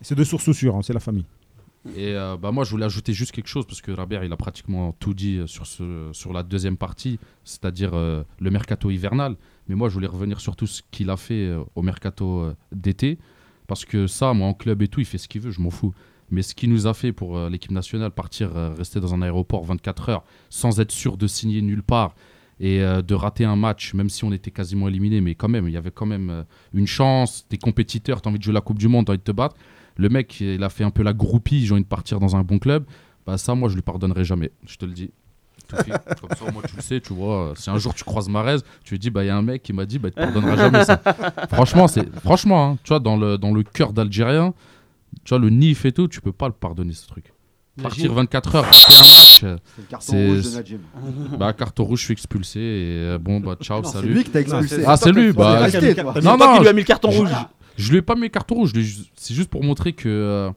C'est 0.01 0.15
de 0.15 0.25
sources 0.25 0.51
sûres. 0.53 0.75
hein, 0.77 0.81
c'est 0.83 0.95
la 0.95 1.01
famille. 1.01 1.27
Et 1.97 2.15
euh, 2.15 2.37
bah 2.37 2.53
moi, 2.53 2.65
je 2.65 2.71
voulais 2.71 2.85
ajouter 2.85 3.15
juste 3.15 3.33
quelque 3.33 3.49
chose 3.49 3.67
parce 3.67 3.81
que 3.81 3.91
Rabert, 3.91 4.23
il 4.23 4.33
a 4.33 4.37
pratiquement 4.37 4.93
tout 4.93 5.15
dit 5.15 5.39
euh, 5.39 5.47
sur, 5.47 5.67
ce, 5.67 6.11
sur 6.13 6.33
la 6.33 6.43
deuxième 6.43 6.77
partie, 6.77 7.19
c'est-à-dire 7.45 7.93
euh, 7.95 8.23
le 8.39 8.51
mercato 8.51 8.91
hivernal. 8.91 9.37
Mais 9.67 9.75
moi, 9.75 9.89
je 9.89 9.95
voulais 9.95 10.07
revenir 10.07 10.41
sur 10.41 10.57
tout 10.57 10.67
ce 10.67 10.83
qu'il 10.91 11.09
a 11.09 11.17
fait 11.17 11.47
euh, 11.47 11.63
au 11.75 11.83
mercato 11.83 12.53
d'été. 12.71 13.19
Parce 13.67 13.85
que 13.85 14.07
ça, 14.07 14.35
moi, 14.35 14.49
en 14.49 14.55
club 14.55 14.83
et 14.83 14.89
tout, 14.89 15.01
il 15.01 15.07
fait 15.07 15.17
ce 15.19 15.29
qu'il 15.29 15.41
veut, 15.41 15.53
je 15.53 15.61
m'en 15.61 15.71
fous. 15.71 15.95
Mais 16.31 16.43
ce 16.43 16.55
qu'il 16.55 16.71
nous 16.71 16.87
a 16.87 16.95
fait 16.95 17.13
pour 17.13 17.49
l'équipe 17.49 17.71
nationale, 17.73 18.11
partir, 18.11 18.53
rester 18.77 19.01
dans 19.01 19.15
un 19.15 19.23
aéroport 19.23 19.65
24 19.65 20.09
heures 20.11 20.25
sans 20.49 20.79
être 20.79 20.93
sûr 20.93 21.17
de 21.17 21.27
signer 21.27 21.61
nulle 21.61 21.83
part 21.83 22.15
et 22.61 22.79
de 22.81 23.15
rater 23.15 23.45
un 23.45 23.57
match, 23.57 23.95
même 23.95 24.09
si 24.09 24.23
on 24.23 24.33
était 24.33 24.53
quasiment 24.53 24.87
éliminé, 24.87 25.21
mais 25.21 25.35
quand 25.35 25.49
même, 25.49 25.67
il 25.67 25.73
y 25.73 25.77
avait 25.77 25.91
quand 25.91 26.07
même 26.07 26.45
une 26.73 26.87
chance. 26.87 27.47
T'es 27.49 27.59
compétiteur, 27.59 28.23
t'as 28.23 28.31
envie 28.31 28.39
de 28.39 28.45
jouer 28.45 28.55
la 28.55 28.61
Coupe 28.61 28.79
du 28.79 28.87
Monde, 28.87 29.07
t'as 29.07 29.13
envie 29.13 29.19
de 29.19 29.25
te 29.25 29.33
battre. 29.33 29.57
Le 29.97 30.09
mec, 30.09 30.41
il 30.41 30.63
a 30.63 30.69
fait 30.69 30.85
un 30.85 30.91
peu 30.91 31.03
la 31.03 31.13
groupie, 31.13 31.67
j'ai 31.67 31.73
envie 31.73 31.83
de 31.83 31.87
partir 31.89 32.21
dans 32.21 32.37
un 32.37 32.43
bon 32.43 32.59
club. 32.59 32.85
Bah 33.27 33.37
ça, 33.39 33.55
moi, 33.55 33.69
je 33.69 33.75
lui 33.75 33.83
pardonnerai 33.83 34.25
jamais, 34.25 34.51
je 34.67 34.77
te 34.77 34.85
le 34.85 34.93
dis. 34.93 35.11
Comme 35.71 36.31
ça, 36.37 36.51
moi, 36.53 36.63
tu 36.69 36.75
le 36.75 36.83
sais, 36.83 37.01
tu 37.01 37.13
vois. 37.13 37.53
Si 37.57 37.71
un 37.71 37.79
jour 37.79 37.95
tu 37.95 38.03
croises 38.03 38.29
Marez, 38.29 38.57
tu 38.83 38.95
lui 38.95 38.99
dis, 38.99 39.11
bah 39.11 39.23
il 39.23 39.29
y 39.29 39.31
a 39.31 39.37
un 39.37 39.43
mec 39.43 39.63
qui 39.63 39.73
m'a 39.73 39.87
dit, 39.87 39.99
bah 39.99 40.09
il 40.09 40.13
te 40.13 40.21
pardonnera 40.21 40.57
jamais 40.57 40.85
ça. 40.85 41.01
Franchement, 41.53 41.87
c'est 41.87 42.13
franchement, 42.21 42.71
hein, 42.73 42.79
tu 42.83 42.89
vois, 42.89 42.99
dans 42.99 43.17
le 43.17 43.39
dans 43.39 43.53
le 43.53 43.63
cœur 43.63 43.93
d'Algérien, 43.93 44.53
tu 45.25 45.31
vois 45.31 45.39
le 45.39 45.51
nif 45.51 45.85
et 45.85 45.93
tout, 45.93 46.09
tu 46.09 46.21
peux 46.21 46.33
pas 46.33 46.49
le 46.49 46.55
pardonner 46.55 46.93
ce 46.93 47.07
truc. 47.07 47.33
Partir 47.81 48.07
Imagine. 48.07 48.17
24 48.17 48.55
heures, 48.57 48.65
rater 48.65 48.95
un 48.95 48.99
match, 48.99 49.41
C'est 49.41 49.47
le 49.47 49.59
carton 49.89 50.27
rouge 50.27 50.43
de 50.43 50.57
Najim. 50.57 50.79
bah 51.39 51.53
carton 51.53 51.85
rouge, 51.85 52.01
je 52.01 52.05
suis 52.07 52.13
expulsé 52.13 52.59
et 52.61 52.63
euh, 52.63 53.19
bon 53.19 53.39
bah 53.41 53.57
ciao, 53.63 53.81
Non, 53.81 53.89
c'est 53.89 53.99
salut. 53.99 54.13
lui 54.15 54.25
qui 54.25 54.31
t'a 54.31 54.41
expulsé. 54.41 54.83
Ah 54.87 54.97
c'est 54.97 55.13
lui, 55.13 55.33
bah 55.33 55.69
Non, 56.23 56.37
toi 56.37 56.47
non, 56.49 56.55
qui 56.57 56.61
lui 56.63 56.69
a 56.69 56.73
mis 56.73 56.81
le 56.81 56.87
carton 56.87 57.11
rouge. 57.11 57.31
Je 57.81 57.91
lui 57.91 57.99
ai 57.99 58.03
pas 58.03 58.15
mis 58.15 58.31
carton 58.31 58.55
rouge, 58.57 58.71
je 58.71 58.75
lui 58.75 58.81
ai 58.83 58.85
ju- 58.85 59.03
c'est 59.17 59.35
juste 59.35 59.51
pour 59.51 59.63
montrer 59.65 59.93
que 59.93 60.09
euh, 60.09 60.51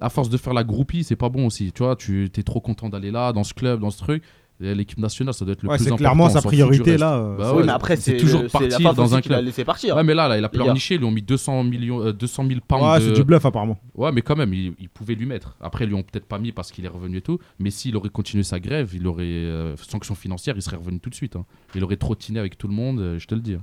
à 0.00 0.08
force 0.08 0.28
de 0.28 0.36
faire 0.36 0.54
la 0.54 0.64
groupie, 0.64 1.04
c'est 1.04 1.16
pas 1.16 1.28
bon 1.28 1.46
aussi. 1.46 1.72
Tu 1.72 1.82
vois, 1.82 1.96
tu 1.96 2.24
es 2.36 2.42
trop 2.42 2.60
content 2.60 2.88
d'aller 2.88 3.10
là, 3.10 3.32
dans 3.32 3.44
ce 3.44 3.54
club, 3.54 3.80
dans 3.80 3.90
ce 3.90 3.98
truc. 3.98 4.22
L'équipe 4.60 4.98
nationale, 4.98 5.34
ça 5.34 5.44
doit 5.44 5.54
être 5.54 5.62
le 5.64 5.70
Ouais, 5.70 5.76
plus 5.76 5.82
c'est 5.84 5.88
important. 5.90 6.02
clairement 6.04 6.24
on 6.26 6.28
sa 6.30 6.40
priorité 6.40 6.96
là. 6.96 7.16
euh, 7.16 7.36
Bah 7.36 7.52
oui, 7.56 7.64
mais 7.66 7.72
après, 7.72 7.96
c'est 7.96 8.16
toujours 8.16 8.42
c'est 8.48 8.70
Faf 8.80 8.94
dans 8.94 9.12
un 9.12 9.20
club. 9.20 9.44
laissé 9.44 9.64
partir. 9.64 9.96
Ouais, 9.96 10.04
mais 10.04 10.14
là, 10.14 10.28
là 10.28 10.36
il 10.36 10.38
a 10.38 10.42
Les 10.42 10.48
pleurniché, 10.48 10.94
ils 10.94 10.98
lui 10.98 11.04
ont 11.06 11.10
mis 11.10 11.22
200, 11.22 11.64
millions, 11.64 12.00
euh, 12.00 12.12
200 12.12 12.46
000 12.46 12.60
pounds. 12.68 12.80
Ouais, 12.84 13.00
de- 13.00 13.04
c'est 13.06 13.12
du 13.12 13.24
bluff 13.24 13.44
apparemment. 13.44 13.76
Ouais, 13.96 14.12
mais 14.12 14.22
quand 14.22 14.36
même, 14.36 14.54
il, 14.54 14.74
il 14.78 14.88
pouvait 14.88 15.16
lui 15.16 15.26
mettre. 15.26 15.56
Après, 15.60 15.84
ils 15.84 15.88
lui 15.88 15.96
ont 15.96 16.04
peut-être 16.04 16.26
pas 16.26 16.38
mis 16.38 16.52
parce 16.52 16.70
qu'il 16.70 16.84
est 16.84 16.88
revenu 16.88 17.16
et 17.16 17.22
tout. 17.22 17.40
Mais 17.58 17.70
s'il 17.70 17.96
aurait 17.96 18.10
continué 18.10 18.44
sa 18.44 18.60
grève, 18.60 18.90
il 18.94 19.04
aurait 19.08 19.24
euh, 19.24 19.74
sanction 19.78 20.14
financière, 20.14 20.54
il 20.54 20.62
serait 20.62 20.76
revenu 20.76 21.00
tout 21.00 21.10
de 21.10 21.16
suite. 21.16 21.34
hein. 21.34 21.44
Il 21.74 21.82
aurait 21.82 21.96
trottiné 21.96 22.38
avec 22.38 22.56
tout 22.56 22.68
le 22.68 22.74
monde, 22.74 23.00
euh, 23.00 23.18
je 23.18 23.26
te 23.26 23.34
le 23.34 23.40
dis. 23.40 23.56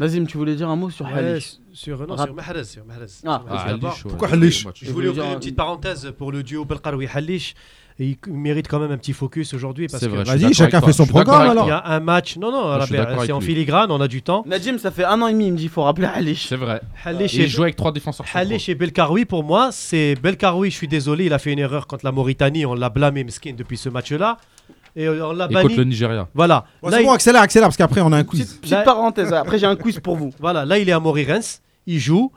Nazim, 0.00 0.26
tu 0.26 0.36
voulais 0.38 0.54
dire 0.54 0.68
un 0.68 0.76
mot 0.76 0.90
sur 0.90 1.06
Ouais, 1.06 1.12
Halish 1.12 1.54
sur, 1.72 2.06
non, 2.06 2.14
Rap- 2.14 2.26
sur 2.28 2.34
Mahrez. 2.34 2.64
Sur 2.64 2.84
Mahrez. 2.84 3.06
Ah, 3.26 3.42
Ah, 3.48 3.64
d'abord. 3.68 3.90
Halish, 3.92 4.04
ouais. 4.04 4.08
Pourquoi 4.10 4.28
Halish. 4.32 4.66
Je 4.74 4.90
voulais 4.90 5.08
ouvrir 5.08 5.24
dire 5.24 5.32
une 5.34 5.38
petite 5.38 5.56
parenthèse 5.56 6.12
pour 6.16 6.32
le 6.32 6.42
duo 6.42 6.64
Belkaroui 6.64 7.06
Halish. 7.12 7.54
Il 7.98 8.16
mérite 8.26 8.68
quand 8.68 8.80
même 8.80 8.90
un 8.90 8.96
petit 8.96 9.12
focus 9.12 9.52
aujourd'hui 9.52 9.86
parce 9.86 10.00
C'est 10.02 10.08
que 10.08 10.14
vrai, 10.14 10.24
suis 10.24 10.38
Vas-y, 10.38 10.54
chacun 10.54 10.80
fait 10.80 10.94
son 10.94 11.06
programme, 11.06 11.50
alors. 11.50 11.66
il 11.66 11.68
y 11.68 11.72
a 11.72 11.86
un 11.86 12.00
match. 12.00 12.38
Non, 12.38 12.50
non, 12.50 12.80
c'est 12.86 13.32
en 13.32 13.40
filigrane, 13.40 13.90
on 13.92 14.00
a 14.00 14.08
du 14.08 14.22
temps. 14.22 14.42
Najim, 14.46 14.78
ça 14.78 14.90
fait 14.90 15.04
un 15.04 15.20
an 15.20 15.28
et 15.28 15.32
demi, 15.34 15.48
il 15.48 15.52
me 15.52 15.56
dit 15.58 15.64
il 15.64 15.68
faut 15.68 15.82
rappeler 15.82 16.06
Halish. 16.06 16.48
C'est 16.48 16.56
vrai. 16.56 16.80
Halish 17.04 17.34
il 17.34 17.48
joue 17.48 17.62
avec 17.64 17.76
trois 17.76 17.92
défenseurs. 17.92 18.26
Halish 18.34 18.68
et 18.70 18.74
Belkaroui, 18.74 19.26
pour 19.26 19.44
moi, 19.44 19.68
c'est 19.72 20.14
Belkaroui, 20.22 20.70
je 20.70 20.76
suis 20.76 20.88
désolé, 20.88 21.26
il 21.26 21.32
a 21.34 21.38
fait 21.38 21.52
une 21.52 21.58
erreur 21.58 21.86
contre 21.86 22.04
la 22.06 22.12
Mauritanie, 22.12 22.64
on 22.64 22.74
l'a 22.74 22.88
blâmé 22.88 23.24
Meskin 23.24 23.52
depuis 23.56 23.76
ce 23.76 23.90
match-là. 23.90 24.38
Et 24.96 25.06
euh, 25.06 25.26
on 25.28 25.32
l'a 25.32 25.46
Et 25.50 25.54
contre 25.54 25.68
le 25.68 25.76
banni. 25.76 25.88
Nigeria. 25.90 26.28
Voilà. 26.34 26.64
Là, 26.82 26.90
c'est 26.92 27.02
il- 27.02 27.06
bon, 27.06 27.12
accélère, 27.12 27.42
accélère, 27.42 27.68
parce 27.68 27.76
qu'après 27.76 28.00
on 28.02 28.12
a 28.12 28.16
un 28.18 28.24
quiz. 28.24 28.42
Petite, 28.44 28.60
petite 28.60 28.72
Là- 28.74 28.82
parenthèse, 28.82 29.32
après 29.32 29.58
j'ai 29.58 29.66
un 29.66 29.76
quiz 29.76 30.00
pour 30.00 30.16
vous. 30.16 30.32
Voilà, 30.40 30.64
là 30.64 30.78
il 30.78 30.88
est 30.88 30.92
à 30.92 31.00
Morirens, 31.00 31.60
il 31.86 31.98
joue, 31.98 32.30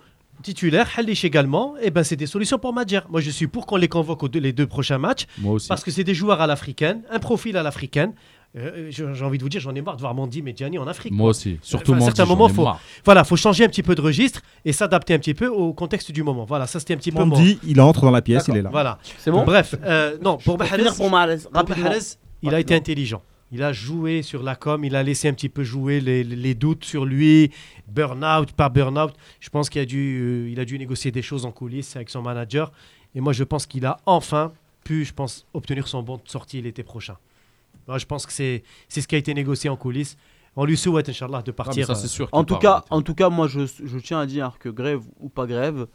titulaire, 0.44 0.88
Halish 0.98 1.26
également, 1.26 1.76
et 1.82 1.90
ben 1.92 2.04
c'est 2.04 2.16
des 2.16 2.28
solutions 2.28 2.58
pour 2.60 2.74
Madjer. 2.74 3.02
Moi 3.10 3.22
je 3.22 3.30
suis 3.30 3.48
pour 3.48 3.66
qu'on 3.66 3.78
les 3.78 3.88
convoque 3.88 4.24
aux 4.24 4.28
deux- 4.30 4.40
les 4.40 4.54
deux 4.54 4.68
prochains 4.68 4.98
matchs, 4.98 5.26
Moi 5.40 5.54
aussi. 5.54 5.68
parce 5.68 5.84
que 5.84 5.92
c'est 5.92 6.04
des 6.04 6.14
joueurs 6.14 6.40
à 6.42 6.48
l'africaine, 6.48 7.02
un 7.12 7.20
profil 7.20 7.58
à 7.58 7.64
l'africaine. 7.64 8.14
Euh, 8.58 8.88
j'ai 8.90 9.04
j'ai 9.14 9.26
envie 9.26 9.38
de 9.38 9.44
vous 9.44 9.50
dire, 9.50 9.60
j'en 9.60 9.76
ai 9.76 9.82
marre 9.82 9.98
de 9.98 10.02
voir 10.02 10.14
Mandy 10.14 10.42
Medjani 10.42 10.78
en 10.80 10.88
Afrique. 10.88 11.12
Moi 11.12 11.32
aussi. 11.32 11.58
Surtout 11.62 11.92
Enfin, 11.92 11.94
à 11.94 11.96
un 11.96 12.00
Mandy, 12.06 12.06
certain 12.16 12.24
j'en 12.24 12.38
moment, 12.38 12.50
ai 12.50 12.54
faut- 12.54 12.64
marre. 12.64 12.80
Voilà, 13.04 13.26
faut 13.26 13.36
changer 13.36 13.66
un 13.66 13.68
petit 13.68 13.84
peu 13.84 13.96
de 13.96 14.02
registre 14.02 14.40
et 14.64 14.72
s'adapter 14.72 15.14
un 15.14 15.20
petit 15.20 15.34
peu 15.34 15.48
au 15.48 15.74
contexte 15.74 16.14
du 16.14 16.24
moment. 16.24 16.46
Voilà, 16.46 16.66
ça 16.66 16.80
c'était 16.80 16.94
un 16.94 16.98
petit 16.98 17.12
peu 17.12 17.20
mon- 17.20 17.26
Mandy, 17.36 17.60
il 17.68 17.82
entre 17.82 18.02
dans 18.06 18.12
la 18.12 18.22
pièce, 18.22 18.46
il 18.48 18.56
est 18.56 18.62
là. 18.62 18.70
Voilà. 18.72 18.98
C'est 19.18 19.30
bon? 19.30 19.44
Bref, 19.44 19.76
euh, 19.84 20.18
non, 20.24 20.38
pour 20.38 20.58
Mahrez, 20.58 20.86
pour. 20.96 21.10
Mahrez, 21.10 21.40
il 22.42 22.50
a 22.50 22.52
Rapidement. 22.52 22.60
été 22.60 22.76
intelligent. 22.76 23.22
Il 23.52 23.62
a 23.64 23.72
joué 23.74 24.22
sur 24.24 24.42
la 24.44 24.56
com, 24.56 24.84
il 24.84 24.96
a 24.96 25.04
laissé 25.04 25.28
un 25.30 25.34
petit 25.34 25.50
peu 25.50 25.64
jouer 25.64 26.02
les, 26.02 26.56
doutes 26.56 26.84
sur 26.84 27.06
lui, 27.06 27.52
burn-out, 27.88 28.52
pas 28.54 28.70
burn-out. 28.70 29.14
Je 29.40 29.50
pense 29.50 29.70
qu'il 29.70 29.82
a, 29.82 29.86
dû, 29.86 30.20
euh, 30.22 30.50
il 30.50 30.60
a 30.60 30.66
dû 30.66 30.78
négocier 30.80 31.12
des 31.12 31.22
choses 31.22 31.46
en 31.46 31.52
coulisses 31.52 31.96
avec 31.96 32.10
son 32.10 32.22
manager. 32.22 32.72
Et 33.14 33.22
moi, 33.22 33.34
je 33.34 33.44
pense 33.44 33.66
qu'il 33.66 33.86
a 33.86 33.98
enfin 34.06 34.52
pu, 34.84 35.06
je 35.06 35.14
pense, 35.14 35.46
obtenir 35.54 35.88
son 35.88 36.02
bon 36.04 36.16
de 36.18 36.28
sortie 36.28 36.62
l'été 36.62 36.84
prochain. 36.84 37.18
Moi, 37.88 37.98
je 38.00 38.06
pense 38.06 38.26
que 38.26 38.34
c'est 38.34 38.64
c'est 38.90 39.02
ce 39.02 39.08
qui 39.08 39.16
a 39.16 39.18
été 39.20 39.34
négocié 39.34 39.70
en 39.70 39.78
coulisses. 39.78 40.18
On 40.56 40.66
lui 40.66 40.76
souhaite, 40.78 41.08
Inch'Allah, 41.10 41.42
de 41.42 41.52
Ah, 41.52 41.54
partir. 41.54 41.86
ça, 41.88 41.94
euh, 41.94 42.08
sûr. 42.08 42.28
En 42.32 42.44
tout, 42.44 42.56
part, 42.56 42.62
cas, 42.62 42.86
en 42.90 43.02
tout 43.02 43.14
cas, 43.14 43.30
moi 43.30 43.48
je, 43.48 43.60
je 43.84 43.98
tiens 44.00 44.20
à 44.20 44.26
dire 44.26 44.58
que 44.60 44.70
grève 44.70 45.02
ou 45.20 45.30
pas 45.30 45.46
grève, 45.46 45.86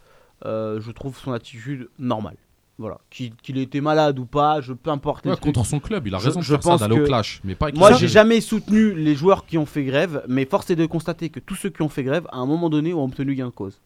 euh, 0.45 0.81
je 0.81 0.91
trouve 0.93 1.19
son 1.19 1.33
attitude 1.33 1.89
normale. 1.99 2.37
Voilà, 2.81 2.99
qu'il 3.11 3.59
était 3.59 3.83
malade 3.83 4.19
ou 4.19 4.25
pas, 4.25 4.63
je 4.63 4.73
peu 4.73 4.89
importe. 4.89 5.27
les 5.27 5.31
Ouais, 5.33 5.37
trucs. 5.37 5.55
contre 5.55 5.67
son 5.67 5.81
club, 5.81 6.07
il 6.07 6.15
a 6.15 6.19
Je- 6.19 6.25
raison 6.29 6.41
de 6.41 6.45
je 6.45 6.51
faire 6.55 6.63
ça, 6.63 6.71
pense 6.71 6.81
d'aller 6.81 6.99
au 6.99 7.05
clash, 7.05 7.43
mais 7.45 7.55
pas 7.55 7.71
Moi, 7.73 7.93
j'ai 7.93 8.09
jamais 8.09 8.41
soutenu 8.41 8.95
les 8.95 9.15
joueurs 9.15 9.45
qui 9.45 9.59
ont 9.59 9.67
fait 9.67 9.85
grève, 9.85 10.25
mais 10.29 10.47
force 10.47 10.71
est 10.71 10.77
de 10.77 10.87
constater 10.87 11.29
que 11.29 11.41
tous 11.41 11.57
ceux 11.57 11.69
qui 11.69 11.83
ont 11.83 11.91
fait 11.91 12.03
grève, 12.05 12.27
à 12.33 12.39
un 12.39 12.47
moment 12.47 12.71
donné, 12.71 12.95
ont 12.95 13.05
obtenu 13.05 13.35
gain 13.35 13.47
de 13.49 13.51
cause. 13.51 13.79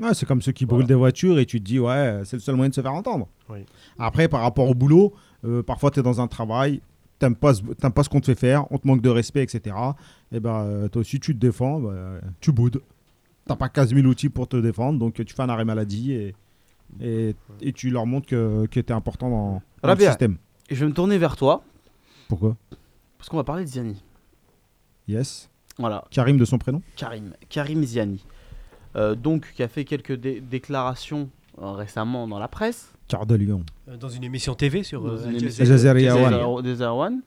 Ouais, 0.00 0.12
c'est 0.12 0.26
comme 0.26 0.42
ceux 0.42 0.52
qui 0.52 0.66
brûlent 0.66 0.86
des 0.86 0.94
voitures 0.94 1.38
et 1.38 1.46
tu 1.46 1.60
te 1.60 1.64
dis, 1.64 1.78
ouais, 1.80 2.20
c'est 2.24 2.36
le 2.36 2.40
seul 2.40 2.56
moyen 2.56 2.68
de 2.68 2.74
se 2.74 2.82
faire 2.82 2.92
entendre. 2.92 3.26
Oui. 3.48 3.60
Après, 3.98 4.28
par 4.28 4.42
rapport 4.42 4.68
au 4.68 4.74
boulot, 4.74 5.14
euh, 5.46 5.62
parfois 5.62 5.90
tu 5.90 6.00
es 6.00 6.02
dans 6.02 6.20
un 6.20 6.28
travail, 6.28 6.82
t'aimes 7.18 7.36
pas, 7.36 7.52
pas 7.94 8.02
ce 8.02 8.08
qu'on 8.10 8.20
te 8.20 8.26
fait 8.26 8.34
faire, 8.38 8.66
on 8.70 8.76
te 8.76 8.86
manque 8.86 9.00
de 9.00 9.08
respect, 9.10 9.42
etc. 9.42 9.74
Et 10.30 10.40
ben, 10.40 10.60
euh, 10.64 10.88
toi 10.88 11.00
aussi, 11.00 11.20
tu 11.20 11.34
te 11.34 11.40
défends, 11.40 11.80
bah, 11.80 11.94
tu 12.40 12.52
boudes. 12.52 12.82
T'as 13.46 13.56
pas 13.56 13.68
15 13.70 13.94
000 13.94 14.06
outils 14.06 14.28
pour 14.28 14.46
te 14.46 14.56
défendre, 14.58 14.98
donc 14.98 15.14
tu 15.14 15.34
fais 15.34 15.42
un 15.42 15.48
arrêt 15.48 15.64
maladie 15.64 16.12
et, 16.12 16.34
et, 17.00 17.34
et 17.60 17.72
tu 17.72 17.90
leur 17.90 18.06
montres 18.06 18.26
que, 18.26 18.66
que 18.66 18.80
tu 18.80 18.86
es 18.86 18.92
important 18.92 19.30
dans, 19.30 19.52
dans 19.52 19.62
le 19.84 19.88
Rabia, 19.88 20.10
système. 20.10 20.36
Et 20.68 20.74
je 20.74 20.84
vais 20.84 20.90
me 20.90 20.94
tourner 20.94 21.18
vers 21.18 21.36
toi, 21.36 21.62
Pourquoi? 22.28 22.56
Parce 23.18 23.28
qu'on 23.28 23.36
va 23.36 23.44
parler 23.44 23.64
de 23.64 23.68
Ziani. 23.68 24.02
Yes. 25.08 25.48
Voilà, 25.78 26.04
Karim 26.10 26.36
de 26.36 26.44
son 26.44 26.58
prénom? 26.58 26.82
Karim, 26.96 27.32
Karim 27.48 27.82
Ziani. 27.84 28.24
Euh, 28.94 29.14
donc, 29.14 29.52
qui 29.54 29.62
a 29.62 29.68
fait 29.68 29.84
quelques 29.84 30.12
dé- 30.12 30.40
déclarations 30.40 31.30
euh, 31.60 31.72
récemment 31.72 32.28
dans 32.28 32.38
la 32.38 32.48
presse. 32.48 32.92
Cœur 33.08 33.26
de 33.26 33.34
Lion. 33.34 33.64
Euh, 33.88 33.96
Dans 33.96 34.08
une 34.08 34.24
émission 34.24 34.54
TV 34.54 34.82
sur 34.82 35.04
One. 35.04 37.22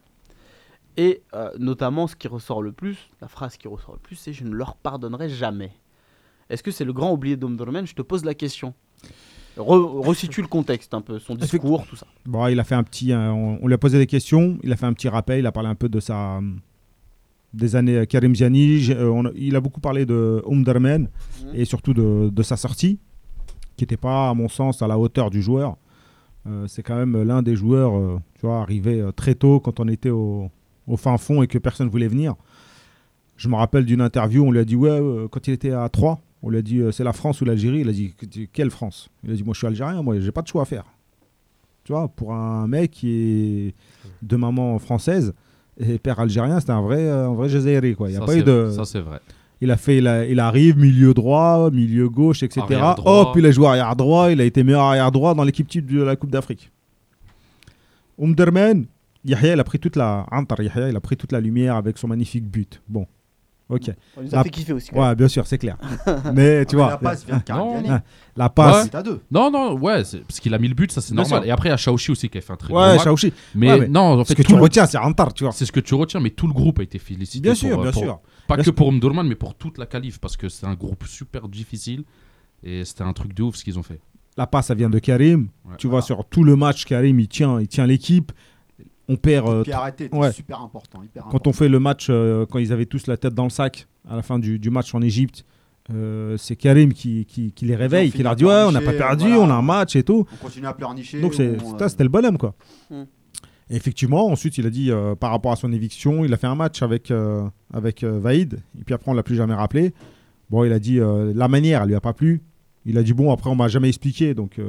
Et 0.98 1.22
euh, 1.34 1.52
notamment, 1.60 2.08
ce 2.08 2.16
qui 2.16 2.28
ressort 2.28 2.62
le 2.62 2.72
plus, 2.72 3.10
la 3.22 3.28
phrase 3.28 3.58
qui 3.58 3.68
ressort 3.68 3.94
le 3.94 4.00
plus, 4.00 4.16
c'est 4.16 4.32
Je 4.32 4.44
ne 4.46 4.52
leur 4.54 4.76
pardonnerai 4.76 5.28
jamais. 5.30 5.72
Est-ce 6.50 6.64
que 6.64 6.72
c'est 6.72 6.86
le 6.86 6.94
grand 6.94 7.12
oublié 7.12 7.36
d'Omdurman 7.36 7.86
Je 7.86 7.96
te 7.96 8.02
pose 8.02 8.24
la 8.24 8.34
question. 8.34 8.74
Re- 9.58 10.06
resitue 10.06 10.42
le 10.42 10.48
contexte 10.48 10.94
un 10.94 11.02
peu, 11.02 11.18
son 11.20 11.36
discours, 11.36 11.86
tout 11.88 11.96
ça. 11.96 12.06
Bon, 12.26 12.46
il 12.48 12.60
a 12.60 12.64
fait 12.64 12.76
un 12.76 12.84
petit. 12.84 13.12
euh, 13.14 13.32
on, 13.32 13.60
on 13.62 13.68
lui 13.68 13.74
a 13.74 13.78
posé 13.78 13.98
des 13.98 14.08
questions, 14.08 14.58
il 14.64 14.72
a 14.74 14.76
fait 14.76 14.86
un 14.86 14.94
petit 14.94 15.08
rappel, 15.08 15.40
il 15.40 15.46
a 15.46 15.52
parlé 15.52 15.70
un 15.70 15.76
peu 15.76 15.88
de 15.90 16.00
sa. 16.00 16.40
des 17.54 17.76
années 17.76 17.98
euh, 17.98 18.06
Karim 18.06 18.36
Ziani. 18.36 18.88
Euh, 18.92 19.08
on 19.10 19.32
il 19.36 19.56
a 19.56 19.62
beaucoup 19.62 19.80
parlé 19.80 20.06
de 20.06 20.42
Omdurman 20.46 21.08
et 21.54 21.64
surtout 21.66 21.94
de, 21.94 22.30
de 22.30 22.44
sa 22.44 22.58
sortie, 22.58 23.00
qui 23.78 23.84
n'était 23.84 23.98
pas, 23.98 24.30
à 24.30 24.34
mon 24.34 24.50
sens, 24.50 24.82
à 24.82 24.88
la 24.88 25.00
hauteur 25.00 25.30
du 25.30 25.42
joueur. 25.42 25.78
Euh, 26.48 26.68
c'est 26.68 26.84
quand 26.84 26.96
même 26.98 27.24
l'un 27.24 27.42
des 27.42 27.56
joueurs, 27.56 27.96
euh, 27.98 28.20
tu 28.40 28.46
vois, 28.46 28.60
arrivé 28.62 29.00
euh, 29.00 29.12
très 29.12 29.36
tôt 29.36 29.60
quand 29.60 29.80
on 29.80 29.88
était 29.88 30.12
au, 30.12 30.52
au 30.86 30.98
fin 30.98 31.18
fond 31.18 31.42
et 31.44 31.48
que 31.48 31.58
personne 31.58 31.88
voulait 31.90 32.08
venir. 32.10 32.36
Je 33.38 33.48
me 33.50 33.56
rappelle 33.56 33.86
d'une 33.86 34.02
interview, 34.02 34.46
on 34.46 34.52
lui 34.52 34.60
a 34.60 34.66
dit, 34.66 34.76
ouais, 34.76 34.90
euh, 34.90 35.28
quand 35.30 35.48
il 35.48 35.54
était 35.54 35.72
à 35.72 35.88
3, 35.90 36.22
on 36.46 36.50
lui 36.52 36.60
a 36.60 36.62
dit, 36.62 36.80
euh, 36.80 36.92
c'est 36.92 37.04
la 37.04 37.12
France 37.12 37.42
ou 37.42 37.46
l'Algérie 37.46 37.80
Il 37.82 37.90
a 37.90 37.92
dit, 37.92 38.14
quelle 38.54 38.70
France? 38.70 39.10
Il 39.24 39.32
a 39.32 39.34
dit, 39.34 39.44
moi 39.44 39.54
je 39.54 39.58
suis 39.58 39.68
algérien, 39.68 40.02
moi 40.02 40.18
j'ai 40.20 40.32
pas 40.32 40.42
de 40.44 40.48
choix 40.48 40.62
à 40.62 40.66
faire. 40.66 40.86
Tu 41.84 41.92
vois, 41.92 42.08
pour 42.08 42.34
un 42.34 42.68
mec 42.68 42.92
qui 42.92 43.10
est 43.10 43.76
de 44.22 44.36
maman 44.38 44.80
française 44.80 45.34
et 45.80 45.98
père 46.00 46.20
algérien, 46.20 46.60
c'était 46.60 46.72
un 46.72 46.82
vrai, 46.82 47.00
euh, 47.06 47.30
un 47.30 47.34
vrai 47.34 47.96
quoi. 47.98 48.10
Il 48.10 48.14
y 48.14 48.16
a 48.16 48.20
Ça, 48.22 48.26
pas 48.26 48.36
eu 48.36 48.40
c'est- 48.40 48.44
de. 48.46 48.70
Ça, 48.72 48.86
c'est 48.86 49.02
vrai. 49.02 49.20
Il 49.62 49.72
a 49.72 49.78
fait, 49.78 49.98
il, 49.98 50.08
a- 50.08 50.26
il 50.26 50.40
arrive 50.40 50.78
milieu 50.78 51.14
droit, 51.14 51.70
milieu 51.72 52.10
gauche, 52.10 52.44
etc. 52.44 52.62
Hop, 53.06 53.36
il 53.38 53.46
a 53.46 53.52
joué 53.52 53.68
arrière 53.68 53.96
droit. 53.96 54.32
Il 54.32 54.40
a 54.42 54.44
été 54.44 54.64
meilleur 54.64 54.82
arrière 54.84 55.12
droit 55.12 55.34
dans 55.34 55.44
l'équipe 55.44 55.68
type 55.68 55.86
de 55.92 56.02
la 56.04 56.16
Coupe 56.16 56.30
d'Afrique. 56.32 56.72
Umderman, 58.22 58.86
Yahya, 59.24 59.54
il 59.54 59.60
a 59.60 59.64
pris 59.64 59.80
toute 59.80 59.96
la 59.96 60.26
Antar 60.32 60.62
Yahya, 60.62 60.90
il 60.90 60.96
a 60.96 61.00
pris 61.00 61.18
toute 61.18 61.32
la 61.32 61.40
lumière 61.42 61.76
avec 61.76 61.98
son 61.98 62.08
magnifique 62.08 62.46
but. 62.48 62.82
Bon, 62.88 63.08
ok. 63.70 63.92
On 64.18 64.22
nous 64.24 64.34
a 64.34 64.38
La- 64.38 64.44
fait 64.44 64.50
kiffer 64.50 64.74
aussi, 64.74 64.90
quand 64.92 65.02
Ouais, 65.08 65.16
bien 65.16 65.28
sûr, 65.28 65.46
c'est 65.48 65.58
clair. 65.58 65.78
Mais 66.34 66.66
tu 66.66 66.76
mais 66.76 66.82
vois, 66.82 66.92
la 66.92 66.98
passe 66.98 67.26
vient 67.26 67.38
de 67.38 67.44
Karim 67.44 67.84
Non. 67.88 68.00
La 68.38 68.50
passe. 68.50 68.84
C'est 68.86 68.96
à 68.96 69.04
deux. 69.04 69.22
Non, 69.32 69.50
non, 69.52 69.74
ouais, 69.80 70.04
parce 70.04 70.40
qu'il 70.40 70.54
a 70.54 70.58
mis 70.60 70.68
le 70.68 70.74
but, 70.76 70.92
ça 70.92 71.02
c'est 71.02 71.14
normal. 71.14 71.40
sûr. 71.42 71.48
Et 71.48 71.52
après, 71.52 71.70
il 71.70 71.72
y 71.72 71.74
a 71.74 71.78
Shaoxi 71.78 72.12
aussi 72.12 72.30
qui 72.30 72.38
a 72.38 72.42
fait 72.42 72.54
un 72.54 72.58
très 72.58 72.74
Ouais, 72.74 72.96
match. 72.96 73.04
Shaoxi. 73.04 73.34
Mais, 73.56 73.72
Ouais, 73.72 73.80
mais 73.82 73.88
non, 73.88 74.02
en 74.20 74.24
Ce 74.24 74.30
fait, 74.30 74.36
que 74.36 74.42
tout 74.44 74.50
tu 74.50 74.56
le- 74.56 74.62
retiens, 74.62 74.86
c'est 74.86 74.98
Antar, 74.98 75.34
tu 75.34 75.44
vois. 75.46 75.54
c'est 75.54 75.66
ce 75.66 75.72
que 75.72 75.80
tu 75.80 75.96
retiens, 75.96 76.20
mais 76.20 76.30
tout 76.32 76.48
le 76.48 76.54
groupe 76.54 76.80
a 76.80 76.84
été 76.84 77.00
félicité. 77.00 77.42
Bien 77.42 77.52
pour, 77.54 77.60
sûr, 77.60 77.80
euh, 77.80 77.84
bien 77.84 77.92
pour- 77.92 78.04
sûr. 78.04 78.20
Pas 78.48 78.56
Bien 78.56 78.62
que 78.62 78.64
sûr. 78.66 78.76
pour 78.76 78.88
Omdurman, 78.88 79.28
mais 79.28 79.36
pour 79.36 79.56
toute 79.56 79.78
la 79.78 79.86
qualif, 79.86 80.20
parce 80.20 80.38
que 80.38 80.50
c'est 80.50 80.66
un 80.68 80.76
groupe 80.76 81.06
super 81.08 81.48
difficile. 81.48 82.04
Et 82.64 82.84
c'était 82.86 83.04
un 83.04 83.14
truc 83.14 83.34
de 83.34 83.44
ouf 83.44 83.56
ce 83.56 83.64
qu'ils 83.64 83.78
ont 83.80 83.84
fait. 83.84 84.00
La 84.38 84.48
passe, 84.48 84.68
ça 84.68 84.74
vient 84.76 84.90
de 84.90 85.00
Karim. 85.00 85.48
Ouais. 85.66 85.76
Tu 85.78 85.88
vois, 85.88 86.02
sur 86.02 86.26
tout 86.26 86.44
le 86.44 86.56
match, 86.56 86.84
Karim, 86.86 87.20
il 87.20 87.28
tient, 87.28 87.60
il 87.62 87.68
tient 87.68 87.88
l'équipe. 87.88 88.32
On 89.08 89.16
perd. 89.18 89.48
euh, 89.48 89.64
Pied 89.64 89.74
arrêté, 89.74 90.06
était 90.06 90.16
ouais. 90.18 90.32
super 90.32 90.62
important. 90.62 91.04
Hyper 91.04 91.24
Quand 91.24 91.30
important. 91.30 91.50
on 91.50 91.54
fait 91.54 91.70
le 91.70 91.80
match, 91.80 92.08
euh, 92.10 92.46
quand 92.50 92.60
ils 92.60 92.74
avaient 92.74 92.86
tous 92.88 93.08
la 93.08 93.18
tête 93.18 93.34
dans 93.34 93.44
le 93.44 93.50
sac 93.50 93.88
à 94.10 94.16
la 94.16 94.22
fin 94.22 94.40
du, 94.40 94.58
du 94.60 94.70
match 94.70 94.94
en 94.96 95.02
Égypte, 95.02 95.46
euh, 95.94 96.36
c'est 96.38 96.56
Karim 96.56 96.94
qui, 96.94 97.26
qui, 97.26 97.52
qui 97.52 97.66
les 97.66 97.76
réveille, 97.76 98.12
qui 98.12 98.24
leur 98.24 98.36
dit 98.36 98.46
Ouais, 98.46 98.64
on 98.68 98.72
n'a 98.72 98.82
pas 98.82 98.94
perdu, 98.94 99.26
voilà. 99.28 99.40
on 99.42 99.50
a 99.50 99.54
un 99.54 99.62
match 99.62 99.96
et 99.96 100.02
tout. 100.04 100.26
On 100.34 100.44
continue 100.46 100.66
à 100.66 100.74
pleurnicher. 100.74 101.22
Donc 101.22 101.40
euh, 101.40 101.58
c'était 101.88 102.04
le 102.04 102.10
bonhomme, 102.10 102.38
quoi. 102.40 102.56
Mm. 102.90 103.04
Et 103.70 103.76
effectivement, 103.76 104.28
ensuite, 104.28 104.58
il 104.58 104.66
a 104.66 104.70
dit 104.72 104.92
euh, 104.92 105.14
par 105.16 105.32
rapport 105.32 105.52
à 105.52 105.56
son 105.56 105.72
éviction, 105.72 106.24
il 106.26 106.34
a 106.34 106.38
fait 106.38 106.48
un 106.48 106.56
match 106.56 106.82
avec, 106.82 107.10
euh, 107.12 107.44
avec 107.74 108.04
euh, 108.04 108.20
Vaïd, 108.20 108.60
et 108.80 108.84
puis 108.84 108.94
après, 108.96 109.12
on 109.12 109.14
l'a 109.14 109.24
plus 109.24 109.36
jamais 109.36 109.54
rappelé. 109.56 109.94
Bon, 110.50 110.64
il 110.64 110.72
a 110.72 110.80
dit 110.80 111.00
euh, 111.00 111.32
la 111.36 111.48
manière, 111.48 111.82
elle 111.84 111.90
lui 111.90 111.96
a 111.96 112.02
pas 112.02 112.14
plu. 112.14 112.42
Il 112.86 112.98
a 113.00 113.04
dit 113.04 113.14
bon, 113.14 113.32
après, 113.32 113.50
on 113.50 113.56
m'a 113.56 113.68
jamais 113.68 113.88
expliqué, 113.90 114.34
donc. 114.34 114.60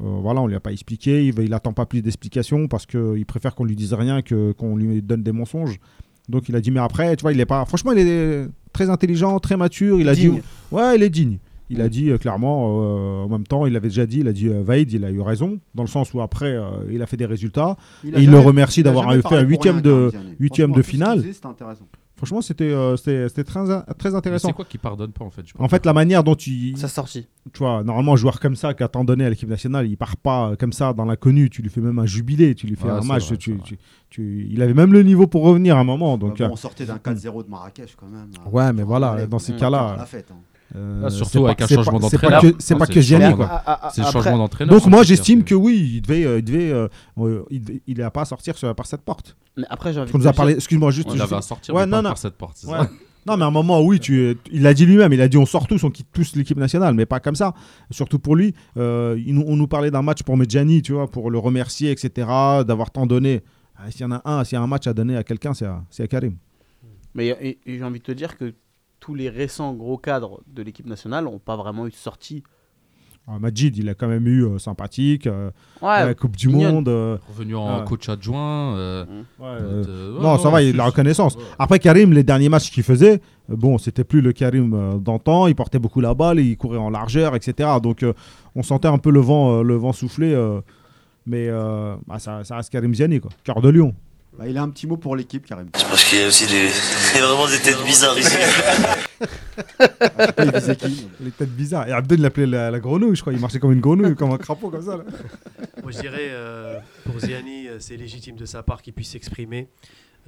Euh, 0.00 0.04
voilà, 0.22 0.40
on 0.40 0.46
lui 0.46 0.54
a 0.54 0.60
pas 0.60 0.72
expliqué, 0.72 1.26
il, 1.26 1.38
il 1.40 1.52
attend 1.54 1.72
pas 1.72 1.86
plus 1.86 2.02
d'explications 2.02 2.66
parce 2.68 2.86
qu'il 2.86 3.24
préfère 3.26 3.54
qu'on 3.54 3.64
lui 3.64 3.76
dise 3.76 3.92
rien 3.94 4.22
que 4.22 4.52
qu'on 4.52 4.76
lui 4.76 5.02
donne 5.02 5.22
des 5.22 5.32
mensonges. 5.32 5.78
Donc 6.28 6.48
il 6.48 6.56
a 6.56 6.60
dit 6.60 6.70
mais 6.70 6.80
après, 6.80 7.14
tu 7.16 7.22
vois, 7.22 7.32
il 7.32 7.40
est 7.40 7.46
pas. 7.46 7.64
Franchement, 7.66 7.92
il 7.92 7.98
est 8.06 8.46
très 8.72 8.88
intelligent, 8.90 9.38
très 9.38 9.56
mature. 9.56 10.00
Il 10.00 10.08
a 10.08 10.14
Digne. 10.14 10.34
dit 10.36 10.42
ouais, 10.70 10.96
il 10.96 11.02
est 11.02 11.10
digne. 11.10 11.38
Il 11.70 11.80
a 11.80 11.88
dit 11.88 12.10
euh, 12.10 12.18
clairement, 12.18 12.82
euh, 12.82 13.24
en 13.24 13.28
même 13.30 13.46
temps, 13.46 13.64
il 13.66 13.74
avait 13.76 13.88
déjà 13.88 14.04
dit, 14.04 14.20
il 14.20 14.28
a 14.28 14.32
dit 14.32 14.48
euh, 14.48 14.62
Vaïd, 14.62 14.92
il 14.92 15.04
a 15.06 15.10
eu 15.10 15.20
raison, 15.22 15.58
dans 15.74 15.82
le 15.82 15.88
sens 15.88 16.12
où 16.12 16.20
après, 16.20 16.54
il 16.90 17.00
a 17.00 17.06
fait 17.06 17.16
des 17.16 17.24
résultats. 17.26 17.70
a 17.70 17.76
et 18.04 18.08
il 18.08 18.12
jamais- 18.12 18.26
le 18.26 18.38
remercie 18.38 18.80
il 18.80 18.84
d'avoir 18.84 19.10
fait 19.10 19.16
un 19.18 19.20
pour 19.22 19.32
huitième 19.48 19.80
de, 19.80 20.10
huitième 20.38 20.72
de 20.72 20.82
finale. 20.82 21.22
C'était 21.32 21.46
intéressant. 21.46 21.86
Franchement, 22.22 22.40
c'était 22.40 22.70
euh, 22.70 22.96
c'était 22.96 23.28
c'était 23.28 23.42
très, 23.42 23.58
intéressant. 24.14 24.48
C'est 24.48 24.54
quoi 24.54 24.64
qui 24.64 24.78
pardonne 24.78 25.10
pas 25.10 25.24
en 25.24 25.30
fait 25.30 25.42
je 25.44 25.54
En 25.58 25.68
fait, 25.68 25.84
la 25.84 25.92
manière 25.92 26.22
dont 26.22 26.36
tu. 26.36 26.76
Sa 26.76 26.86
sortie. 26.86 27.26
Tu 27.52 27.58
vois, 27.58 27.82
normalement, 27.82 28.12
un 28.12 28.16
joueur 28.16 28.38
comme 28.38 28.54
ça, 28.54 28.74
qu'à 28.74 28.86
temps 28.86 29.02
donné 29.02 29.24
à 29.24 29.30
l'équipe 29.30 29.48
nationale, 29.48 29.88
il 29.88 29.96
part 29.96 30.16
pas 30.16 30.50
euh, 30.50 30.56
comme 30.56 30.72
ça 30.72 30.92
dans 30.92 31.04
l'inconnu. 31.04 31.50
Tu 31.50 31.62
lui 31.62 31.68
fais 31.68 31.80
même 31.80 31.98
un 31.98 32.06
jubilé, 32.06 32.54
tu 32.54 32.68
lui 32.68 32.76
fais 32.76 32.84
Ouais, 32.84 32.90
un 32.92 33.02
c'est 33.02 33.08
match. 33.08 33.26
vrai, 33.26 33.36
tu, 33.38 33.50
c'est 33.50 33.56
vrai. 33.56 33.62
tu- 33.66 33.78
tu- 34.08 34.46
il 34.48 34.62
avait 34.62 34.72
même 34.72 34.92
le 34.92 35.02
niveau 35.02 35.26
pour 35.26 35.42
revenir 35.42 35.76
à 35.76 35.80
un 35.80 35.84
moment. 35.84 36.16
Donc, 36.16 36.38
Bah 36.38 36.44
bon, 36.46 36.50
euh, 36.50 36.52
on 36.52 36.56
sortait 36.56 36.86
d'un 36.86 36.98
4-0 36.98 37.42
de 37.42 37.50
Marrakech 37.50 37.96
quand 37.96 38.06
même. 38.06 38.30
Ouais, 38.52 38.72
mais 38.72 38.84
voilà, 38.84 39.26
dans 39.26 39.40
ces 39.40 39.56
cas-là, 39.56 39.96
la 39.98 40.06
fête, 40.06 40.30
hein. 40.30 40.36
Euh, 40.74 41.02
Ah, 41.04 41.10
c'est 41.10 41.16
surtout 41.16 41.40
pas- 41.42 41.48
avec 41.50 41.62
un 41.62 41.66
changement 41.66 42.00
c'est 42.08 42.18
pas 42.18 42.28
d'entraîneur. 42.30 42.40
que- 42.56 42.62
C'est 42.62 42.76
pas 42.76 42.86
que 42.86 42.94
le 42.94 43.00
Gianni, 43.00 43.24
changement 43.24 43.36
quoi. 43.36 43.48
Ah, 43.50 43.62
ah, 43.66 43.80
ah, 43.82 43.90
C'est 43.94 44.00
le 44.02 44.10
changement 44.10 44.38
d'entraîneur. 44.38 44.74
Donc 44.74 44.86
moi 44.90 45.02
j'estime 45.02 45.44
que 45.44 45.54
oui, 45.54 45.92
il 45.96 46.00
devait, 46.02 46.24
euh, 46.24 46.38
il 46.38 46.44
devait, 46.44 46.72
euh, 46.72 46.88
il 47.50 47.60
devait- 47.60 47.82
il 47.86 47.98
n'a 47.98 48.10
pas 48.10 48.22
à 48.22 48.24
sortir 48.24 48.56
sur- 48.56 48.74
par 48.74 48.86
cette 48.86 49.02
porte. 49.02 49.36
Mais 49.56 49.64
après, 49.68 49.92
j'ai 49.92 50.00
envie 50.00 50.10
nous 50.16 50.26
a 50.26 50.32
parlé, 50.32 50.54
excuse-moi 50.54 50.90
juste. 50.90 51.08
Il 51.14 51.20
avait 51.20 51.36
à 51.36 51.42
sortir 51.42 51.74
Ouais, 51.74 51.84
non, 51.86 51.98
non. 51.98 52.10
par 52.10 52.18
cette 52.18 52.34
porte. 52.36 52.56
c'est 52.56 52.66
Ouais. 52.68 52.78
ça 52.78 52.90
Non, 53.24 53.36
mais 53.36 53.44
à 53.44 53.46
un 53.46 53.50
moment, 53.52 53.80
oui, 53.80 54.00
tu, 54.00 54.36
il 54.50 54.62
l'a 54.62 54.74
dit 54.74 54.84
lui-même. 54.84 55.12
Il 55.12 55.20
a 55.20 55.28
dit 55.28 55.36
on 55.36 55.46
sort 55.46 55.68
tous, 55.68 55.84
on 55.84 55.90
quitte 55.90 56.08
tous 56.12 56.34
l'équipe 56.34 56.56
nationale, 56.58 56.94
mais 56.94 57.06
pas 57.06 57.20
comme 57.20 57.36
ça. 57.36 57.54
Surtout 57.90 58.18
pour 58.18 58.34
lui. 58.34 58.52
Euh, 58.76 59.16
il 59.24 59.38
on 59.38 59.54
nous 59.54 59.68
parlait 59.68 59.92
d'un 59.92 60.02
match 60.02 60.24
pour 60.24 60.36
Medjani, 60.36 60.82
tu 60.82 60.92
vois, 60.94 61.08
pour 61.08 61.30
le 61.30 61.38
remercier, 61.38 61.92
etc., 61.92 62.10
d'avoir 62.66 62.90
tant 62.90 63.06
donné. 63.06 63.42
Ah, 63.76 63.90
S'il 63.92 64.00
y 64.00 64.04
en 64.06 64.10
a 64.12 64.22
un, 64.24 64.42
s'il 64.42 64.56
y 64.56 64.58
a 64.58 64.62
un 64.62 64.66
match 64.66 64.86
à 64.88 64.92
donner 64.92 65.16
à 65.16 65.22
quelqu'un, 65.22 65.54
c'est 65.54 65.66
à, 65.66 65.84
c'est 65.90 66.02
à 66.02 66.08
Karim. 66.08 66.34
Mais 67.14 67.58
j'ai 67.66 67.84
envie 67.84 67.98
de 68.00 68.04
te 68.04 68.12
dire 68.12 68.36
que 68.36 68.54
tous 69.02 69.14
les 69.16 69.28
récents 69.28 69.74
gros 69.74 69.98
cadres 69.98 70.40
de 70.46 70.62
l'équipe 70.62 70.86
nationale 70.86 71.24
n'ont 71.24 71.40
pas 71.40 71.56
vraiment 71.56 71.88
eu 71.88 71.90
de 71.90 71.96
sortie. 71.96 72.44
Ah, 73.26 73.38
Majid, 73.40 73.76
il 73.76 73.88
a 73.88 73.94
quand 73.94 74.06
même 74.06 74.26
eu 74.28 74.44
euh, 74.44 74.58
sympathique, 74.58 75.26
euh, 75.26 75.50
Ouais, 75.80 76.04
la 76.06 76.14
Coupe 76.14 76.36
du 76.36 76.46
mignonne. 76.48 76.74
Monde. 76.76 76.88
euh, 76.88 77.18
Revenu 77.28 77.56
en 77.56 77.80
Ouais. 77.80 77.84
coach 77.84 78.08
adjoint. 78.08 78.76
euh, 78.76 79.04
ouais, 79.04 79.22
euh, 79.46 79.84
euh, 79.88 80.16
ouais, 80.16 80.22
non, 80.22 80.38
ça 80.38 80.46
ouais, 80.48 80.52
va, 80.52 80.62
il 80.62 80.66
y 80.66 80.68
a 80.70 80.72
de 80.72 80.76
la 80.78 80.84
reconnaissance. 80.86 81.34
ouais. 81.36 81.42
Après, 81.58 81.80
Karim, 81.80 82.12
les 82.12 82.22
derniers 82.22 82.48
matchs 82.48 82.70
qu'il 82.70 82.82
faisait, 82.84 83.20
euh, 83.50 83.56
bon, 83.56 83.76
c'était 83.78 84.04
plus 84.04 84.20
le 84.20 84.32
Karim 84.32 84.72
euh, 84.74 84.98
d'antan. 84.98 85.48
Il 85.48 85.54
portait 85.56 85.78
beaucoup 85.80 86.00
la 86.00 86.14
balle, 86.14 86.38
il 86.38 86.56
courait 86.56 86.78
en 86.78 86.90
largeur, 86.90 87.34
etc. 87.34 87.70
Donc, 87.82 88.04
euh, 88.04 88.12
on 88.54 88.62
sentait 88.62 88.88
un 88.88 88.98
peu 88.98 89.10
le 89.10 89.20
vent, 89.20 89.58
euh, 89.58 89.62
le 89.62 89.74
vent 89.74 89.92
souffler. 89.92 90.32
euh, 90.32 90.60
mais 91.26 91.46
euh, 91.48 91.94
bah, 92.08 92.18
ça, 92.20 92.42
ça 92.44 92.56
reste 92.56 92.70
Karim 92.70 92.94
Ziani, 92.94 93.20
quoi. 93.20 93.30
Cœur 93.44 93.60
de 93.60 93.68
lion. 93.68 93.94
Bah, 94.38 94.48
il 94.48 94.56
a 94.56 94.62
un 94.62 94.70
petit 94.70 94.86
mot 94.86 94.96
pour 94.96 95.14
l'équipe, 95.14 95.44
Karim. 95.44 95.68
C'est 95.76 95.84
parce 95.86 96.04
qu'il 96.04 96.18
y 96.18 96.22
a 96.22 96.26
aussi 96.28 96.46
des, 96.46 96.70
il 97.14 97.20
y 97.20 97.22
a 97.22 97.26
vraiment 97.26 97.46
des 97.46 97.58
têtes 97.58 97.84
bizarres 97.84 98.18
ici. 98.18 98.34
Il 100.38 100.50
visait 100.50 100.76
qui? 100.76 101.06
Les 101.20 101.30
têtes 101.30 101.50
bizarres. 101.54 101.86
Et 101.88 101.92
Abdel 101.92 102.20
l'appelait 102.22 102.46
la, 102.46 102.70
la 102.70 102.80
grenouille, 102.80 103.14
je 103.14 103.20
crois. 103.20 103.32
Il 103.34 103.40
marchait 103.40 103.58
comme 103.58 103.72
une 103.72 103.80
grenouille, 103.80 104.14
comme 104.16 104.30
un 104.32 104.38
crapaud, 104.38 104.70
comme 104.70 104.82
ça. 104.82 104.96
là. 104.96 105.04
Moi, 105.82 105.92
je 105.92 106.00
dirais, 106.00 106.28
euh, 106.30 106.78
pour 107.04 107.18
Ziani, 107.20 107.68
euh, 107.68 107.76
c'est 107.78 107.96
légitime 107.96 108.36
de 108.36 108.46
sa 108.46 108.62
part 108.62 108.80
qu'il 108.80 108.94
puisse 108.94 109.10
s'exprimer. 109.10 109.68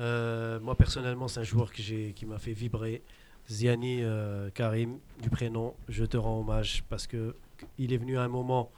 Euh, 0.00 0.60
moi, 0.60 0.74
personnellement, 0.74 1.26
c'est 1.28 1.40
un 1.40 1.44
joueur 1.44 1.72
que 1.72 2.10
qui 2.10 2.26
m'a 2.26 2.38
fait 2.38 2.52
vibrer. 2.52 3.02
Ziani, 3.50 4.00
euh, 4.02 4.50
Karim, 4.52 4.98
du 5.22 5.30
prénom, 5.30 5.74
je 5.88 6.04
te 6.04 6.16
rends 6.18 6.40
hommage 6.40 6.84
parce 6.90 7.06
que 7.06 7.34
il 7.78 7.92
est 7.92 7.98
venu 7.98 8.18
à 8.18 8.22
un 8.22 8.28
moment, 8.28 8.70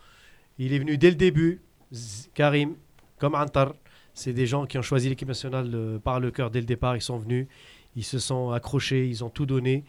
il 0.58 0.72
est 0.72 0.78
venu 0.78 0.98
dès 0.98 1.10
le 1.10 1.16
début. 1.16 1.60
Z- 1.92 2.28
Karim, 2.34 2.74
comme 3.18 3.34
Antar, 3.34 3.74
c'est 4.16 4.32
des 4.32 4.46
gens 4.46 4.64
qui 4.66 4.78
ont 4.78 4.82
choisi 4.82 5.08
l'équipe 5.10 5.28
nationale 5.28 5.70
euh, 5.74 5.98
par 5.98 6.20
le 6.20 6.30
cœur 6.30 6.50
dès 6.50 6.60
le 6.60 6.66
départ. 6.66 6.96
Ils 6.96 7.02
sont 7.02 7.18
venus, 7.18 7.46
ils 7.94 8.02
se 8.04 8.18
sont 8.18 8.50
accrochés, 8.50 9.06
ils 9.06 9.22
ont 9.22 9.28
tout 9.30 9.44
donné, 9.46 9.84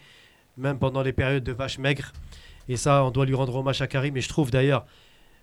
même 0.58 0.78
pendant 0.78 1.02
les 1.02 1.12
périodes 1.14 1.44
de 1.44 1.52
vaches 1.52 1.78
maigres. 1.78 2.12
Et 2.68 2.76
ça, 2.76 3.02
on 3.04 3.10
doit 3.10 3.24
lui 3.24 3.34
rendre 3.34 3.54
hommage 3.56 3.80
à 3.80 3.86
Karim. 3.86 4.16
Et 4.16 4.20
je 4.20 4.28
trouve 4.28 4.50
d'ailleurs, 4.50 4.84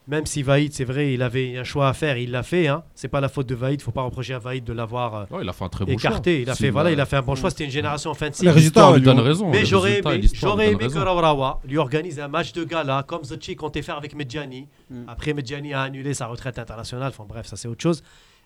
Même 0.08 0.28
si 0.28 0.44
Vaïd, 0.44 0.72
c'est 0.72 0.84
vrai, 0.86 1.16
il 1.16 1.24
avait 1.24 1.58
un 1.58 1.64
choix 1.64 1.88
à 1.90 1.94
faire, 1.94 2.16
il 2.20 2.30
l'a 2.30 2.44
fait. 2.44 2.68
Hein. 2.68 2.84
C'est 2.94 3.08
pas 3.08 3.20
la 3.22 3.28
faute 3.28 3.48
de 3.50 3.56
Vaïd. 3.56 3.82
Faut 3.82 3.90
pas 3.92 4.04
reprocher 4.04 4.36
à 4.36 4.40
Vaïd 4.40 4.64
de 4.64 4.72
l'avoir 4.72 5.16
euh, 5.16 5.26
Ouais, 5.32 5.40
il 5.42 5.50
a 5.50 5.54
fait 5.54 5.64
un 5.66 5.70
très 5.70 5.84
bon 5.84 5.94
écarté. 5.94 6.32
choix. 6.36 6.42
Il 6.44 6.50
a 6.52 6.54
Si, 6.54 6.62
fait, 6.62 6.70
voilà, 6.70 6.92
il 6.92 7.00
a 7.00 7.08
fait 7.08 7.16
un 7.16 7.24
bon 7.24 7.34
choix. 7.34 7.50
C'était 7.50 7.66
une 7.66 7.72
génération 7.72 8.12
en 8.12 8.14
fin 8.14 8.28
de 8.28 8.36
Les 8.40 8.62
cycle. 8.62 8.94
lui 8.94 9.02
donne 9.02 9.20
raison. 9.20 9.50
Mais 9.50 9.66
j'aurais 9.66 10.02
aimé, 10.02 10.22
j'aurais 10.36 10.74
aimé 10.74 10.86
que. 10.90 11.00
Rawrawa 11.00 11.60
lui 11.68 11.80
organise 11.80 12.20
un 12.20 12.28
match 12.28 12.54
de 12.54 12.64
gala 12.64 13.04
comme 13.08 13.24
Zotchi 13.24 13.56
comptait 13.56 13.82
faire 13.82 13.98
avec 13.98 14.14
Medjani. 14.14 14.68
Après, 15.08 15.34
Medjani 15.34 15.74
a 15.74 15.82
annulé 15.82 16.14
sa 16.14 16.28
retraite 16.28 16.60
internationale. 16.60 17.10
Enfin 17.10 17.26
bref, 17.28 17.48
ça 17.48 17.56
c'est 17.56 17.68
autre 17.68 17.82
chose. 17.82 18.04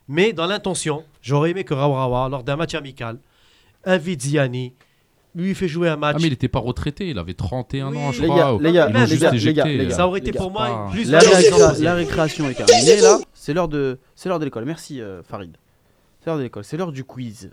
Mais 0.09 0.33
dans 0.33 0.47
l'intention, 0.47 1.05
j'aurais 1.21 1.51
aimé 1.51 1.63
que 1.63 1.73
Rawrawa, 1.73 2.27
lors 2.29 2.43
d'un 2.43 2.55
match 2.55 2.73
amical, 2.73 3.19
invite 3.85 4.21
Ziani, 4.23 4.73
lui 5.35 5.53
fait 5.53 5.67
jouer 5.67 5.87
un 5.87 5.95
match. 5.97 6.15
Ah, 6.17 6.19
mais 6.19 6.27
il 6.27 6.33
était 6.33 6.47
pas 6.47 6.57
retraité, 6.59 7.07
il 7.09 7.19
avait 7.19 7.35
31 7.35 7.95
ans, 7.95 8.11
je 8.11 8.21
Les 8.23 8.27
crois. 8.27 8.37
gars, 8.39 8.57
les 8.59 8.71
gars, 8.73 8.87
les 8.89 9.05
juste 9.07 9.21
gars, 9.21 9.29
les 9.31 9.53
gars, 9.53 9.63
les 9.65 9.85
gars. 9.87 9.95
Ça 9.95 10.07
aurait 10.07 10.19
été 10.19 10.31
les 10.31 10.37
pour 10.37 10.47
gars. 10.47 10.53
moi 10.53 10.67
Pas- 10.67 10.91
plus 10.91 11.09
La, 11.11 11.19
valorisant. 11.19 11.57
récré- 11.69 11.83
la 11.83 11.93
récréation 11.93 12.49
est 12.49 12.55
terminée 12.55 13.01
là. 13.01 13.19
C'est 13.35 13.53
l'heure 13.53 13.67
de, 13.67 13.99
c'est 14.15 14.27
l'heure 14.29 14.39
de 14.39 14.45
l'école. 14.45 14.65
Merci 14.65 14.99
euh, 14.99 15.21
Farid. 15.21 15.55
C'est 16.19 16.25
l'heure 16.31 16.37
de 16.37 16.43
l'école. 16.43 16.63
C'est 16.63 16.75
l'heure 16.75 16.91
du 16.91 17.03
quiz. 17.03 17.51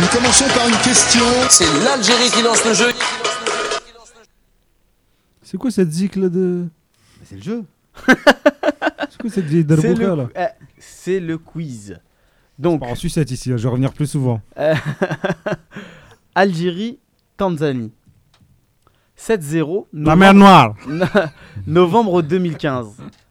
Nous 0.00 0.06
commençons 0.08 0.44
par 0.54 0.68
une 0.68 0.76
question. 0.78 1.24
C'est 1.48 1.64
l'Algérie 1.84 2.30
qui 2.34 2.42
lance 2.42 2.64
le 2.66 2.74
jeu. 2.74 2.88
C'est 5.42 5.56
quoi 5.56 5.70
cette 5.70 5.92
zik 5.92 6.16
là 6.16 6.28
de. 6.28 6.66
C'est 7.24 7.36
le 7.36 7.42
jeu. 7.42 7.64
C'est 9.28 9.94
le, 9.94 10.28
c'est 10.78 11.20
le 11.20 11.38
quiz. 11.38 11.98
Donc, 12.58 12.80
Pas 12.80 12.86
en 12.86 12.94
sucette 12.94 13.30
ici, 13.30 13.52
hein, 13.52 13.56
je 13.56 13.62
vais 13.64 13.68
revenir 13.68 13.92
plus 13.92 14.06
souvent. 14.06 14.40
euh, 14.58 14.74
Algérie, 16.34 16.98
Tanzanie. 17.36 17.92
7-0. 19.18 19.86
La 19.94 20.14
mer 20.16 20.34
Noire 20.34 20.74
novembre 21.66 22.20
2015. 22.22 22.88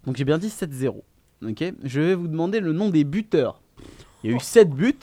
Donc 0.08 0.16
j'ai 0.18 0.24
bien 0.26 0.38
dit 0.40 0.48
7-0. 0.48 1.02
Ok 1.48 1.64
Je 1.84 2.02
vais 2.02 2.16
vous 2.16 2.28
demander 2.28 2.60
le 2.60 2.74
nom 2.74 2.90
des 2.90 3.04
buteurs. 3.04 3.62
Il 4.24 4.32
y 4.32 4.34
a 4.34 4.36
eu 4.36 4.40
7 4.40 4.72
buts. 4.72 4.96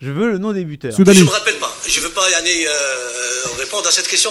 Je 0.00 0.12
veux 0.12 0.30
le 0.30 0.38
nom 0.38 0.52
des 0.52 0.64
buteurs. 0.64 0.92
Je 0.92 0.96
Soudani. 0.96 1.22
me 1.22 1.28
rappelle 1.28 1.58
pas. 1.58 1.70
Je 1.88 2.00
veux 2.00 2.10
pas 2.10 2.22
aller 2.38 2.64
euh, 2.68 3.60
répondre 3.60 3.88
à 3.88 3.90
cette 3.90 4.06
question. 4.06 4.30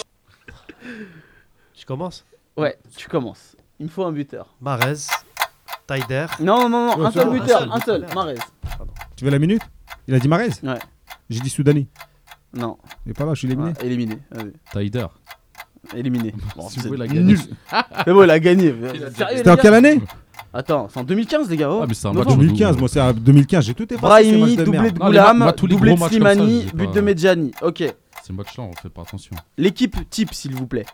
Je 1.78 1.86
commence. 1.86 2.24
Ouais, 2.56 2.78
tu 2.96 3.10
commences. 3.10 3.57
Il 3.80 3.86
me 3.86 3.92
faut 3.92 4.04
un 4.06 4.12
buteur. 4.12 4.48
Marez, 4.62 4.94
Taider. 5.86 6.26
Non, 6.40 6.68
non, 6.70 6.98
non, 6.98 7.06
un 7.06 7.12
c'est 7.12 7.20
seul 7.20 7.30
buteur, 7.30 7.60
seul, 7.60 7.70
un 7.72 7.80
seul. 7.80 8.06
Marez. 8.16 8.36
Tu 9.16 9.26
veux 9.26 9.32
la 9.32 9.40
minute? 9.40 9.62
Il 10.08 10.14
a 10.16 10.20
dit 10.20 10.28
Marez? 10.28 10.50
Ouais. 10.64 10.80
J'ai 11.30 11.40
dit 11.40 11.50
Soudani. 11.50 11.88
Non, 12.54 12.78
Il 13.06 13.12
est 13.12 13.14
pas 13.14 13.26
là, 13.26 13.34
je 13.34 13.40
suis 13.40 13.48
éliminé. 13.48 13.74
Ah, 13.80 13.84
éliminé. 13.86 14.20
Vas-y. 14.32 14.54
Taider. 14.72 15.06
Éliminé. 15.96 16.34
Bon, 16.56 16.68
Si 16.70 16.80
vous 16.80 16.82
vous 16.82 16.88
êtes 16.88 16.94
voulez 16.94 16.98
la 17.00 17.08
gagner. 17.08 17.22
nul. 17.22 17.40
C'est 18.06 18.14
bon, 18.14 18.24
il 18.24 18.32
a 18.32 18.40
gagné. 18.40 18.76
C'était 19.36 19.50
en 19.50 19.56
quelle 19.58 19.74
année? 19.74 20.02
Attends, 20.54 20.88
c'est 20.90 21.00
en 21.00 21.04
2015, 21.04 21.50
les 21.50 21.58
gars. 21.58 21.70
oh. 21.70 21.82
Ah, 21.84 21.86
mais 21.88 21.94
c'est 21.94 22.12
match 22.12 22.28
2015, 22.30 22.78
moi 22.78 22.88
c'est 22.88 23.02
à 23.02 23.12
2015, 23.14 23.66
j'ai 23.66 23.74
tout 23.76 23.84
effacé. 23.94 24.02
Brahimi, 24.02 24.56
doublé 24.56 24.92
de 24.92 24.98
Goulam, 24.98 25.52
doublé 25.56 25.94
de 25.94 26.00
Slimani, 26.00 26.66
but 26.74 26.92
de 26.94 27.02
Medjani. 27.02 27.52
Ok. 27.62 27.84
Ces 28.24 28.34
matchs-là, 28.34 28.64
on 28.64 28.74
fait 28.74 28.90
pas 28.90 29.02
attention. 29.04 29.36
L'équipe 29.58 30.10
type, 30.10 30.34
s'il 30.34 30.56
vous 30.56 30.66
plaît. 30.66 30.86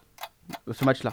Ce 0.71 0.83
match-là. 0.83 1.11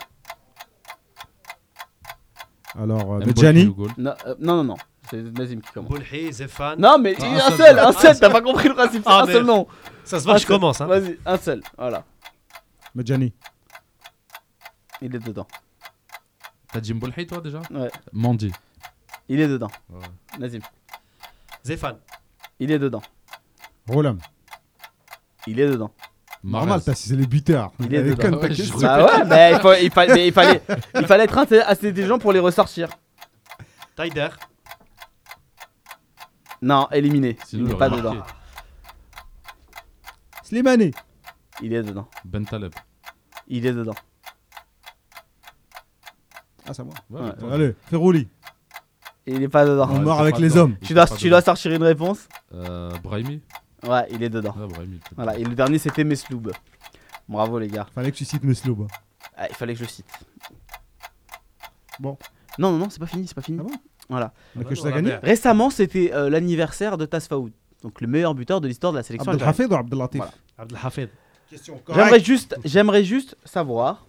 Alors, 2.78 3.14
euh, 3.14 3.18
Medjani. 3.24 3.74
Non, 3.98 4.14
euh, 4.26 4.34
non, 4.38 4.56
non, 4.56 4.64
non. 4.64 4.76
C'est 5.10 5.22
Nazim 5.22 5.60
qui 5.60 5.72
commence. 5.72 5.90
Boulhi, 5.90 6.32
Zefan. 6.32 6.76
Non, 6.78 6.98
mais 6.98 7.16
Ah, 7.20 7.24
un 7.24 7.34
un 7.36 7.40
seul, 7.50 7.56
seul, 7.56 7.78
un 7.78 7.86
ah, 7.88 7.92
seul, 7.92 8.18
t'as 8.20 8.30
pas 8.30 8.42
compris 8.42 8.68
le 8.68 8.74
principe, 8.74 9.02
c'est 9.04 9.10
Ah, 9.10 9.22
un 9.22 9.26
seul 9.26 9.34
merde. 9.44 9.46
nom. 9.46 9.66
Ça 10.04 10.18
se 10.20 10.24
Un 10.24 10.30
voit, 10.30 10.34
je 10.38 10.46
seul. 10.46 10.48
commence. 10.56 10.80
Hein. 10.80 10.86
Vas-y, 10.86 11.18
un 11.26 11.36
seul, 11.36 11.62
voilà. 11.76 12.04
Medjani. 12.94 13.32
Il 15.02 15.14
est 15.14 15.18
dedans. 15.18 15.46
T'as 16.72 16.80
dit 16.80 16.94
Mbolhi, 16.94 17.26
toi 17.26 17.40
déjà 17.40 17.60
Ouais, 17.70 17.90
Mandi. 18.12 18.52
il 19.28 19.40
est 19.40 19.48
dedans. 19.48 19.70
Ouais. 19.88 19.98
Nazim, 20.38 20.60
Zefan. 21.64 21.98
il 22.60 22.70
est 22.70 22.78
dedans. 22.78 23.02
Rolam. 23.88 24.18
Il 25.46 25.58
est 25.58 25.68
dedans. 25.68 25.90
Normal, 26.42 26.80
t'as 26.84 26.94
c'est 26.94 27.14
les 27.16 27.26
buteurs. 27.26 27.72
Il 27.80 27.94
est 27.94 28.02
dedans. 28.02 28.16
ta 28.16 28.46
Ouais, 28.46 28.54
je. 28.54 28.72
Bah 28.80 29.04
ouais, 29.04 29.24
mais 29.26 29.52
il, 29.52 29.60
faut- 29.60 29.74
il 29.74 29.90
fa- 29.90 30.06
mais 30.06 30.26
il 30.28 30.32
fallait, 30.32 30.62
il 30.94 31.06
fallait 31.06 31.24
être 31.24 31.36
inté- 31.36 31.60
assez 31.60 31.90
intelligent 31.90 32.18
pour 32.18 32.32
les 32.32 32.38
ressortir. 32.40 32.88
Taider. 33.94 34.28
Non, 36.62 36.88
éliminé. 36.92 37.36
Sinon, 37.46 37.62
il 37.64 37.66
n'est 37.68 37.72
il 37.72 37.78
pas 37.78 37.88
dedans. 37.90 38.14
marqué. 38.14 38.32
Slimani. 40.44 40.90
Il 41.62 41.72
est 41.74 41.82
dedans. 41.82 42.08
Ben 42.24 42.44
Taleb. 42.44 42.72
Il 43.46 43.66
est 43.66 43.72
dedans. 43.72 43.94
Ah, 46.66 46.72
c'est 46.74 46.80
à 46.82 46.84
moi. 46.84 46.94
Ouais, 47.10 47.20
Ouais. 47.20 47.36
toi. 47.36 47.52
Allez, 47.54 47.74
Ferrouli. 47.86 48.28
Il 49.26 49.42
est 49.42 49.48
pas 49.48 49.64
dedans. 49.66 49.88
On 49.90 49.94
Ouais, 49.94 50.00
meurt 50.00 50.16
t'es 50.18 50.22
avec 50.22 50.34
pas 50.36 50.40
les 50.40 50.48
dedans. 50.48 50.60
hommes. 50.62 50.76
Tu 50.82 50.94
dois, 50.94 51.06
pas 51.06 51.16
tu 51.16 51.24
dedans. 51.24 51.36
dois 51.36 51.42
sortir 51.42 51.72
une 51.72 51.82
réponse 51.82 52.28
Euh, 52.54 52.90
Brahimi. 53.02 53.42
Ouais, 53.86 54.06
il 54.10 54.22
est 54.22 54.28
dedans. 54.28 54.54
Il 54.84 54.94
était 54.94 55.10
Voilà, 55.16 55.38
et 55.38 55.44
le 55.44 55.54
dernier 55.54 55.78
c'était 55.78 56.04
Mesloub. 56.04 56.50
Bravo 57.28 57.58
les 57.58 57.68
gars. 57.68 57.86
Fallait 57.94 58.10
que 58.10 58.16
tu 58.16 58.24
cites 58.24 58.44
Mesloub. 58.44 58.86
Ah, 59.36 59.46
il 59.48 59.54
fallait 59.54 59.74
que 59.74 59.80
je 59.80 59.84
cite. 59.86 60.06
Bon. 61.98 62.16
Non, 62.58 62.72
non, 62.72 62.78
non, 62.78 62.90
c'est 62.90 62.98
pas 62.98 63.06
fini, 63.06 63.26
c'est 63.26 63.34
pas 63.34 63.42
fini. 63.42 63.58
Ah 63.60 63.64
bon? 63.64 63.72
Voilà. 64.08 64.32
On 64.56 64.60
a 64.60 64.64
bah 64.64 64.70
que 64.70 64.74
non, 64.74 64.76
je 64.76 64.82
t'ai 64.82 64.88
on 64.88 64.92
a 64.92 65.02
gagné. 65.02 65.14
Récemment, 65.22 65.70
c'était 65.70 66.12
euh, 66.12 66.28
l'anniversaire 66.28 66.98
de 66.98 67.06
Tasfaoud. 67.06 67.52
Donc 67.82 68.00
le 68.00 68.06
meilleur 68.06 68.34
buteur 68.34 68.60
de 68.60 68.68
l'histoire 68.68 68.92
de 68.92 68.98
la 68.98 69.02
sélection. 69.02 69.30
Abdelhafid 69.32 69.72
ou 69.72 69.76
Voilà. 71.86 72.04
J'aimerais 72.04 72.20
juste, 72.20 72.56
j'aimerais 72.64 73.04
juste 73.04 73.36
savoir 73.44 74.06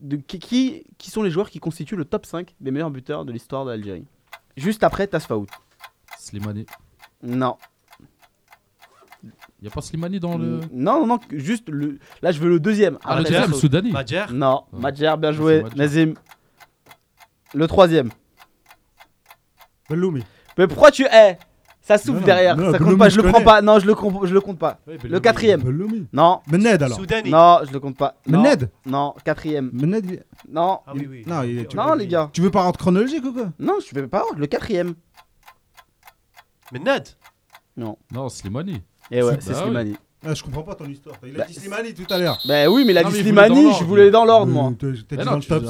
de 0.00 0.16
qui, 0.16 0.38
qui, 0.38 0.84
qui 0.96 1.10
sont 1.10 1.22
les 1.22 1.30
joueurs 1.30 1.50
qui 1.50 1.58
constituent 1.58 1.96
le 1.96 2.04
top 2.04 2.26
5 2.26 2.54
des 2.60 2.70
meilleurs 2.70 2.90
buteurs 2.90 3.24
de 3.24 3.32
l'histoire 3.32 3.64
de 3.64 3.70
l'Algérie. 3.70 4.06
Juste 4.56 4.82
après 4.82 5.06
Tasfaoud. 5.06 5.48
Slimani. 6.18 6.66
Non. 7.22 7.56
Y 9.60 9.66
a 9.66 9.70
pas 9.70 9.80
Slimani 9.80 10.20
dans 10.20 10.38
le. 10.38 10.60
Non, 10.72 11.00
non, 11.00 11.06
non, 11.06 11.18
juste 11.32 11.68
le. 11.68 11.98
Là, 12.22 12.30
je 12.30 12.38
veux 12.40 12.48
le 12.48 12.60
deuxième. 12.60 12.98
Ah, 13.04 13.16
le 13.16 13.20
Après 13.22 13.32
deuxième. 13.34 13.54
Soudani. 13.54 13.90
Madjer. 13.90 14.24
Non. 14.32 14.62
Madjer, 14.72 15.14
bien 15.18 15.30
Ah, 15.30 15.32
joué. 15.32 15.64
Nazim. 15.74 16.14
Le 17.54 17.66
troisième. 17.66 18.10
Belloumi. 19.90 20.22
Mais 20.56 20.66
pourquoi 20.66 20.90
tu 20.90 21.04
es 21.06 21.38
Ça 21.80 21.96
souffle 21.98 22.12
Non, 22.14 22.20
non, 22.20 22.26
derrière. 22.26 22.56
non, 22.56 22.64
ça 22.70 22.78
compte 22.78 22.86
Belloumi, 22.88 22.98
pas. 22.98 23.08
je 23.08 23.14
Je 23.16 23.20
le 23.22 23.28
prends 23.32 23.40
pas. 23.42 23.62
Non, 23.62 23.78
je 23.78 23.86
le, 23.86 23.94
comp- 23.94 24.26
je 24.26 24.34
le 24.34 24.40
compte 24.40 24.58
pas. 24.58 24.78
Oui, 24.86 24.96
Le 25.02 25.20
quatrième. 25.20 25.62
Belloumi. 25.62 26.06
Non. 26.12 26.40
Mened 26.46 26.82
alors. 26.82 26.98
Soudani. 26.98 27.30
Non, 27.30 27.60
je 27.66 27.72
le 27.72 27.80
compte 27.80 27.96
pas. 27.96 28.14
Non. 28.26 28.42
Mened 28.42 28.70
Non, 28.86 29.14
quatrième. 29.24 29.70
Mened. 29.72 30.04
il- 30.10 30.24
Non. 30.52 30.80
Ah 30.86 30.92
oui, 30.94 31.06
oui. 31.08 31.24
Non, 31.26 31.42
il 31.42 31.58
est- 31.60 31.74
Non, 31.74 31.94
les 31.94 32.06
gars. 32.06 32.28
Tu 32.32 32.42
veux 32.42 32.50
pas 32.50 32.62
rendre 32.62 32.78
chronologique 32.78 33.24
ou 33.24 33.32
quoi? 33.32 33.48
Non, 33.58 33.78
je 33.84 33.94
vais 33.94 34.06
pas. 34.06 34.22
Le 34.36 34.46
quatrième. 34.46 34.94
Mais 36.72 36.78
Ned. 36.80 37.08
Non. 37.76 37.96
Non, 38.12 38.28
Slimani. 38.28 38.82
Et 39.10 39.22
ouais, 39.22 39.32
Bah 39.32 39.36
c'est 39.40 39.54
oui. 39.54 39.60
Slimani. 39.62 39.96
ah, 40.26 40.34
Je 40.34 40.42
comprends 40.42 40.62
pas 40.62 40.74
ton 40.74 40.86
histoire. 40.86 41.16
Il 41.26 41.34
a 41.34 41.38
Bah, 41.38 41.44
dit 41.48 41.54
Slimani 41.54 41.94
tout 41.94 42.12
à 42.12 42.18
l'heure. 42.18 42.38
Bah 42.46 42.68
oui, 42.68 42.84
mais 42.84 42.92
il 42.92 42.98
a 42.98 43.02
Non, 43.02 43.08
dit 43.10 43.20
Slimani. 43.20 43.72
Je 43.78 43.84
voulais 43.84 44.10
dans 44.10 44.24
l'ordre, 44.24 44.52
moi. 44.52 44.72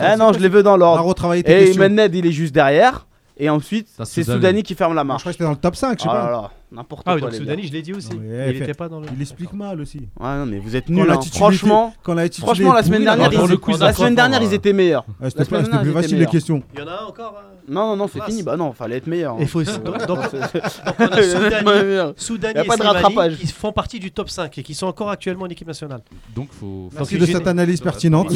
Ah 0.00 0.16
non, 0.16 0.32
je 0.32 0.38
l'ai 0.38 0.48
vu 0.48 0.62
dans 0.62 0.76
l'ordre. 0.76 1.34
Et 1.34 1.42
questions. 1.42 1.82
Mened, 1.82 2.14
il 2.14 2.26
est 2.26 2.32
juste 2.32 2.54
derrière. 2.54 3.06
Et 3.36 3.48
ensuite, 3.50 3.88
c'est 4.04 4.24
Soudani. 4.24 4.62
Qui 4.62 4.74
ferme 4.74 4.94
la 4.94 5.04
marche. 5.04 5.20
je 5.20 5.24
crois 5.24 5.30
que 5.32 5.34
c'était 5.34 5.44
dans 5.44 5.50
le 5.50 5.56
top 5.56 5.76
5, 5.76 5.98
je 5.98 6.02
sais 6.02 6.08
là 6.08 6.14
pas. 6.14 6.52
N'importe 6.72 7.02
Ah 7.06 7.14
oui, 7.14 7.20
quoi. 7.20 7.30
donc 7.30 7.38
les 7.38 7.44
Soudani, 7.44 7.66
je 7.66 7.72
l'ai 7.72 7.82
dit 7.82 7.92
aussi. 7.92 8.10
Non, 8.10 8.22
Il 8.24 8.32
eh, 8.32 8.56
était 8.62 8.74
pas 8.74 8.88
dans 8.88 9.00
le. 9.00 9.06
Il 9.14 9.20
explique 9.20 9.52
mal 9.52 9.80
aussi. 9.80 9.98
Ouais, 10.18 10.36
non, 10.36 10.46
mais 10.46 10.58
vous 10.58 10.76
êtes 10.76 10.86
Quand 10.86 10.92
nuls. 10.92 11.10
hein. 11.10 11.20
Franchement, 11.32 11.94
quand 12.02 12.14
l'attitude 12.14 12.44
franchement, 12.44 12.72
la 12.72 12.82
semaine 12.82 13.04
dernière, 13.04 13.32
ils 13.32 13.38
la 13.78 13.92
semaine 13.92 14.14
dernière, 14.14 14.40
euh, 14.40 14.44
ils 14.44 14.54
étaient 14.54 14.72
meilleurs. 14.72 15.04
La 15.20 15.30
semaine 15.30 15.64
c'était 15.64 15.78
plus 15.78 15.92
facile 15.92 16.18
les 16.18 16.26
questions. 16.26 16.62
Il 16.74 16.80
y 16.80 16.82
en 16.82 16.88
a 16.88 17.02
un 17.02 17.06
encore. 17.06 17.34
hein. 17.38 17.44
Non, 17.70 17.88
non, 17.88 17.96
non, 17.96 18.08
c'est 18.12 18.22
fini. 18.24 18.42
Bah 18.42 18.56
non, 18.56 18.72
fallait 18.72 18.96
être 18.96 19.06
meilleur. 19.06 19.36
Il 19.40 19.46
faut- 19.46 19.62
C'est- 19.62 19.78
donc- 19.84 20.06
donc- 20.06 20.32
Donc 20.32 20.32
Soudani, 22.16 22.60
et 22.60 22.64
pas 22.64 22.76
de 22.76 22.82
Slimani 22.82 22.82
rattrapage. 22.82 23.36
qui 23.36 23.46
font 23.48 23.72
partie 23.72 24.00
du 24.00 24.10
top 24.10 24.30
5 24.30 24.56
et 24.58 24.62
qui 24.62 24.74
sont 24.74 24.86
encore 24.86 25.10
actuellement 25.10 25.44
en 25.44 25.48
équipe 25.48 25.66
nationale. 25.66 26.00
Donc, 26.34 26.50
faut. 26.52 26.88
Merci. 26.94 27.18
De 27.18 27.26
cette 27.26 27.46
analyse 27.46 27.80
pertinente. 27.80 28.32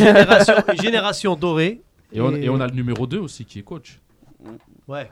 Génération, 0.80 1.34
dorée. 1.34 1.80
Et 2.12 2.20
on, 2.20 2.30
et 2.34 2.48
on 2.50 2.60
a 2.60 2.66
le 2.66 2.74
numéro 2.74 3.06
2 3.06 3.18
aussi 3.18 3.44
qui 3.46 3.58
est 3.58 3.62
coach. 3.62 3.98
Ouais. 4.86 5.10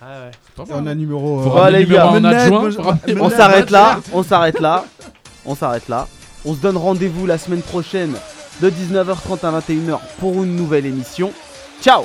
Ah 0.00 0.26
ouais. 0.26 0.64
On 0.70 0.86
a 0.86 0.94
numéro. 0.94 1.40
Euh, 1.40 1.70
les 1.70 1.86
gars. 1.86 2.12
On 3.20 3.30
s'arrête 3.30 3.70
là, 3.70 4.00
on 4.12 4.22
s'arrête 4.22 4.60
là, 4.60 4.84
on 5.46 5.54
s'arrête 5.54 5.88
là. 5.88 6.08
On 6.44 6.54
se 6.54 6.58
donne 6.58 6.76
rendez-vous 6.76 7.26
la 7.26 7.38
semaine 7.38 7.62
prochaine 7.62 8.14
de 8.60 8.70
19h30 8.70 9.44
à 9.46 9.60
21h 9.60 9.98
pour 10.18 10.42
une 10.42 10.56
nouvelle 10.56 10.86
émission. 10.86 11.32
Ciao 11.82 12.04